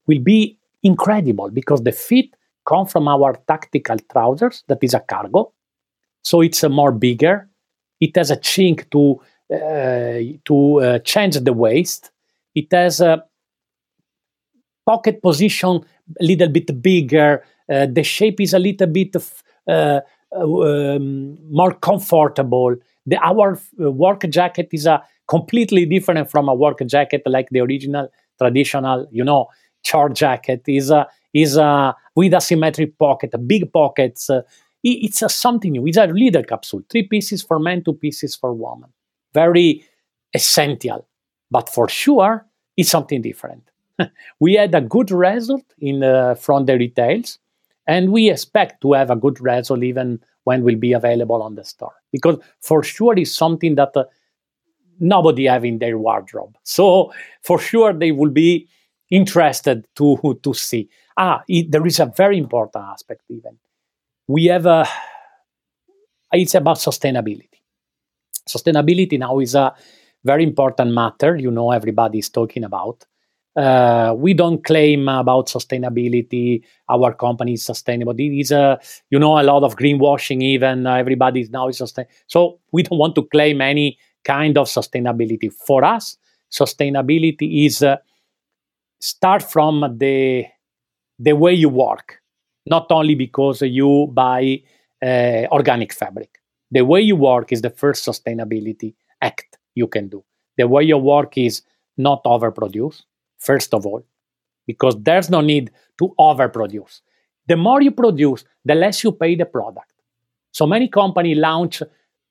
will 0.07 0.21
be 0.21 0.59
incredible 0.83 1.51
because 1.51 1.83
the 1.83 1.93
fit 1.93 2.27
come 2.67 2.87
from 2.87 3.09
our 3.09 3.35
tactical 3.47 3.97
trousers 4.11 4.65
that 4.69 4.79
is 4.83 4.95
a 4.95 5.01
cargo, 5.01 5.53
so 6.23 6.41
it's 6.41 6.63
a 6.63 6.69
more 6.69 6.93
bigger. 6.93 7.49
It 8.01 8.17
has 8.17 8.31
a 8.31 8.37
chink 8.37 8.91
to 8.91 9.21
uh, 9.55 10.39
to 10.45 10.81
uh, 10.81 10.99
change 11.01 11.39
the 11.41 11.53
waist. 11.53 12.11
It 12.55 12.73
has 12.73 13.01
a 13.01 13.25
pocket 14.87 15.21
position 15.23 15.85
a 16.21 16.25
little 16.25 16.49
bit 16.49 16.83
bigger. 16.83 17.45
Uh, 17.71 17.87
the 17.87 18.03
shape 18.03 18.41
is 18.41 18.55
a 18.55 18.59
little 18.59 18.87
bit 18.87 19.15
uh, 19.67 20.01
um, 20.35 21.39
more 21.51 21.75
comfortable 21.75 22.77
the 23.09 23.17
our 23.19 23.59
uh, 23.81 23.91
work 23.91 24.23
jacket 24.29 24.69
is 24.73 24.87
a 24.87 25.03
completely 25.27 25.87
different 25.87 26.31
from 26.31 26.49
a 26.49 26.55
work 26.55 26.81
jacket 26.87 27.23
like 27.27 27.49
the 27.51 27.61
original 27.61 28.09
traditional, 28.39 29.07
you 29.11 29.25
know, 29.25 29.47
chart 29.83 30.15
jacket 30.15 30.63
is 30.67 30.91
a 30.91 31.07
is 31.35 31.57
a 31.57 31.95
with 32.15 32.35
a 32.35 32.41
symmetric 32.41 32.99
pocket, 32.99 33.35
big 33.47 33.73
pockets. 33.73 34.31
Uh, 34.31 34.43
it's 34.83 35.23
a 35.23 35.29
something 35.29 35.73
new. 35.73 35.87
It's 35.87 35.97
a 35.97 36.07
leader 36.07 36.43
capsule, 36.43 36.83
three 36.89 37.03
pieces 37.03 37.43
for 37.43 37.59
men, 37.59 37.83
two 37.85 37.95
pieces 37.95 38.37
for 38.37 38.53
women. 38.53 38.91
Very 39.35 39.85
essential, 40.35 41.07
but 41.51 41.69
for 41.69 41.89
sure, 41.89 42.47
it's 42.77 42.91
something 42.91 43.21
different. 43.23 43.71
we 44.41 44.55
had 44.55 44.75
a 44.75 44.81
good 44.81 45.11
result 45.11 45.65
in 45.79 46.03
uh, 46.03 46.35
from 46.37 46.67
the 46.67 46.79
retails, 46.79 47.39
and 47.87 48.13
we 48.13 48.31
expect 48.31 48.81
to 48.83 48.93
have 48.93 49.11
a 49.11 49.17
good 49.17 49.41
result 49.41 49.83
even 49.83 50.21
when 50.49 50.65
will 50.65 50.81
be 50.87 50.93
available 51.01 51.41
on 51.43 51.55
the 51.55 51.65
store. 51.65 51.97
Because 52.17 52.37
for 52.61 52.83
sure 52.83 53.15
it's 53.19 53.35
something 53.45 53.75
that 53.81 53.97
uh, 53.97 54.05
nobody 54.99 55.45
have 55.45 55.65
in 55.65 55.79
their 55.79 55.99
wardrobe. 55.99 56.57
So 56.63 57.13
for 57.43 57.59
sure 57.59 57.93
they 57.93 58.13
will 58.13 58.31
be 58.31 58.69
interested 59.11 59.87
to 59.99 60.07
to 60.43 60.55
see. 60.55 60.89
Ah 61.17 61.43
it, 61.49 61.71
there 61.73 61.87
is 61.87 62.01
a 62.01 62.13
very 62.23 62.39
important 62.39 62.85
aspect 62.95 63.23
even. 63.29 63.59
We 64.27 64.47
have 64.55 64.67
a 64.67 64.81
it's 66.33 66.55
about 66.55 66.79
sustainability. 66.79 67.61
Sustainability 68.49 69.19
now 69.19 69.39
is 69.41 69.55
a 69.55 69.75
very 70.25 70.45
important 70.45 70.91
matter 70.93 71.37
you 71.37 71.51
know 71.51 71.71
everybody 71.71 72.19
is 72.19 72.29
talking 72.29 72.65
about 72.65 73.07
uh, 73.59 74.15
we 74.17 74.35
don't 74.35 74.65
claim 74.65 75.09
about 75.09 75.49
sustainability. 75.49 76.63
Our 76.89 77.13
company 77.13 77.55
is 77.55 77.65
sustainable. 77.65 78.15
It 78.17 78.33
is 78.41 78.53
you 79.11 79.19
know, 79.19 79.41
a 79.41 79.43
lot 79.43 79.65
of 79.65 79.77
greenwashing. 79.77 80.43
Even 80.43 80.87
uh, 80.87 80.95
everybody 80.95 81.41
is 81.41 81.51
now 81.51 81.69
sustainable. 81.73 82.15
So 82.29 82.61
we 82.71 82.85
don't 82.85 82.99
want 82.99 83.17
to 83.17 83.25
claim 83.25 83.61
any 83.61 83.99
kind 84.25 84.57
of 84.57 84.69
sustainability. 84.69 85.53
For 85.53 85.83
us, 85.83 86.17
sustainability 86.53 87.67
is 87.67 87.83
uh, 87.83 87.97
start 89.01 89.43
from 89.43 89.97
the 89.99 90.47
the 91.19 91.33
way 91.33 91.53
you 91.53 91.69
work, 91.69 92.21
not 92.65 92.87
only 92.91 93.17
because 93.17 93.61
you 93.63 94.09
buy 94.13 94.63
uh, 95.03 95.47
organic 95.51 95.93
fabric. 95.93 96.39
The 96.71 96.85
way 96.85 97.01
you 97.01 97.17
work 97.17 97.51
is 97.51 97.63
the 97.63 97.71
first 97.71 98.07
sustainability 98.07 98.95
act 99.21 99.59
you 99.75 99.89
can 99.89 100.09
do. 100.09 100.23
The 100.59 100.69
way 100.69 100.85
you 100.85 100.97
work 100.97 101.37
is 101.37 101.63
not 101.97 102.23
overproduce 102.23 103.03
first 103.39 103.75
of 103.75 103.87
all, 103.87 104.05
because 104.67 104.97
there's 105.03 105.31
no 105.31 105.41
need 105.41 105.71
to 105.99 106.15
overproduce. 106.19 107.01
The 107.47 107.57
more 107.57 107.81
you 107.81 107.91
produce, 107.91 108.45
the 108.65 108.75
less 108.75 109.03
you 109.03 109.13
pay 109.13 109.35
the 109.35 109.47
product. 109.47 109.93
So 110.53 110.67
many 110.67 110.89
companies 110.89 111.39
launch 111.39 111.83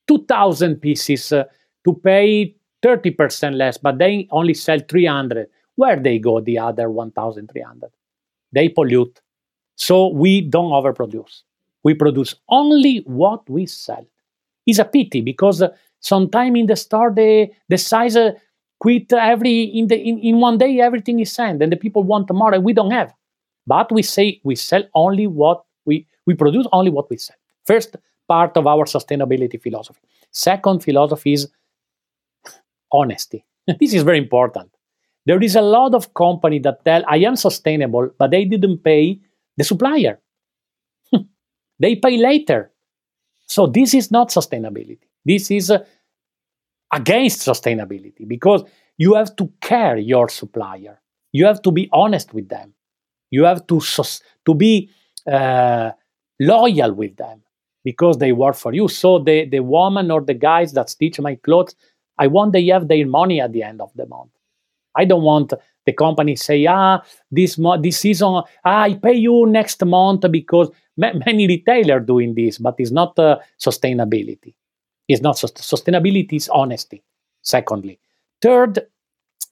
2,000 0.06 0.76
pieces 0.76 1.32
uh, 1.32 1.44
to 1.84 1.94
pay 1.94 2.54
30% 2.82 3.54
less, 3.54 3.78
but 3.78 3.98
they 3.98 4.28
only 4.30 4.54
sell 4.54 4.78
300. 4.88 5.48
Where 5.74 5.98
they 6.00 6.18
go 6.18 6.40
the 6.40 6.58
other 6.58 6.90
1,300? 6.90 7.90
They 8.52 8.68
pollute. 8.68 9.20
So 9.76 10.08
we 10.08 10.40
don't 10.40 10.70
overproduce. 10.70 11.42
We 11.84 11.94
produce 11.94 12.34
only 12.48 12.98
what 13.06 13.48
we 13.48 13.66
sell. 13.66 14.06
It's 14.66 14.78
a 14.78 14.84
pity 14.84 15.20
because 15.20 15.62
uh, 15.62 15.68
sometime 16.00 16.56
in 16.56 16.66
the 16.66 16.76
store 16.76 17.12
the, 17.14 17.48
the 17.68 17.78
size 17.78 18.16
uh, 18.16 18.32
quit 18.80 19.12
every 19.12 19.62
in 19.62 19.88
the 19.88 19.96
in, 19.96 20.18
in 20.18 20.40
one 20.40 20.58
day 20.58 20.80
everything 20.80 21.20
is 21.20 21.32
sent 21.32 21.62
and 21.62 21.72
the 21.72 21.76
people 21.76 22.02
want 22.02 22.32
more 22.32 22.54
and 22.54 22.64
we 22.64 22.72
don't 22.72 22.90
have. 22.90 23.12
But 23.66 23.92
we 23.92 24.02
say 24.02 24.40
we 24.44 24.54
sell 24.56 24.84
only 24.94 25.26
what 25.26 25.64
we 25.84 26.06
we 26.26 26.34
produce 26.34 26.66
only 26.72 26.90
what 26.90 27.10
we 27.10 27.16
sell. 27.16 27.36
First 27.66 27.96
part 28.28 28.56
of 28.56 28.66
our 28.66 28.84
sustainability 28.84 29.60
philosophy. 29.60 30.00
Second 30.30 30.82
philosophy 30.82 31.32
is 31.32 31.48
honesty. 32.92 33.44
This 33.80 33.94
is 33.94 34.02
very 34.02 34.18
important. 34.18 34.70
There 35.26 35.42
is 35.42 35.56
a 35.56 35.60
lot 35.60 35.94
of 35.94 36.14
company 36.14 36.58
that 36.60 36.84
tell 36.84 37.02
i 37.06 37.18
am 37.18 37.36
sustainable 37.36 38.10
but 38.18 38.30
they 38.30 38.44
didn't 38.44 38.78
pay 38.78 39.20
the 39.56 39.64
supplier. 39.64 40.20
They 41.80 41.96
pay 41.96 42.16
later. 42.16 42.72
So 43.46 43.66
this 43.66 43.94
is 43.94 44.10
not 44.10 44.30
sustainability. 44.30 45.08
This 45.24 45.50
is 45.50 45.70
uh, 45.70 45.84
against 46.92 47.40
sustainability 47.40 48.26
because 48.26 48.64
you 48.96 49.14
have 49.14 49.34
to 49.36 49.50
care 49.60 49.96
your 49.96 50.28
supplier. 50.28 51.00
You 51.32 51.46
have 51.46 51.62
to 51.62 51.70
be 51.70 51.88
honest 51.92 52.34
with 52.34 52.48
them. 52.48 52.74
You 53.30 53.44
have 53.44 53.66
to 53.68 53.80
to 54.46 54.54
be 54.54 54.90
uh, 55.30 55.92
loyal 56.40 56.92
with 56.94 57.16
them 57.16 57.42
because 57.84 58.18
they 58.18 58.32
work 58.32 58.56
for 58.56 58.72
you. 58.72 58.88
So 58.88 59.18
the 59.18 59.44
the 59.46 59.60
woman 59.60 60.10
or 60.10 60.22
the 60.22 60.34
guys 60.34 60.72
that 60.74 60.90
stitch 60.90 61.20
my 61.20 61.34
clothes, 61.36 61.74
I 62.18 62.26
want 62.28 62.52
they 62.52 62.66
have 62.66 62.88
their 62.88 63.06
money 63.06 63.40
at 63.40 63.52
the 63.52 63.62
end 63.62 63.80
of 63.80 63.92
the 63.94 64.06
month. 64.06 64.30
I 64.96 65.04
don't 65.04 65.22
want 65.22 65.52
the 65.86 65.92
company 65.92 66.36
say, 66.36 66.66
ah, 66.66 67.02
this 67.30 67.58
mo- 67.58 67.80
this 67.80 67.98
season, 68.00 68.28
ah, 68.38 68.44
I 68.64 68.94
pay 68.94 69.14
you 69.14 69.46
next 69.46 69.84
month 69.84 70.24
because 70.30 70.70
ma- 70.96 71.12
many 71.26 71.46
retailers 71.46 72.06
doing 72.06 72.34
this, 72.34 72.58
but 72.58 72.74
it's 72.78 72.90
not 72.90 73.18
uh, 73.18 73.38
sustainability 73.60 74.54
is 75.08 75.22
not 75.22 75.36
sustainability 75.36 76.34
is 76.34 76.48
honesty 76.48 77.02
secondly. 77.42 77.98
Third 78.42 78.86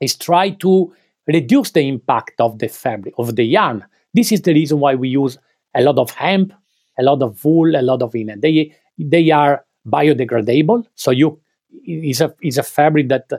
is 0.01 0.17
try 0.17 0.51
to 0.51 0.93
reduce 1.27 1.71
the 1.71 1.89
impact 1.89 2.41
of 2.41 2.59
the 2.59 2.69
fabric 2.69 3.15
of 3.19 3.37
the 3.37 3.45
yarn. 3.45 3.85
This 4.15 4.33
is 4.33 4.43
the 4.43 4.53
reason 4.53 4.81
why 4.81 4.95
we 4.95 5.09
use 5.09 5.39
a 5.75 5.83
lot 5.83 5.99
of 5.99 6.11
hemp 6.11 6.53
a 6.99 7.03
lot 7.03 7.23
of 7.23 7.45
wool 7.45 7.77
a 7.77 7.83
lot 7.83 8.01
of 8.01 8.15
linen 8.15 8.41
they 8.41 8.75
they 8.99 9.31
are 9.31 9.67
biodegradable 9.87 10.83
so 10.95 11.11
you 11.11 11.39
is 11.85 12.21
a 12.21 12.35
is 12.43 12.59
a 12.59 12.63
fabric 12.63 13.09
that 13.09 13.31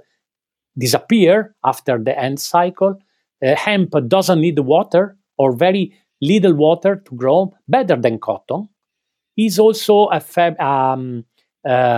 disappear 0.78 1.56
after 1.64 1.98
the 1.98 2.18
end 2.18 2.40
cycle. 2.40 2.96
Uh, 3.44 3.56
hemp 3.56 3.94
doesn't 4.08 4.42
need 4.42 4.58
water 4.60 5.18
or 5.38 5.56
very 5.56 5.94
little 6.22 6.54
water 6.54 6.96
to 6.96 7.16
grow 7.16 7.54
better 7.68 7.96
than 7.96 8.20
cotton. 8.20 8.70
Is 9.38 9.60
also 9.60 10.06
a 10.08 10.20
fab 10.20 10.60
um, 10.60 11.26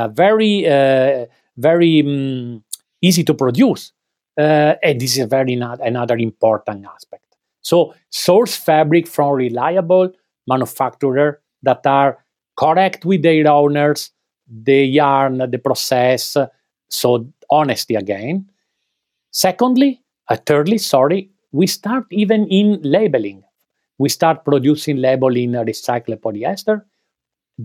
very 0.09 0.67
uh, 0.67 1.25
very 1.57 2.01
um, 2.01 2.63
easy 3.01 3.23
to 3.23 3.33
produce. 3.33 3.91
Uh, 4.37 4.75
and 4.81 5.01
this 5.01 5.17
is 5.17 5.27
very 5.27 5.55
not, 5.55 5.85
another 5.85 6.15
important 6.17 6.85
aspect. 6.85 7.23
So 7.61 7.93
source 8.09 8.55
fabric 8.55 9.05
from 9.07 9.33
reliable 9.33 10.13
manufacturer 10.47 11.41
that 11.63 11.85
are 11.85 12.23
correct 12.57 13.03
with 13.05 13.21
their 13.21 13.47
owners, 13.49 14.11
the 14.47 14.85
yarn, 14.85 15.37
the 15.37 15.57
process. 15.57 16.37
So 16.89 17.27
honesty 17.49 17.95
again. 17.95 18.49
Secondly, 19.31 20.01
uh, 20.29 20.37
thirdly, 20.45 20.77
sorry, 20.77 21.31
we 21.51 21.67
start 21.67 22.05
even 22.11 22.47
in 22.47 22.79
labeling. 22.81 23.43
We 23.97 24.09
start 24.09 24.45
producing 24.45 24.97
label 24.97 25.35
in 25.35 25.51
recycled 25.51 26.21
polyester 26.21 26.83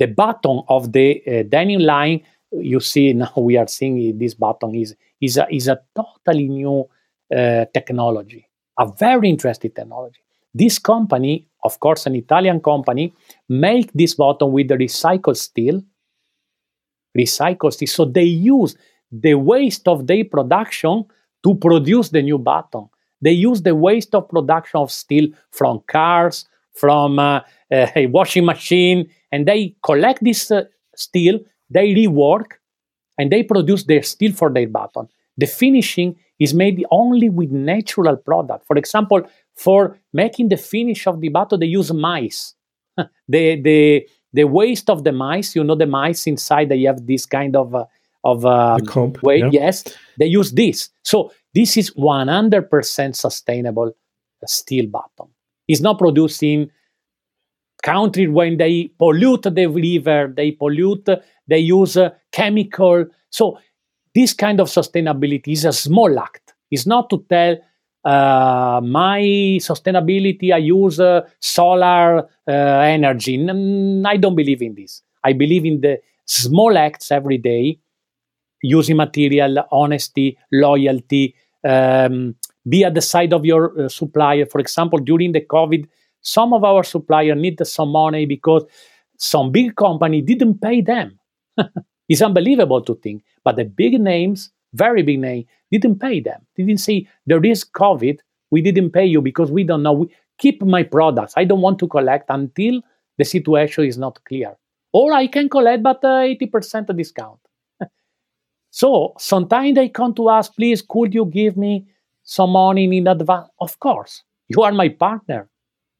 the 0.00 0.06
bottom 0.06 0.60
of 0.68 0.92
the 0.92 1.22
uh, 1.26 1.42
denim 1.48 1.80
line 1.80 2.20
you 2.52 2.80
see 2.80 3.12
now 3.12 3.32
we 3.36 3.56
are 3.56 3.68
seeing 3.68 4.18
this 4.18 4.34
button 4.34 4.74
is 4.74 4.94
is 5.20 5.36
a, 5.36 5.46
is 5.50 5.68
a 5.68 5.78
totally 5.94 6.48
new 6.48 6.88
uh, 7.34 7.64
technology 7.72 8.48
a 8.78 8.90
very 8.98 9.28
interesting 9.28 9.70
technology. 9.70 10.20
This 10.52 10.78
company 10.78 11.48
of 11.64 11.80
course 11.80 12.06
an 12.06 12.14
italian 12.14 12.60
company 12.60 13.14
make 13.48 13.92
this 13.92 14.14
button 14.14 14.52
with 14.52 14.68
the 14.68 14.76
recycled 14.76 15.36
steel. 15.36 15.82
Recycled 17.16 17.72
steel. 17.72 17.88
So 17.88 18.04
they 18.04 18.24
use 18.24 18.76
the 19.10 19.34
waste 19.34 19.88
of 19.88 20.06
their 20.06 20.24
production 20.24 21.04
to 21.44 21.54
produce 21.54 22.08
the 22.08 22.22
new 22.22 22.38
button. 22.38 22.88
They 23.20 23.32
use 23.32 23.62
the 23.62 23.74
waste 23.74 24.14
of 24.14 24.28
production 24.28 24.80
of 24.80 24.90
steel 24.90 25.28
from 25.50 25.82
cars 25.86 26.46
from 26.74 27.18
uh, 27.18 27.40
a 27.70 28.06
washing 28.06 28.44
machine 28.44 29.08
and 29.34 29.46
they 29.46 29.74
collect 29.82 30.22
this 30.22 30.50
uh, 30.52 30.62
steel, 30.94 31.40
they 31.68 31.92
rework, 31.92 32.48
and 33.18 33.32
they 33.32 33.42
produce 33.42 33.82
their 33.82 34.04
steel 34.04 34.32
for 34.32 34.48
their 34.48 34.68
button. 34.68 35.08
The 35.36 35.46
finishing 35.46 36.14
is 36.38 36.54
made 36.54 36.84
only 36.92 37.28
with 37.28 37.50
natural 37.50 38.16
product. 38.16 38.64
For 38.64 38.76
example, 38.76 39.22
for 39.56 39.98
making 40.12 40.50
the 40.50 40.56
finish 40.56 41.08
of 41.08 41.20
the 41.20 41.30
button, 41.30 41.58
they 41.58 41.66
use 41.66 41.92
mice. 41.92 42.54
the 43.28 43.60
the 43.60 44.06
the 44.32 44.44
waste 44.44 44.88
of 44.88 45.02
the 45.02 45.10
mice, 45.10 45.56
you 45.56 45.64
know, 45.64 45.74
the 45.74 45.86
mice 45.86 46.28
inside 46.28 46.68
they 46.68 46.82
have 46.82 47.04
this 47.04 47.26
kind 47.26 47.56
of 47.56 47.74
uh, 47.74 47.86
of 48.22 48.46
um, 48.46 48.86
comp, 48.86 49.20
way. 49.24 49.38
Yeah. 49.38 49.50
Yes, 49.50 49.82
they 50.16 50.26
use 50.26 50.52
this. 50.52 50.90
So 51.02 51.32
this 51.54 51.76
is 51.76 51.90
100% 51.90 53.16
sustainable 53.16 53.96
steel 54.46 54.86
button. 54.86 55.32
It's 55.66 55.80
not 55.80 55.98
producing 55.98 56.70
country 57.84 58.26
when 58.26 58.56
they 58.56 58.90
pollute 58.98 59.42
the 59.42 59.66
river, 59.66 60.32
they 60.34 60.50
pollute, 60.52 61.08
they 61.46 61.58
use 61.58 61.98
chemical. 62.32 63.04
So 63.30 63.58
this 64.14 64.32
kind 64.32 64.60
of 64.60 64.68
sustainability 64.68 65.52
is 65.52 65.64
a 65.64 65.72
small 65.72 66.18
act. 66.18 66.54
It's 66.70 66.86
not 66.86 67.10
to 67.10 67.24
tell 67.28 67.56
uh, 68.04 68.80
my 68.82 69.20
sustainability, 69.60 70.52
I 70.52 70.58
use 70.58 70.98
uh, 71.00 71.22
solar 71.40 72.18
uh, 72.18 72.50
energy. 72.50 73.34
I 74.06 74.16
don't 74.16 74.36
believe 74.36 74.62
in 74.62 74.74
this. 74.74 75.02
I 75.22 75.32
believe 75.32 75.64
in 75.64 75.80
the 75.80 76.00
small 76.26 76.76
acts 76.76 77.10
every 77.10 77.38
day, 77.38 77.78
using 78.62 78.96
material, 78.96 79.64
honesty, 79.70 80.38
loyalty, 80.52 81.34
um, 81.64 82.34
be 82.68 82.84
at 82.84 82.94
the 82.94 83.00
side 83.00 83.32
of 83.32 83.44
your 83.44 83.78
uh, 83.78 83.88
supplier. 83.88 84.46
For 84.46 84.60
example, 84.60 84.98
during 84.98 85.32
the 85.32 85.40
COVID, 85.40 85.86
some 86.24 86.52
of 86.52 86.64
our 86.64 86.82
suppliers 86.82 87.38
need 87.38 87.64
some 87.66 87.90
money 87.90 88.26
because 88.26 88.64
some 89.18 89.52
big 89.52 89.76
company 89.76 90.20
didn't 90.22 90.60
pay 90.60 90.80
them. 90.80 91.18
it's 92.08 92.22
unbelievable 92.22 92.80
to 92.82 92.94
think. 92.96 93.22
But 93.44 93.56
the 93.56 93.64
big 93.64 94.00
names, 94.00 94.50
very 94.72 95.02
big 95.02 95.20
name, 95.20 95.44
didn't 95.70 96.00
pay 96.00 96.20
them. 96.20 96.40
They 96.56 96.64
didn't 96.64 96.80
say 96.80 97.06
there 97.26 97.44
is 97.44 97.64
COVID. 97.64 98.18
We 98.50 98.62
didn't 98.62 98.90
pay 98.90 99.04
you 99.06 99.20
because 99.20 99.50
we 99.50 99.64
don't 99.64 99.82
know. 99.82 99.92
We, 99.92 100.08
keep 100.38 100.62
my 100.62 100.82
products. 100.82 101.34
I 101.36 101.44
don't 101.44 101.60
want 101.60 101.78
to 101.80 101.88
collect 101.88 102.26
until 102.28 102.80
the 103.18 103.24
situation 103.24 103.84
is 103.84 103.98
not 103.98 104.24
clear. 104.24 104.56
Or 104.92 105.12
I 105.12 105.26
can 105.26 105.48
collect, 105.48 105.82
but 105.82 106.04
uh, 106.04 106.22
80% 106.22 106.96
discount. 106.96 107.38
so 108.70 109.12
sometimes 109.18 109.74
they 109.74 109.88
come 109.88 110.14
to 110.14 110.28
us, 110.28 110.48
please, 110.48 110.82
could 110.82 111.14
you 111.14 111.26
give 111.26 111.56
me 111.56 111.86
some 112.22 112.50
money 112.50 112.84
in 112.96 113.06
advance? 113.06 113.48
Of 113.60 113.78
course. 113.78 114.22
You 114.48 114.62
are 114.62 114.72
my 114.72 114.88
partner 114.88 115.48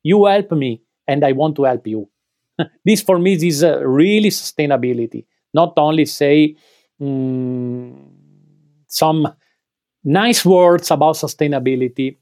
you 0.05 0.26
help 0.26 0.52
me 0.52 0.82
and 1.09 1.24
i 1.24 1.32
want 1.32 1.56
to 1.56 1.64
help 1.64 1.86
you 1.89 2.09
this 2.86 3.02
for 3.02 3.18
me 3.18 3.35
is 3.35 3.64
uh, 3.64 3.81
really 3.86 4.31
sustainability 4.31 5.26
not 5.55 5.74
only 5.78 6.06
say 6.06 6.56
mm, 7.01 7.94
some 8.89 9.28
nice 10.05 10.44
words 10.44 10.90
about 10.90 11.16
sustainability 11.16 12.16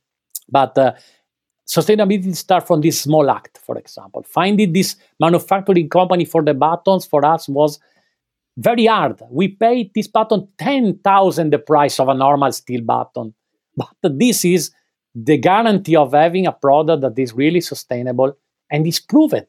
But 0.50 0.78
uh, 0.78 0.92
sustainability 1.66 2.36
starts 2.36 2.66
from 2.68 2.82
this 2.82 3.00
small 3.00 3.30
act, 3.30 3.58
for 3.58 3.78
example. 3.78 4.22
Finding 4.28 4.72
this 4.72 4.96
manufacturing 5.18 5.88
company 5.88 6.26
for 6.26 6.42
the 6.42 6.54
buttons 6.54 7.06
for 7.06 7.24
us 7.24 7.48
was 7.48 7.80
very 8.58 8.86
hard. 8.86 9.20
We 9.30 9.48
paid 9.48 9.92
this 9.94 10.08
button 10.08 10.48
10,000 10.58 11.50
the 11.52 11.58
price 11.58 11.98
of 12.00 12.08
a 12.08 12.14
normal 12.14 12.52
steel 12.52 12.82
button. 12.82 13.34
But 13.76 13.96
this 14.02 14.44
is 14.44 14.70
the 15.14 15.36
guarantee 15.36 15.96
of 15.96 16.12
having 16.12 16.46
a 16.46 16.52
product 16.52 17.02
that 17.02 17.18
is 17.18 17.32
really 17.32 17.60
sustainable 17.60 18.36
and 18.70 18.86
is 18.86 19.00
proven. 19.00 19.44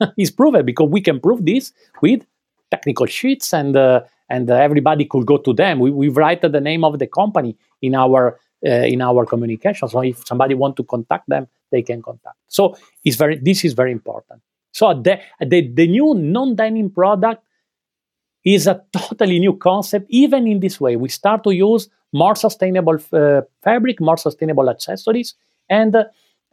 is 0.18 0.30
proven 0.30 0.64
because 0.64 0.88
we 0.88 1.00
can 1.00 1.20
prove 1.20 1.44
this 1.44 1.72
with 2.02 2.24
technical 2.70 3.06
sheets 3.06 3.52
and 3.52 3.76
uh, 3.76 4.00
and 4.30 4.50
uh, 4.50 4.54
everybody 4.54 5.06
could 5.06 5.24
go 5.24 5.38
to 5.38 5.54
them. 5.54 5.78
We, 5.80 5.90
we 5.90 6.08
write 6.08 6.42
the 6.42 6.60
name 6.60 6.84
of 6.84 6.98
the 6.98 7.06
company 7.06 7.56
in 7.80 7.94
our 7.94 8.38
uh, 8.66 8.70
in 8.70 9.00
our 9.00 9.24
communication. 9.24 9.88
So 9.88 10.00
if 10.00 10.26
somebody 10.26 10.54
want 10.54 10.76
to 10.76 10.84
contact 10.84 11.28
them, 11.28 11.48
they 11.70 11.82
can 11.82 12.02
contact. 12.02 12.36
So 12.48 12.76
it's 13.04 13.16
very 13.16 13.38
this 13.38 13.64
is 13.64 13.72
very 13.72 13.92
important. 13.92 14.42
So 14.72 14.92
the 14.94 15.20
the, 15.40 15.68
the 15.68 15.86
new 15.86 16.14
non-denim 16.14 16.90
product 16.90 17.42
is 18.44 18.66
a 18.66 18.82
totally 18.92 19.38
new 19.38 19.56
concept. 19.56 20.06
Even 20.08 20.46
in 20.46 20.60
this 20.60 20.80
way, 20.80 20.96
we 20.96 21.08
start 21.08 21.44
to 21.44 21.52
use 21.52 21.88
more 22.12 22.34
sustainable 22.34 22.98
uh, 23.12 23.42
fabric, 23.62 24.00
more 24.00 24.16
sustainable 24.16 24.70
accessories, 24.70 25.34
and 25.68 25.96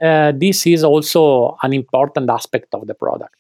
uh, 0.02 0.32
this 0.36 0.68
is 0.68 0.84
also 0.84 1.58
an 1.64 1.74
important 1.74 2.30
aspect 2.30 2.74
of 2.74 2.88
the 2.88 2.94
product. 2.94 3.36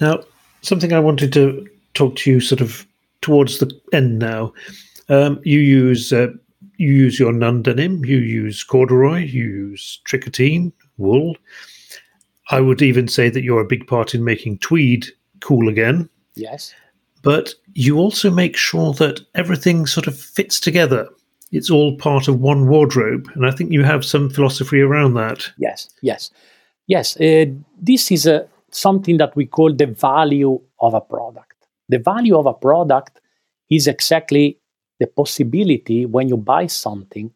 Now, 0.00 0.20
something 0.62 0.92
I 0.92 1.00
wanted 1.00 1.32
to 1.34 1.66
talk 1.94 2.16
to 2.16 2.30
you 2.30 2.40
sort 2.40 2.60
of 2.60 2.86
towards 3.20 3.58
the 3.58 3.70
end 3.92 4.18
now. 4.18 4.52
Um, 5.08 5.40
you 5.44 5.60
use 5.60 6.12
uh, 6.12 6.28
you 6.76 6.92
use 6.92 7.18
your 7.18 7.32
non 7.32 7.62
denim, 7.62 8.04
you 8.04 8.18
use 8.18 8.64
corduroy, 8.64 9.20
you 9.20 9.44
use 9.44 10.00
tricotine, 10.06 10.72
wool. 10.96 11.36
I 12.50 12.60
would 12.60 12.82
even 12.82 13.08
say 13.08 13.30
that 13.30 13.42
you're 13.42 13.60
a 13.60 13.66
big 13.66 13.86
part 13.86 14.14
in 14.14 14.24
making 14.24 14.58
tweed 14.58 15.06
cool 15.40 15.68
again. 15.68 16.08
Yes. 16.34 16.74
But 17.22 17.54
you 17.74 17.98
also 17.98 18.30
make 18.30 18.56
sure 18.56 18.92
that 18.94 19.20
everything 19.34 19.86
sort 19.86 20.06
of 20.06 20.18
fits 20.18 20.60
together. 20.60 21.08
It's 21.52 21.70
all 21.70 21.96
part 21.96 22.28
of 22.28 22.40
one 22.40 22.68
wardrobe. 22.68 23.30
And 23.34 23.46
I 23.46 23.50
think 23.50 23.70
you 23.70 23.84
have 23.84 24.04
some 24.04 24.30
philosophy 24.30 24.80
around 24.80 25.14
that. 25.14 25.50
Yes, 25.58 25.88
yes. 26.02 26.30
Yes, 26.86 27.16
uh, 27.20 27.46
this 27.80 28.10
is 28.10 28.26
a, 28.26 28.48
something 28.70 29.18
that 29.18 29.36
we 29.36 29.46
call 29.46 29.72
the 29.72 29.86
value 29.86 30.60
of 30.80 30.94
a 30.94 31.00
product. 31.00 31.54
The 31.88 31.98
value 31.98 32.36
of 32.36 32.46
a 32.46 32.54
product 32.54 33.20
is 33.70 33.86
exactly 33.86 34.58
the 34.98 35.06
possibility 35.06 36.06
when 36.06 36.28
you 36.28 36.36
buy 36.36 36.66
something 36.66 37.32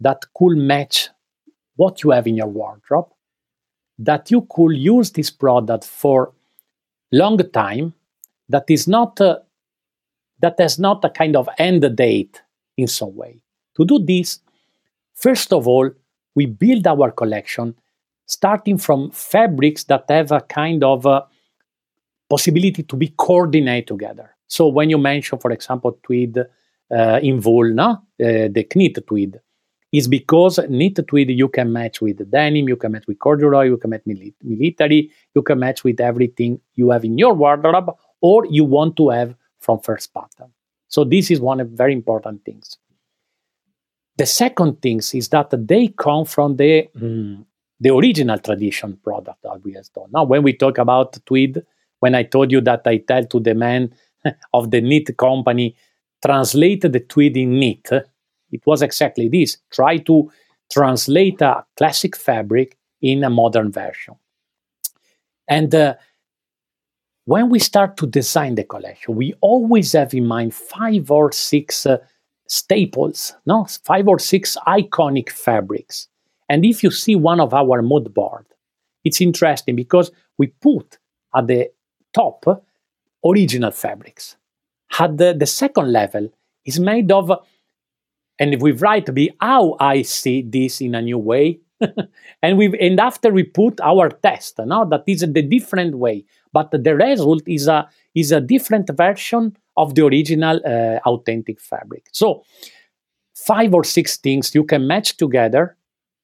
that 0.00 0.24
could 0.34 0.56
match 0.56 1.10
what 1.76 2.02
you 2.02 2.10
have 2.10 2.26
in 2.26 2.36
your 2.36 2.48
wardrobe, 2.48 3.08
that 3.98 4.30
you 4.30 4.46
could 4.50 4.76
use 4.76 5.10
this 5.10 5.30
product 5.30 5.84
for 5.84 6.32
long 7.12 7.38
time, 7.52 7.94
that 8.48 8.64
is 8.68 8.88
not 8.88 9.20
a, 9.20 9.42
that 10.40 10.56
has 10.58 10.78
not 10.78 11.04
a 11.04 11.10
kind 11.10 11.36
of 11.36 11.48
end 11.58 11.96
date 11.96 12.42
in 12.76 12.88
some 12.88 13.14
way. 13.16 13.42
To 13.76 13.84
do 13.84 13.98
this, 13.98 14.40
first 15.14 15.52
of 15.52 15.66
all, 15.68 15.90
we 16.34 16.46
build 16.46 16.86
our 16.86 17.10
collection 17.10 17.74
starting 18.26 18.78
from 18.78 19.10
fabrics 19.10 19.84
that 19.84 20.04
have 20.08 20.32
a 20.32 20.40
kind 20.40 20.82
of 20.82 21.06
a 21.06 21.24
possibility 22.28 22.82
to 22.82 22.96
be 22.96 23.08
coordinated 23.08 23.86
together. 23.88 24.34
So 24.46 24.66
when 24.66 24.90
you 24.90 24.98
mention, 24.98 25.38
for 25.38 25.50
example, 25.50 25.98
tweed 26.02 26.38
uh, 26.38 27.20
in 27.22 27.40
wool, 27.40 27.72
no? 27.72 27.90
uh, 27.90 27.98
the 28.18 28.66
knit 28.74 29.06
tweed, 29.06 29.40
is 29.92 30.08
because 30.08 30.58
knit 30.68 30.98
tweed 31.06 31.30
you 31.30 31.48
can 31.48 31.72
match 31.72 32.00
with 32.00 32.30
denim, 32.30 32.68
you 32.68 32.76
can 32.76 32.92
match 32.92 33.06
with 33.06 33.18
corduroy, 33.18 33.64
you 33.64 33.76
can 33.76 33.90
match 33.90 34.02
military, 34.06 35.10
you 35.34 35.42
can 35.42 35.58
match 35.58 35.84
with 35.84 36.00
everything 36.00 36.58
you 36.74 36.90
have 36.90 37.04
in 37.04 37.18
your 37.18 37.34
wardrobe 37.34 37.94
or 38.22 38.46
you 38.46 38.64
want 38.64 38.96
to 38.96 39.10
have 39.10 39.34
from 39.60 39.80
first 39.80 40.14
pattern. 40.14 40.52
So 40.88 41.04
this 41.04 41.30
is 41.30 41.40
one 41.40 41.60
of 41.60 41.68
very 41.70 41.92
important 41.92 42.44
things. 42.44 42.78
The 44.16 44.26
second 44.26 44.80
things 44.80 45.14
is 45.14 45.28
that 45.30 45.50
they 45.50 45.88
come 45.88 46.24
from 46.24 46.56
the 46.56 46.88
mm, 46.96 47.44
the 47.80 47.94
original 47.94 48.38
tradition 48.38 48.96
product 49.02 49.42
that 49.42 49.64
we 49.64 49.72
have 49.72 49.92
done. 49.92 50.08
Now, 50.12 50.22
when 50.24 50.44
we 50.44 50.52
talk 50.52 50.78
about 50.78 51.18
tweed, 51.26 51.62
when 51.98 52.14
I 52.14 52.22
told 52.22 52.52
you 52.52 52.60
that 52.60 52.82
I 52.86 52.98
tell 52.98 53.24
to 53.24 53.40
the 53.40 53.54
man 53.54 53.92
of 54.54 54.70
the 54.70 54.80
knit 54.80 55.16
company, 55.16 55.74
translate 56.24 56.82
the 56.82 57.00
tweed 57.00 57.36
in 57.36 57.58
knit, 57.58 57.88
it 58.52 58.66
was 58.66 58.82
exactly 58.82 59.28
this. 59.28 59.56
Try 59.72 59.96
to 59.98 60.30
translate 60.70 61.40
a 61.40 61.64
classic 61.76 62.16
fabric 62.16 62.76
in 63.00 63.24
a 63.24 63.30
modern 63.30 63.72
version. 63.72 64.14
And 65.48 65.74
uh, 65.74 65.94
when 67.24 67.50
we 67.50 67.58
start 67.58 67.96
to 67.98 68.06
design 68.06 68.56
the 68.56 68.64
collection, 68.64 69.14
we 69.14 69.34
always 69.40 69.92
have 69.92 70.12
in 70.14 70.26
mind 70.26 70.54
five 70.54 71.10
or 71.10 71.32
six 71.32 71.86
uh, 71.86 71.98
staples, 72.48 73.34
no, 73.46 73.66
five 73.84 74.08
or 74.08 74.18
six 74.18 74.56
iconic 74.66 75.30
fabrics 75.30 76.08
and 76.52 76.66
if 76.66 76.82
you 76.82 76.90
see 76.90 77.16
one 77.16 77.40
of 77.40 77.54
our 77.54 77.80
mood 77.80 78.12
board, 78.12 78.44
it's 79.04 79.22
interesting 79.22 79.74
because 79.74 80.10
we 80.36 80.48
put 80.48 80.98
at 81.34 81.46
the 81.46 81.70
top 82.12 82.44
original 83.24 83.70
fabrics. 83.70 84.36
At 84.98 85.16
the, 85.16 85.32
the 85.32 85.46
second 85.46 85.90
level 85.90 86.28
is 86.66 86.78
made 86.78 87.10
of, 87.10 87.32
and 88.38 88.52
if 88.52 88.60
we 88.60 88.72
write 88.72 89.12
be 89.14 89.32
how 89.40 89.78
I 89.80 90.02
see 90.02 90.42
this 90.42 90.82
in 90.82 90.94
a 90.94 91.00
new 91.00 91.16
way. 91.16 91.60
and 92.42 92.58
we 92.58 92.78
and 92.78 93.00
after 93.00 93.32
we 93.32 93.44
put 93.44 93.80
our 93.80 94.10
test, 94.10 94.58
now 94.58 94.84
that 94.84 95.04
is 95.06 95.20
the 95.20 95.42
different 95.42 95.94
way, 95.96 96.26
but 96.52 96.70
the 96.70 96.94
result 96.94 97.42
is 97.46 97.68
a 97.68 97.88
is 98.14 98.32
a 98.32 98.40
different 98.40 98.90
version 98.96 99.56
of 99.76 99.94
the 99.94 100.04
original 100.04 100.60
uh, 100.66 100.98
authentic 101.08 101.60
fabric. 101.60 102.06
So 102.12 102.44
five 103.34 103.74
or 103.74 103.84
six 103.84 104.16
things 104.16 104.54
you 104.54 104.64
can 104.64 104.86
match 104.86 105.16
together 105.16 105.76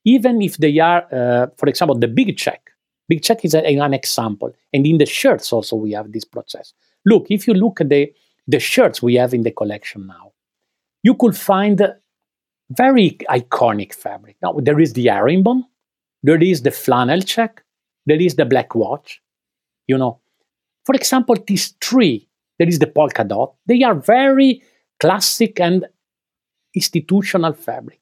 even 0.04 0.40
if 0.40 0.56
they 0.56 0.78
are, 0.78 1.02
uh, 1.12 1.46
for 1.56 1.68
example, 1.68 1.98
the 1.98 2.08
big 2.08 2.36
check. 2.36 2.70
Big 3.08 3.22
check 3.22 3.44
is 3.44 3.54
a, 3.54 3.64
an 3.64 3.94
example. 3.94 4.52
And 4.72 4.86
in 4.86 4.98
the 4.98 5.06
shirts 5.06 5.52
also 5.52 5.76
we 5.76 5.92
have 5.92 6.12
this 6.12 6.24
process. 6.24 6.72
Look, 7.04 7.26
if 7.30 7.46
you 7.46 7.54
look 7.54 7.80
at 7.80 7.88
the, 7.88 8.12
the 8.46 8.58
shirts 8.58 9.02
we 9.02 9.14
have 9.16 9.34
in 9.34 9.42
the 9.42 9.50
collection 9.50 10.06
now, 10.06 10.32
you 11.02 11.14
could 11.14 11.36
find 11.36 11.94
very 12.70 13.18
iconic 13.30 13.94
fabric. 13.94 14.36
Now, 14.42 14.54
there 14.60 14.80
is 14.80 14.92
the 14.92 15.06
herringbone, 15.06 15.64
there 16.22 16.42
is 16.42 16.62
the 16.62 16.70
flannel 16.70 17.20
check, 17.20 17.62
there 18.06 18.20
is 18.20 18.34
the 18.36 18.44
black 18.44 18.74
watch. 18.74 19.22
You 19.88 19.98
know, 19.98 20.20
for 20.84 20.94
example, 20.94 21.36
these 21.46 21.74
three, 21.80 22.28
there 22.58 22.68
is 22.68 22.78
the 22.78 22.86
polka 22.86 23.24
dot. 23.24 23.54
They 23.66 23.82
are 23.82 23.94
very 23.94 24.62
classic 25.00 25.58
and 25.58 25.86
institutional 26.74 27.54
fabric. 27.54 28.00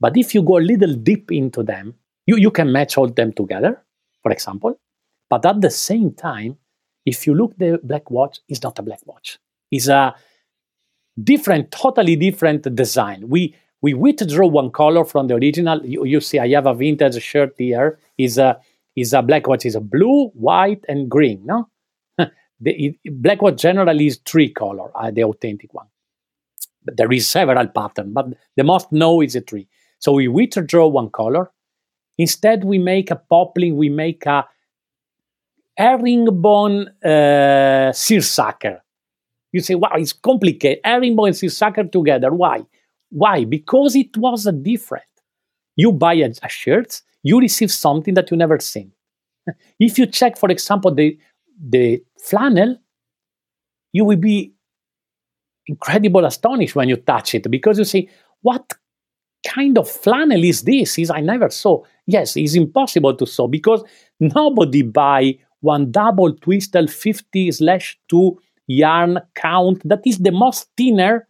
But 0.00 0.16
if 0.16 0.34
you 0.34 0.42
go 0.42 0.58
a 0.58 0.60
little 0.60 0.94
deep 0.94 1.30
into 1.30 1.62
them, 1.62 1.94
you, 2.26 2.36
you 2.36 2.50
can 2.50 2.72
match 2.72 2.98
all 2.98 3.08
them 3.08 3.32
together, 3.32 3.82
for 4.22 4.32
example. 4.32 4.78
But 5.30 5.46
at 5.46 5.60
the 5.60 5.70
same 5.70 6.12
time, 6.12 6.58
if 7.04 7.26
you 7.26 7.34
look 7.34 7.56
the 7.56 7.80
black 7.82 8.10
watch, 8.10 8.40
it's 8.48 8.62
not 8.62 8.78
a 8.78 8.82
black 8.82 9.00
watch. 9.06 9.38
It's 9.70 9.88
a 9.88 10.14
different, 11.22 11.70
totally 11.70 12.16
different 12.16 12.74
design. 12.74 13.28
We 13.28 13.54
we 13.82 13.94
withdraw 13.94 14.46
one 14.46 14.70
color 14.70 15.04
from 15.04 15.28
the 15.28 15.34
original. 15.34 15.84
You, 15.84 16.04
you 16.04 16.20
see, 16.20 16.38
I 16.38 16.48
have 16.48 16.66
a 16.66 16.74
vintage 16.74 17.22
shirt 17.22 17.54
here. 17.58 17.98
Is 18.18 18.38
a 18.38 18.58
is 18.96 19.12
a 19.12 19.22
black 19.22 19.46
watch. 19.46 19.66
Is 19.66 19.76
a 19.76 19.80
blue, 19.80 20.28
white, 20.28 20.84
and 20.88 21.08
green. 21.10 21.44
No, 21.44 21.68
the 22.18 22.30
it, 22.64 22.96
black 23.22 23.42
watch 23.42 23.60
generally 23.60 24.06
is 24.06 24.20
three 24.24 24.50
color. 24.52 24.90
Uh, 24.94 25.10
the 25.10 25.24
authentic 25.24 25.72
one. 25.74 25.86
But 26.84 26.96
there 26.96 27.12
is 27.12 27.28
several 27.28 27.66
pattern, 27.68 28.12
but 28.12 28.26
the 28.56 28.64
most 28.64 28.92
known 28.92 29.24
is 29.24 29.36
a 29.36 29.40
three. 29.40 29.68
So 29.98 30.12
we 30.12 30.28
withdraw 30.28 30.86
one 30.86 31.10
color. 31.10 31.50
Instead, 32.18 32.64
we 32.64 32.78
make 32.78 33.10
a 33.10 33.16
poplin, 33.16 33.76
we 33.76 33.88
make 33.88 34.24
a 34.26 34.46
herringbone 35.76 36.88
uh, 37.04 37.92
seersucker. 37.92 38.82
You 39.52 39.60
say, 39.60 39.74
wow, 39.74 39.92
it's 39.94 40.12
complicated. 40.12 40.80
Herringbone 40.84 41.28
and 41.28 41.36
seersucker 41.36 41.84
together. 41.84 42.32
Why? 42.32 42.64
Why? 43.10 43.44
Because 43.44 43.96
it 43.96 44.16
was 44.16 44.48
different. 44.62 45.04
You 45.76 45.92
buy 45.92 46.14
a, 46.14 46.30
a 46.42 46.48
shirt, 46.48 47.02
you 47.22 47.40
receive 47.40 47.70
something 47.70 48.14
that 48.14 48.30
you 48.30 48.36
never 48.36 48.58
seen. 48.58 48.92
if 49.80 49.98
you 49.98 50.06
check, 50.06 50.36
for 50.36 50.50
example, 50.50 50.94
the 50.94 51.18
the 51.58 52.02
flannel, 52.22 52.76
you 53.92 54.04
will 54.04 54.18
be 54.18 54.52
incredible 55.66 56.24
astonished 56.24 56.76
when 56.76 56.88
you 56.88 56.96
touch 56.96 57.34
it 57.34 57.50
because 57.50 57.78
you 57.78 57.84
say, 57.84 58.08
what 58.42 58.72
kind 59.46 59.78
of 59.78 59.88
flannel 59.88 60.42
is 60.44 60.62
this? 60.62 60.98
Is 60.98 61.10
I 61.10 61.20
never 61.20 61.50
saw. 61.50 61.82
Yes, 62.06 62.36
it's 62.36 62.54
impossible 62.54 63.14
to 63.16 63.26
sew 63.26 63.48
because 63.48 63.82
nobody 64.20 64.82
buy 64.82 65.38
one 65.60 65.90
double 65.90 66.34
twisted 66.34 66.90
50 66.90 67.52
slash 67.52 67.98
2 68.08 68.38
yarn 68.68 69.20
count 69.34 69.80
that 69.84 70.00
is 70.04 70.18
the 70.18 70.32
most 70.32 70.68
thinner 70.76 71.26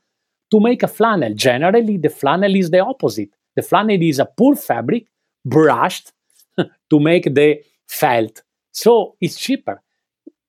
to 0.51 0.61
make 0.61 0.83
a 0.83 0.89
flannel. 0.89 1.35
Generally, 1.35 1.99
the 1.99 2.09
flannel 2.09 2.55
is 2.55 2.71
the 2.71 2.81
opposite. 2.81 3.31
The 3.57 3.63
flannel 3.63 4.03
is 4.03 4.19
a 4.19 4.27
poor 4.27 4.55
fabric 4.55 5.07
brushed 5.47 6.13
to 6.91 7.01
make 7.01 7.35
the 7.35 7.63
felt. 7.87 8.43
So 8.73 9.17
it's 9.21 9.39
cheaper. 9.39 9.81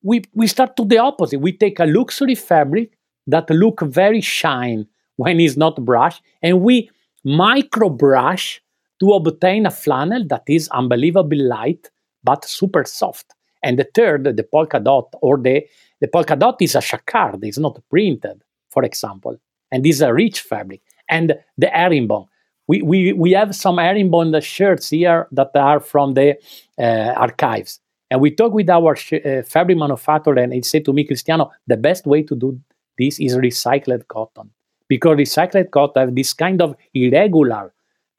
We, 0.04 0.24
we 0.34 0.48
start 0.48 0.76
to 0.78 0.86
the 0.86 0.98
opposite. 0.98 1.40
We 1.40 1.54
take 1.54 1.80
a 1.80 1.86
luxury 1.86 2.36
fabric 2.36 2.98
that 3.28 3.50
look 3.50 3.82
very 3.82 4.22
shine 4.22 4.88
when 5.16 5.40
it's 5.40 5.58
not 5.58 5.84
brushed, 5.84 6.22
and 6.42 6.62
we 6.62 6.90
micro 7.24 7.90
brush 7.90 8.62
to 9.00 9.12
obtain 9.14 9.66
a 9.66 9.72
flannel 9.72 10.26
that 10.28 10.44
is 10.48 10.70
unbelievably 10.70 11.40
light 11.40 11.90
but 12.24 12.46
super 12.46 12.84
soft. 12.86 13.34
And 13.64 13.80
the 13.80 13.88
third, 13.96 14.24
the 14.24 14.44
polka 14.44 14.80
dot, 14.80 15.14
or 15.22 15.38
the, 15.38 15.66
the 16.02 16.08
polka 16.08 16.36
dot 16.36 16.62
is 16.62 16.76
a 16.76 16.82
jacquard, 16.82 17.44
it's 17.44 17.58
not 17.58 17.82
printed, 17.90 18.42
for 18.70 18.84
example, 18.84 19.38
and 19.72 19.84
this 19.84 19.98
is 19.98 20.02
a 20.02 20.14
rich 20.14 20.42
fabric. 20.42 20.82
And 21.10 21.36
the 21.58 21.68
herringbone. 21.68 22.28
We, 22.68 22.82
we, 22.82 23.14
we 23.14 23.32
have 23.32 23.56
some 23.56 23.78
herringbone 23.78 24.40
shirts 24.42 24.90
here 24.90 25.28
that 25.32 25.52
are 25.56 25.80
from 25.80 26.14
the 26.14 26.38
uh, 26.78 27.14
archives. 27.16 27.80
And 28.10 28.22
we 28.22 28.32
talk 28.32 28.54
with 28.54 28.70
our 28.70 28.96
sh- 28.96 29.14
uh, 29.14 29.42
fabric 29.44 29.78
manufacturer, 29.78 30.40
and 30.40 30.54
he 30.54 30.62
said 30.62 30.86
to 30.86 30.94
me, 30.94 31.04
Cristiano, 31.06 31.52
the 31.66 31.78
best 31.78 32.06
way 32.06 32.24
to 32.24 32.36
do 32.36 32.60
this 32.98 33.20
is 33.20 33.36
recycled 33.36 34.08
cotton. 34.08 34.50
Because 34.88 35.18
recycled 35.18 35.72
cotton 35.72 36.02
have 36.08 36.16
this 36.16 36.34
kind 36.34 36.62
of 36.62 36.76
irregular 36.94 37.74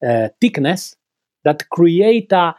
uh, 0.05 0.29
thickness 0.39 0.95
that 1.43 1.69
create 1.69 2.31
a, 2.31 2.55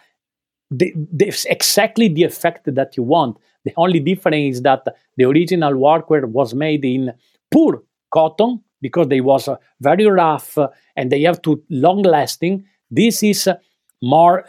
the, 0.71 0.93
the, 1.13 1.47
exactly 1.49 2.09
the 2.09 2.25
effect 2.25 2.75
that 2.75 2.97
you 2.97 3.03
want. 3.03 3.37
The 3.65 3.73
only 3.77 4.01
difference 4.01 4.57
is 4.57 4.63
that 4.63 4.85
the 5.17 5.25
original 5.25 5.75
workwear 5.75 6.25
was 6.25 6.55
made 6.55 6.85
in 6.85 7.13
poor 7.51 7.83
cotton 8.13 8.63
because 8.81 9.09
they 9.09 9.21
was 9.21 9.49
uh, 9.49 9.57
very 9.81 10.07
rough 10.07 10.57
uh, 10.59 10.69
and 10.97 11.11
they 11.11 11.23
have 11.23 11.43
to 11.43 11.63
long 11.71 12.03
lasting. 12.03 12.65
This 12.91 13.23
is 13.23 13.47
uh, 13.47 13.55
more 14.03 14.45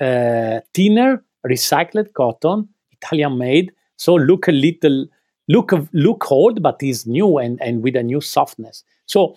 thinner 0.73 1.23
recycled 1.45 2.13
cotton, 2.13 2.69
Italian 2.91 3.37
made. 3.37 3.73
So 3.97 4.13
look 4.15 4.47
a 4.47 4.51
little 4.51 5.07
look 5.47 5.73
look 5.93 6.31
old, 6.31 6.61
but 6.61 6.81
is 6.81 7.05
new 7.05 7.37
and, 7.37 7.61
and 7.61 7.83
with 7.83 7.95
a 7.95 8.03
new 8.03 8.21
softness. 8.21 8.83
So 9.05 9.35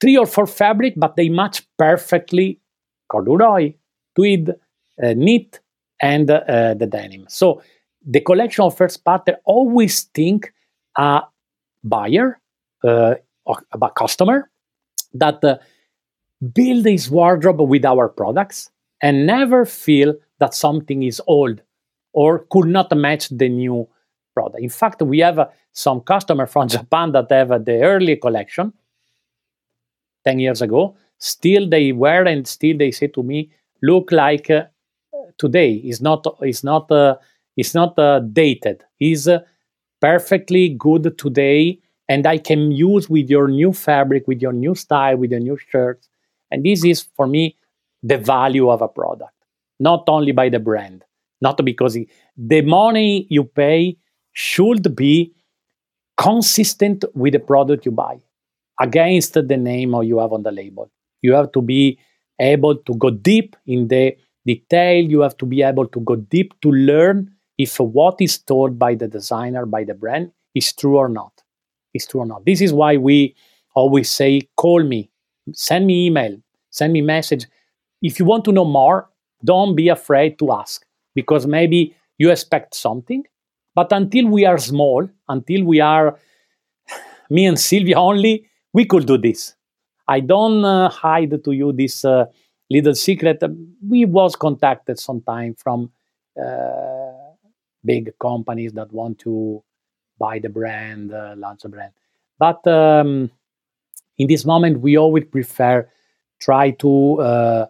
three 0.00 0.16
or 0.16 0.26
four 0.26 0.46
fabric, 0.46 0.94
but 0.96 1.16
they 1.16 1.28
match 1.28 1.66
perfectly 1.78 2.60
corduroy, 3.08 3.74
tweed, 4.14 4.50
uh, 4.50 5.14
knit, 5.14 5.60
and 6.00 6.30
uh, 6.30 6.74
the 6.74 6.86
denim. 6.86 7.24
So 7.28 7.62
the 8.06 8.20
collection 8.20 8.64
of 8.64 8.76
first 8.76 9.04
parter 9.04 9.36
always 9.44 10.02
think 10.14 10.52
a 10.96 11.22
buyer, 11.82 12.40
uh, 12.84 13.14
a 13.46 13.90
customer 13.90 14.50
that 15.14 15.42
uh, 15.44 15.58
build 16.54 16.84
his 16.86 17.10
wardrobe 17.10 17.60
with 17.60 17.84
our 17.84 18.08
products 18.08 18.70
and 19.02 19.26
never 19.26 19.64
feel 19.64 20.14
that 20.38 20.54
something 20.54 21.02
is 21.02 21.20
old 21.26 21.62
or 22.12 22.46
could 22.50 22.66
not 22.66 22.94
match 22.96 23.28
the 23.28 23.48
new 23.48 23.88
product. 24.34 24.62
In 24.62 24.68
fact, 24.68 25.02
we 25.02 25.18
have 25.20 25.38
uh, 25.38 25.46
some 25.72 26.00
customer 26.00 26.46
from 26.46 26.68
Japan 26.76 27.12
that 27.12 27.30
have 27.30 27.52
uh, 27.52 27.58
the 27.58 27.82
early 27.82 28.16
collection 28.16 28.72
10 30.24 30.38
years 30.38 30.62
ago. 30.62 30.96
Still 31.18 31.68
they 31.68 31.92
wear 31.92 32.24
and 32.24 32.46
still 32.46 32.76
they 32.76 32.90
say 32.90 33.06
to 33.08 33.22
me, 33.22 33.50
look 33.82 34.12
like 34.12 34.50
uh, 34.50 34.64
today. 35.38 35.74
Is 35.74 36.00
not 36.00 36.26
is 36.42 36.62
not 36.62 36.90
uh, 36.90 37.16
is 37.56 37.74
not 37.74 37.98
uh, 37.98 38.20
dated. 38.20 38.84
Is 39.00 39.28
uh, 39.28 39.40
perfectly 40.00 40.70
good 40.70 41.16
today, 41.18 41.80
and 42.08 42.26
I 42.26 42.38
can 42.38 42.70
use 42.72 43.10
with 43.10 43.28
your 43.28 43.48
new 43.48 43.72
fabric, 43.72 44.26
with 44.26 44.40
your 44.40 44.52
new 44.52 44.74
style, 44.74 45.16
with 45.16 45.30
your 45.30 45.40
new 45.40 45.58
shirts. 45.70 46.08
And 46.50 46.64
this 46.64 46.84
is 46.84 47.02
for 47.16 47.26
me 47.26 47.56
the 48.02 48.18
value 48.18 48.70
of 48.70 48.82
a 48.82 48.88
product, 48.88 49.34
not 49.80 50.04
only 50.08 50.32
by 50.32 50.48
the 50.48 50.60
brand, 50.60 51.04
not 51.40 51.62
because 51.64 51.96
it, 51.96 52.08
the 52.36 52.62
money 52.62 53.26
you 53.28 53.44
pay 53.44 53.96
should 54.32 54.94
be 54.94 55.32
consistent 56.16 57.04
with 57.14 57.32
the 57.32 57.38
product 57.38 57.84
you 57.84 57.92
buy 57.92 58.20
against 58.80 59.34
the 59.34 59.56
name 59.56 59.94
you 60.02 60.18
have 60.18 60.32
on 60.32 60.42
the 60.42 60.52
label. 60.52 60.90
You 61.22 61.32
have 61.34 61.52
to 61.52 61.62
be 61.62 61.98
able 62.40 62.76
to 62.76 62.94
go 62.94 63.10
deep 63.10 63.56
in 63.66 63.88
the 63.88 64.16
detail. 64.44 65.02
You 65.04 65.20
have 65.20 65.36
to 65.38 65.46
be 65.46 65.62
able 65.62 65.88
to 65.88 66.00
go 66.00 66.16
deep 66.16 66.58
to 66.60 66.70
learn 66.70 67.32
if 67.58 67.80
what 67.80 68.20
is 68.20 68.38
told 68.38 68.78
by 68.78 68.94
the 68.94 69.08
designer, 69.08 69.66
by 69.66 69.84
the 69.84 69.94
brand, 69.94 70.30
is 70.54 70.72
true 70.72 70.96
or 70.98 71.08
not. 71.08 71.42
Is 71.96 72.06
true 72.06 72.20
or 72.20 72.26
not. 72.26 72.44
This 72.44 72.60
is 72.60 72.72
why 72.72 72.96
we 72.96 73.34
always 73.74 74.10
say, 74.10 74.42
call 74.56 74.82
me, 74.82 75.10
send 75.52 75.86
me 75.86 76.06
email, 76.06 76.36
send 76.70 76.92
me 76.92 77.00
message. 77.00 77.46
If 78.02 78.18
you 78.18 78.24
want 78.24 78.44
to 78.44 78.52
know 78.52 78.64
more, 78.64 79.08
don't 79.44 79.74
be 79.74 79.88
afraid 79.88 80.38
to 80.38 80.52
ask 80.52 80.84
because 81.14 81.46
maybe 81.46 81.94
you 82.18 82.30
expect 82.30 82.74
something. 82.74 83.24
But 83.74 83.92
until 83.92 84.26
we 84.28 84.44
are 84.46 84.58
small, 84.58 85.08
until 85.28 85.64
we 85.64 85.80
are 85.80 86.18
me 87.30 87.46
and 87.46 87.58
Sylvia 87.58 87.98
only, 87.98 88.48
we 88.72 88.84
could 88.84 89.06
do 89.06 89.18
this. 89.18 89.54
I 90.08 90.20
don't 90.20 90.64
uh, 90.64 90.88
hide 90.88 91.42
to 91.44 91.52
you 91.52 91.72
this 91.72 92.04
uh, 92.04 92.26
little 92.70 92.94
secret. 92.94 93.42
We 93.86 94.04
was 94.04 94.36
contacted 94.36 94.98
sometime 94.98 95.54
from 95.54 95.90
uh, 96.40 97.12
big 97.84 98.12
companies 98.18 98.72
that 98.72 98.92
want 98.92 99.18
to 99.20 99.62
buy 100.18 100.38
the 100.38 100.48
brand, 100.48 101.12
uh, 101.12 101.34
launch 101.36 101.64
a 101.64 101.68
brand. 101.68 101.92
But 102.38 102.66
um, 102.66 103.30
in 104.18 104.28
this 104.28 104.44
moment, 104.44 104.80
we 104.80 104.96
always 104.96 105.24
prefer 105.24 105.88
try 106.40 106.70
to 106.70 107.20
uh, 107.20 107.66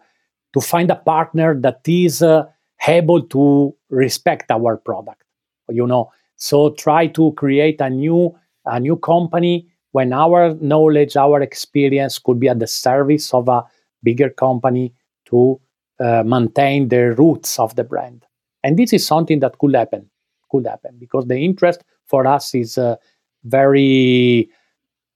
to 0.53 0.61
find 0.61 0.91
a 0.91 0.97
partner 0.97 1.55
that 1.61 1.81
is 1.87 2.23
uh, 2.23 2.47
able 2.87 3.23
to 3.23 3.75
respect 3.91 4.51
our 4.51 4.77
product. 4.77 5.23
You 5.69 5.87
know, 5.87 6.13
so 6.37 6.71
try 6.71 7.07
to 7.09 7.33
create 7.33 7.81
a 7.81 7.91
new 7.91 8.37
a 8.65 8.81
new 8.81 8.97
company 8.97 9.69
when 9.93 10.13
our 10.13 10.55
knowledge, 10.57 11.17
our 11.17 11.41
experience 11.41 12.19
could 12.19 12.39
be 12.39 12.49
at 12.49 12.59
the 12.59 12.67
service 12.67 13.33
of 13.33 13.49
a 13.49 13.65
bigger 14.03 14.29
company 14.29 14.93
to 15.25 15.59
uh, 16.01 16.23
maintain 16.23 16.89
the 16.89 17.15
roots 17.15 17.59
of 17.59 17.75
the 17.77 17.85
brand. 17.85 18.27
And 18.63 18.79
this 18.79 18.93
is 18.93 19.07
something 19.07 19.41
that 19.41 19.59
could 19.59 19.75
happen, 19.75 20.11
could 20.51 20.67
happen 20.67 20.97
because 20.99 21.27
the 21.27 21.39
interest 21.39 21.83
for 22.07 22.27
us 22.27 22.55
is 22.55 22.79
uh, 22.79 22.97
very 23.45 24.49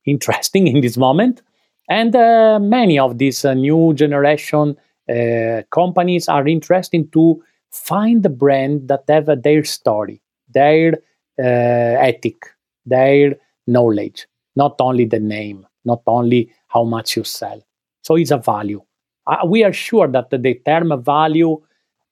interesting 0.06 0.66
in 0.72 0.80
this 0.80 0.96
moment. 0.96 1.42
And 1.88 2.14
uh, 2.14 2.58
many 2.60 2.98
of 2.98 3.18
these 3.18 3.44
uh, 3.44 3.54
new 3.54 3.94
generation 3.94 4.76
companies 5.72 6.28
are 6.28 6.46
interested 6.46 7.12
to 7.12 7.42
find 7.72 8.22
the 8.22 8.28
brand 8.28 8.86
that 8.86 9.02
have 9.08 9.42
their 9.42 9.64
story, 9.64 10.22
their 10.48 10.98
ethic, 11.36 12.46
their 12.86 13.34
knowledge, 13.66 14.28
not 14.54 14.76
only 14.80 15.06
the 15.06 15.18
name, 15.18 15.66
not 15.84 16.02
only 16.06 16.52
how 16.68 16.84
much 16.84 17.16
you 17.16 17.24
sell. 17.24 17.60
So 18.02 18.14
it's 18.14 18.30
a 18.30 18.38
value 18.38 18.82
uh, 19.30 19.46
we 19.46 19.64
are 19.64 19.72
sure 19.72 20.08
that 20.08 20.30
the 20.30 20.60
term 20.66 21.02
value 21.02 21.60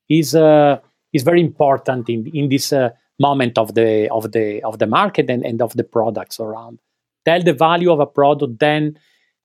is 0.08 0.34
uh, 0.34 0.78
is 1.12 1.22
very 1.22 1.40
important 1.40 2.08
in 2.08 2.26
in 2.34 2.48
this 2.48 2.72
uh, 2.72 2.90
moment 3.18 3.58
of 3.58 3.74
the 3.74 4.08
of 4.10 4.32
the 4.32 4.62
of 4.62 4.78
the 4.78 4.86
market 4.86 5.28
and, 5.30 5.44
and 5.44 5.60
of 5.62 5.74
the 5.74 5.84
products 5.84 6.40
around. 6.40 6.78
Tell 7.24 7.42
the 7.42 7.52
value 7.52 7.92
of 7.92 8.00
a 8.00 8.06
product 8.06 8.58
then 8.58 8.98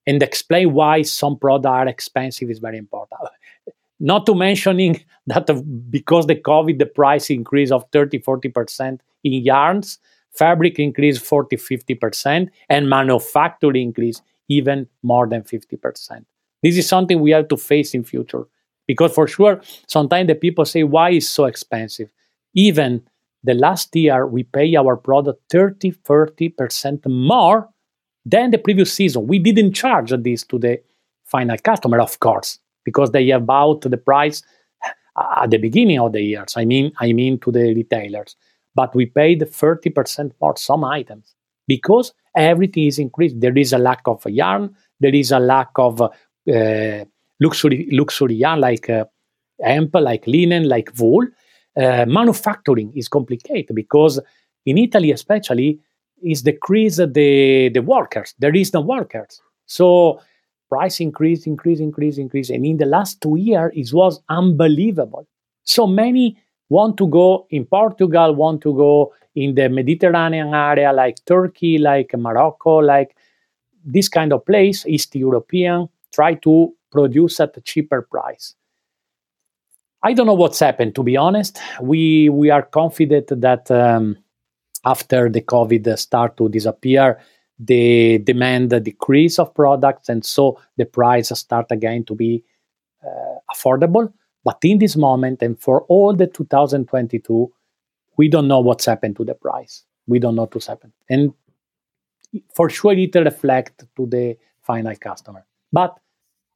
and 0.05 0.21
explain 0.21 0.73
why 0.73 1.01
some 1.01 1.37
products 1.37 1.71
are 1.71 1.87
expensive 1.87 2.49
is 2.49 2.59
very 2.59 2.77
important. 2.77 3.21
Not 3.99 4.25
to 4.25 4.35
mentioning 4.35 5.03
that 5.27 5.49
uh, 5.49 5.61
because 5.89 6.27
the 6.27 6.35
COVID, 6.35 6.79
the 6.79 6.85
price 6.85 7.29
increase 7.29 7.71
of 7.71 7.85
30, 7.91 8.19
40% 8.19 8.99
in 9.23 9.33
yarns, 9.33 9.99
fabric 10.31 10.79
increase 10.79 11.17
40, 11.17 11.57
50%, 11.57 12.49
and 12.69 12.89
manufacturing 12.89 13.87
increase 13.87 14.21
even 14.49 14.87
more 15.03 15.27
than 15.27 15.43
50%. 15.43 16.25
This 16.61 16.77
is 16.77 16.87
something 16.87 17.19
we 17.19 17.31
have 17.31 17.47
to 17.49 17.57
face 17.57 17.93
in 17.93 18.03
future 18.03 18.45
because 18.87 19.13
for 19.13 19.27
sure 19.27 19.61
sometimes 19.87 20.27
the 20.27 20.35
people 20.35 20.65
say 20.65 20.83
why 20.83 21.11
is 21.11 21.29
so 21.29 21.45
expensive. 21.45 22.11
Even 22.53 23.01
the 23.43 23.53
last 23.53 23.95
year 23.95 24.25
we 24.25 24.43
pay 24.43 24.75
our 24.75 24.95
product 24.95 25.41
30 25.51 25.91
30% 25.91 27.05
more 27.07 27.69
than 28.25 28.51
the 28.51 28.57
previous 28.57 28.93
season. 28.93 29.27
We 29.27 29.39
didn't 29.39 29.73
charge 29.73 30.11
this 30.11 30.43
to 30.45 30.57
the 30.57 30.81
final 31.25 31.57
customer, 31.57 31.99
of 31.99 32.19
course, 32.19 32.59
because 32.85 33.11
they 33.11 33.27
have 33.27 33.45
bought 33.45 33.81
the 33.81 33.97
price 33.97 34.43
at 35.41 35.51
the 35.51 35.57
beginning 35.57 35.99
of 35.99 36.13
the 36.13 36.21
years. 36.21 36.53
I 36.55 36.65
mean, 36.65 36.91
I 36.99 37.13
mean 37.13 37.39
to 37.39 37.51
the 37.51 37.73
retailers. 37.73 38.35
But 38.75 38.95
we 38.95 39.05
paid 39.05 39.41
30% 39.41 40.31
more 40.41 40.55
some 40.57 40.83
items 40.83 41.35
because 41.67 42.13
everything 42.35 42.87
is 42.87 42.97
increased. 42.97 43.39
There 43.39 43.57
is 43.57 43.73
a 43.73 43.77
lack 43.77 44.01
of 44.07 44.25
yarn, 44.25 44.75
there 44.99 45.13
is 45.13 45.31
a 45.31 45.39
lack 45.39 45.69
of 45.75 46.01
uh, 46.01 47.05
luxury 47.39 47.87
luxury 47.91 48.35
yarn 48.35 48.59
like 48.61 48.89
uh, 48.89 49.05
hemp, 49.61 49.93
like 49.95 50.25
linen, 50.25 50.67
like 50.67 50.91
wool. 50.97 51.27
Uh, 51.75 52.05
manufacturing 52.07 52.93
is 52.95 53.07
complicated 53.07 53.75
because 53.75 54.19
in 54.65 54.77
Italy, 54.77 55.11
especially, 55.11 55.79
is 56.21 56.43
decrease 56.43 56.97
the 56.97 57.69
the 57.73 57.81
workers. 57.81 58.35
There 58.39 58.55
is 58.55 58.73
no 58.73 58.81
workers, 58.81 59.41
so 59.65 60.19
price 60.69 60.99
increase, 60.99 61.45
increase, 61.45 61.79
increase, 61.79 62.17
increase. 62.17 62.49
And 62.49 62.65
in 62.65 62.77
the 62.77 62.85
last 62.85 63.21
two 63.21 63.35
years, 63.35 63.71
it 63.75 63.93
was 63.93 64.21
unbelievable. 64.29 65.27
So 65.63 65.85
many 65.87 66.37
want 66.69 66.97
to 66.97 67.07
go 67.07 67.45
in 67.49 67.65
Portugal, 67.65 68.33
want 68.33 68.61
to 68.61 68.73
go 68.73 69.13
in 69.35 69.55
the 69.55 69.69
Mediterranean 69.69 70.53
area, 70.53 70.91
like 70.93 71.17
Turkey, 71.25 71.77
like 71.77 72.11
Morocco, 72.17 72.77
like 72.77 73.15
this 73.85 74.09
kind 74.09 74.31
of 74.33 74.45
place, 74.45 74.85
East 74.85 75.15
European, 75.15 75.89
try 76.11 76.35
to 76.35 76.73
produce 76.91 77.39
at 77.39 77.57
a 77.57 77.61
cheaper 77.61 78.01
price. 78.01 78.55
I 80.03 80.11
don't 80.13 80.27
know 80.27 80.33
what's 80.33 80.59
happened, 80.59 80.95
to 80.95 81.03
be 81.03 81.15
honest. 81.15 81.59
We 81.81 82.27
we 82.27 82.49
are 82.49 82.63
confident 82.63 83.29
that 83.29 83.71
um, 83.71 84.17
after 84.83 85.29
the 85.29 85.41
COVID 85.41 85.97
start 85.97 86.35
to 86.37 86.49
disappear, 86.49 87.19
the 87.57 88.17
demand 88.17 88.71
decrease 88.83 89.39
of 89.39 89.53
products, 89.55 90.09
and 90.09 90.25
so 90.25 90.59
the 90.75 90.85
price 90.85 91.29
start 91.39 91.67
again 91.71 92.03
to 92.05 92.15
be 92.15 92.43
uh, 93.05 93.39
affordable. 93.55 94.11
But 94.43 94.57
in 94.63 94.79
this 94.79 94.97
moment, 94.97 95.41
and 95.41 95.57
for 95.57 95.83
all 95.83 96.13
the 96.13 96.27
2022, 96.27 97.49
we 98.17 98.27
don't 98.27 98.49
know 98.49 98.59
what's 98.59 98.85
happened 98.85 99.15
to 99.15 99.23
the 99.23 99.35
price. 99.35 99.85
We 100.05 100.19
don't 100.19 100.35
know 100.35 100.49
what's 100.51 100.67
happened, 100.67 100.91
and 101.09 101.33
for 102.53 102.69
sure 102.69 102.91
it 102.91 103.15
reflect 103.15 103.85
to 103.95 104.05
the 104.05 104.35
final 104.63 104.95
customer. 104.97 105.45
But 105.71 105.97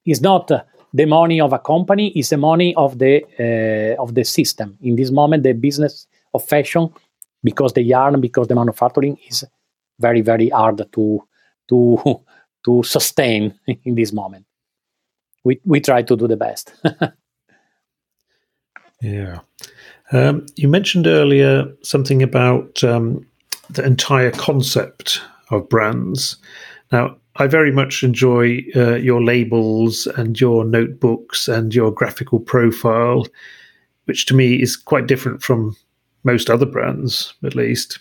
it's 0.05 0.21
not 0.21 0.51
uh, 0.51 0.63
the 0.93 1.05
money 1.05 1.41
of 1.41 1.53
a 1.53 1.59
company; 1.59 2.09
is 2.09 2.29
the 2.29 2.37
money 2.37 2.75
of 2.75 2.99
the 2.99 3.23
uh, 3.39 4.01
of 4.01 4.13
the 4.13 4.23
system. 4.23 4.77
In 4.81 4.95
this 4.95 5.11
moment, 5.11 5.43
the 5.43 5.53
business 5.53 6.07
of 6.33 6.47
fashion, 6.47 6.89
because 7.43 7.73
the 7.73 7.81
yarn, 7.81 8.21
because 8.21 8.47
the 8.47 8.55
manufacturing 8.55 9.17
is 9.29 9.43
very 9.99 10.21
very 10.21 10.49
hard 10.49 10.85
to 10.93 11.23
to 11.69 12.21
to 12.65 12.83
sustain 12.83 13.53
in 13.83 13.95
this 13.95 14.13
moment. 14.13 14.45
We 15.43 15.59
we 15.65 15.79
try 15.79 16.03
to 16.03 16.15
do 16.15 16.27
the 16.27 16.37
best. 16.37 16.73
yeah. 19.01 19.39
Um, 20.11 20.45
you 20.55 20.69
mentioned 20.69 21.05
earlier 21.05 21.65
something 21.81 22.23
about 22.23 22.81
um, 22.83 23.25
the 23.69 23.85
entire 23.85 24.31
concept 24.31 25.21
of 25.49 25.67
brands. 25.67 26.37
Now, 26.91 27.17
I 27.39 27.47
very 27.47 27.71
much 27.71 28.03
enjoy 28.03 28.63
uh, 28.75 28.95
your 28.95 29.23
labels 29.23 30.07
and 30.07 30.39
your 30.39 30.65
notebooks 30.65 31.47
and 31.47 31.73
your 31.73 31.91
graphical 31.91 32.39
profile, 32.39 33.27
which 34.05 34.25
to 34.27 34.35
me 34.35 34.61
is 34.61 34.75
quite 34.75 35.07
different 35.07 35.43
from 35.43 35.75
most 36.23 36.49
other 36.49 36.65
brands, 36.65 37.33
at 37.43 37.55
least. 37.55 37.99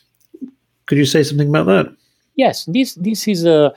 Could 0.87 0.99
you 0.99 1.05
say 1.05 1.23
something 1.23 1.51
about 1.51 1.67
that? 1.67 1.97
Yes, 2.37 2.65
this 2.67 2.95
this 2.95 3.29
is 3.29 3.47
uh, 3.47 3.71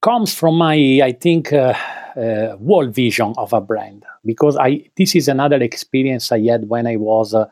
comes 0.00 0.34
from 0.34 0.56
my 0.56 1.00
I 1.02 1.12
think 1.12 1.52
uh, 1.52 1.74
uh, 2.16 2.56
world 2.58 2.94
vision 2.94 3.34
of 3.36 3.52
a 3.52 3.60
brand 3.60 4.04
because 4.24 4.56
I 4.56 4.88
this 4.96 5.14
is 5.14 5.28
another 5.28 5.62
experience 5.62 6.32
I 6.32 6.40
had 6.40 6.68
when 6.68 6.86
I 6.86 6.96
was 6.96 7.34
uh, 7.34 7.46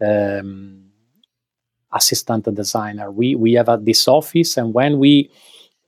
um, 0.00 0.84
assistant 1.92 2.52
designer. 2.54 3.10
We 3.10 3.34
we 3.34 3.54
have 3.54 3.68
at 3.68 3.84
this 3.84 4.08
office, 4.08 4.56
and 4.56 4.74
when 4.74 4.98
we 4.98 5.30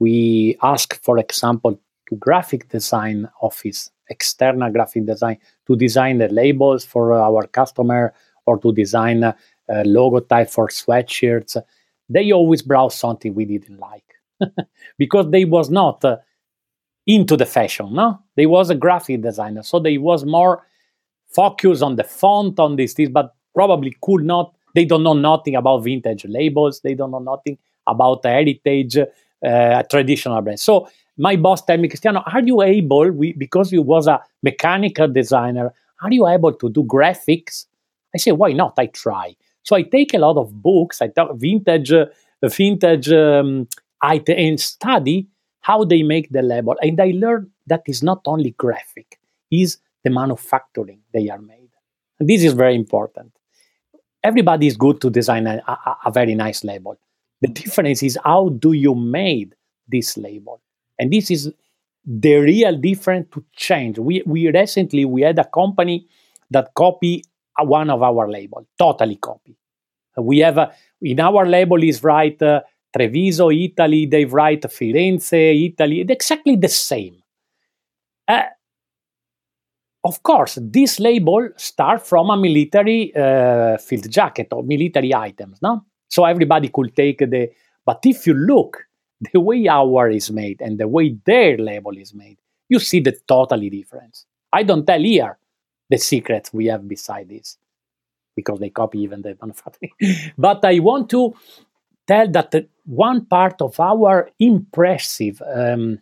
we 0.02 0.56
ask, 0.62 1.00
for 1.02 1.16
example, 1.18 1.78
to 2.08 2.16
graphic 2.16 2.68
design 2.68 3.28
office, 3.40 3.90
external 4.08 4.70
graphic 4.72 5.06
design, 5.06 5.38
to 5.66 5.76
design 5.76 6.18
the 6.18 6.28
labels 6.28 6.84
for 6.84 7.12
our 7.12 7.46
customer 7.46 8.12
or 8.46 8.58
to 8.58 8.72
design 8.72 9.22
a, 9.22 9.36
a 9.68 9.84
logo 9.84 10.18
type 10.18 10.50
for 10.50 10.66
sweatshirts, 10.68 11.56
they 12.08 12.32
always 12.32 12.62
browse 12.62 12.96
something 12.96 13.32
we 13.32 13.44
didn't 13.44 13.78
like 13.78 14.08
because 14.98 15.30
they 15.30 15.44
was 15.44 15.70
not 15.70 16.04
uh, 16.04 16.16
into 17.06 17.36
the 17.36 17.46
fashion. 17.46 17.94
No, 17.94 18.18
they 18.36 18.46
was 18.46 18.70
a 18.70 18.74
graphic 18.74 19.22
designer, 19.22 19.62
so 19.62 19.78
they 19.78 19.98
was 19.98 20.24
more 20.24 20.66
focused 21.28 21.82
on 21.82 21.94
the 21.94 22.04
font 22.04 22.58
on 22.58 22.74
this, 22.76 22.94
this, 22.94 23.08
but 23.08 23.34
probably 23.54 23.96
could 24.02 24.24
not 24.24 24.52
they 24.74 24.84
don't 24.84 25.02
know 25.02 25.12
nothing 25.14 25.54
about 25.54 25.84
vintage 25.84 26.24
labels. 26.24 26.80
They 26.80 26.94
don't 26.94 27.10
know 27.10 27.18
nothing 27.18 27.58
about 27.86 28.22
the 28.22 28.30
heritage, 28.30 28.98
uh, 29.44 29.82
traditional 29.84 30.40
brands. 30.40 30.62
So 30.62 30.88
my 31.16 31.36
boss 31.36 31.64
tell 31.64 31.78
me, 31.78 31.88
Cristiano, 31.88 32.22
are 32.26 32.42
you 32.42 32.62
able, 32.62 33.10
we, 33.10 33.32
because 33.32 33.72
you 33.72 33.82
was 33.82 34.06
a 34.06 34.20
mechanical 34.42 35.08
designer, 35.08 35.72
are 36.02 36.12
you 36.12 36.26
able 36.26 36.52
to 36.54 36.70
do 36.70 36.84
graphics? 36.84 37.66
I 38.14 38.18
say, 38.18 38.32
why 38.32 38.52
not? 38.52 38.74
I 38.78 38.86
try. 38.86 39.36
So 39.62 39.76
I 39.76 39.82
take 39.82 40.14
a 40.14 40.18
lot 40.18 40.36
of 40.36 40.62
books, 40.62 41.00
I 41.00 41.08
talk 41.08 41.36
vintage, 41.36 41.92
uh, 41.92 42.06
vintage 42.42 43.10
um, 43.12 43.68
item 44.00 44.34
and 44.38 44.60
study 44.60 45.28
how 45.60 45.84
they 45.84 46.02
make 46.02 46.30
the 46.30 46.42
label. 46.42 46.74
And 46.80 47.00
I 47.00 47.12
learned 47.14 47.50
that 47.68 47.82
is 47.86 48.02
not 48.02 48.22
only 48.26 48.50
graphic, 48.52 49.20
is 49.50 49.78
the 50.02 50.10
manufacturing 50.10 51.00
they 51.12 51.28
are 51.28 51.38
made. 51.38 51.70
And 52.18 52.28
this 52.28 52.42
is 52.42 52.54
very 52.54 52.74
important 52.74 53.32
everybody 54.22 54.66
is 54.66 54.76
good 54.76 55.00
to 55.00 55.10
design 55.10 55.46
a, 55.46 55.62
a, 55.66 55.96
a, 56.06 56.10
very 56.10 56.34
nice 56.34 56.64
label. 56.64 56.98
The 57.42 57.48
difference 57.48 58.02
is 58.02 58.18
how 58.24 58.48
do 58.48 58.72
you 58.72 58.94
made 58.94 59.54
this 59.86 60.16
label, 60.16 60.62
and 60.98 61.12
this 61.12 61.30
is 61.30 61.52
the 62.04 62.36
real 62.36 62.76
difference 62.78 63.28
to 63.34 63.44
change. 63.54 63.98
We 63.98 64.22
we 64.24 64.50
recently 64.50 65.04
we 65.04 65.22
had 65.22 65.38
a 65.38 65.44
company 65.44 66.06
that 66.50 66.72
copy 66.74 67.24
one 67.58 67.90
of 67.90 68.02
our 68.02 68.30
label, 68.30 68.66
totally 68.78 69.16
copy. 69.16 69.56
We 70.16 70.38
have 70.38 70.58
a, 70.58 70.72
in 71.00 71.20
our 71.20 71.46
label 71.46 71.82
is 71.82 72.02
right 72.02 72.40
uh, 72.42 72.60
Treviso, 72.96 73.50
Italy. 73.50 74.06
They 74.06 74.24
write 74.24 74.62
Firenze, 74.62 75.66
Italy. 75.66 76.00
exactly 76.08 76.56
the 76.56 76.68
same. 76.68 77.22
Uh, 78.28 78.42
of 80.04 80.22
course, 80.22 80.58
this 80.60 81.00
label 81.00 81.50
start 81.56 82.06
from 82.06 82.30
a 82.30 82.36
military 82.36 83.14
uh, 83.14 83.78
field 83.78 84.10
jacket 84.10 84.48
or 84.52 84.62
military 84.62 85.14
items, 85.14 85.60
no? 85.62 85.84
So 86.12 86.26
everybody 86.26 86.68
could 86.68 86.94
take 86.94 87.20
the. 87.20 87.50
But 87.86 88.00
if 88.04 88.26
you 88.26 88.34
look 88.34 88.86
the 89.32 89.40
way 89.40 89.66
our 89.66 90.10
is 90.10 90.30
made 90.30 90.60
and 90.60 90.78
the 90.78 90.86
way 90.86 91.16
their 91.24 91.56
label 91.56 91.96
is 91.96 92.12
made, 92.12 92.36
you 92.68 92.78
see 92.80 93.00
the 93.00 93.16
totally 93.26 93.70
difference. 93.70 94.26
I 94.52 94.62
don't 94.62 94.86
tell 94.86 95.00
here 95.00 95.38
the 95.88 95.96
secrets 95.96 96.52
we 96.52 96.66
have 96.66 96.86
beside 96.86 97.30
this 97.30 97.56
because 98.36 98.60
they 98.60 98.68
copy 98.68 98.98
even 99.00 99.22
the 99.22 99.38
manufacturing. 99.40 99.92
but 100.38 100.62
I 100.66 100.80
want 100.80 101.08
to 101.10 101.34
tell 102.06 102.28
that 102.28 102.66
one 102.84 103.24
part 103.24 103.62
of 103.62 103.80
our 103.80 104.28
impressive 104.38 105.40
um, 105.54 105.98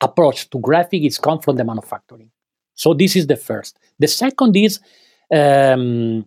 approach 0.00 0.48
to 0.50 0.60
graphic 0.60 1.02
is 1.02 1.18
come 1.18 1.40
from 1.40 1.56
the 1.56 1.64
manufacturing. 1.64 2.30
So 2.74 2.94
this 2.94 3.16
is 3.16 3.26
the 3.26 3.36
first. 3.36 3.76
The 3.98 4.06
second 4.06 4.56
is 4.56 4.78
um, 5.34 6.26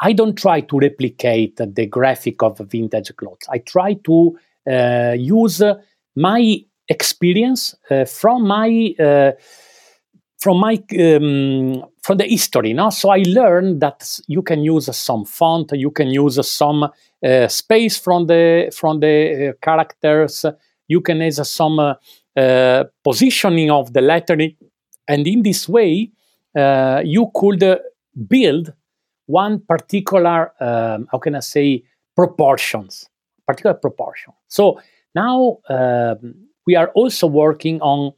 I 0.00 0.12
don't 0.14 0.36
try 0.36 0.62
to 0.62 0.78
replicate 0.78 1.56
the 1.58 1.86
graphic 1.86 2.42
of 2.42 2.58
vintage 2.58 3.14
clothes. 3.16 3.46
I 3.50 3.58
try 3.58 3.94
to 4.04 4.38
uh, 4.70 5.14
use 5.16 5.62
my 6.16 6.64
experience 6.88 7.74
uh, 7.90 8.04
from 8.06 8.46
my 8.46 8.94
uh, 8.98 9.32
from 10.38 10.58
my 10.58 10.82
um, 10.98 11.84
from 12.02 12.16
the 12.16 12.24
history. 12.24 12.72
No? 12.72 12.88
So 12.90 13.10
I 13.10 13.22
learned 13.26 13.80
that 13.82 14.20
you 14.26 14.42
can 14.42 14.64
use 14.64 14.94
some 14.96 15.26
font, 15.26 15.72
you 15.72 15.90
can 15.90 16.08
use 16.08 16.48
some 16.48 16.84
uh, 16.84 17.48
space 17.48 17.98
from 17.98 18.26
the 18.26 18.72
from 18.74 19.00
the 19.00 19.50
uh, 19.50 19.52
characters, 19.60 20.46
you 20.88 21.02
can 21.02 21.20
use 21.20 21.46
some 21.48 21.78
uh, 21.78 22.84
positioning 23.04 23.70
of 23.70 23.92
the 23.92 24.00
lettering 24.00 24.56
and 25.06 25.26
in 25.26 25.42
this 25.42 25.68
way, 25.68 26.10
you 27.04 27.30
could 27.34 27.80
build 28.28 28.72
one 29.30 29.60
particular, 29.60 30.52
um, 30.60 31.08
how 31.10 31.18
can 31.18 31.34
I 31.34 31.40
say, 31.40 31.84
proportions, 32.16 33.08
particular 33.46 33.74
proportion. 33.74 34.32
So 34.48 34.80
now 35.14 35.58
um, 35.68 36.34
we 36.66 36.76
are 36.76 36.88
also 36.94 37.26
working 37.26 37.80
on 37.80 38.12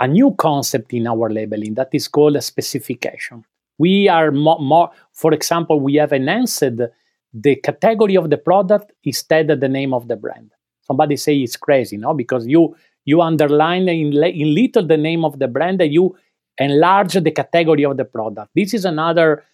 a 0.00 0.08
new 0.08 0.34
concept 0.38 0.92
in 0.94 1.06
our 1.06 1.30
labeling 1.30 1.74
that 1.74 1.90
is 1.92 2.08
called 2.08 2.36
a 2.36 2.40
specification. 2.40 3.44
We 3.78 4.08
are 4.08 4.30
more, 4.30 4.58
more 4.58 4.90
for 5.12 5.32
example, 5.32 5.80
we 5.80 5.94
have 5.96 6.12
enhanced 6.12 6.80
the 7.32 7.56
category 7.56 8.16
of 8.16 8.30
the 8.30 8.38
product 8.38 8.92
instead 9.04 9.50
of 9.50 9.60
the 9.60 9.68
name 9.68 9.92
of 9.94 10.08
the 10.08 10.16
brand. 10.16 10.50
Somebody 10.82 11.16
say 11.16 11.36
it's 11.36 11.56
crazy, 11.56 11.96
no? 11.96 12.14
Because 12.14 12.46
you 12.46 12.74
you 13.04 13.22
underline 13.22 13.88
in, 13.88 14.12
in 14.12 14.54
little 14.54 14.86
the 14.86 14.96
name 14.96 15.24
of 15.24 15.38
the 15.38 15.48
brand 15.48 15.80
and 15.80 15.92
you 15.92 16.16
enlarge 16.58 17.14
the 17.14 17.30
category 17.30 17.84
of 17.84 17.96
the 17.96 18.04
product. 18.04 18.50
This 18.54 18.74
is 18.74 18.84
another 18.84 19.44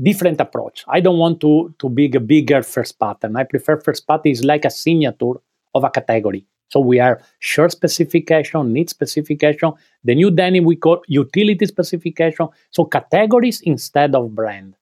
different 0.00 0.40
approach. 0.40 0.84
I 0.88 1.00
don't 1.00 1.18
want 1.18 1.40
to 1.40 1.74
to 1.78 1.88
be 1.88 2.10
a 2.14 2.20
bigger 2.20 2.62
first 2.62 2.98
pattern. 2.98 3.36
I 3.36 3.44
prefer 3.44 3.80
first 3.80 4.06
pattern 4.06 4.32
is 4.32 4.44
like 4.44 4.64
a 4.64 4.70
signature 4.70 5.40
of 5.74 5.84
a 5.84 5.90
category. 5.90 6.46
So 6.68 6.80
we 6.80 6.98
are 6.98 7.20
shirt 7.38 7.72
specification, 7.72 8.72
need 8.72 8.90
specification. 8.90 9.72
The 10.02 10.14
new 10.14 10.30
denim 10.30 10.64
we 10.64 10.76
call 10.76 11.02
utility 11.06 11.66
specification. 11.66 12.48
So 12.70 12.84
categories 12.84 13.60
instead 13.60 14.14
of 14.14 14.34
brand 14.34 14.74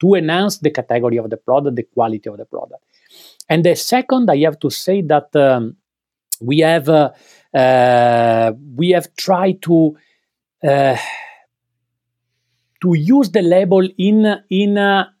to 0.00 0.14
enhance 0.14 0.58
the 0.58 0.70
category 0.70 1.18
of 1.18 1.30
the 1.30 1.36
product, 1.36 1.76
the 1.76 1.84
quality 1.84 2.28
of 2.28 2.36
the 2.36 2.44
product. 2.44 2.82
And 3.48 3.64
the 3.64 3.76
second, 3.76 4.28
I 4.30 4.38
have 4.38 4.58
to 4.60 4.70
say 4.70 5.02
that 5.02 5.34
um, 5.36 5.76
we 6.40 6.58
have 6.60 6.88
uh, 6.88 7.10
uh, 7.54 8.52
we 8.74 8.90
have 8.90 9.14
tried 9.16 9.62
to 9.62 9.96
uh, 10.66 10.96
to 12.82 12.94
use 12.94 13.30
the 13.30 13.42
label 13.42 13.88
in 13.98 14.40
in 14.50 14.78
a, 14.78 15.12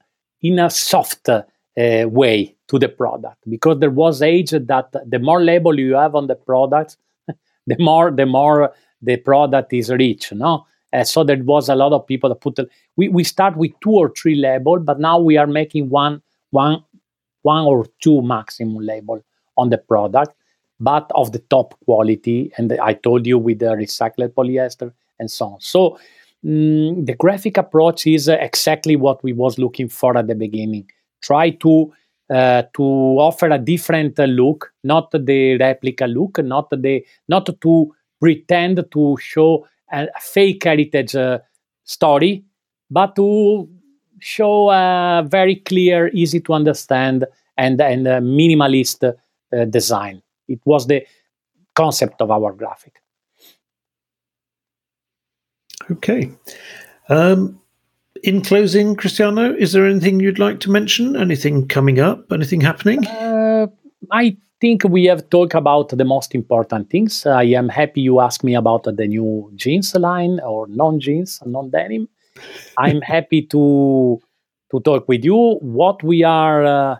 in 0.42 0.58
a 0.58 0.70
soft 0.70 1.28
uh, 1.28 1.42
way 1.76 2.54
to 2.68 2.78
the 2.78 2.88
product 2.88 3.38
because 3.48 3.78
there 3.78 3.90
was 3.90 4.22
age 4.22 4.50
that 4.50 4.94
the 5.06 5.18
more 5.18 5.42
label 5.42 5.78
you 5.78 5.94
have 5.94 6.14
on 6.14 6.26
the 6.26 6.34
product, 6.34 6.96
the 7.66 7.76
more 7.78 8.10
the 8.10 8.26
more 8.26 8.72
the 9.02 9.16
product 9.16 9.72
is 9.72 9.90
rich. 9.90 10.32
No, 10.32 10.66
uh, 10.92 11.04
so 11.04 11.24
there 11.24 11.42
was 11.42 11.68
a 11.68 11.74
lot 11.74 11.92
of 11.92 12.06
people 12.06 12.28
that 12.30 12.40
put. 12.40 12.58
We 12.96 13.08
we 13.08 13.24
start 13.24 13.56
with 13.56 13.72
two 13.80 13.92
or 13.92 14.10
three 14.10 14.36
label, 14.36 14.78
but 14.78 15.00
now 15.00 15.18
we 15.18 15.36
are 15.36 15.46
making 15.46 15.88
one 15.90 16.22
one 16.50 16.82
one 17.42 17.64
or 17.64 17.86
two 18.02 18.22
maximum 18.22 18.78
label 18.78 19.24
on 19.56 19.70
the 19.70 19.78
product, 19.78 20.34
but 20.80 21.10
of 21.14 21.32
the 21.32 21.38
top 21.38 21.78
quality. 21.84 22.52
And 22.56 22.72
I 22.80 22.94
told 22.94 23.26
you 23.26 23.38
with 23.38 23.60
the 23.60 23.66
recycled 23.66 24.34
polyester 24.34 24.92
and 25.18 25.30
so 25.30 25.46
on. 25.46 25.60
So 25.60 25.98
mm, 26.44 27.06
the 27.06 27.14
graphic 27.14 27.56
approach 27.56 28.06
is 28.06 28.28
exactly 28.28 28.96
what 28.96 29.22
we 29.22 29.32
was 29.32 29.58
looking 29.58 29.88
for 29.88 30.16
at 30.16 30.26
the 30.26 30.34
beginning. 30.34 30.90
Try 31.22 31.50
to 31.50 31.92
uh, 32.28 32.62
to 32.74 32.82
offer 32.82 33.48
a 33.48 33.58
different 33.58 34.18
uh, 34.18 34.24
look, 34.24 34.72
not 34.82 35.12
the 35.12 35.56
replica 35.58 36.06
look, 36.06 36.38
not 36.42 36.68
the 36.70 37.04
not 37.28 37.48
to 37.60 37.94
pretend 38.20 38.84
to 38.90 39.16
show 39.20 39.66
a, 39.92 40.08
fake 40.20 40.64
heritage 40.64 41.14
uh, 41.14 41.38
story, 41.84 42.44
but 42.90 43.14
to 43.14 43.68
show 44.18 44.70
a 44.70 45.24
very 45.24 45.56
clear, 45.56 46.08
easy 46.14 46.40
to 46.40 46.52
understand, 46.52 47.24
and 47.56 47.80
and 47.80 48.06
minimalist 48.06 49.04
uh, 49.04 49.64
design. 49.66 50.20
It 50.48 50.60
was 50.64 50.86
the 50.86 51.06
concept 51.76 52.20
of 52.20 52.30
our 52.30 52.52
graphic. 52.52 53.00
Okay. 55.90 56.32
Um, 57.08 57.60
in 58.22 58.42
closing, 58.42 58.96
Cristiano, 58.96 59.54
is 59.54 59.72
there 59.72 59.86
anything 59.86 60.20
you'd 60.20 60.38
like 60.38 60.60
to 60.60 60.70
mention? 60.70 61.16
Anything 61.16 61.68
coming 61.68 62.00
up? 62.00 62.32
Anything 62.32 62.60
happening? 62.60 63.06
Uh, 63.06 63.68
I 64.10 64.36
think 64.60 64.84
we 64.84 65.04
have 65.04 65.28
talked 65.30 65.54
about 65.54 65.90
the 65.90 66.04
most 66.04 66.34
important 66.34 66.90
things. 66.90 67.26
I 67.26 67.44
am 67.44 67.68
happy 67.68 68.00
you 68.00 68.20
asked 68.20 68.42
me 68.42 68.54
about 68.54 68.84
the 68.84 69.06
new 69.06 69.50
jeans 69.54 69.94
line 69.94 70.40
or 70.40 70.66
non 70.68 70.98
jeans, 70.98 71.40
non 71.44 71.70
denim. 71.70 72.08
I'm 72.78 73.00
happy 73.14 73.42
to 73.42 74.20
to 74.70 74.80
talk 74.80 75.08
with 75.08 75.24
you. 75.24 75.58
What 75.60 76.02
we 76.02 76.24
are 76.24 76.64
uh, 76.64 76.96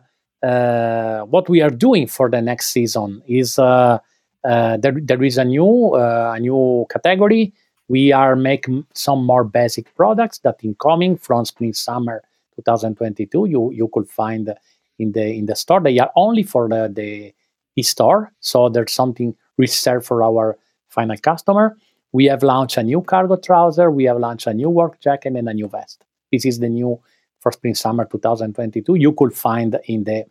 uh, 0.46 1.20
what 1.22 1.48
we 1.48 1.62
are 1.62 1.70
doing 1.70 2.06
for 2.06 2.30
the 2.30 2.42
next 2.42 2.66
season 2.66 3.22
is 3.26 3.58
uh, 3.58 3.98
uh, 4.44 4.76
there, 4.76 4.96
there 5.02 5.22
is 5.22 5.38
a 5.38 5.44
new 5.44 5.94
uh, 5.94 6.34
a 6.36 6.40
new 6.40 6.86
category 6.90 7.52
we 7.88 8.12
are 8.12 8.36
making 8.36 8.86
some 8.94 9.24
more 9.24 9.44
basic 9.44 9.94
products 9.94 10.38
that 10.40 10.58
incoming 10.62 11.16
from 11.16 11.44
spring 11.44 11.72
summer 11.72 12.22
2022 12.56 13.46
you 13.46 13.70
you 13.72 13.88
could 13.92 14.08
find 14.08 14.52
in 14.98 15.12
the 15.12 15.26
in 15.26 15.46
the 15.46 15.54
store. 15.54 15.80
They 15.80 15.98
are 15.98 16.10
only 16.16 16.42
for 16.42 16.68
the, 16.68 16.90
the 16.92 17.34
e-store. 17.76 18.32
So 18.40 18.68
there's 18.68 18.92
something 18.92 19.36
reserved 19.58 20.06
for 20.06 20.22
our 20.22 20.58
final 20.88 21.16
customer. 21.18 21.76
We 22.12 22.24
have 22.26 22.42
launched 22.42 22.78
a 22.78 22.82
new 22.82 23.02
cargo 23.02 23.36
trouser. 23.36 23.90
We 23.90 24.04
have 24.04 24.18
launched 24.18 24.46
a 24.46 24.54
new 24.54 24.70
work 24.70 25.00
jacket 25.00 25.36
and 25.36 25.48
a 25.48 25.54
new 25.54 25.68
vest. 25.68 26.04
This 26.32 26.46
is 26.46 26.58
the 26.58 26.68
new 26.68 27.00
for 27.40 27.52
spring 27.52 27.74
summer 27.74 28.06
2022 28.06 28.94
you 28.94 29.12
could 29.12 29.34
find 29.34 29.78
in 29.84 30.04
the 30.04 30.24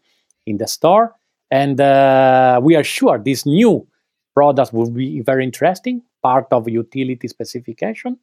in 0.46 0.58
the 0.58 0.68
store. 0.68 1.14
And 1.52 1.80
uh, 1.80 2.60
we 2.62 2.76
are 2.76 2.84
sure 2.84 3.20
this 3.20 3.46
new 3.46 3.88
product 4.34 4.74
will 4.74 4.90
be 4.90 5.22
very 5.22 5.44
interesting 5.44 6.02
part 6.26 6.48
of 6.52 6.68
utility 6.68 7.28
specification. 7.28 8.18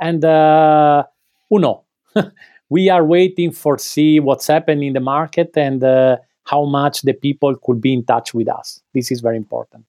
And 0.00 0.24
uh, 0.24 1.04
know? 1.50 1.84
we 2.68 2.88
are 2.90 3.04
waiting 3.04 3.50
for 3.52 3.78
see 3.78 4.20
what's 4.20 4.48
happening 4.48 4.88
in 4.88 4.94
the 4.94 5.06
market 5.16 5.50
and 5.56 5.82
uh, 5.84 6.16
how 6.44 6.64
much 6.64 7.02
the 7.02 7.12
people 7.12 7.54
could 7.64 7.80
be 7.80 7.92
in 7.92 8.04
touch 8.04 8.34
with 8.34 8.48
us. 8.48 8.80
This 8.92 9.10
is 9.10 9.20
very 9.20 9.36
important. 9.36 9.84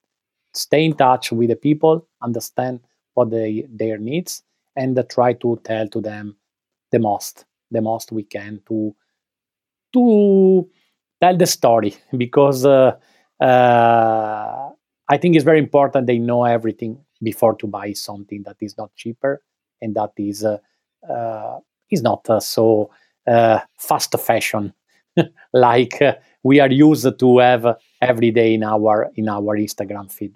Stay 0.54 0.86
in 0.86 0.94
touch 0.96 1.32
with 1.32 1.50
the 1.50 1.56
people, 1.56 2.08
understand 2.22 2.80
what 3.16 3.30
they, 3.30 3.66
their 3.70 3.98
needs, 3.98 4.44
and 4.76 4.98
uh, 4.98 5.04
try 5.04 5.34
to 5.34 5.60
tell 5.64 5.88
to 5.88 6.02
them 6.02 6.36
the 6.92 7.00
most, 7.00 7.46
the 7.72 7.82
most 7.82 8.12
we 8.12 8.24
can 8.24 8.62
to 8.68 8.96
to 9.94 10.70
tell 11.22 11.38
the 11.38 11.48
story 11.48 11.96
because 12.18 12.66
uh, 12.66 12.92
uh, 13.42 14.70
I 15.08 15.18
think 15.18 15.36
it's 15.36 15.46
very 15.46 15.60
important 15.60 16.08
they 16.08 16.20
know 16.20 16.44
everything 16.44 17.05
before 17.22 17.56
to 17.56 17.68
buy 17.68 17.94
something 17.94 18.44
that 18.44 18.58
is 18.62 18.78
not 18.78 18.94
cheaper 18.96 19.42
and 19.82 19.96
that 19.96 20.12
is 20.18 20.44
uh, 20.44 20.58
uh, 21.10 21.60
is 21.92 22.02
not 22.02 22.30
uh, 22.30 22.40
so 22.40 22.90
uh, 23.28 23.60
fast 23.78 24.18
fashion 24.20 24.74
like 25.54 26.02
uh, 26.02 26.14
we 26.44 26.60
are 26.60 26.72
used 26.72 27.08
to 27.20 27.38
have 27.40 27.78
every 28.02 28.32
day 28.32 28.54
in 28.54 28.64
our 28.64 29.12
in 29.16 29.30
our 29.30 29.58
Instagram 29.58 30.12
feed. 30.12 30.36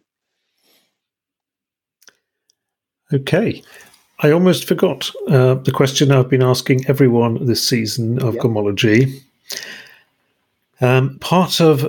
Okay. 3.12 3.64
I 4.22 4.32
almost 4.32 4.68
forgot 4.68 5.10
uh, 5.30 5.56
the 5.56 5.72
question 5.72 6.12
I've 6.12 6.30
been 6.30 6.44
asking 6.44 6.86
everyone 6.90 7.46
this 7.46 7.66
season 7.68 8.22
of 8.22 8.36
yep. 8.36 8.44
Garmentology. 8.44 9.22
Um, 10.82 11.18
part 11.20 11.62
of 11.62 11.82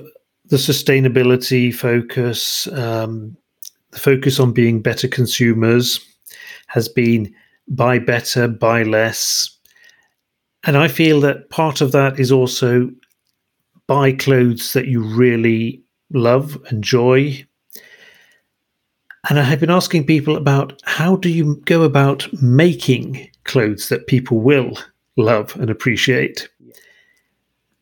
the 0.46 0.56
sustainability 0.56 1.74
focus, 1.74 2.68
um, 2.68 3.36
the 3.90 3.98
focus 3.98 4.38
on 4.38 4.52
being 4.52 4.80
better 4.80 5.08
consumers 5.08 6.00
has 6.68 6.88
been 6.88 7.34
buy 7.68 7.98
better, 7.98 8.48
buy 8.48 8.82
less. 8.82 9.50
And 10.64 10.76
I 10.76 10.88
feel 10.88 11.20
that 11.20 11.50
part 11.50 11.80
of 11.80 11.92
that 11.92 12.20
is 12.20 12.30
also 12.30 12.90
buy 13.86 14.12
clothes 14.12 14.72
that 14.72 14.86
you 14.86 15.02
really 15.02 15.82
love, 16.12 16.56
and 16.66 16.74
enjoy. 16.74 17.44
And 19.28 19.38
I 19.38 19.42
have 19.42 19.60
been 19.60 19.70
asking 19.70 20.06
people 20.06 20.36
about 20.36 20.80
how 20.84 21.16
do 21.16 21.28
you 21.28 21.56
go 21.64 21.82
about 21.82 22.28
making 22.42 23.28
clothes 23.44 23.88
that 23.88 24.06
people 24.06 24.40
will 24.40 24.78
love 25.16 25.56
and 25.56 25.70
appreciate? 25.70 26.48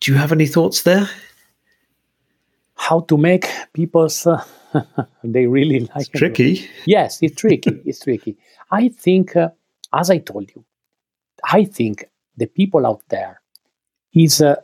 Do 0.01 0.13
you 0.13 0.19
have 0.19 0.33
any 0.33 0.47
thoughts 0.47 0.83
there? 0.83 1.09
How 2.77 3.01
to 3.01 3.17
make 3.17 3.47
people's 3.73 4.27
uh, 4.27 4.45
they 5.25 5.47
really 5.47 5.81
like 5.81 5.91
it's 5.97 6.09
tricky. 6.09 6.69
Yes, 6.87 7.19
it's 7.23 7.37
tricky. 7.37 7.81
it's 7.85 8.01
tricky. 8.01 8.37
I 8.71 8.89
think, 8.89 9.37
uh, 9.37 9.51
as 9.93 10.11
I 10.11 10.19
told 10.19 10.51
you, 10.55 10.65
I 11.45 11.65
think 11.65 12.09
the 12.37 12.47
people 12.47 12.87
out 12.87 13.03
there 13.09 13.41
is 14.15 14.41
uh, 14.41 14.57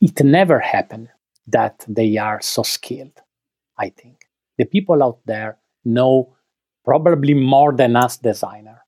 it 0.00 0.22
never 0.24 0.58
happened 0.58 1.08
that 1.46 1.84
they 1.88 2.16
are 2.16 2.40
so 2.40 2.62
skilled. 2.62 3.20
I 3.78 3.90
think 3.90 4.26
the 4.58 4.64
people 4.64 5.02
out 5.02 5.18
there 5.26 5.58
know 5.84 6.34
probably 6.84 7.34
more 7.34 7.72
than 7.72 7.96
us 7.96 8.16
designer 8.16 8.80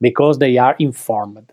because 0.00 0.38
they 0.38 0.58
are 0.58 0.76
informed. 0.78 1.52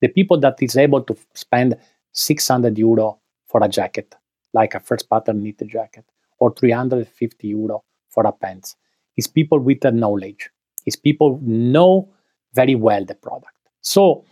The 0.00 0.08
people 0.08 0.38
that 0.40 0.56
is 0.60 0.76
able 0.76 1.02
to 1.02 1.16
spend 1.34 1.76
600 2.12 2.78
euro 2.78 3.20
for 3.46 3.62
a 3.62 3.68
jacket, 3.68 4.14
like 4.54 4.74
a 4.74 4.80
first 4.80 5.08
pattern 5.10 5.42
knit 5.42 5.62
jacket, 5.66 6.04
or 6.38 6.54
350 6.54 7.48
euro 7.48 7.84
for 8.10 8.26
a 8.26 8.32
pants. 8.32 8.76
It's 9.16 9.26
people 9.26 9.58
with 9.58 9.80
the 9.80 9.92
knowledge. 9.92 10.50
is 10.86 10.96
people 10.96 11.38
know 11.42 12.08
very 12.54 12.74
well 12.74 13.04
the 13.04 13.14
product. 13.14 13.54
So 13.82 14.24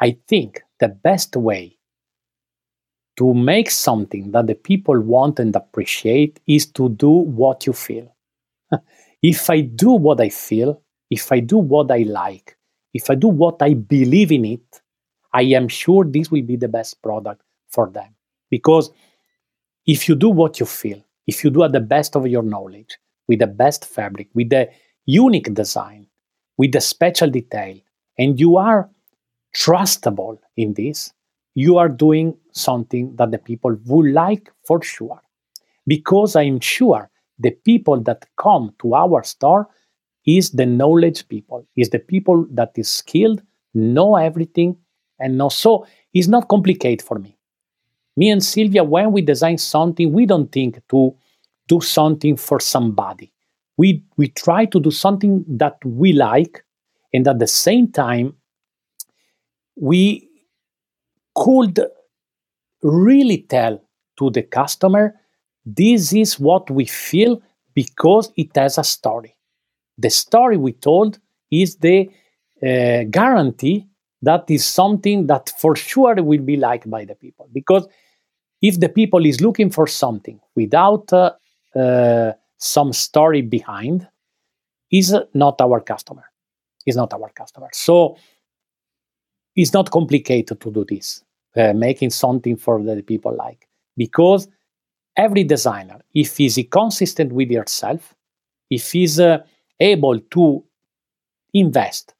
I 0.00 0.16
think 0.28 0.62
the 0.80 0.88
best 0.88 1.36
way 1.36 1.78
to 3.16 3.34
make 3.34 3.70
something 3.70 4.30
that 4.32 4.46
the 4.46 4.54
people 4.54 4.98
want 5.00 5.38
and 5.38 5.54
appreciate 5.54 6.40
is 6.46 6.66
to 6.72 6.88
do 6.90 7.10
what 7.10 7.66
you 7.66 7.72
feel. 7.72 8.14
if 9.22 9.50
I 9.50 9.60
do 9.60 9.92
what 9.92 10.20
I 10.20 10.30
feel, 10.30 10.82
if 11.10 11.30
I 11.32 11.40
do 11.40 11.58
what 11.58 11.90
I 11.90 11.98
like, 11.98 12.56
if 12.94 13.10
I 13.10 13.14
do 13.14 13.28
what 13.28 13.60
I 13.62 13.74
believe 13.74 14.32
in 14.32 14.44
it, 14.46 14.80
I 15.34 15.42
am 15.42 15.68
sure 15.68 16.04
this 16.04 16.30
will 16.30 16.42
be 16.42 16.56
the 16.56 16.68
best 16.68 17.02
product 17.02 17.42
for 17.68 17.90
them. 17.90 18.14
Because 18.50 18.90
if 19.86 20.08
you 20.08 20.14
do 20.16 20.30
what 20.30 20.58
you 20.60 20.66
feel, 20.66 21.04
if 21.26 21.44
you 21.44 21.50
do 21.50 21.62
at 21.64 21.72
the 21.72 21.80
best 21.80 22.16
of 22.16 22.26
your 22.26 22.42
knowledge, 22.42 22.98
with 23.30 23.38
the 23.38 23.46
best 23.46 23.84
fabric, 23.84 24.28
with 24.34 24.50
the 24.50 24.68
unique 25.06 25.54
design, 25.54 26.04
with 26.58 26.72
the 26.72 26.80
special 26.80 27.30
detail, 27.30 27.78
and 28.18 28.40
you 28.40 28.56
are 28.56 28.90
trustable 29.54 30.36
in 30.56 30.74
this, 30.74 31.12
you 31.54 31.78
are 31.78 31.88
doing 31.88 32.36
something 32.50 33.14
that 33.14 33.30
the 33.30 33.38
people 33.38 33.76
would 33.86 34.12
like 34.12 34.50
for 34.66 34.82
sure. 34.82 35.22
Because 35.86 36.34
I'm 36.34 36.58
sure 36.58 37.08
the 37.38 37.52
people 37.52 38.00
that 38.00 38.26
come 38.36 38.74
to 38.82 38.96
our 38.96 39.22
store 39.22 39.68
is 40.26 40.50
the 40.50 40.66
knowledge 40.66 41.28
people, 41.28 41.64
is 41.76 41.90
the 41.90 42.00
people 42.00 42.46
that 42.50 42.72
is 42.74 42.90
skilled, 42.90 43.42
know 43.74 44.16
everything, 44.16 44.76
and 45.20 45.38
know. 45.38 45.50
So 45.50 45.86
it's 46.12 46.26
not 46.26 46.48
complicated 46.48 47.00
for 47.00 47.20
me. 47.20 47.38
Me 48.16 48.30
and 48.30 48.42
Sylvia, 48.42 48.82
when 48.82 49.12
we 49.12 49.22
design 49.22 49.56
something, 49.56 50.12
we 50.12 50.26
don't 50.26 50.50
think 50.50 50.82
to 50.88 51.14
do 51.72 51.80
something 51.80 52.36
for 52.48 52.58
somebody. 52.74 53.28
we 53.80 53.88
we 54.20 54.26
try 54.44 54.62
to 54.72 54.78
do 54.86 54.90
something 54.90 55.34
that 55.62 55.76
we 56.00 56.12
like 56.12 56.56
and 57.14 57.26
at 57.32 57.38
the 57.38 57.46
same 57.46 57.86
time 58.04 58.26
we 59.88 60.02
could 61.42 61.76
really 62.82 63.38
tell 63.54 63.80
to 64.18 64.30
the 64.36 64.42
customer 64.58 65.04
this 65.64 66.12
is 66.12 66.38
what 66.48 66.70
we 66.78 66.84
feel 66.84 67.40
because 67.80 68.26
it 68.36 68.50
has 68.62 68.76
a 68.78 68.84
story 68.84 69.32
the 70.06 70.10
story 70.10 70.56
we 70.66 70.72
told 70.90 71.18
is 71.62 71.76
the 71.86 71.98
uh, 72.70 73.02
guarantee 73.18 73.78
that 74.28 74.44
is 74.56 74.64
something 74.80 75.26
that 75.26 75.44
for 75.62 75.74
sure 75.90 76.16
will 76.30 76.44
be 76.52 76.56
liked 76.68 76.88
by 76.96 77.02
the 77.10 77.14
people 77.24 77.48
because 77.60 77.84
if 78.60 78.78
the 78.84 78.88
people 79.00 79.24
is 79.32 79.40
looking 79.40 79.70
for 79.70 79.86
something 79.86 80.38
without 80.54 81.10
uh, 81.12 81.30
uh, 81.74 82.32
some 82.56 82.92
story 82.92 83.42
behind 83.42 84.08
is 84.90 85.14
not 85.34 85.60
our 85.60 85.80
customer. 85.80 86.24
Is 86.86 86.96
not 86.96 87.12
our 87.12 87.30
customer. 87.30 87.68
So 87.72 88.16
it's 89.56 89.72
not 89.72 89.90
complicated 89.90 90.60
to 90.60 90.70
do 90.70 90.84
this 90.88 91.24
uh, 91.56 91.72
making 91.72 92.10
something 92.10 92.56
for 92.56 92.82
the 92.82 93.02
people 93.02 93.34
like 93.36 93.68
because 93.96 94.48
every 95.16 95.44
designer 95.44 96.00
if 96.14 96.36
he's 96.36 96.58
consistent 96.70 97.32
with 97.32 97.50
yourself 97.50 98.14
if 98.70 98.92
he's 98.92 99.18
uh, 99.18 99.38
able 99.80 100.18
to 100.20 100.64
invest 101.52 102.14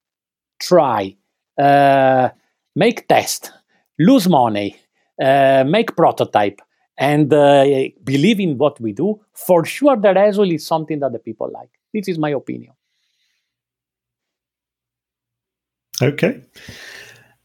try 0.60 1.14
uh, 1.58 2.28
make 2.74 3.06
test 3.08 3.52
lose 3.98 4.28
money 4.28 4.76
uh, 5.22 5.64
make 5.66 5.94
prototype 5.96 6.60
and 7.00 7.32
uh, 7.32 7.64
believe 8.04 8.38
in 8.38 8.58
what 8.58 8.78
we 8.78 8.92
do, 8.92 9.18
for 9.32 9.64
sure 9.64 9.96
the 9.96 10.12
result 10.12 10.48
is 10.48 10.66
something 10.66 11.00
that 11.00 11.12
the 11.12 11.18
people 11.18 11.50
like. 11.50 11.70
This 11.92 12.06
is 12.08 12.18
my 12.18 12.30
opinion. 12.30 12.74
Okay. 16.02 16.42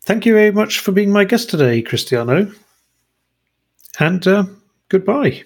Thank 0.02 0.26
you 0.26 0.34
very 0.34 0.52
much 0.52 0.80
for 0.80 0.92
being 0.92 1.12
my 1.12 1.24
guest 1.24 1.50
today, 1.50 1.82
Cristiano. 1.82 2.52
And 3.98 4.28
uh, 4.28 4.44
goodbye. 4.90 5.44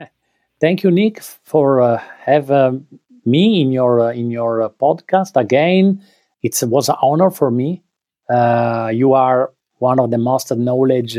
Thank 0.60 0.84
you, 0.84 0.90
Nick, 0.90 1.20
for 1.22 1.82
uh, 1.82 1.98
have 2.24 2.50
uh, 2.50 2.72
me 3.24 3.60
in 3.60 3.72
your 3.72 4.00
uh, 4.00 4.12
in 4.12 4.30
your 4.30 4.62
uh, 4.62 4.68
podcast 4.68 5.36
again. 5.36 6.00
It 6.42 6.62
was 6.62 6.88
an 6.88 6.96
honor 7.02 7.30
for 7.30 7.50
me. 7.50 7.82
Uh, 8.30 8.90
you 8.94 9.14
are 9.14 9.52
one 9.78 9.98
of 9.98 10.10
the 10.12 10.18
most 10.18 10.52
knowledge 10.52 11.18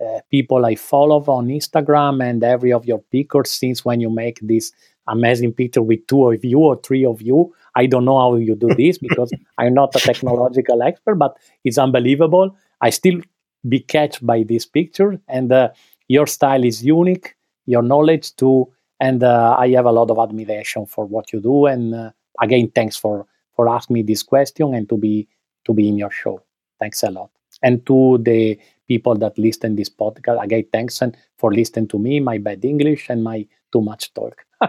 uh, 0.00 0.20
people 0.30 0.64
I 0.64 0.74
follow 0.74 1.22
on 1.26 1.48
Instagram 1.48 2.24
and 2.24 2.42
every 2.42 2.72
of 2.72 2.84
your 2.84 3.00
pictures 3.10 3.50
since 3.50 3.84
when 3.84 4.00
you 4.00 4.10
make 4.10 4.38
this 4.40 4.72
amazing 5.08 5.52
picture 5.52 5.82
with 5.82 6.06
two 6.06 6.30
of 6.30 6.44
you 6.44 6.58
or 6.58 6.76
three 6.80 7.04
of 7.04 7.20
you. 7.22 7.52
I 7.74 7.86
don't 7.86 8.04
know 8.04 8.18
how 8.18 8.36
you 8.36 8.54
do 8.54 8.68
this 8.76 8.98
because 8.98 9.32
I'm 9.58 9.74
not 9.74 9.96
a 9.96 10.00
technological 10.00 10.82
expert, 10.82 11.16
but 11.16 11.36
it's 11.64 11.78
unbelievable. 11.78 12.56
I 12.80 12.90
still 12.90 13.20
be 13.68 13.80
catched 13.80 14.24
by 14.24 14.44
this 14.44 14.64
picture, 14.66 15.20
and 15.28 15.50
uh, 15.50 15.70
your 16.06 16.26
style 16.26 16.64
is 16.64 16.84
unique. 16.84 17.34
Your 17.66 17.82
knowledge 17.82 18.34
too, 18.36 18.72
and 19.00 19.22
uh, 19.22 19.56
I 19.58 19.70
have 19.70 19.86
a 19.86 19.92
lot 19.92 20.10
of 20.10 20.18
admiration 20.18 20.86
for 20.86 21.04
what 21.04 21.32
you 21.32 21.40
do. 21.40 21.66
And 21.66 21.94
uh, 21.94 22.10
again, 22.40 22.70
thanks 22.74 22.96
for 22.96 23.26
for 23.56 23.68
asking 23.68 23.94
me 23.94 24.02
this 24.02 24.22
question 24.22 24.74
and 24.74 24.88
to 24.88 24.96
be 24.96 25.28
to 25.66 25.74
be 25.74 25.88
in 25.88 25.98
your 25.98 26.10
show. 26.10 26.40
Thanks 26.78 27.02
a 27.02 27.10
lot, 27.10 27.30
and 27.62 27.84
to 27.86 28.18
the 28.22 28.58
people 28.88 29.14
that 29.16 29.38
listen 29.38 29.76
this 29.76 29.90
podcast. 29.90 30.42
Again, 30.42 30.64
thanks 30.72 31.00
and 31.02 31.16
for 31.36 31.52
listening 31.52 31.86
to 31.88 31.98
me, 31.98 32.18
my 32.18 32.38
bad 32.38 32.64
English, 32.64 33.10
and 33.10 33.22
my 33.22 33.46
too 33.72 33.82
much 33.82 34.12
talk. 34.14 34.44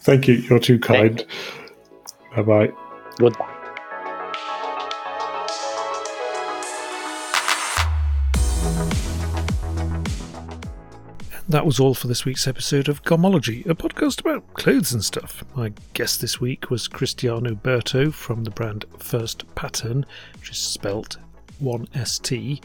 Thank 0.00 0.28
you. 0.28 0.34
You're 0.34 0.60
too 0.60 0.78
kind. 0.78 1.26
Bye 2.34 2.42
bye. 2.42 2.72
Goodbye. 3.18 3.54
That 11.50 11.64
was 11.64 11.80
all 11.80 11.94
for 11.94 12.08
this 12.08 12.26
week's 12.26 12.46
episode 12.46 12.90
of 12.90 13.02
Garmentology, 13.04 13.64
a 13.64 13.74
podcast 13.74 14.20
about 14.20 14.52
clothes 14.52 14.92
and 14.92 15.02
stuff. 15.02 15.42
My 15.56 15.72
guest 15.94 16.20
this 16.20 16.38
week 16.38 16.68
was 16.68 16.86
Cristiano 16.86 17.54
Berto 17.54 18.12
from 18.12 18.44
the 18.44 18.50
brand 18.50 18.84
First 18.98 19.46
Pattern, 19.54 20.04
which 20.38 20.50
is 20.50 20.58
spelt 20.58 21.16
1ST. 21.62 22.62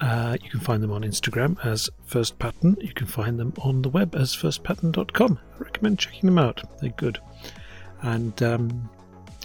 Uh, 0.00 0.36
you 0.42 0.50
can 0.50 0.60
find 0.60 0.82
them 0.82 0.90
on 0.90 1.02
Instagram 1.02 1.56
as 1.64 1.88
First 2.04 2.38
Pattern. 2.38 2.76
You 2.80 2.92
can 2.92 3.06
find 3.06 3.38
them 3.38 3.52
on 3.62 3.82
the 3.82 3.88
web 3.88 4.14
as 4.14 4.34
firstpattern.com. 4.34 5.38
I 5.54 5.58
recommend 5.58 5.98
checking 5.98 6.26
them 6.26 6.38
out, 6.38 6.62
they're 6.80 6.90
good. 6.90 7.18
And 8.02 8.42
um, 8.42 8.90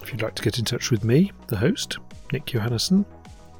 if 0.01 0.11
you'd 0.11 0.21
like 0.21 0.35
to 0.35 0.43
get 0.43 0.59
in 0.59 0.65
touch 0.65 0.91
with 0.91 1.03
me, 1.03 1.31
the 1.47 1.57
host, 1.57 1.97
Nick 2.33 2.45
Johannesson, 2.45 3.05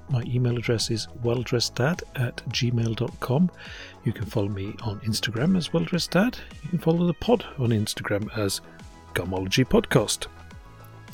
my 0.09 0.23
email 0.23 0.57
address 0.57 0.89
is 0.89 1.07
welldresseddad 1.23 2.01
at 2.15 2.37
gmail.com. 2.49 3.51
You 4.03 4.11
can 4.11 4.25
follow 4.25 4.49
me 4.49 4.73
on 4.81 4.99
Instagram 5.01 5.55
as 5.55 5.69
welldresseddad. 5.69 6.39
You 6.63 6.69
can 6.69 6.79
follow 6.79 7.05
the 7.05 7.13
pod 7.13 7.45
on 7.59 7.69
Instagram 7.69 8.35
as 8.37 8.61
Garmentology 9.13 9.65
Podcast. 9.65 10.27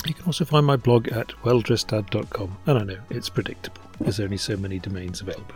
You 0.05 0.13
can 0.13 0.25
also 0.25 0.45
find 0.45 0.65
my 0.65 0.75
blog 0.75 1.07
at 1.09 1.29
welldresseddad.com, 1.43 2.57
and 2.67 2.77
I 2.77 2.83
know 2.83 2.99
it's 3.09 3.29
predictable, 3.29 3.81
there's 3.99 4.19
only 4.19 4.37
so 4.37 4.55
many 4.55 4.79
domains 4.79 5.21
available. 5.21 5.55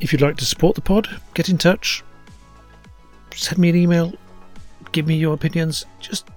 If 0.00 0.12
you'd 0.12 0.22
like 0.22 0.36
to 0.38 0.44
support 0.44 0.74
the 0.74 0.82
pod, 0.82 1.08
get 1.32 1.48
in 1.48 1.56
touch, 1.56 2.02
send 3.34 3.58
me 3.58 3.70
an 3.70 3.76
email, 3.76 4.12
give 4.92 5.06
me 5.06 5.16
your 5.16 5.34
opinions, 5.34 5.86
just 6.00 6.28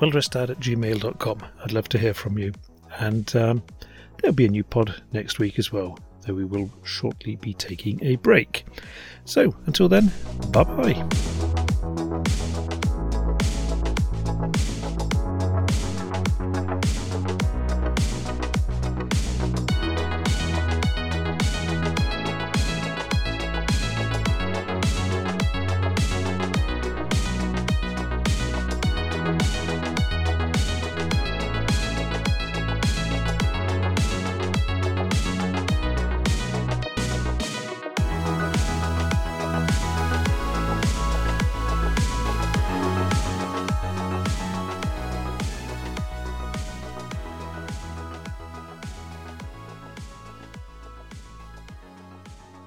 welldresseddad 0.00 0.50
at 0.50 0.60
gmail.com. 0.60 1.44
I'd 1.62 1.72
love 1.72 1.88
to 1.90 1.98
hear 1.98 2.14
from 2.14 2.38
you. 2.38 2.52
And 2.98 3.34
um, 3.36 3.62
there'll 4.18 4.34
be 4.34 4.46
a 4.46 4.48
new 4.48 4.64
pod 4.64 5.02
next 5.12 5.38
week 5.38 5.58
as 5.58 5.72
well, 5.72 5.98
though 6.22 6.34
we 6.34 6.44
will 6.44 6.70
shortly 6.84 7.36
be 7.36 7.54
taking 7.54 8.02
a 8.02 8.16
break. 8.16 8.64
So 9.24 9.54
until 9.66 9.88
then, 9.88 10.10
bye 10.50 10.64
bye. 10.64 11.04